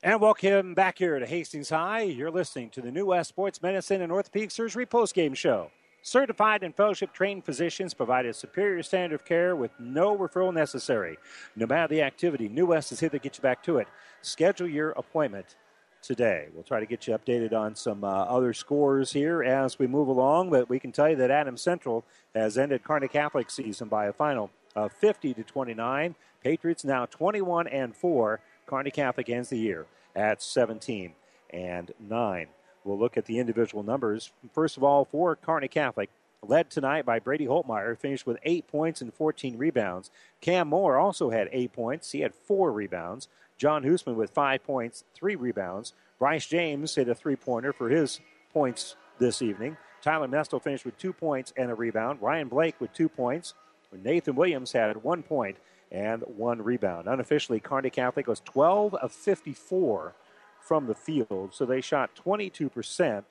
And 0.00 0.20
welcome 0.20 0.74
back 0.74 0.98
here 0.98 1.18
to 1.18 1.26
Hastings 1.26 1.70
High. 1.70 2.02
You're 2.02 2.30
listening 2.30 2.70
to 2.70 2.80
the 2.80 2.92
New 2.92 3.06
West 3.06 3.30
Sports 3.30 3.60
Medicine 3.60 4.00
and 4.00 4.12
Orthopedic 4.12 4.52
Surgery 4.52 4.86
postgame 4.86 5.34
show. 5.34 5.72
Certified 6.02 6.62
and 6.62 6.72
fellowship 6.72 7.12
trained 7.12 7.44
physicians 7.44 7.94
provide 7.94 8.24
a 8.24 8.32
superior 8.32 8.84
standard 8.84 9.16
of 9.16 9.24
care 9.24 9.56
with 9.56 9.72
no 9.80 10.16
referral 10.16 10.54
necessary. 10.54 11.18
No 11.56 11.66
matter 11.66 11.88
the 11.88 12.02
activity, 12.02 12.48
New 12.48 12.66
West 12.66 12.92
is 12.92 13.00
here 13.00 13.08
to 13.08 13.18
get 13.18 13.38
you 13.38 13.42
back 13.42 13.60
to 13.64 13.78
it. 13.78 13.88
Schedule 14.22 14.68
your 14.68 14.90
appointment 14.90 15.56
today. 16.00 16.46
We'll 16.54 16.62
try 16.62 16.78
to 16.78 16.86
get 16.86 17.08
you 17.08 17.18
updated 17.18 17.52
on 17.52 17.74
some 17.74 18.04
uh, 18.04 18.06
other 18.06 18.52
scores 18.52 19.12
here 19.12 19.42
as 19.42 19.80
we 19.80 19.88
move 19.88 20.06
along, 20.06 20.50
but 20.50 20.68
we 20.68 20.78
can 20.78 20.92
tell 20.92 21.10
you 21.10 21.16
that 21.16 21.32
Adams 21.32 21.60
Central 21.60 22.04
has 22.36 22.56
ended 22.56 22.84
Kearney 22.84 23.08
Catholic 23.08 23.50
season 23.50 23.88
by 23.88 24.06
a 24.06 24.12
final 24.12 24.52
of 24.76 24.92
50 24.92 25.34
to 25.34 25.42
29. 25.42 26.14
Patriots 26.40 26.84
now 26.84 27.04
21 27.04 27.66
and 27.66 27.96
4. 27.96 28.40
Kearney 28.68 28.90
Catholic 28.90 29.30
ends 29.30 29.48
the 29.48 29.58
year 29.58 29.86
at 30.14 30.42
17 30.42 31.14
and 31.50 31.90
9. 31.98 32.46
We'll 32.84 32.98
look 32.98 33.16
at 33.16 33.24
the 33.24 33.38
individual 33.38 33.82
numbers. 33.82 34.30
First 34.52 34.76
of 34.76 34.84
all, 34.84 35.06
for 35.06 35.34
Kearney 35.36 35.68
Catholic, 35.68 36.10
led 36.46 36.70
tonight 36.70 37.04
by 37.04 37.18
Brady 37.18 37.46
Holtmeyer, 37.46 37.98
finished 37.98 38.26
with 38.26 38.38
eight 38.42 38.68
points 38.68 39.00
and 39.00 39.12
14 39.12 39.56
rebounds. 39.56 40.10
Cam 40.40 40.68
Moore 40.68 40.98
also 40.98 41.30
had 41.30 41.48
eight 41.50 41.72
points. 41.72 42.12
He 42.12 42.20
had 42.20 42.34
four 42.34 42.70
rebounds. 42.70 43.28
John 43.56 43.82
Hoosman 43.82 44.14
with 44.14 44.30
five 44.30 44.62
points, 44.62 45.02
three 45.14 45.34
rebounds. 45.34 45.94
Bryce 46.18 46.46
James 46.46 46.94
hit 46.94 47.08
a 47.08 47.14
three 47.14 47.36
pointer 47.36 47.72
for 47.72 47.88
his 47.88 48.20
points 48.52 48.96
this 49.18 49.42
evening. 49.42 49.78
Tyler 50.02 50.28
Mestel 50.28 50.62
finished 50.62 50.84
with 50.84 50.96
two 50.98 51.12
points 51.12 51.52
and 51.56 51.70
a 51.70 51.74
rebound. 51.74 52.20
Ryan 52.22 52.48
Blake 52.48 52.80
with 52.80 52.92
two 52.92 53.08
points. 53.08 53.54
Nathan 53.92 54.36
Williams 54.36 54.72
had 54.72 55.02
one 55.02 55.22
point 55.22 55.56
and 55.90 56.22
one 56.22 56.62
rebound. 56.62 57.08
Unofficially, 57.08 57.60
Kearney 57.60 57.90
Catholic 57.90 58.26
was 58.26 58.40
12 58.40 58.94
of 58.94 59.12
54 59.12 60.14
from 60.60 60.86
the 60.86 60.94
field, 60.94 61.50
so 61.52 61.64
they 61.64 61.80
shot 61.80 62.10
22%. 62.14 63.24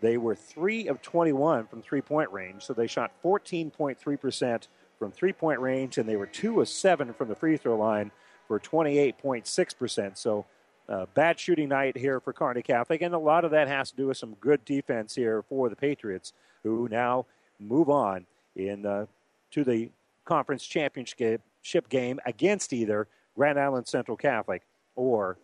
They 0.00 0.16
were 0.16 0.34
3 0.34 0.88
of 0.88 1.02
21 1.02 1.66
from 1.66 1.82
three 1.82 2.00
point 2.00 2.32
range, 2.32 2.64
so 2.64 2.72
they 2.72 2.86
shot 2.86 3.12
14.3% 3.22 4.68
from 4.98 5.12
three 5.12 5.32
point 5.32 5.60
range, 5.60 5.98
and 5.98 6.08
they 6.08 6.16
were 6.16 6.26
2 6.26 6.60
of 6.60 6.68
7 6.68 7.12
from 7.12 7.28
the 7.28 7.34
free 7.34 7.56
throw 7.56 7.76
line 7.76 8.10
for 8.48 8.58
28.6%. 8.58 10.16
So, 10.16 10.46
uh, 10.88 11.06
bad 11.14 11.38
shooting 11.38 11.68
night 11.68 11.96
here 11.96 12.18
for 12.18 12.32
Kearney 12.32 12.62
Catholic, 12.62 13.00
and 13.00 13.14
a 13.14 13.18
lot 13.18 13.44
of 13.44 13.52
that 13.52 13.68
has 13.68 13.90
to 13.92 13.96
do 13.96 14.08
with 14.08 14.16
some 14.16 14.34
good 14.40 14.64
defense 14.64 15.14
here 15.14 15.42
for 15.42 15.68
the 15.68 15.76
Patriots, 15.76 16.32
who 16.64 16.88
now 16.90 17.26
move 17.60 17.88
on 17.88 18.26
in 18.56 18.84
uh, 18.84 19.06
to 19.52 19.62
the 19.62 19.90
conference 20.24 20.66
championship 20.66 21.42
game 21.88 22.20
against 22.26 22.72
either 22.72 23.08
Grand 23.34 23.58
Island 23.58 23.86
Central 23.86 24.16
Catholic 24.16 24.62
or 24.96 25.38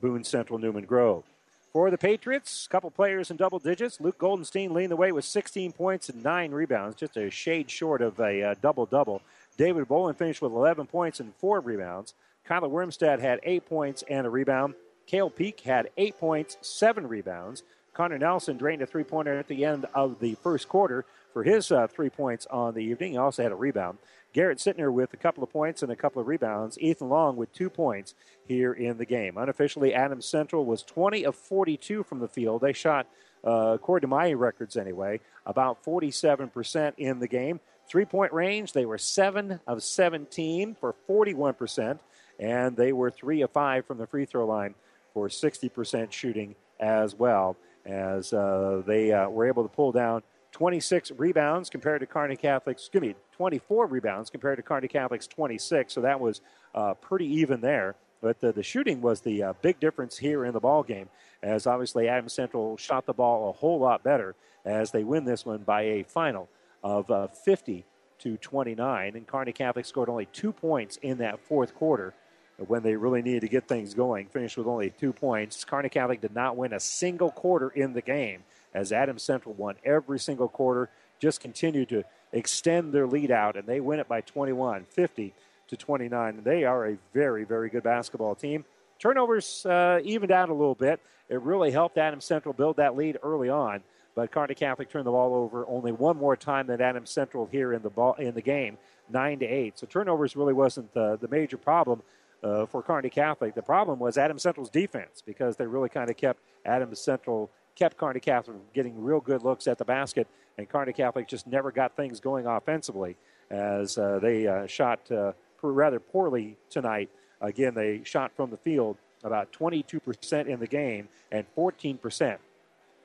Boone 0.00 0.24
Central 0.24 0.58
Newman 0.58 0.84
Grove. 0.84 1.24
For 1.72 1.90
the 1.90 1.98
Patriots, 1.98 2.66
a 2.66 2.68
couple 2.70 2.90
players 2.90 3.32
in 3.32 3.36
double 3.36 3.58
digits. 3.58 4.00
Luke 4.00 4.18
Goldenstein 4.18 4.70
leading 4.70 4.90
the 4.90 4.96
way 4.96 5.10
with 5.10 5.24
16 5.24 5.72
points 5.72 6.08
and 6.08 6.22
nine 6.22 6.52
rebounds, 6.52 6.94
just 6.94 7.16
a 7.16 7.30
shade 7.30 7.68
short 7.68 8.00
of 8.00 8.20
a 8.20 8.42
uh, 8.42 8.54
double 8.62 8.86
double. 8.86 9.22
David 9.56 9.88
Bolin 9.88 10.16
finished 10.16 10.40
with 10.40 10.52
11 10.52 10.86
points 10.86 11.18
and 11.18 11.34
four 11.34 11.58
rebounds. 11.58 12.14
Kyler 12.48 12.70
Wormstead 12.70 13.20
had 13.20 13.40
eight 13.42 13.66
points 13.66 14.04
and 14.08 14.26
a 14.26 14.30
rebound. 14.30 14.74
Kale 15.06 15.30
Pleak 15.30 15.60
had 15.60 15.90
eight 15.96 16.18
points, 16.18 16.58
seven 16.60 17.08
rebounds. 17.08 17.62
Connor 17.92 18.18
Nelson 18.18 18.56
drained 18.56 18.82
a 18.82 18.86
three 18.86 19.04
pointer 19.04 19.38
at 19.38 19.48
the 19.48 19.64
end 19.64 19.86
of 19.94 20.20
the 20.20 20.34
first 20.42 20.68
quarter 20.68 21.04
for 21.32 21.42
his 21.42 21.72
uh, 21.72 21.86
three 21.86 22.10
points 22.10 22.46
on 22.50 22.74
the 22.74 22.80
evening. 22.80 23.12
He 23.12 23.18
also 23.18 23.42
had 23.42 23.52
a 23.52 23.56
rebound. 23.56 23.98
Garrett 24.34 24.58
Sittner 24.58 24.92
with 24.92 25.14
a 25.14 25.16
couple 25.16 25.44
of 25.44 25.50
points 25.50 25.82
and 25.82 25.92
a 25.92 25.96
couple 25.96 26.20
of 26.20 26.26
rebounds. 26.26 26.76
Ethan 26.80 27.08
Long 27.08 27.36
with 27.36 27.52
two 27.52 27.70
points 27.70 28.14
here 28.46 28.72
in 28.72 28.98
the 28.98 29.06
game. 29.06 29.38
Unofficially, 29.38 29.94
Adams 29.94 30.26
Central 30.26 30.66
was 30.66 30.82
20 30.82 31.24
of 31.24 31.36
42 31.36 32.02
from 32.02 32.18
the 32.18 32.28
field. 32.28 32.60
They 32.60 32.72
shot, 32.72 33.06
uh, 33.46 33.72
according 33.74 34.08
to 34.08 34.14
my 34.14 34.32
records 34.32 34.76
anyway, 34.76 35.20
about 35.46 35.84
47% 35.84 36.94
in 36.98 37.20
the 37.20 37.28
game. 37.28 37.60
Three 37.88 38.04
point 38.04 38.32
range, 38.32 38.72
they 38.72 38.86
were 38.86 38.98
7 38.98 39.60
of 39.66 39.82
17 39.82 40.74
for 40.74 40.94
41%, 41.08 42.00
and 42.40 42.76
they 42.76 42.92
were 42.92 43.10
3 43.10 43.42
of 43.42 43.50
5 43.50 43.86
from 43.86 43.98
the 43.98 44.06
free 44.06 44.24
throw 44.24 44.46
line 44.46 44.74
for 45.12 45.28
60% 45.28 46.10
shooting 46.10 46.56
as 46.80 47.14
well, 47.14 47.56
as 47.86 48.32
uh, 48.32 48.82
they 48.84 49.12
uh, 49.12 49.28
were 49.28 49.46
able 49.46 49.62
to 49.62 49.68
pull 49.68 49.92
down 49.92 50.22
26 50.54 51.10
rebounds 51.16 51.68
compared 51.68 52.00
to 52.00 52.06
Kearney 52.06 52.36
Catholic's, 52.36 52.82
excuse 52.82 53.00
me, 53.00 53.14
24 53.32 53.86
rebounds 53.86 54.30
compared 54.30 54.56
to 54.56 54.62
Kearney 54.62 54.86
Catholic's 54.86 55.26
26. 55.26 55.92
So 55.92 56.00
that 56.02 56.20
was 56.20 56.40
uh, 56.76 56.94
pretty 56.94 57.26
even 57.26 57.60
there. 57.60 57.96
But 58.22 58.40
the, 58.40 58.52
the 58.52 58.62
shooting 58.62 59.02
was 59.02 59.20
the 59.20 59.42
uh, 59.42 59.52
big 59.62 59.80
difference 59.80 60.16
here 60.16 60.44
in 60.44 60.52
the 60.52 60.60
ball 60.60 60.84
game, 60.84 61.08
as 61.42 61.66
obviously 61.66 62.08
Adams 62.08 62.34
Central 62.34 62.76
shot 62.76 63.04
the 63.04 63.12
ball 63.12 63.50
a 63.50 63.52
whole 63.52 63.80
lot 63.80 64.04
better 64.04 64.36
as 64.64 64.92
they 64.92 65.02
win 65.02 65.24
this 65.24 65.44
one 65.44 65.64
by 65.64 65.82
a 65.82 66.02
final 66.04 66.48
of 66.84 67.10
uh, 67.10 67.26
50 67.26 67.84
to 68.20 68.36
29. 68.36 69.16
And 69.16 69.26
Kearney 69.26 69.52
Catholic 69.52 69.84
scored 69.84 70.08
only 70.08 70.26
two 70.26 70.52
points 70.52 70.98
in 71.02 71.18
that 71.18 71.40
fourth 71.40 71.74
quarter 71.74 72.14
when 72.58 72.84
they 72.84 72.94
really 72.94 73.22
needed 73.22 73.40
to 73.40 73.48
get 73.48 73.66
things 73.66 73.92
going. 73.92 74.28
Finished 74.28 74.56
with 74.56 74.68
only 74.68 74.90
two 74.90 75.12
points. 75.12 75.64
Kearney 75.64 75.88
Catholic 75.88 76.20
did 76.20 76.32
not 76.32 76.56
win 76.56 76.72
a 76.72 76.80
single 76.80 77.32
quarter 77.32 77.70
in 77.70 77.92
the 77.92 78.02
game 78.02 78.44
as 78.74 78.92
Adams 78.92 79.22
Central 79.22 79.54
won 79.54 79.76
every 79.84 80.18
single 80.18 80.48
quarter, 80.48 80.90
just 81.20 81.40
continued 81.40 81.88
to 81.90 82.04
extend 82.32 82.92
their 82.92 83.06
lead 83.06 83.30
out, 83.30 83.56
and 83.56 83.66
they 83.66 83.80
win 83.80 84.00
it 84.00 84.08
by 84.08 84.20
21, 84.20 84.84
50 84.84 85.32
to 85.68 85.76
29. 85.76 86.40
They 86.42 86.64
are 86.64 86.88
a 86.88 86.98
very, 87.12 87.44
very 87.44 87.70
good 87.70 87.84
basketball 87.84 88.34
team. 88.34 88.64
Turnovers 88.98 89.64
uh, 89.66 90.00
evened 90.02 90.32
out 90.32 90.48
a 90.48 90.54
little 90.54 90.74
bit. 90.74 91.00
It 91.28 91.40
really 91.40 91.70
helped 91.70 91.98
Adams 91.98 92.24
Central 92.24 92.52
build 92.52 92.76
that 92.76 92.96
lead 92.96 93.18
early 93.22 93.48
on, 93.48 93.82
but 94.14 94.30
Kearney 94.30 94.54
Catholic 94.54 94.90
turned 94.90 95.06
the 95.06 95.10
ball 95.10 95.34
over 95.34 95.66
only 95.66 95.92
one 95.92 96.16
more 96.16 96.36
time 96.36 96.66
than 96.66 96.80
Adams 96.80 97.10
Central 97.10 97.46
here 97.50 97.72
in 97.72 97.82
the 97.82 97.90
ball 97.90 98.14
in 98.14 98.34
the 98.34 98.42
game, 98.42 98.76
nine 99.08 99.38
to 99.38 99.46
eight. 99.46 99.78
So 99.78 99.86
turnovers 99.86 100.36
really 100.36 100.52
wasn't 100.52 100.92
the, 100.94 101.16
the 101.20 101.28
major 101.28 101.56
problem. 101.56 102.02
Uh, 102.42 102.66
for 102.66 102.82
Kearney 102.82 103.08
Catholic. 103.08 103.54
The 103.54 103.62
problem 103.62 103.98
was 103.98 104.18
Adams 104.18 104.42
Central's 104.42 104.68
defense 104.68 105.22
because 105.24 105.56
they 105.56 105.66
really 105.66 105.88
kind 105.88 106.10
of 106.10 106.18
kept 106.18 106.40
Adams 106.66 107.00
Central 107.00 107.50
kept 107.74 107.96
Kearney 107.96 108.20
Catholic 108.20 108.56
getting 108.72 109.02
real 109.02 109.20
good 109.20 109.42
looks 109.42 109.66
at 109.66 109.78
the 109.78 109.84
basket, 109.84 110.26
and 110.58 110.68
Kearney 110.68 110.92
Catholic 110.92 111.28
just 111.28 111.46
never 111.46 111.70
got 111.70 111.96
things 111.96 112.20
going 112.20 112.46
offensively 112.46 113.16
as 113.50 113.98
uh, 113.98 114.18
they 114.20 114.46
uh, 114.46 114.66
shot 114.66 115.10
uh, 115.10 115.32
rather 115.62 116.00
poorly 116.00 116.56
tonight. 116.70 117.10
Again, 117.40 117.74
they 117.74 118.02
shot 118.04 118.32
from 118.36 118.50
the 118.50 118.56
field 118.56 118.96
about 119.22 119.52
22% 119.52 120.46
in 120.46 120.60
the 120.60 120.66
game 120.66 121.08
and 121.32 121.46
14% 121.56 122.38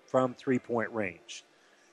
from 0.05 0.33
three 0.33 0.59
point 0.59 0.93
range. 0.93 1.43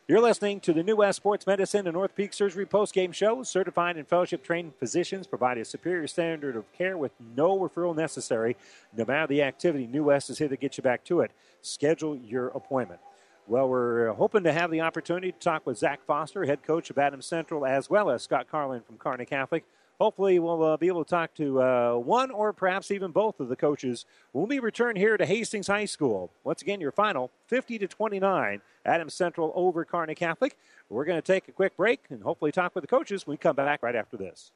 You're 0.08 0.20
listening 0.20 0.60
to 0.60 0.72
the 0.72 0.84
New 0.84 0.94
West 0.94 1.16
Sports 1.16 1.48
Medicine 1.48 1.88
and 1.88 1.96
Orthopedic 1.96 2.32
Surgery 2.32 2.64
post-game 2.64 3.10
show. 3.10 3.42
Certified 3.42 3.96
and 3.96 4.06
fellowship 4.06 4.44
trained 4.44 4.76
physicians 4.78 5.26
provide 5.26 5.58
a 5.58 5.64
superior 5.64 6.06
standard 6.06 6.54
of 6.54 6.72
care 6.72 6.96
with 6.96 7.10
no 7.34 7.58
referral 7.58 7.96
necessary. 7.96 8.56
No 8.96 9.04
matter 9.04 9.26
the 9.26 9.42
activity, 9.42 9.88
New 9.88 10.04
West 10.04 10.30
is 10.30 10.38
here 10.38 10.46
to 10.46 10.56
get 10.56 10.76
you 10.76 10.82
back 10.84 11.02
to 11.06 11.22
it. 11.22 11.32
Schedule 11.60 12.14
your 12.14 12.50
appointment. 12.50 13.00
Well, 13.48 13.68
we're 13.68 14.10
uh, 14.10 14.14
hoping 14.14 14.44
to 14.44 14.52
have 14.52 14.70
the 14.70 14.82
opportunity 14.82 15.32
to 15.32 15.38
talk 15.40 15.66
with 15.66 15.76
Zach 15.76 15.98
Foster, 16.06 16.44
head 16.44 16.62
coach 16.62 16.88
of 16.88 16.98
Adams 16.98 17.26
Central, 17.26 17.66
as 17.66 17.90
well 17.90 18.08
as 18.08 18.22
Scott 18.22 18.46
Carlin 18.48 18.82
from 18.82 18.98
Kearney 18.98 19.26
Catholic 19.26 19.64
hopefully 19.98 20.38
we'll 20.38 20.62
uh, 20.62 20.76
be 20.76 20.88
able 20.88 21.04
to 21.04 21.10
talk 21.10 21.34
to 21.34 21.62
uh, 21.62 21.94
one 21.94 22.30
or 22.30 22.52
perhaps 22.52 22.90
even 22.90 23.10
both 23.10 23.40
of 23.40 23.48
the 23.48 23.56
coaches 23.56 24.04
when 24.32 24.48
we 24.48 24.58
return 24.58 24.96
here 24.96 25.16
to 25.16 25.26
Hastings 25.26 25.66
High 25.66 25.84
School. 25.84 26.30
Once 26.44 26.62
again, 26.62 26.80
your 26.80 26.92
final 26.92 27.30
50 27.46 27.78
to 27.78 27.88
29, 27.88 28.60
Adams 28.84 29.14
Central 29.14 29.52
over 29.54 29.84
Kearney 29.84 30.14
Catholic. 30.14 30.56
We're 30.88 31.04
going 31.04 31.20
to 31.20 31.32
take 31.32 31.48
a 31.48 31.52
quick 31.52 31.76
break 31.76 32.04
and 32.10 32.22
hopefully 32.22 32.52
talk 32.52 32.74
with 32.74 32.82
the 32.82 32.88
coaches 32.88 33.26
when 33.26 33.34
we 33.34 33.38
come 33.38 33.56
back 33.56 33.82
right 33.82 33.96
after 33.96 34.16
this. 34.16 34.52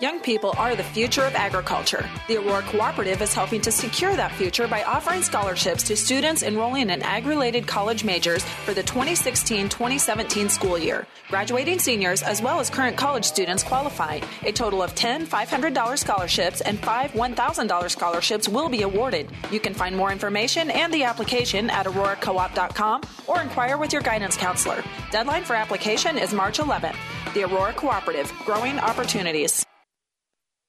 Young 0.00 0.18
people 0.18 0.52
are 0.58 0.74
the 0.74 0.82
future 0.82 1.22
of 1.22 1.34
agriculture. 1.34 2.08
The 2.26 2.38
Aurora 2.38 2.62
Cooperative 2.62 3.22
is 3.22 3.32
helping 3.32 3.60
to 3.60 3.70
secure 3.70 4.16
that 4.16 4.32
future 4.32 4.66
by 4.66 4.82
offering 4.82 5.22
scholarships 5.22 5.84
to 5.84 5.96
students 5.96 6.42
enrolling 6.42 6.90
in 6.90 7.00
ag 7.02 7.26
related 7.26 7.66
college 7.66 8.02
majors 8.02 8.42
for 8.42 8.74
the 8.74 8.82
2016 8.82 9.68
2017 9.68 10.48
school 10.48 10.76
year. 10.76 11.06
Graduating 11.28 11.78
seniors 11.78 12.22
as 12.22 12.42
well 12.42 12.58
as 12.58 12.70
current 12.70 12.96
college 12.96 13.24
students 13.24 13.62
qualify. 13.62 14.20
A 14.42 14.52
total 14.52 14.82
of 14.82 14.94
10 14.96 15.26
$500 15.26 15.98
scholarships 15.98 16.60
and 16.60 16.78
5 16.80 17.12
$1,000 17.12 17.90
scholarships 17.90 18.48
will 18.48 18.68
be 18.68 18.82
awarded. 18.82 19.30
You 19.52 19.60
can 19.60 19.74
find 19.74 19.96
more 19.96 20.10
information 20.10 20.70
and 20.70 20.92
the 20.92 21.04
application 21.04 21.70
at 21.70 21.86
auroracoop.com 21.86 23.02
or 23.28 23.40
inquire 23.40 23.78
with 23.78 23.92
your 23.92 24.02
guidance 24.02 24.36
counselor. 24.36 24.82
Deadline 25.12 25.44
for 25.44 25.54
application 25.54 26.18
is 26.18 26.34
March 26.34 26.58
11th. 26.58 26.96
The 27.32 27.44
Aurora 27.44 27.72
Cooperative, 27.74 28.32
growing 28.44 28.78
opportunities. 28.78 29.64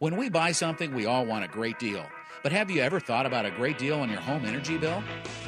When 0.00 0.16
we 0.16 0.28
buy 0.28 0.52
something, 0.52 0.94
we 0.94 1.06
all 1.06 1.26
want 1.26 1.44
a 1.44 1.48
great 1.48 1.80
deal. 1.80 2.06
But 2.44 2.52
have 2.52 2.70
you 2.70 2.80
ever 2.82 3.00
thought 3.00 3.26
about 3.26 3.46
a 3.46 3.50
great 3.50 3.78
deal 3.78 3.98
on 3.98 4.08
your 4.08 4.20
home 4.20 4.44
energy 4.44 4.78
bill? 4.78 5.02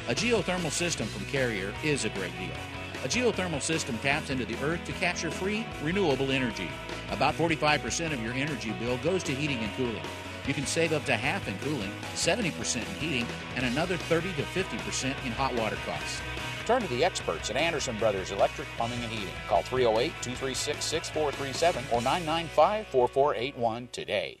A 0.09 0.13
geothermal 0.13 0.71
system 0.71 1.07
from 1.07 1.25
Carrier 1.27 1.73
is 1.85 2.03
a 2.03 2.09
great 2.09 2.37
deal. 2.37 2.57
A 3.05 3.07
geothermal 3.07 3.61
system 3.61 3.97
taps 3.99 4.29
into 4.29 4.43
the 4.43 4.61
earth 4.61 4.83
to 4.83 4.91
capture 4.91 5.31
free, 5.31 5.65
renewable 5.81 6.31
energy. 6.31 6.67
About 7.11 7.33
45% 7.35 8.11
of 8.11 8.21
your 8.21 8.33
energy 8.33 8.71
bill 8.73 8.97
goes 8.97 9.23
to 9.23 9.33
heating 9.33 9.59
and 9.59 9.73
cooling. 9.77 10.03
You 10.45 10.53
can 10.53 10.65
save 10.65 10.91
up 10.91 11.05
to 11.05 11.15
half 11.15 11.47
in 11.47 11.57
cooling, 11.59 11.91
70% 12.15 12.75
in 12.75 12.95
heating, 12.95 13.27
and 13.55 13.65
another 13.65 13.95
30 13.95 14.33
to 14.33 14.41
50% 14.41 15.05
in 15.25 15.31
hot 15.31 15.55
water 15.55 15.77
costs. 15.85 16.19
Turn 16.65 16.81
to 16.81 16.87
the 16.89 17.05
experts 17.05 17.49
at 17.49 17.55
Anderson 17.55 17.97
Brothers 17.97 18.31
Electric 18.31 18.67
Plumbing 18.75 19.01
and 19.01 19.11
Heating. 19.11 19.33
Call 19.47 19.61
308 19.61 20.11
236 20.21 20.83
6437 20.83 21.83
or 21.85 22.01
995 22.01 22.87
4481 22.87 23.89
today. 23.93 24.40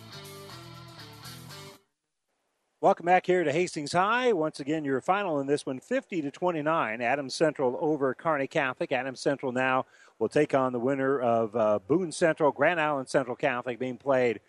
Welcome 2.81 3.05
back 3.05 3.27
here 3.27 3.43
to 3.43 3.51
Hastings 3.51 3.91
High. 3.91 4.33
Once 4.33 4.59
again, 4.59 4.83
your 4.83 5.01
final 5.01 5.39
in 5.39 5.45
this 5.45 5.67
one, 5.67 5.79
50 5.79 6.23
to 6.23 6.31
29. 6.31 6.99
Adams 6.99 7.35
Central 7.35 7.77
over 7.79 8.15
Kearney 8.15 8.47
Catholic. 8.47 8.91
Adams 8.91 9.19
Central 9.19 9.51
now 9.51 9.85
will 10.17 10.29
take 10.29 10.55
on 10.55 10.73
the 10.73 10.79
winner 10.79 11.19
of 11.19 11.55
uh, 11.55 11.77
Boone 11.87 12.11
Central, 12.11 12.51
Grand 12.51 12.81
Island 12.81 13.07
Central 13.07 13.35
Catholic, 13.35 13.77
being 13.77 13.97
played 13.97 14.39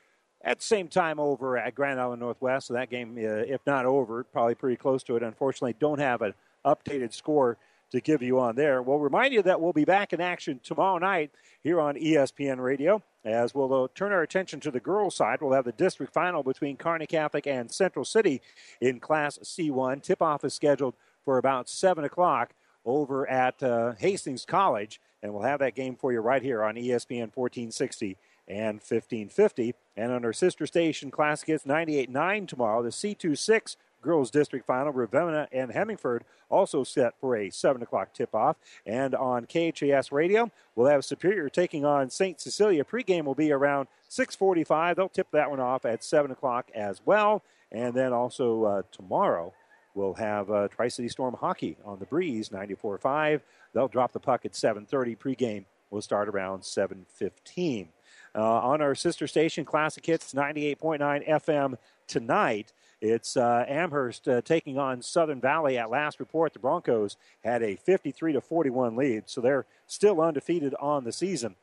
at 0.42 0.60
the 0.60 0.64
same 0.64 0.88
time 0.88 1.20
over 1.20 1.58
at 1.58 1.74
Grand 1.74 2.00
Island 2.00 2.20
Northwest. 2.20 2.68
So 2.68 2.72
that 2.72 2.88
game, 2.88 3.18
uh, 3.18 3.44
if 3.44 3.60
not 3.66 3.84
over, 3.84 4.24
probably 4.24 4.54
pretty 4.54 4.76
close 4.76 5.02
to 5.02 5.16
it. 5.16 5.22
Unfortunately, 5.22 5.76
don't 5.78 5.98
have 5.98 6.22
an 6.22 6.32
updated 6.64 7.12
score 7.12 7.58
to 7.92 8.00
give 8.00 8.22
you 8.22 8.40
on 8.40 8.56
there. 8.56 8.82
We'll 8.82 8.98
remind 8.98 9.32
you 9.32 9.42
that 9.42 9.60
we'll 9.60 9.72
be 9.72 9.84
back 9.84 10.12
in 10.12 10.20
action 10.20 10.60
tomorrow 10.62 10.98
night 10.98 11.30
here 11.62 11.80
on 11.80 11.94
ESPN 11.94 12.58
Radio. 12.58 13.02
As 13.24 13.54
we'll 13.54 13.84
uh, 13.84 13.88
turn 13.94 14.12
our 14.12 14.22
attention 14.22 14.58
to 14.60 14.70
the 14.70 14.80
girls' 14.80 15.14
side, 15.14 15.40
we'll 15.40 15.52
have 15.52 15.64
the 15.64 15.72
district 15.72 16.12
final 16.12 16.42
between 16.42 16.76
Kearney 16.76 17.06
Catholic 17.06 17.46
and 17.46 17.70
Central 17.70 18.04
City 18.04 18.42
in 18.80 18.98
Class 18.98 19.38
C1. 19.38 20.02
Tip 20.02 20.20
off 20.20 20.44
is 20.44 20.54
scheduled 20.54 20.94
for 21.24 21.38
about 21.38 21.68
7 21.68 22.02
o'clock 22.02 22.54
over 22.84 23.28
at 23.30 23.62
uh, 23.62 23.92
Hastings 23.98 24.44
College, 24.44 25.00
and 25.22 25.32
we'll 25.32 25.44
have 25.44 25.60
that 25.60 25.76
game 25.76 25.94
for 25.94 26.12
you 26.12 26.20
right 26.20 26.42
here 26.42 26.64
on 26.64 26.74
ESPN 26.74 27.30
1460 27.34 28.16
and 28.48 28.76
1550. 28.76 29.74
And 29.96 30.10
on 30.10 30.24
our 30.24 30.32
sister 30.32 30.66
station, 30.66 31.10
Classic 31.10 31.46
Hits 31.46 31.64
98.9 31.64 32.48
tomorrow, 32.48 32.82
the 32.82 32.88
C26 32.88 33.76
girls 34.02 34.30
district 34.30 34.66
final. 34.66 34.92
Ravenna 34.92 35.48
and 35.52 35.72
Hemingford 35.72 36.24
also 36.50 36.84
set 36.84 37.14
for 37.20 37.36
a 37.36 37.50
7 37.50 37.82
o'clock 37.82 38.12
tip 38.12 38.34
off. 38.34 38.56
And 38.84 39.14
on 39.14 39.46
KHAS 39.46 40.12
radio, 40.12 40.50
we'll 40.74 40.88
have 40.88 41.04
Superior 41.04 41.48
taking 41.48 41.84
on 41.84 42.10
St. 42.10 42.40
Cecilia. 42.40 42.84
Pregame 42.84 43.24
will 43.24 43.34
be 43.34 43.52
around 43.52 43.88
645. 44.08 44.96
They'll 44.96 45.08
tip 45.08 45.30
that 45.32 45.50
one 45.50 45.60
off 45.60 45.84
at 45.84 46.04
7 46.04 46.30
o'clock 46.30 46.70
as 46.74 47.00
well. 47.04 47.42
And 47.70 47.94
then 47.94 48.12
also 48.12 48.64
uh, 48.64 48.82
tomorrow, 48.92 49.54
we'll 49.94 50.14
have 50.14 50.50
uh, 50.50 50.68
Tri-City 50.68 51.08
Storm 51.08 51.34
Hockey 51.34 51.76
on 51.84 51.98
the 51.98 52.06
Breeze, 52.06 52.50
94.5. 52.50 53.40
They'll 53.72 53.88
drop 53.88 54.12
the 54.12 54.20
puck 54.20 54.44
at 54.44 54.52
7.30. 54.52 55.16
Pregame 55.16 55.64
will 55.90 56.02
start 56.02 56.28
around 56.28 56.60
7.15. 56.62 57.88
Uh, 58.34 58.40
on 58.40 58.80
our 58.80 58.94
sister 58.94 59.26
station, 59.26 59.64
Classic 59.64 60.04
Hits 60.04 60.32
98.9 60.32 61.28
FM 61.28 61.76
tonight. 62.06 62.72
It's 63.02 63.36
uh, 63.36 63.64
Amherst 63.66 64.28
uh, 64.28 64.42
taking 64.42 64.78
on 64.78 65.02
Southern 65.02 65.40
Valley. 65.40 65.76
At 65.76 65.90
last 65.90 66.20
report, 66.20 66.52
the 66.52 66.60
Broncos 66.60 67.16
had 67.42 67.60
a 67.60 67.74
53 67.74 68.34
to 68.34 68.40
41 68.40 68.94
lead, 68.94 69.24
so 69.26 69.40
they're 69.40 69.66
still 69.88 70.20
undefeated 70.20 70.72
on 70.78 71.02
the 71.02 71.10
season, 71.10 71.56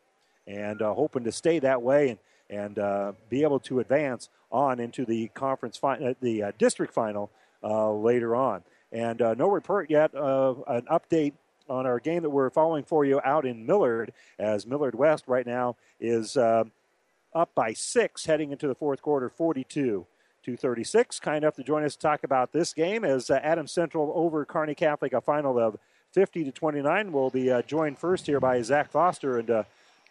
and 0.45 0.82
uh, 0.82 0.94
hoping 0.94 1.24
to 1.24 1.32
stay 1.32 1.57
that 1.60 1.82
way 1.82 2.10
and 2.10 2.20
and 2.52 2.80
uh, 2.80 3.11
be 3.30 3.44
able 3.44 3.60
to 3.60 3.80
advance 3.80 4.28
on 4.52 4.80
into 4.80 5.06
the 5.06 5.28
conference 5.36 5.78
fi- 5.78 5.99
uh, 5.99 6.16
the 6.20 6.41
uh, 6.41 6.52
district 6.57 6.91
final 6.94 7.30
later 7.61 8.36
on. 8.36 8.64
And 8.91 9.20
no 9.20 9.48
report 9.48 9.91
yet. 9.91 10.16
of 10.16 10.64
an 10.68 10.88
update 10.91 11.34
on 11.70 11.86
our 11.86 11.99
game 11.99 12.24
that 12.24 12.32
we're 12.32 12.49
following 12.49 12.84
for 12.84 13.06
you 13.06 13.22
out 13.24 13.45
in 13.45 13.68
Millard, 13.68 14.14
as 14.40 14.66
Millard 14.66 14.95
West 14.95 15.26
right 15.28 15.45
now 15.45 15.76
is 15.99 16.36
up 16.36 17.53
by 17.53 17.74
six 17.74 18.26
heading 18.26 18.52
into 18.52 18.68
the 18.68 18.74
fourth 18.74 19.03
quarter, 19.03 19.30
42 19.30 20.07
236. 20.44 21.20
Kind 21.20 21.44
enough 21.44 21.56
to 21.56 21.64
join 21.64 21.84
us 21.84 21.95
to 21.95 21.99
talk 21.99 22.24
about 22.24 22.52
this 22.52 22.74
game 22.74 23.03
as 23.03 23.30
uh, 23.30 23.40
Adams 23.44 23.72
Central 23.72 24.11
over 24.16 24.45
Kearney 24.45 24.76
Catholic, 24.76 25.14
a 25.14 25.22
final 25.22 25.60
of 25.60 25.78
50 26.14 26.44
to 26.45 26.52
29. 26.52 27.11
We'll 27.11 27.30
be 27.30 27.52
uh, 27.52 27.61
joined 27.61 27.99
first 27.99 28.26
here 28.26 28.40
by 28.40 28.61
Zach 28.61 28.91
Foster. 28.91 29.38
And, 29.40 29.49
uh, 29.49 29.64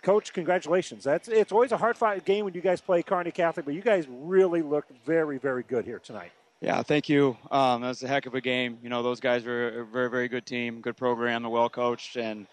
Coach, 0.02 0.32
congratulations. 0.32 1.04
That's 1.04 1.28
It's 1.28 1.50
always 1.50 1.72
a 1.72 1.76
hard 1.76 1.96
fight 1.96 2.24
game 2.24 2.44
when 2.44 2.54
you 2.54 2.60
guys 2.60 2.80
play 2.80 3.02
Kearney 3.02 3.32
Catholic, 3.32 3.66
but 3.66 3.74
you 3.74 3.82
guys 3.82 4.06
really 4.08 4.62
looked 4.62 4.92
very, 5.04 5.38
very 5.38 5.64
good 5.64 5.84
here 5.84 5.98
tonight. 5.98 6.30
Yeah, 6.60 6.82
thank 6.82 7.08
you. 7.08 7.36
Um, 7.50 7.82
that 7.82 7.88
was 7.88 8.02
a 8.02 8.08
heck 8.08 8.26
of 8.26 8.34
a 8.34 8.40
game. 8.40 8.78
You 8.82 8.90
know, 8.90 9.02
those 9.02 9.20
guys 9.20 9.46
are 9.46 9.80
a 9.80 9.84
very, 9.84 10.10
very 10.10 10.28
good 10.28 10.46
team, 10.46 10.80
good 10.80 10.96
program, 10.96 11.48
well 11.48 11.68
coached, 11.68 12.16
and 12.16 12.46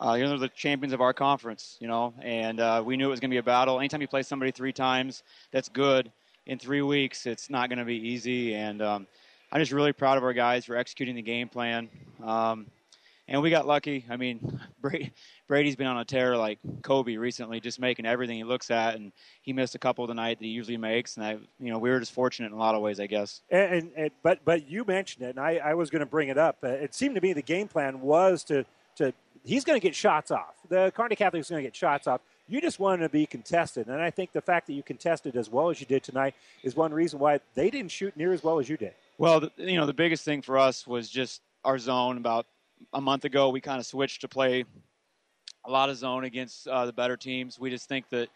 uh, 0.00 0.14
you 0.14 0.24
know 0.24 0.30
they're 0.30 0.38
the 0.38 0.48
champions 0.48 0.92
of 0.92 1.00
our 1.00 1.12
conference. 1.12 1.76
You 1.80 1.86
know, 1.86 2.14
and 2.20 2.58
uh, 2.58 2.82
we 2.84 2.96
knew 2.96 3.06
it 3.06 3.10
was 3.10 3.20
going 3.20 3.30
to 3.30 3.34
be 3.34 3.38
a 3.38 3.44
battle. 3.44 3.78
Anytime 3.78 4.00
you 4.00 4.08
play 4.08 4.22
somebody 4.22 4.50
three 4.50 4.72
times, 4.72 5.22
that's 5.52 5.68
good 5.68 6.10
in 6.46 6.58
three 6.58 6.82
weeks, 6.82 7.26
it's 7.26 7.50
not 7.50 7.68
going 7.68 7.78
to 7.78 7.84
be 7.84 7.96
easy. 7.96 8.54
And 8.54 8.82
um, 8.82 9.06
I'm 9.50 9.60
just 9.60 9.72
really 9.72 9.92
proud 9.92 10.18
of 10.18 10.24
our 10.24 10.32
guys 10.32 10.64
for 10.64 10.76
executing 10.76 11.14
the 11.14 11.22
game 11.22 11.48
plan. 11.48 11.88
Um, 12.22 12.66
and 13.26 13.40
we 13.40 13.48
got 13.48 13.66
lucky. 13.66 14.04
I 14.10 14.16
mean, 14.16 14.60
Brady's 15.48 15.76
been 15.76 15.86
on 15.86 15.98
a 15.98 16.04
tear 16.04 16.36
like 16.36 16.58
Kobe 16.82 17.16
recently, 17.16 17.58
just 17.58 17.80
making 17.80 18.04
everything 18.04 18.36
he 18.36 18.44
looks 18.44 18.70
at, 18.70 18.96
and 18.96 19.12
he 19.40 19.54
missed 19.54 19.74
a 19.74 19.78
couple 19.78 20.06
tonight 20.06 20.38
that 20.38 20.44
he 20.44 20.50
usually 20.50 20.76
makes. 20.76 21.16
And 21.16 21.24
I, 21.24 21.38
you 21.58 21.72
know, 21.72 21.78
we 21.78 21.88
were 21.88 22.00
just 22.00 22.12
fortunate 22.12 22.48
in 22.48 22.52
a 22.52 22.58
lot 22.58 22.74
of 22.74 22.82
ways, 22.82 23.00
I 23.00 23.06
guess. 23.06 23.40
And, 23.50 23.74
and, 23.74 23.90
and 23.96 24.10
but 24.22 24.40
but 24.44 24.68
you 24.68 24.84
mentioned 24.84 25.24
it, 25.24 25.30
and 25.30 25.40
I, 25.40 25.56
I 25.56 25.74
was 25.74 25.88
going 25.88 26.00
to 26.00 26.06
bring 26.06 26.28
it 26.28 26.36
up. 26.36 26.62
It 26.62 26.94
seemed 26.94 27.14
to 27.14 27.22
me 27.22 27.32
the 27.32 27.42
game 27.42 27.66
plan 27.66 28.02
was 28.02 28.44
to 28.44 28.66
to 28.96 29.14
he's 29.42 29.64
going 29.64 29.80
to 29.80 29.82
get 29.82 29.94
shots 29.94 30.30
off. 30.30 30.54
The 30.68 30.92
Catholic 30.94 31.40
is 31.40 31.48
going 31.48 31.62
to 31.62 31.66
get 31.66 31.76
shots 31.76 32.06
off. 32.06 32.20
You 32.46 32.60
just 32.60 32.78
wanted 32.78 33.02
to 33.02 33.08
be 33.08 33.24
contested, 33.24 33.86
and 33.86 34.00
I 34.00 34.10
think 34.10 34.32
the 34.32 34.40
fact 34.42 34.66
that 34.66 34.74
you 34.74 34.82
contested 34.82 35.34
as 35.34 35.48
well 35.50 35.70
as 35.70 35.80
you 35.80 35.86
did 35.86 36.02
tonight 36.02 36.34
is 36.62 36.76
one 36.76 36.92
reason 36.92 37.18
why 37.18 37.40
they 37.54 37.70
didn't 37.70 37.90
shoot 37.90 38.14
near 38.16 38.34
as 38.34 38.44
well 38.44 38.58
as 38.58 38.68
you 38.68 38.76
did. 38.76 38.92
Well, 39.16 39.48
you 39.56 39.76
know, 39.76 39.86
the 39.86 39.94
biggest 39.94 40.24
thing 40.24 40.42
for 40.42 40.58
us 40.58 40.86
was 40.86 41.08
just 41.08 41.40
our 41.64 41.78
zone. 41.78 42.18
About 42.18 42.46
a 42.92 43.00
month 43.00 43.24
ago, 43.24 43.48
we 43.48 43.62
kind 43.62 43.80
of 43.80 43.86
switched 43.86 44.20
to 44.20 44.28
play 44.28 44.64
a 45.64 45.70
lot 45.70 45.88
of 45.88 45.96
zone 45.96 46.24
against 46.24 46.68
uh, 46.68 46.84
the 46.84 46.92
better 46.92 47.16
teams. 47.16 47.58
We 47.58 47.70
just 47.70 47.88
think 47.88 48.10
that 48.10 48.28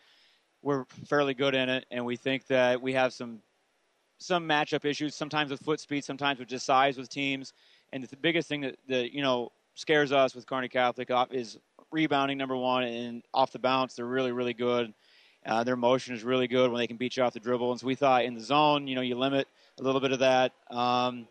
we're 0.63 0.87
fairly 1.07 1.35
good 1.35 1.55
in 1.55 1.69
it, 1.69 1.85
and 1.91 2.05
we 2.07 2.17
think 2.17 2.47
that 2.47 2.81
we 2.81 2.95
have 2.95 3.13
some 3.13 3.41
some 4.21 4.49
matchup 4.49 4.85
issues, 4.85 5.15
sometimes 5.15 5.51
with 5.51 5.61
foot 5.61 5.81
speed, 5.81 6.05
sometimes 6.05 6.39
with 6.39 6.49
just 6.49 6.67
size 6.67 6.97
with 6.97 7.09
teams. 7.09 7.53
And 7.93 8.03
the 8.03 8.17
biggest 8.17 8.49
thing 8.49 8.63
that, 8.63 8.77
that 8.89 9.15
you 9.15 9.23
know 9.23 9.53
scares 9.75 10.13
us 10.13 10.35
with 10.35 10.47
Kearney 10.47 10.69
Catholic 10.69 11.11
is 11.31 11.59
rebounding, 11.91 12.39
number 12.39 12.57
one, 12.57 12.85
and 12.85 13.23
off 13.33 13.53
the 13.53 13.59
bounce, 13.59 13.95
they're 13.95 14.07
really, 14.07 14.33
really 14.33 14.55
good. 14.55 14.93
Uh, 15.47 15.65
their 15.65 15.77
motion 15.77 16.15
is 16.15 16.25
really 16.25 16.49
good 16.49 16.71
when 16.71 16.79
they 16.79 16.87
can 16.87 16.97
beat 16.97 17.17
you 17.17 17.23
off 17.23 17.33
the 17.33 17.41
dribble. 17.41 17.71
And 17.71 17.81
so 17.81 17.87
we 17.87 17.95
thought 17.95 18.25
in 18.25 18.35
the 18.35 18.41
zone, 18.41 18.87
you 18.87 18.95
know, 18.95 19.01
you 19.01 19.15
limit 19.15 19.49
a 19.79 19.83
little 19.83 20.01
bit 20.01 20.13
of 20.13 20.19
that. 20.19 20.53
Um, 20.71 21.27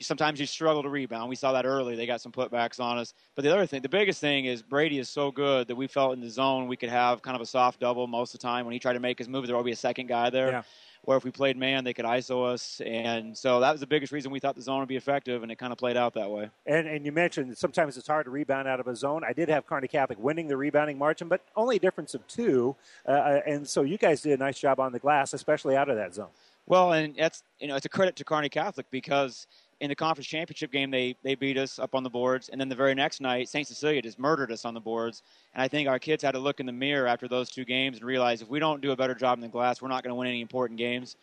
sometimes 0.00 0.40
you 0.40 0.46
struggle 0.46 0.82
to 0.82 0.88
rebound. 0.88 1.28
We 1.28 1.36
saw 1.36 1.52
that 1.52 1.66
early. 1.66 1.94
They 1.94 2.06
got 2.06 2.20
some 2.20 2.32
putbacks 2.32 2.80
on 2.80 2.98
us. 2.98 3.14
But 3.34 3.42
the 3.42 3.52
other 3.52 3.66
thing, 3.66 3.82
the 3.82 3.88
biggest 3.88 4.20
thing 4.20 4.46
is 4.46 4.62
Brady 4.62 4.98
is 4.98 5.08
so 5.08 5.30
good 5.30 5.68
that 5.68 5.76
we 5.76 5.86
felt 5.86 6.14
in 6.14 6.20
the 6.20 6.30
zone 6.30 6.68
we 6.68 6.76
could 6.76 6.88
have 6.88 7.22
kind 7.22 7.36
of 7.36 7.42
a 7.42 7.46
soft 7.46 7.80
double 7.80 8.06
most 8.06 8.34
of 8.34 8.40
the 8.40 8.46
time. 8.46 8.64
When 8.64 8.72
he 8.72 8.78
tried 8.78 8.94
to 8.94 9.00
make 9.00 9.18
his 9.18 9.28
move, 9.28 9.46
there 9.46 9.56
would 9.56 9.64
be 9.64 9.72
a 9.72 9.76
second 9.76 10.06
guy 10.06 10.30
there. 10.30 10.50
Yeah. 10.50 10.62
Or 11.04 11.16
if 11.16 11.24
we 11.24 11.30
played 11.30 11.56
man, 11.56 11.82
they 11.82 11.94
could 11.94 12.04
ISO 12.04 12.52
us. 12.52 12.80
And 12.84 13.36
so 13.36 13.60
that 13.60 13.72
was 13.72 13.80
the 13.80 13.86
biggest 13.86 14.12
reason 14.12 14.30
we 14.30 14.38
thought 14.38 14.54
the 14.54 14.62
zone 14.62 14.80
would 14.80 14.88
be 14.88 14.96
effective, 14.96 15.42
and 15.42 15.50
it 15.50 15.56
kind 15.56 15.72
of 15.72 15.78
played 15.78 15.96
out 15.96 16.14
that 16.14 16.30
way. 16.30 16.50
And, 16.66 16.86
and 16.86 17.06
you 17.06 17.12
mentioned 17.12 17.56
sometimes 17.56 17.96
it's 17.96 18.06
hard 18.06 18.26
to 18.26 18.30
rebound 18.30 18.68
out 18.68 18.80
of 18.80 18.86
a 18.86 18.94
zone. 18.94 19.22
I 19.26 19.32
did 19.32 19.48
have 19.48 19.66
Kearney 19.66 19.88
Catholic 19.88 20.18
winning 20.18 20.48
the 20.48 20.56
rebounding 20.56 20.98
margin, 20.98 21.28
but 21.28 21.42
only 21.56 21.76
a 21.76 21.80
difference 21.80 22.14
of 22.14 22.26
two. 22.26 22.76
Uh, 23.08 23.12
uh, 23.12 23.40
and 23.46 23.66
so 23.66 23.82
you 23.82 23.96
guys 23.96 24.20
did 24.20 24.32
a 24.32 24.36
nice 24.36 24.58
job 24.58 24.78
on 24.78 24.92
the 24.92 24.98
glass, 24.98 25.32
especially 25.32 25.76
out 25.76 25.88
of 25.88 25.96
that 25.96 26.14
zone. 26.14 26.28
Well, 26.66 26.92
and 26.92 27.16
that's 27.16 27.42
you 27.58 27.66
know 27.66 27.76
it's 27.76 27.86
a 27.86 27.88
credit 27.88 28.14
to 28.16 28.24
Kearney 28.24 28.48
Catholic 28.48 28.86
because 28.90 29.46
in 29.80 29.88
the 29.88 29.94
conference 29.94 30.26
championship 30.26 30.70
game, 30.70 30.90
they, 30.90 31.16
they 31.22 31.34
beat 31.34 31.56
us 31.56 31.78
up 31.78 31.94
on 31.94 32.02
the 32.02 32.10
boards. 32.10 32.48
And 32.50 32.60
then 32.60 32.68
the 32.68 32.74
very 32.74 32.94
next 32.94 33.20
night, 33.20 33.48
St. 33.48 33.66
Cecilia 33.66 34.02
just 34.02 34.18
murdered 34.18 34.52
us 34.52 34.64
on 34.64 34.74
the 34.74 34.80
boards. 34.80 35.22
And 35.54 35.62
I 35.62 35.68
think 35.68 35.88
our 35.88 35.98
kids 35.98 36.22
had 36.22 36.32
to 36.32 36.38
look 36.38 36.60
in 36.60 36.66
the 36.66 36.72
mirror 36.72 37.06
after 37.06 37.28
those 37.28 37.50
two 37.50 37.64
games 37.64 37.96
and 37.96 38.06
realize 38.06 38.42
if 38.42 38.48
we 38.48 38.58
don't 38.58 38.80
do 38.80 38.92
a 38.92 38.96
better 38.96 39.14
job 39.14 39.38
in 39.38 39.40
the 39.42 39.48
glass, 39.48 39.80
we're 39.80 39.88
not 39.88 40.04
going 40.04 40.10
to 40.10 40.14
win 40.14 40.28
any 40.28 40.40
important 40.40 40.78
games. 40.78 41.16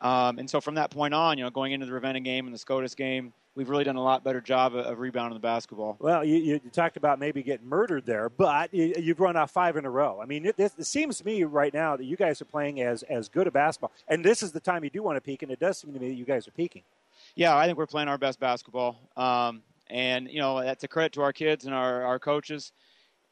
Um, 0.00 0.38
and 0.38 0.48
so 0.48 0.60
from 0.60 0.74
that 0.76 0.90
point 0.90 1.14
on, 1.14 1.38
you 1.38 1.44
know, 1.44 1.50
going 1.50 1.72
into 1.72 1.86
the 1.86 1.92
Ravenna 1.92 2.20
game 2.20 2.46
and 2.46 2.54
the 2.54 2.58
SCOTUS 2.58 2.94
game, 2.94 3.32
we've 3.54 3.68
really 3.68 3.84
done 3.84 3.96
a 3.96 4.02
lot 4.02 4.24
better 4.24 4.40
job 4.40 4.74
of, 4.74 4.98
rebounding 4.98 5.34
the 5.34 5.40
basketball. 5.40 5.96
Well, 5.98 6.24
you, 6.24 6.36
you, 6.36 6.58
talked 6.72 6.96
about 6.96 7.18
maybe 7.18 7.42
getting 7.42 7.68
murdered 7.68 8.06
there, 8.06 8.28
but 8.28 8.72
you, 8.72 8.94
have 9.06 9.20
run 9.20 9.36
off 9.36 9.50
five 9.50 9.76
in 9.76 9.84
a 9.84 9.90
row. 9.90 10.20
I 10.22 10.26
mean, 10.26 10.46
it, 10.46 10.54
it, 10.58 10.86
seems 10.86 11.18
to 11.18 11.26
me 11.26 11.44
right 11.44 11.72
now 11.72 11.96
that 11.96 12.04
you 12.04 12.16
guys 12.16 12.40
are 12.40 12.46
playing 12.46 12.80
as 12.80 13.02
as 13.04 13.28
good 13.28 13.46
a 13.46 13.50
basketball, 13.50 13.92
and 14.08 14.24
this 14.24 14.42
is 14.42 14.52
the 14.52 14.60
time 14.60 14.84
you 14.84 14.90
do 14.90 15.02
want 15.02 15.16
to 15.16 15.20
peak, 15.20 15.42
and 15.42 15.52
it 15.52 15.60
does 15.60 15.78
seem 15.78 15.92
to 15.92 16.00
me 16.00 16.08
that 16.08 16.14
you 16.14 16.24
guys 16.24 16.48
are 16.48 16.52
peaking. 16.52 16.82
Yeah, 17.34 17.56
I 17.56 17.66
think 17.66 17.78
we're 17.78 17.86
playing 17.86 18.08
our 18.08 18.18
best 18.18 18.40
basketball, 18.40 18.98
um, 19.16 19.62
and 19.88 20.28
you 20.30 20.40
know 20.40 20.60
that's 20.62 20.84
a 20.84 20.88
credit 20.88 21.12
to 21.12 21.22
our 21.22 21.32
kids 21.32 21.64
and 21.64 21.74
our, 21.74 22.02
our 22.02 22.18
coaches. 22.18 22.72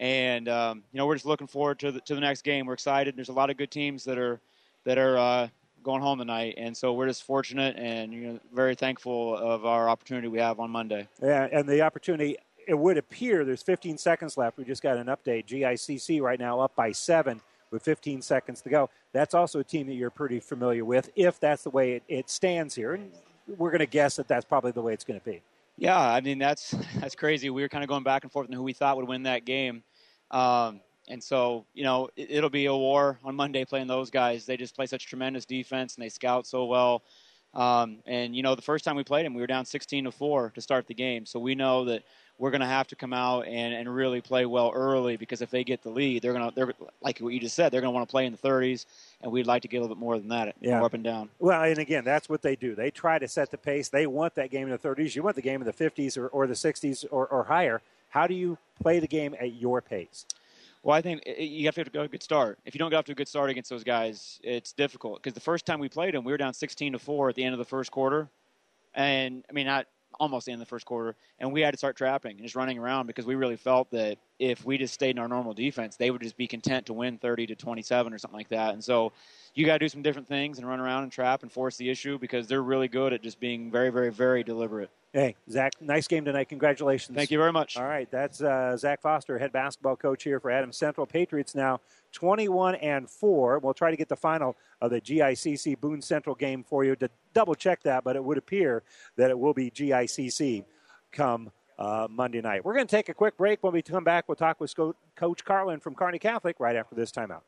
And 0.00 0.48
um, 0.48 0.84
you 0.92 0.98
know 0.98 1.06
we're 1.06 1.16
just 1.16 1.26
looking 1.26 1.46
forward 1.46 1.80
to 1.80 1.92
the, 1.92 2.00
to 2.02 2.14
the 2.14 2.20
next 2.20 2.42
game. 2.42 2.66
We're 2.66 2.74
excited. 2.74 3.16
There's 3.16 3.28
a 3.28 3.32
lot 3.34 3.50
of 3.50 3.56
good 3.56 3.70
teams 3.70 4.04
that 4.04 4.18
are 4.18 4.40
that 4.84 4.98
are 4.98 5.18
uh, 5.18 5.48
going 5.82 6.02
home 6.02 6.18
tonight, 6.18 6.54
and 6.56 6.76
so 6.76 6.92
we're 6.92 7.08
just 7.08 7.24
fortunate 7.24 7.76
and 7.76 8.12
you 8.12 8.20
know 8.20 8.40
very 8.52 8.74
thankful 8.74 9.36
of 9.36 9.66
our 9.66 9.88
opportunity 9.88 10.28
we 10.28 10.38
have 10.38 10.60
on 10.60 10.70
Monday. 10.70 11.08
Yeah, 11.22 11.48
and 11.50 11.68
the 11.68 11.82
opportunity. 11.82 12.36
It 12.66 12.78
would 12.78 12.98
appear 12.98 13.46
there's 13.46 13.62
15 13.62 13.96
seconds 13.96 14.36
left. 14.36 14.58
We 14.58 14.64
just 14.64 14.82
got 14.82 14.98
an 14.98 15.06
update. 15.06 15.46
GICC 15.46 16.20
right 16.20 16.38
now 16.38 16.60
up 16.60 16.76
by 16.76 16.92
seven 16.92 17.40
with 17.70 17.82
15 17.82 18.20
seconds 18.20 18.60
to 18.62 18.68
go. 18.68 18.90
That's 19.12 19.32
also 19.32 19.60
a 19.60 19.64
team 19.64 19.86
that 19.86 19.94
you're 19.94 20.10
pretty 20.10 20.38
familiar 20.38 20.84
with, 20.84 21.10
if 21.16 21.40
that's 21.40 21.62
the 21.62 21.70
way 21.70 21.92
it, 21.92 22.02
it 22.08 22.28
stands 22.30 22.74
here. 22.74 22.92
And 22.92 23.10
we're 23.56 23.70
going 23.70 23.80
to 23.80 23.86
guess 23.86 24.16
that 24.16 24.28
that's 24.28 24.44
probably 24.44 24.72
the 24.72 24.82
way 24.82 24.92
it's 24.92 25.04
going 25.04 25.18
to 25.18 25.24
be. 25.24 25.42
Yeah, 25.76 25.98
I 25.98 26.20
mean 26.20 26.38
that's 26.38 26.70
that's 26.96 27.14
crazy. 27.14 27.50
We 27.50 27.62
were 27.62 27.68
kind 27.68 27.84
of 27.84 27.88
going 27.88 28.02
back 28.02 28.24
and 28.24 28.32
forth 28.32 28.48
on 28.48 28.52
who 28.52 28.62
we 28.62 28.72
thought 28.72 28.96
would 28.96 29.08
win 29.08 29.22
that 29.24 29.44
game. 29.44 29.82
Um, 30.30 30.80
and 31.08 31.22
so, 31.22 31.64
you 31.72 31.84
know, 31.84 32.10
it, 32.16 32.42
will 32.42 32.50
be 32.50 32.66
a 32.66 32.74
war 32.74 33.18
on 33.24 33.34
Monday 33.34 33.64
playing 33.64 33.86
those 33.86 34.10
guys. 34.10 34.44
They 34.44 34.58
just 34.58 34.76
play 34.76 34.84
such 34.84 35.06
tremendous 35.06 35.46
defense 35.46 35.94
and 35.94 36.04
they 36.04 36.10
scout 36.10 36.46
so 36.46 36.66
well. 36.66 37.02
Um, 37.54 37.98
and 38.04 38.36
you 38.36 38.42
know, 38.42 38.54
the 38.54 38.62
first 38.62 38.84
time 38.84 38.96
we 38.96 39.04
played 39.04 39.24
them, 39.24 39.32
we 39.32 39.40
were 39.40 39.46
down 39.46 39.64
16 39.64 40.04
to 40.04 40.12
four 40.12 40.50
to 40.50 40.60
start 40.60 40.86
the 40.86 40.94
game. 40.94 41.24
So 41.24 41.40
we 41.40 41.54
know 41.54 41.86
that 41.86 42.02
we're 42.39 42.51
going 42.51 42.60
to 42.60 42.66
have 42.66 42.86
to 42.89 42.97
come 42.97 43.12
out 43.12 43.47
and, 43.47 43.74
and 43.74 43.93
really 43.93 44.20
play 44.20 44.47
well 44.47 44.70
early 44.73 45.16
because 45.16 45.43
if 45.43 45.51
they 45.51 45.65
get 45.65 45.82
the 45.82 45.90
lead, 45.90 46.23
they're 46.23 46.32
going 46.32 46.48
to 46.48 46.55
they're 46.55 46.73
like 47.02 47.19
what 47.19 47.32
you 47.32 47.40
just 47.40 47.56
said, 47.56 47.73
they're 47.73 47.81
going 47.81 47.93
to 47.93 47.94
want 47.94 48.09
to 48.09 48.10
play 48.10 48.27
in 48.27 48.32
the 48.32 48.39
30s, 48.39 48.86
and 49.23 49.32
we'd 49.32 49.47
like 49.47 49.62
to 49.62 49.69
get 49.69 49.78
a 49.78 49.81
little 49.81 49.94
bit 49.94 50.01
more 50.01 50.19
than 50.19 50.28
that, 50.28 50.55
yeah. 50.60 50.78
more 50.78 50.86
up 50.86 50.94
and 50.94 51.02
down. 51.02 51.28
Well, 51.39 51.62
and 51.62 51.78
again, 51.78 52.05
that's 52.05 52.28
what 52.28 52.43
they 52.43 52.55
do. 52.55 52.74
They 52.74 52.90
try 52.90 53.19
to 53.19 53.27
set 53.27 53.51
the 53.51 53.59
pace. 53.59 53.89
They 53.89 54.06
want 54.06 54.36
that 54.36 54.51
game 54.51 54.65
in 54.65 54.70
the 54.70 54.78
30s. 54.78 55.16
You 55.16 55.23
want 55.23 55.36
the 55.36 55.43
game 55.43 55.60
in 55.60 55.66
the 55.66 55.73
50s 55.73 56.16
or, 56.16 56.28
or 56.28 56.47
the 56.47 56.55
60s 56.55 57.05
or, 57.10 57.27
or 57.27 57.44
higher. 57.44 57.82
How 58.10 58.27
do 58.27 58.35
you 58.35 58.56
play 58.81 59.01
the 59.01 59.09
game 59.09 59.35
at 59.39 59.55
your 59.55 59.82
pace? 59.82 60.24
Well, 60.82 60.97
I 60.97 61.02
think 61.02 61.23
eh, 61.27 61.43
you 61.43 61.66
have 61.66 61.74
to 61.74 61.85
go 61.85 62.02
a 62.02 62.09
good 62.09 62.23
start. 62.23 62.59
If 62.65 62.74
you 62.74 62.78
don't 62.78 62.90
get 62.90 62.97
off 62.97 63.05
to 63.06 63.12
a 63.12 63.16
good 63.16 63.28
start 63.28 63.51
against 63.51 63.70
those 63.70 63.85
guys, 63.85 64.39
it's 64.44 64.73
difficult. 64.73 65.23
Because 65.23 65.35
the 65.35 65.40
first 65.40 65.66
time 65.66 65.81
we 65.81 65.89
played 65.89 66.15
them, 66.15 66.24
we 66.24 66.32
were 66.32 66.39
down 66.39 66.55
16 66.55 66.93
to 66.93 66.98
four 66.98 67.28
at 67.28 67.35
the 67.35 67.44
end 67.44 67.55
of 67.55 67.59
the 67.59 67.65
first 67.65 67.90
quarter, 67.90 68.28
and 68.94 69.44
I 69.51 69.52
mean, 69.52 69.66
not 69.66 69.86
almost 70.18 70.47
the 70.47 70.52
end 70.52 70.60
of 70.60 70.66
the 70.66 70.70
first 70.70 70.86
quarter, 70.86 71.16
and 71.39 71.52
we 71.52 71.60
had 71.60 71.72
to 71.72 71.78
start 71.78 71.97
trapping 71.97 72.32
and 72.32 72.43
just 72.43 72.56
running 72.56 72.78
around 72.78 73.06
because 73.06 73.26
we 73.26 73.35
really 73.35 73.56
felt 73.56 73.90
that 73.90 74.18
if 74.39 74.65
we 74.65 74.78
just 74.78 74.94
stayed 74.94 75.10
in 75.10 75.19
our 75.19 75.28
normal 75.28 75.52
defense, 75.52 75.97
they 75.97 76.10
would 76.10 76.23
just 76.23 76.36
be 76.36 76.47
content 76.47 76.86
to 76.86 76.93
win 76.93 77.19
30 77.19 77.48
to 77.48 77.55
27 77.55 78.12
or 78.12 78.19
something 78.19 78.36
like 78.36 78.48
that. 78.48 78.73
And 78.73 78.82
so 78.82 79.12
you 79.55 79.66
got 79.66 79.74
to 79.74 79.78
do 79.81 79.89
some 79.89 80.02
different 80.02 80.28
things 80.28 80.59
and 80.59 80.69
run 80.69 80.81
around 80.81 81.02
and 81.02 81.12
trap 81.12 81.43
and 81.43 81.51
force 81.51 81.77
the 81.77 81.90
issue 81.90 82.19
because 82.19 82.47
they're 82.47 82.62
really 82.62 82.89
good 82.89 83.12
at 83.12 83.23
just 83.23 83.40
being 83.40 83.70
very, 83.70 83.90
very, 83.90 84.10
very 84.10 84.44
deliberate. 84.44 84.90
Hey, 85.12 85.36
Zach, 85.51 85.73
nice 85.81 86.06
game 86.06 86.24
tonight. 86.27 86.51
Congratulations. 86.51 87.16
Thank 87.16 87.31
you 87.31 87.39
very 87.39 87.52
much. 87.52 87.78
All 87.78 87.86
right, 87.86 88.10
that's 88.10 88.43
uh, 88.43 88.77
Zach 88.77 89.01
Foster, 89.01 89.39
head 89.39 89.52
basketball 89.52 89.97
coach 89.97 90.23
here 90.23 90.39
for 90.39 90.51
Adams 90.51 90.77
Central. 90.77 91.06
Patriots 91.06 91.55
now 91.55 91.81
21 92.12 92.74
and 92.77 93.09
4. 93.09 93.59
We'll 93.60 93.73
try 93.73 93.90
to 93.90 93.97
get 93.97 94.09
the 94.09 94.16
final 94.16 94.55
of 94.82 94.90
the 94.90 95.01
GICC 95.01 95.81
Boone 95.81 96.02
Central 96.02 96.35
game 96.36 96.62
for 96.62 96.85
you 96.85 96.94
to 96.97 97.09
double 97.32 97.55
check 97.55 97.82
that, 97.85 98.05
but 98.05 98.16
it 98.16 98.23
would 98.23 98.36
appear 98.36 98.82
that 99.16 99.31
it 99.31 99.39
will 99.39 99.55
be 99.55 99.70
GICC 99.70 100.65
come 101.10 101.51
uh, 101.78 102.09
Monday 102.10 102.40
night. 102.40 102.64
We're 102.64 102.74
going 102.74 102.86
to 102.86 102.96
take 102.96 103.09
a 103.09 103.14
quick 103.14 103.36
break. 103.36 103.62
When 103.62 103.72
we 103.72 103.82
come 103.82 104.05
back, 104.05 104.28
we'll 104.28 104.36
talk 104.36 104.60
with 104.60 104.74
Coach 105.16 105.44
Carlin 105.44 105.80
from 105.80 105.94
Kearney 105.94 106.18
Catholic 106.18 106.56
right 106.59 106.76
after 106.76 106.94
this 106.94 107.10
timeout. 107.10 107.42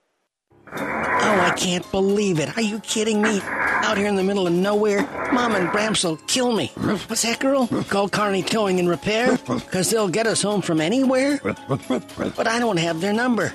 Oh, 0.73 1.41
I 1.41 1.53
can't 1.57 1.89
believe 1.91 2.39
it. 2.39 2.57
Are 2.57 2.63
you 2.63 2.79
kidding 2.81 3.21
me? 3.23 3.41
Out 3.43 3.97
here 3.97 4.07
in 4.07 4.15
the 4.15 4.23
middle 4.23 4.47
of 4.47 4.53
nowhere, 4.53 5.03
Mom 5.33 5.55
and 5.55 5.69
Bramps 5.69 6.05
will 6.05 6.17
kill 6.29 6.53
me. 6.53 6.69
What's 6.77 7.23
that, 7.23 7.41
girl? 7.41 7.67
Call 7.89 8.09
Kearney 8.09 8.43
Towing 8.43 8.79
and 8.79 8.89
Repair? 8.89 9.37
Because 9.39 9.91
they'll 9.91 10.09
get 10.09 10.27
us 10.27 10.43
home 10.43 10.63
from 10.63 10.81
anywhere? 10.81 11.41
But 11.43 12.47
I 12.47 12.59
don't 12.59 12.77
have 12.77 13.01
their 13.01 13.13
number. 13.13 13.49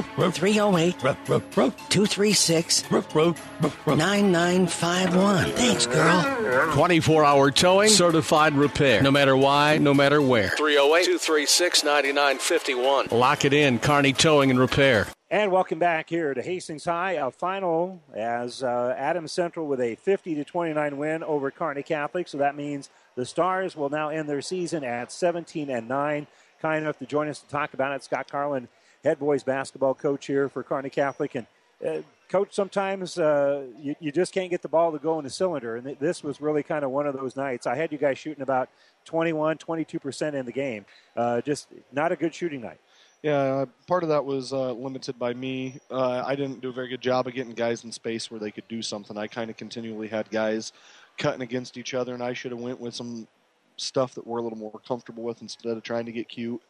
308 0.00 0.98
236 0.98 2.90
9951. 2.90 5.50
Thanks, 5.52 5.86
girl. 5.86 6.72
24 6.72 7.24
hour 7.24 7.50
towing, 7.50 7.90
certified 7.90 8.54
repair. 8.54 9.02
No 9.02 9.10
matter 9.10 9.36
why, 9.36 9.78
no 9.78 9.92
matter 9.92 10.22
where. 10.22 10.48
308 10.50 11.04
236 11.04 11.84
9951. 11.84 13.08
Lock 13.10 13.44
it 13.44 13.52
in, 13.52 13.78
Kearney 13.78 14.12
Towing 14.12 14.50
and 14.50 14.58
Repair. 14.58 15.08
And 15.30 15.50
welcome 15.50 15.78
back 15.78 16.10
here 16.10 16.34
to 16.34 16.42
Hastings 16.42 16.84
High, 16.84 17.12
a 17.12 17.30
final 17.30 18.02
as 18.14 18.62
uh, 18.62 18.94
Adams 18.98 19.32
Central 19.32 19.66
with 19.66 19.80
a 19.80 19.94
50 19.94 20.34
to 20.34 20.44
29 20.44 20.98
win 20.98 21.22
over 21.22 21.50
Kearney 21.50 21.82
Catholic. 21.82 22.28
So 22.28 22.36
that 22.36 22.54
means 22.54 22.90
the 23.14 23.24
Stars 23.24 23.74
will 23.74 23.88
now 23.88 24.10
end 24.10 24.28
their 24.28 24.42
season 24.42 24.84
at 24.84 25.10
17 25.10 25.70
and 25.70 25.88
9. 25.88 26.26
Kind 26.60 26.84
enough 26.84 26.98
to 26.98 27.06
join 27.06 27.28
us 27.28 27.40
to 27.40 27.48
talk 27.48 27.72
about 27.72 27.92
it, 27.92 28.04
Scott 28.04 28.30
Carlin, 28.30 28.68
head 29.04 29.18
boys 29.18 29.42
basketball 29.42 29.94
coach 29.94 30.26
here 30.26 30.48
for 30.48 30.62
Kearney 30.62 30.90
Catholic. 30.90 31.34
And 31.34 31.46
uh, 31.86 32.02
coach, 32.28 32.48
sometimes 32.52 33.18
uh, 33.18 33.64
you, 33.78 33.94
you, 34.00 34.12
just 34.12 34.32
can't 34.32 34.50
get 34.50 34.62
the 34.62 34.68
ball 34.68 34.92
to 34.92 34.98
go 34.98 35.18
in 35.18 35.24
the 35.24 35.30
cylinder, 35.30 35.76
and 35.76 35.96
this 35.98 36.22
was 36.22 36.40
really 36.40 36.62
kind 36.62 36.84
of 36.84 36.90
one 36.90 37.06
of 37.06 37.14
those 37.14 37.36
nights. 37.36 37.66
I 37.66 37.74
had 37.74 37.92
you 37.92 37.98
guys 37.98 38.18
shooting 38.18 38.42
about 38.42 38.68
21, 39.04 39.58
22 39.58 39.98
percent 39.98 40.36
in 40.36 40.46
the 40.46 40.52
game. 40.52 40.84
Uh, 41.16 41.40
just 41.40 41.68
not 41.92 42.12
a 42.12 42.16
good 42.16 42.34
shooting 42.34 42.60
night. 42.60 42.78
Yeah, 43.22 43.38
uh, 43.38 43.66
part 43.86 44.02
of 44.02 44.08
that 44.08 44.24
was 44.24 44.52
uh, 44.52 44.72
limited 44.72 45.16
by 45.16 45.32
me. 45.32 45.78
Uh, 45.90 46.24
I 46.26 46.34
didn't 46.34 46.60
do 46.60 46.70
a 46.70 46.72
very 46.72 46.88
good 46.88 47.00
job 47.00 47.28
of 47.28 47.34
getting 47.34 47.52
guys 47.52 47.84
in 47.84 47.92
space 47.92 48.30
where 48.30 48.40
they 48.40 48.50
could 48.50 48.66
do 48.66 48.82
something. 48.82 49.16
I 49.16 49.28
kind 49.28 49.48
of 49.48 49.56
continually 49.56 50.08
had 50.08 50.28
guys 50.30 50.72
cutting 51.18 51.42
against 51.42 51.76
each 51.76 51.94
other, 51.94 52.14
and 52.14 52.22
I 52.22 52.32
should 52.32 52.50
have 52.50 52.60
went 52.60 52.80
with 52.80 52.94
some 52.94 53.28
stuff 53.76 54.14
that 54.14 54.26
we're 54.26 54.38
a 54.38 54.42
little 54.42 54.58
more 54.58 54.80
comfortable 54.86 55.22
with 55.22 55.40
instead 55.40 55.76
of 55.76 55.82
trying 55.84 56.06
to 56.06 56.12
get 56.12 56.28
cute. 56.28 56.60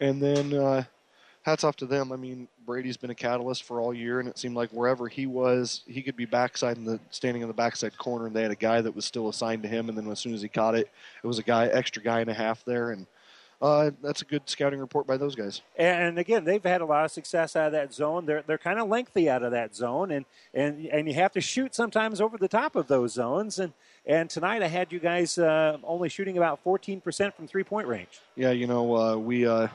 And 0.00 0.22
then 0.22 0.54
uh, 0.54 0.84
hats 1.46 1.62
off 1.62 1.76
to 1.76 1.86
them. 1.86 2.10
I 2.10 2.16
mean, 2.16 2.48
Brady's 2.66 2.96
been 2.96 3.10
a 3.10 3.14
catalyst 3.14 3.62
for 3.62 3.80
all 3.80 3.94
year, 3.94 4.18
and 4.18 4.28
it 4.28 4.36
seemed 4.36 4.56
like 4.56 4.68
wherever 4.70 5.06
he 5.06 5.26
was, 5.26 5.82
he 5.86 6.02
could 6.02 6.16
be 6.16 6.24
backside 6.24 6.76
in 6.76 6.84
the 6.84 6.98
standing 7.10 7.40
in 7.40 7.46
the 7.46 7.54
backside 7.54 7.96
corner, 7.96 8.26
and 8.26 8.34
they 8.34 8.42
had 8.42 8.50
a 8.50 8.56
guy 8.56 8.80
that 8.80 8.96
was 8.96 9.04
still 9.04 9.28
assigned 9.28 9.62
to 9.62 9.68
him. 9.68 9.88
And 9.88 9.96
then 9.96 10.10
as 10.10 10.18
soon 10.18 10.34
as 10.34 10.42
he 10.42 10.48
caught 10.48 10.74
it, 10.74 10.90
it 11.22 11.26
was 11.26 11.38
a 11.38 11.44
guy, 11.44 11.68
extra 11.68 12.02
guy 12.02 12.20
and 12.20 12.28
a 12.28 12.34
half 12.34 12.64
there, 12.64 12.90
and 12.90 13.06
uh, 13.62 13.92
that's 14.02 14.22
a 14.22 14.24
good 14.24 14.42
scouting 14.46 14.80
report 14.80 15.06
by 15.06 15.16
those 15.16 15.36
guys. 15.36 15.62
And 15.76 16.18
again, 16.18 16.42
they've 16.42 16.62
had 16.62 16.80
a 16.80 16.84
lot 16.84 17.04
of 17.04 17.12
success 17.12 17.54
out 17.54 17.66
of 17.66 17.72
that 17.72 17.94
zone. 17.94 18.26
They're 18.26 18.42
they're 18.44 18.58
kind 18.58 18.80
of 18.80 18.88
lengthy 18.88 19.30
out 19.30 19.44
of 19.44 19.52
that 19.52 19.72
zone, 19.72 20.10
and 20.10 20.24
and 20.52 20.84
and 20.86 21.06
you 21.06 21.14
have 21.14 21.32
to 21.34 21.40
shoot 21.40 21.76
sometimes 21.76 22.20
over 22.20 22.36
the 22.38 22.48
top 22.48 22.74
of 22.74 22.88
those 22.88 23.12
zones. 23.12 23.60
And 23.60 23.72
and 24.04 24.28
tonight 24.28 24.64
I 24.64 24.68
had 24.68 24.92
you 24.92 24.98
guys 24.98 25.38
uh, 25.38 25.78
only 25.84 26.08
shooting 26.08 26.36
about 26.36 26.64
14% 26.64 27.34
from 27.34 27.46
three 27.46 27.64
point 27.64 27.86
range. 27.86 28.20
Yeah, 28.34 28.50
you 28.50 28.66
know 28.66 28.96
uh, 28.96 29.16
we 29.16 29.46
uh, 29.46 29.68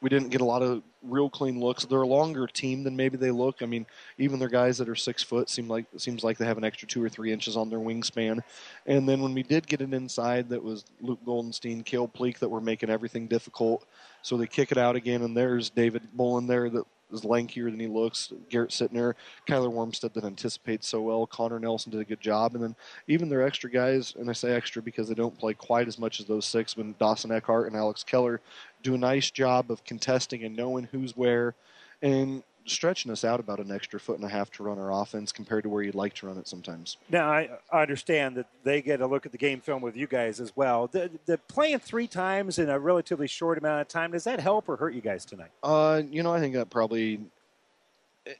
we 0.00 0.08
didn't 0.08 0.30
get 0.30 0.40
a 0.40 0.44
lot 0.44 0.62
of 0.62 0.82
real 1.02 1.30
clean 1.30 1.60
looks. 1.60 1.84
They're 1.84 2.02
a 2.02 2.06
longer 2.06 2.46
team 2.46 2.82
than 2.84 2.96
maybe 2.96 3.16
they 3.16 3.30
look. 3.30 3.62
I 3.62 3.66
mean, 3.66 3.86
even 4.18 4.38
their 4.38 4.48
guys 4.48 4.78
that 4.78 4.88
are 4.88 4.94
six 4.94 5.22
foot 5.22 5.48
seem 5.48 5.68
like 5.68 5.86
seems 5.96 6.24
like 6.24 6.38
they 6.38 6.46
have 6.46 6.58
an 6.58 6.64
extra 6.64 6.88
two 6.88 7.02
or 7.02 7.08
three 7.08 7.32
inches 7.32 7.56
on 7.56 7.68
their 7.70 7.78
wingspan. 7.78 8.40
And 8.86 9.08
then 9.08 9.20
when 9.20 9.34
we 9.34 9.42
did 9.42 9.66
get 9.66 9.80
it 9.80 9.92
inside, 9.92 10.48
that 10.50 10.62
was 10.62 10.84
Luke 11.00 11.20
Goldenstein, 11.26 11.84
Kale 11.84 12.08
Pleak 12.08 12.38
that 12.38 12.48
were 12.48 12.60
making 12.60 12.90
everything 12.90 13.26
difficult. 13.26 13.86
So 14.22 14.36
they 14.36 14.46
kick 14.46 14.72
it 14.72 14.78
out 14.78 14.96
again, 14.96 15.22
and 15.22 15.36
there's 15.36 15.70
David 15.70 16.02
Bolin 16.16 16.46
there 16.46 16.68
that 16.70 16.84
is 17.12 17.22
lankier 17.22 17.70
than 17.70 17.80
he 17.80 17.86
looks. 17.86 18.32
Garrett 18.48 18.70
Sittner, 18.70 19.14
Kyler 19.48 19.72
Wormstead 19.72 20.14
that 20.14 20.24
anticipates 20.24 20.88
so 20.88 21.00
well. 21.02 21.26
Connor 21.26 21.58
Nelson 21.58 21.90
did 21.90 22.00
a 22.00 22.04
good 22.04 22.20
job, 22.20 22.54
and 22.54 22.62
then 22.62 22.76
even 23.08 23.28
their 23.28 23.42
extra 23.42 23.70
guys, 23.70 24.14
and 24.18 24.28
I 24.28 24.32
say 24.32 24.52
extra 24.52 24.82
because 24.82 25.08
they 25.08 25.14
don't 25.14 25.36
play 25.36 25.54
quite 25.54 25.88
as 25.88 25.98
much 25.98 26.20
as 26.20 26.26
those 26.26 26.46
six. 26.46 26.76
When 26.76 26.94
Dawson 26.98 27.32
Eckhart 27.32 27.66
and 27.66 27.76
Alex 27.76 28.04
Keller 28.04 28.40
do 28.82 28.94
a 28.94 28.98
nice 28.98 29.30
job 29.30 29.70
of 29.70 29.84
contesting 29.84 30.44
and 30.44 30.56
knowing 30.56 30.88
who's 30.90 31.16
where, 31.16 31.54
and 32.02 32.42
stretching 32.66 33.10
us 33.10 33.24
out 33.24 33.40
about 33.40 33.58
an 33.58 33.72
extra 33.72 33.98
foot 33.98 34.16
and 34.16 34.24
a 34.24 34.28
half 34.28 34.50
to 34.50 34.62
run 34.62 34.78
our 34.78 34.92
offense 34.92 35.32
compared 35.32 35.64
to 35.64 35.68
where 35.68 35.82
you'd 35.82 35.94
like 35.94 36.14
to 36.14 36.26
run 36.26 36.38
it 36.38 36.46
sometimes. 36.46 36.98
Now, 37.08 37.28
I 37.30 37.48
understand 37.72 38.36
that 38.36 38.46
they 38.64 38.80
get 38.82 39.00
a 39.00 39.06
look 39.06 39.26
at 39.26 39.32
the 39.32 39.38
game 39.38 39.60
film 39.60 39.82
with 39.82 39.96
you 39.96 40.06
guys 40.06 40.40
as 40.40 40.54
well. 40.56 40.86
The, 40.86 41.10
the 41.26 41.38
playing 41.38 41.80
three 41.80 42.06
times 42.06 42.58
in 42.58 42.68
a 42.68 42.78
relatively 42.78 43.26
short 43.26 43.58
amount 43.58 43.80
of 43.80 43.88
time, 43.88 44.12
does 44.12 44.24
that 44.24 44.40
help 44.40 44.68
or 44.68 44.76
hurt 44.76 44.94
you 44.94 45.00
guys 45.00 45.24
tonight? 45.24 45.50
Uh, 45.62 46.02
you 46.10 46.22
know, 46.22 46.32
I 46.32 46.38
think 46.38 46.54
that 46.54 46.70
probably 46.70 47.20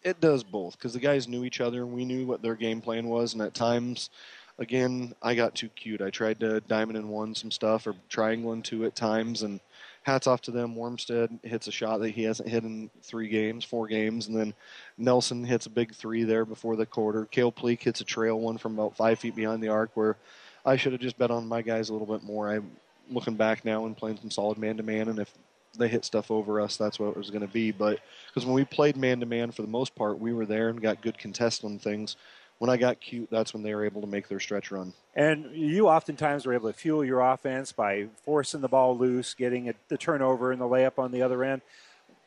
it 0.05 0.21
does 0.21 0.45
both 0.45 0.79
because 0.79 0.93
the 0.93 1.01
guys 1.01 1.27
knew 1.27 1.45
each 1.45 1.61
other 1.61 1.83
and 1.83 1.93
we 1.93 2.05
knew 2.05 2.27
what 2.27 2.43
their 2.43 2.55
game 2.55 2.81
plan 2.81 3.09
was, 3.09 3.33
and 3.33 3.43
at 3.43 3.55
times, 3.55 4.11
again, 4.59 5.15
I 5.23 5.35
got 5.35 5.55
too 5.55 5.71
cute. 5.71 6.03
I 6.03 6.11
tried 6.11 6.39
to 6.41 6.61
diamond 6.61 6.99
and 6.99 7.09
one 7.09 7.35
some 7.35 7.51
stuff 7.51 7.87
or 7.87 7.95
triangle 8.09 8.53
and 8.53 8.65
two 8.65 8.85
at 8.85 8.95
times, 8.95 9.43
and 9.43 9.59
hats 10.11 10.27
off 10.27 10.43
to 10.43 10.51
them. 10.51 10.75
Wormstead 10.75 11.45
hits 11.45 11.69
a 11.69 11.73
shot 11.73 11.99
that 12.01 12.11
he 12.11 12.25
hasn't 12.25 12.49
hit 12.49 12.65
in 12.65 12.91
three 13.03 13.29
games, 13.29 13.65
four 13.65 13.87
games, 13.87 14.27
and 14.27 14.37
then 14.37 14.55
Nelson 14.99 15.45
hits 15.45 15.67
a 15.67 15.71
big 15.71 15.95
three 15.95 16.25
there 16.25 16.45
before 16.45 16.77
the 16.77 16.87
quarter. 16.87 17.27
Kale 17.27 17.53
Pleak 17.53 17.83
hits 17.83 18.01
a 18.01 18.05
trail 18.05 18.39
one 18.39 18.59
from 18.59 18.75
about 18.75 18.97
five 18.97 19.19
feet 19.19 19.37
behind 19.37 19.63
the 19.63 19.69
arc 19.69 19.91
where 19.95 20.17
I 20.65 20.77
should 20.77 20.93
have 20.93 21.01
just 21.01 21.19
bet 21.19 21.31
on 21.31 21.47
my 21.47 21.63
guys 21.63 21.89
a 21.89 21.93
little 21.93 22.07
bit 22.07 22.23
more. 22.23 22.51
I'm 22.51 22.71
looking 23.11 23.37
back 23.37 23.65
now 23.65 23.87
and 23.87 23.97
playing 23.97 24.19
some 24.19 24.31
solid 24.31 24.59
man 24.59 24.77
to 24.77 24.83
man, 24.83 25.09
and 25.09 25.19
if 25.19 25.33
they 25.79 25.89
hit 25.89 26.05
stuff 26.05 26.31
over 26.31 26.61
us, 26.61 26.77
that's 26.77 26.99
what 26.99 27.11
it 27.11 27.17
was 27.17 27.31
going 27.31 27.47
to 27.47 27.53
be. 27.53 27.71
But 27.71 28.01
because 28.29 28.45
when 28.45 28.55
we 28.55 28.65
played 28.65 28.97
man 28.97 29.21
to 29.21 29.27
man 29.27 29.53
for 29.53 29.63
the 29.63 29.69
most 29.69 29.95
part, 29.95 30.19
we 30.19 30.33
were 30.33 30.47
there 30.47 30.69
and 30.69 30.83
got 30.83 31.03
good 31.03 31.19
contest 31.19 31.65
on 31.65 31.79
things. 31.79 32.17
When 32.61 32.69
I 32.69 32.77
got 32.77 33.01
cute, 33.01 33.31
that's 33.31 33.55
when 33.55 33.63
they 33.63 33.75
were 33.75 33.87
able 33.87 34.03
to 34.03 34.07
make 34.07 34.29
their 34.29 34.39
stretch 34.39 34.71
run. 34.71 34.93
And 35.17 35.51
you 35.55 35.89
oftentimes 35.89 36.45
were 36.45 36.53
able 36.53 36.71
to 36.71 36.79
fuel 36.79 37.03
your 37.03 37.21
offense 37.21 37.73
by 37.73 38.09
forcing 38.23 38.61
the 38.61 38.69
ball 38.69 38.99
loose, 38.99 39.33
getting 39.33 39.71
a, 39.71 39.75
the 39.89 39.97
turnover 39.97 40.53
and 40.53 40.61
the 40.61 40.67
layup 40.67 40.99
on 40.99 41.11
the 41.11 41.23
other 41.23 41.43
end. 41.43 41.63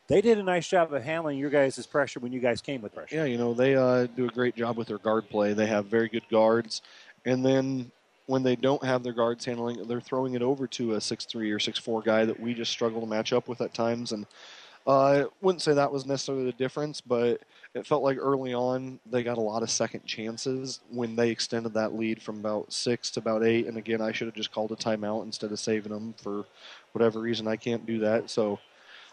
They 0.08 0.20
did 0.20 0.38
a 0.38 0.42
nice 0.42 0.66
job 0.66 0.92
of 0.92 1.04
handling 1.04 1.38
your 1.38 1.50
guys' 1.50 1.86
pressure 1.86 2.18
when 2.18 2.32
you 2.32 2.40
guys 2.40 2.60
came 2.60 2.82
with 2.82 2.92
pressure. 2.92 3.14
Yeah, 3.14 3.26
you 3.26 3.38
know, 3.38 3.54
they 3.54 3.76
uh, 3.76 4.06
do 4.06 4.26
a 4.26 4.28
great 4.28 4.56
job 4.56 4.76
with 4.76 4.88
their 4.88 4.98
guard 4.98 5.30
play. 5.30 5.52
They 5.52 5.66
have 5.66 5.86
very 5.86 6.08
good 6.08 6.28
guards. 6.28 6.82
And 7.24 7.46
then 7.46 7.92
when 8.26 8.42
they 8.42 8.56
don't 8.56 8.82
have 8.82 9.04
their 9.04 9.12
guards 9.12 9.44
handling, 9.44 9.86
they're 9.86 10.00
throwing 10.00 10.34
it 10.34 10.42
over 10.42 10.66
to 10.66 10.94
a 10.94 11.00
six 11.00 11.26
three 11.26 11.52
or 11.52 11.60
six 11.60 11.78
four 11.78 12.02
guy 12.02 12.24
that 12.24 12.40
we 12.40 12.54
just 12.54 12.72
struggle 12.72 13.00
to 13.00 13.06
match 13.06 13.32
up 13.32 13.46
with 13.46 13.60
at 13.60 13.72
times. 13.72 14.10
And 14.10 14.26
I 14.86 15.24
wouldn't 15.40 15.62
say 15.62 15.72
that 15.72 15.90
was 15.90 16.04
necessarily 16.04 16.44
the 16.44 16.52
difference, 16.52 17.00
but 17.00 17.40
it 17.74 17.86
felt 17.86 18.02
like 18.02 18.18
early 18.20 18.52
on 18.52 19.00
they 19.10 19.22
got 19.22 19.38
a 19.38 19.40
lot 19.40 19.62
of 19.62 19.70
second 19.70 20.04
chances 20.04 20.80
when 20.90 21.16
they 21.16 21.30
extended 21.30 21.72
that 21.74 21.94
lead 21.94 22.22
from 22.22 22.38
about 22.38 22.70
six 22.72 23.10
to 23.12 23.20
about 23.20 23.44
eight. 23.44 23.66
And 23.66 23.78
again, 23.78 24.02
I 24.02 24.12
should 24.12 24.26
have 24.26 24.34
just 24.34 24.52
called 24.52 24.72
a 24.72 24.76
timeout 24.76 25.24
instead 25.24 25.52
of 25.52 25.58
saving 25.58 25.92
them 25.92 26.14
for 26.18 26.44
whatever 26.92 27.20
reason. 27.20 27.48
I 27.48 27.56
can't 27.56 27.86
do 27.86 27.98
that. 28.00 28.28
So 28.28 28.58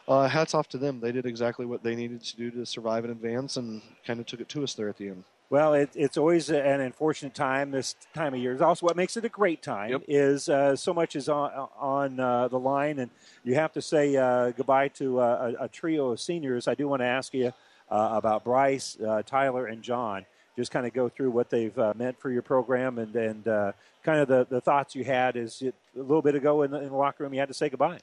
uh, 0.09 0.27
hats 0.27 0.53
off 0.53 0.67
to 0.69 0.77
them. 0.77 0.99
They 0.99 1.13
did 1.13 1.25
exactly 1.25 1.65
what 1.65 1.83
they 1.83 1.95
needed 1.95 2.21
to 2.21 2.35
do 2.35 2.51
to 2.51 2.65
survive 2.65 3.05
and 3.05 3.11
advance 3.11 3.55
and 3.55 3.81
kind 4.05 4.19
of 4.19 4.25
took 4.25 4.41
it 4.41 4.49
to 4.49 4.63
us 4.63 4.73
there 4.73 4.89
at 4.89 4.97
the 4.97 5.07
end. 5.07 5.23
Well, 5.51 5.73
it, 5.73 5.89
it's 5.95 6.17
always 6.17 6.49
an 6.49 6.79
unfortunate 6.79 7.35
time 7.35 7.71
this 7.71 7.97
time 8.13 8.33
of 8.33 8.39
year. 8.39 8.53
It's 8.53 8.61
also 8.61 8.85
what 8.85 8.95
makes 8.95 9.17
it 9.17 9.25
a 9.25 9.29
great 9.29 9.61
time 9.61 9.89
Yep. 9.89 10.03
is 10.07 10.47
uh, 10.47 10.77
so 10.77 10.93
much 10.93 11.17
is 11.17 11.27
on, 11.27 11.67
on 11.77 12.19
uh, 12.21 12.47
the 12.47 12.57
line, 12.57 12.99
and 12.99 13.11
you 13.43 13.55
have 13.55 13.73
to 13.73 13.81
say 13.81 14.15
uh, 14.15 14.51
goodbye 14.51 14.87
to 14.87 15.19
uh, 15.19 15.51
a, 15.59 15.65
a 15.65 15.67
trio 15.67 16.11
of 16.11 16.21
seniors. 16.21 16.69
I 16.69 16.73
do 16.73 16.87
want 16.87 17.01
to 17.01 17.05
ask 17.05 17.33
you 17.33 17.47
uh, 17.91 18.09
about 18.13 18.45
Bryce, 18.45 18.97
uh, 19.05 19.23
Tyler, 19.23 19.65
and 19.65 19.83
John. 19.83 20.25
Just 20.55 20.71
kind 20.71 20.87
of 20.87 20.93
go 20.93 21.09
through 21.09 21.31
what 21.31 21.49
they've 21.49 21.77
uh, 21.77 21.93
meant 21.97 22.17
for 22.17 22.31
your 22.31 22.43
program 22.43 22.97
and, 22.97 23.13
and 23.17 23.45
uh, 23.45 23.73
kind 24.03 24.19
of 24.21 24.29
the, 24.29 24.47
the 24.49 24.61
thoughts 24.61 24.95
you 24.95 25.03
had 25.03 25.35
is 25.35 25.61
it, 25.61 25.75
a 25.97 26.01
little 26.01 26.21
bit 26.21 26.35
ago 26.35 26.61
in 26.61 26.71
the, 26.71 26.79
in 26.79 26.89
the 26.89 26.95
locker 26.95 27.25
room 27.25 27.33
you 27.33 27.41
had 27.41 27.49
to 27.49 27.53
say 27.53 27.67
goodbye. 27.67 27.99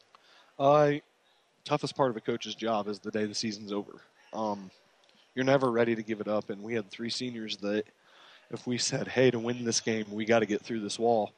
Uh, 0.59 0.93
toughest 1.65 1.97
part 1.97 2.11
of 2.11 2.17
a 2.19 2.21
coach's 2.21 2.55
job 2.55 2.89
is 2.89 2.99
the 2.99 3.11
day 3.11 3.25
the 3.25 3.35
season's 3.35 3.73
over. 3.73 4.03
Um, 4.35 4.71
you're 5.39 5.45
never 5.45 5.71
ready 5.71 5.95
to 5.95 6.03
give 6.03 6.21
it 6.21 6.27
up, 6.27 6.51
and 6.51 6.61
we 6.61 6.75
had 6.75 6.91
three 6.91 7.11
seniors 7.11 7.59
that, 7.59 7.85
if 8.51 8.67
we 8.67 8.77
said, 8.77 9.07
"Hey, 9.07 9.31
to 9.31 9.39
win 9.39 9.65
this 9.65 9.81
game, 9.81 10.05
we 10.11 10.25
got 10.25 10.41
to 10.41 10.47
get 10.47 10.63
through 10.63 10.81
this 10.81 10.99
wall," 10.99 11.31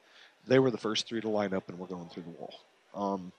they 0.47 0.57
were 0.57 0.71
the 0.71 0.77
first 0.79 1.07
three 1.07 1.21
to 1.21 1.29
line 1.29 1.53
up, 1.53 1.69
and 1.69 1.77
we're 1.77 1.85
going 1.85 2.09
through 2.09 2.23
the 2.23 2.31
wall. 2.31 2.55
Um, 2.95 3.31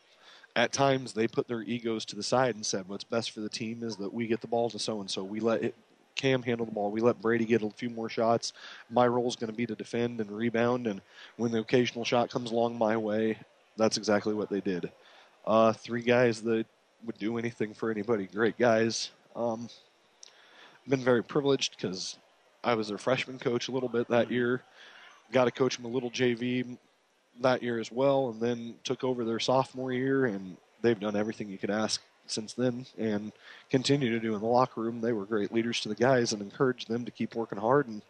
at 0.54 0.72
times, 0.72 1.14
they 1.14 1.26
put 1.26 1.48
their 1.48 1.62
egos 1.62 2.04
to 2.04 2.14
the 2.14 2.22
side 2.22 2.54
and 2.54 2.64
said, 2.64 2.86
"What's 2.86 3.02
best 3.02 3.32
for 3.32 3.40
the 3.40 3.48
team 3.48 3.82
is 3.82 3.96
that 3.96 4.14
we 4.14 4.28
get 4.28 4.40
the 4.40 4.46
ball 4.46 4.70
to 4.70 4.78
so 4.78 5.00
and 5.00 5.10
so. 5.10 5.24
We 5.24 5.40
let 5.40 5.64
it, 5.64 5.74
Cam 6.14 6.44
handle 6.44 6.64
the 6.64 6.70
ball. 6.70 6.92
We 6.92 7.00
let 7.00 7.20
Brady 7.20 7.44
get 7.44 7.64
a 7.64 7.70
few 7.70 7.90
more 7.90 8.08
shots. 8.08 8.52
My 8.88 9.08
role 9.08 9.26
is 9.26 9.34
going 9.34 9.50
to 9.50 9.56
be 9.56 9.66
to 9.66 9.74
defend 9.74 10.20
and 10.20 10.30
rebound, 10.30 10.86
and 10.86 11.02
when 11.38 11.50
the 11.50 11.58
occasional 11.58 12.04
shot 12.04 12.30
comes 12.30 12.52
along 12.52 12.78
my 12.78 12.96
way, 12.96 13.36
that's 13.76 13.96
exactly 13.96 14.32
what 14.32 14.48
they 14.48 14.60
did." 14.60 14.92
Uh, 15.44 15.72
three 15.72 16.02
guys 16.02 16.40
that 16.42 16.66
would 17.04 17.18
do 17.18 17.36
anything 17.36 17.74
for 17.74 17.90
anybody. 17.90 18.26
Great 18.26 18.56
guys. 18.56 19.10
Um, 19.34 19.68
been 20.88 21.00
very 21.00 21.22
privileged 21.22 21.76
because 21.76 22.18
I 22.64 22.74
was 22.74 22.88
their 22.88 22.98
freshman 22.98 23.38
coach 23.38 23.68
a 23.68 23.72
little 23.72 23.88
bit 23.88 24.08
that 24.08 24.26
mm-hmm. 24.26 24.34
year. 24.34 24.62
Got 25.32 25.44
to 25.46 25.50
coach 25.50 25.76
them 25.76 25.86
a 25.86 25.88
little 25.88 26.10
JV 26.10 26.76
that 27.40 27.62
year 27.62 27.78
as 27.78 27.90
well, 27.90 28.30
and 28.30 28.40
then 28.40 28.74
took 28.84 29.04
over 29.04 29.24
their 29.24 29.40
sophomore 29.40 29.92
year, 29.92 30.26
and 30.26 30.56
they've 30.82 30.98
done 30.98 31.16
everything 31.16 31.48
you 31.48 31.58
could 31.58 31.70
ask 31.70 32.02
since 32.26 32.52
then, 32.52 32.86
and 32.98 33.32
continue 33.70 34.10
to 34.10 34.20
do 34.20 34.34
in 34.34 34.40
the 34.40 34.46
locker 34.46 34.80
room. 34.80 35.00
They 35.00 35.12
were 35.12 35.24
great 35.24 35.52
leaders 35.52 35.80
to 35.80 35.88
the 35.88 35.94
guys 35.94 36.32
and 36.32 36.42
encouraged 36.42 36.88
them 36.88 37.04
to 37.04 37.10
keep 37.10 37.34
working 37.34 37.58
hard, 37.58 37.88
and 37.88 38.02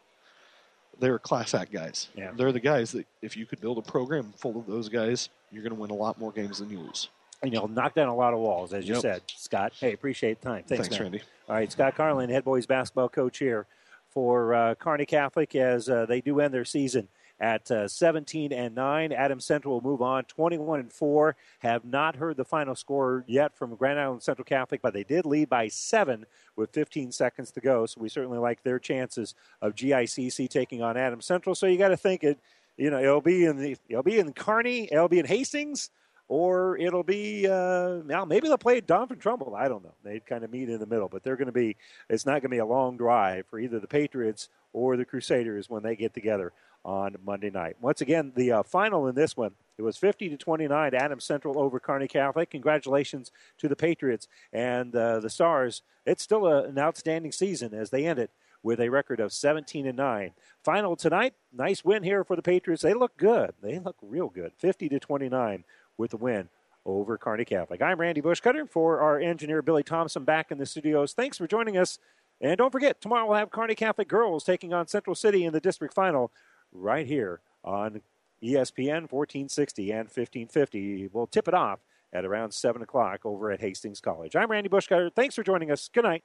they 0.98 1.10
were 1.10 1.18
class 1.18 1.54
act 1.54 1.72
guys. 1.72 2.08
Yeah. 2.14 2.32
They're 2.36 2.52
the 2.52 2.60
guys 2.60 2.92
that 2.92 3.06
if 3.22 3.36
you 3.36 3.46
could 3.46 3.60
build 3.60 3.78
a 3.78 3.82
program 3.82 4.32
full 4.36 4.58
of 4.58 4.66
those 4.66 4.88
guys, 4.88 5.28
you're 5.50 5.62
going 5.62 5.74
to 5.74 5.80
win 5.80 5.90
a 5.90 5.94
lot 5.94 6.18
more 6.18 6.32
games 6.32 6.58
than 6.58 6.70
you 6.70 6.80
lose. 6.80 7.08
And 7.42 7.52
you'll 7.52 7.68
knock 7.68 7.94
down 7.94 8.08
a 8.08 8.14
lot 8.14 8.32
of 8.32 8.38
walls, 8.40 8.72
as 8.72 8.86
you 8.86 8.94
Yep. 8.94 9.02
said, 9.02 9.22
Scott. 9.26 9.72
Hey, 9.78 9.92
appreciate 9.92 10.40
the 10.40 10.48
time. 10.48 10.64
Thanks, 10.64 10.86
Thanks. 10.88 11.00
Randy. 11.00 11.22
All 11.48 11.56
right, 11.56 11.70
Scott 11.70 11.96
Carlin, 11.96 12.30
head 12.30 12.44
boys 12.44 12.66
basketball 12.66 13.08
coach 13.08 13.38
here 13.38 13.66
for 14.08 14.54
uh, 14.54 14.74
Kearney 14.76 15.06
Catholic, 15.06 15.54
as 15.56 15.88
uh, 15.88 16.06
they 16.06 16.20
do 16.20 16.38
end 16.38 16.54
their 16.54 16.64
season 16.64 17.08
at 17.40 17.68
uh, 17.72 17.88
17 17.88 18.52
and 18.52 18.76
9. 18.76 19.10
Adams 19.10 19.44
Central 19.44 19.74
will 19.74 19.90
move 19.90 20.02
on 20.02 20.22
21 20.24 20.78
and 20.78 20.92
4. 20.92 21.34
Have 21.60 21.84
not 21.84 22.14
heard 22.14 22.36
the 22.36 22.44
final 22.44 22.76
score 22.76 23.24
yet 23.26 23.56
from 23.56 23.74
Grand 23.74 23.98
Island 23.98 24.22
Central 24.22 24.44
Catholic, 24.44 24.80
but 24.80 24.94
they 24.94 25.02
did 25.02 25.26
lead 25.26 25.48
by 25.48 25.66
seven 25.66 26.24
with 26.54 26.70
15 26.72 27.10
seconds 27.10 27.50
to 27.52 27.60
go. 27.60 27.86
So 27.86 28.00
we 28.00 28.08
certainly 28.08 28.38
like 28.38 28.62
their 28.62 28.78
chances 28.78 29.34
of 29.60 29.74
GICC 29.74 30.48
taking 30.48 30.80
on 30.80 30.96
Adams 30.96 31.26
Central. 31.26 31.56
So 31.56 31.66
you 31.66 31.76
got 31.78 31.88
to 31.88 31.96
think 31.96 32.22
it. 32.22 32.38
You 32.76 32.90
know, 32.90 33.00
it'll 33.00 33.20
be 33.20 33.44
in 33.44 33.58
the 33.58 33.76
it'll 33.88 34.02
be 34.02 34.18
in 34.18 34.32
Kearney, 34.32 34.88
it'll 34.90 35.06
be 35.08 35.18
in 35.18 35.26
Hastings, 35.26 35.90
or 36.32 36.78
it'll 36.78 37.02
be 37.02 37.46
uh, 37.46 37.98
now 38.06 38.24
maybe 38.24 38.48
they'll 38.48 38.56
play 38.56 38.80
Doniphan 38.80 39.20
Trumbull. 39.20 39.54
I 39.54 39.68
don't 39.68 39.84
know. 39.84 39.92
They'd 40.02 40.24
kind 40.24 40.44
of 40.44 40.50
meet 40.50 40.70
in 40.70 40.78
the 40.78 40.86
middle, 40.86 41.10
but 41.10 41.22
they're 41.22 41.36
going 41.36 41.44
to 41.44 41.52
be. 41.52 41.76
It's 42.08 42.24
not 42.24 42.40
going 42.40 42.44
to 42.44 42.48
be 42.48 42.56
a 42.56 42.64
long 42.64 42.96
drive 42.96 43.44
for 43.50 43.58
either 43.58 43.78
the 43.78 43.86
Patriots 43.86 44.48
or 44.72 44.96
the 44.96 45.04
Crusaders 45.04 45.68
when 45.68 45.82
they 45.82 45.94
get 45.94 46.14
together 46.14 46.54
on 46.86 47.16
Monday 47.22 47.50
night. 47.50 47.76
Once 47.82 48.00
again, 48.00 48.32
the 48.34 48.50
uh, 48.50 48.62
final 48.62 49.08
in 49.08 49.14
this 49.14 49.36
one 49.36 49.52
it 49.76 49.82
was 49.82 49.98
50 49.98 50.30
to 50.30 50.38
29. 50.38 50.94
Adams 50.94 51.24
Central 51.24 51.58
over 51.58 51.78
Kearney 51.78 52.08
Catholic. 52.08 52.48
Congratulations 52.48 53.30
to 53.58 53.68
the 53.68 53.76
Patriots 53.76 54.26
and 54.54 54.96
uh, 54.96 55.20
the 55.20 55.28
Stars. 55.28 55.82
It's 56.06 56.22
still 56.22 56.46
a, 56.46 56.64
an 56.64 56.78
outstanding 56.78 57.32
season 57.32 57.74
as 57.74 57.90
they 57.90 58.06
end 58.06 58.18
it 58.18 58.30
with 58.62 58.80
a 58.80 58.88
record 58.88 59.20
of 59.20 59.32
17 59.32 59.86
and 59.86 59.96
9. 59.96 60.32
Final 60.62 60.96
tonight, 60.96 61.34
nice 61.52 61.84
win 61.84 62.02
here 62.02 62.24
for 62.24 62.36
the 62.36 62.42
Patriots. 62.42 62.82
They 62.82 62.94
look 62.94 63.16
good. 63.16 63.52
They 63.60 63.78
look 63.78 63.96
real 64.00 64.28
good. 64.28 64.52
50 64.56 64.88
to 64.90 65.00
29 65.00 65.64
with 65.96 66.10
the 66.10 66.16
win 66.16 66.48
over 66.84 67.16
Kearney 67.16 67.44
Catholic. 67.44 67.80
I'm 67.80 68.00
Randy 68.00 68.20
Bushcutter 68.20 68.68
for 68.68 69.00
our 69.00 69.18
engineer 69.18 69.62
Billy 69.62 69.82
Thompson 69.82 70.24
back 70.24 70.50
in 70.50 70.58
the 70.58 70.66
studios. 70.66 71.12
Thanks 71.12 71.38
for 71.38 71.46
joining 71.46 71.76
us. 71.76 71.98
And 72.40 72.58
don't 72.58 72.72
forget, 72.72 73.00
tomorrow 73.00 73.26
we'll 73.26 73.38
have 73.38 73.50
Kearney 73.50 73.76
Catholic 73.76 74.08
girls 74.08 74.42
taking 74.42 74.72
on 74.72 74.88
Central 74.88 75.14
City 75.14 75.44
in 75.44 75.52
the 75.52 75.60
district 75.60 75.94
final 75.94 76.32
right 76.72 77.06
here 77.06 77.40
on 77.62 78.00
ESPN 78.42 79.10
1460 79.10 79.90
and 79.92 80.08
1550. 80.08 81.08
We'll 81.12 81.28
tip 81.28 81.46
it 81.46 81.54
off 81.54 81.80
at 82.12 82.24
around 82.24 82.52
7 82.52 82.82
o'clock 82.82 83.20
over 83.24 83.52
at 83.52 83.60
Hastings 83.60 84.00
College. 84.00 84.34
I'm 84.34 84.50
Randy 84.50 84.68
Bushcutter. 84.68 85.14
Thanks 85.14 85.36
for 85.36 85.44
joining 85.44 85.70
us. 85.70 85.88
Good 85.92 86.04
night. 86.04 86.24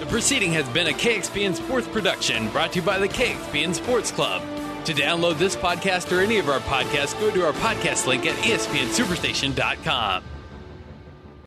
The 0.00 0.06
proceeding 0.06 0.52
has 0.52 0.66
been 0.70 0.86
a 0.86 0.92
KXPN 0.92 1.54
Sports 1.54 1.86
production 1.86 2.48
brought 2.48 2.72
to 2.72 2.80
you 2.80 2.86
by 2.86 2.98
the 2.98 3.06
KXPN 3.06 3.74
Sports 3.74 4.10
Club. 4.10 4.40
To 4.86 4.94
download 4.94 5.36
this 5.36 5.54
podcast 5.54 6.10
or 6.10 6.20
any 6.20 6.38
of 6.38 6.48
our 6.48 6.60
podcasts, 6.60 7.20
go 7.20 7.30
to 7.30 7.44
our 7.44 7.52
podcast 7.52 8.06
link 8.06 8.24
at 8.24 8.34
espnsuperstation.com. 8.36 10.24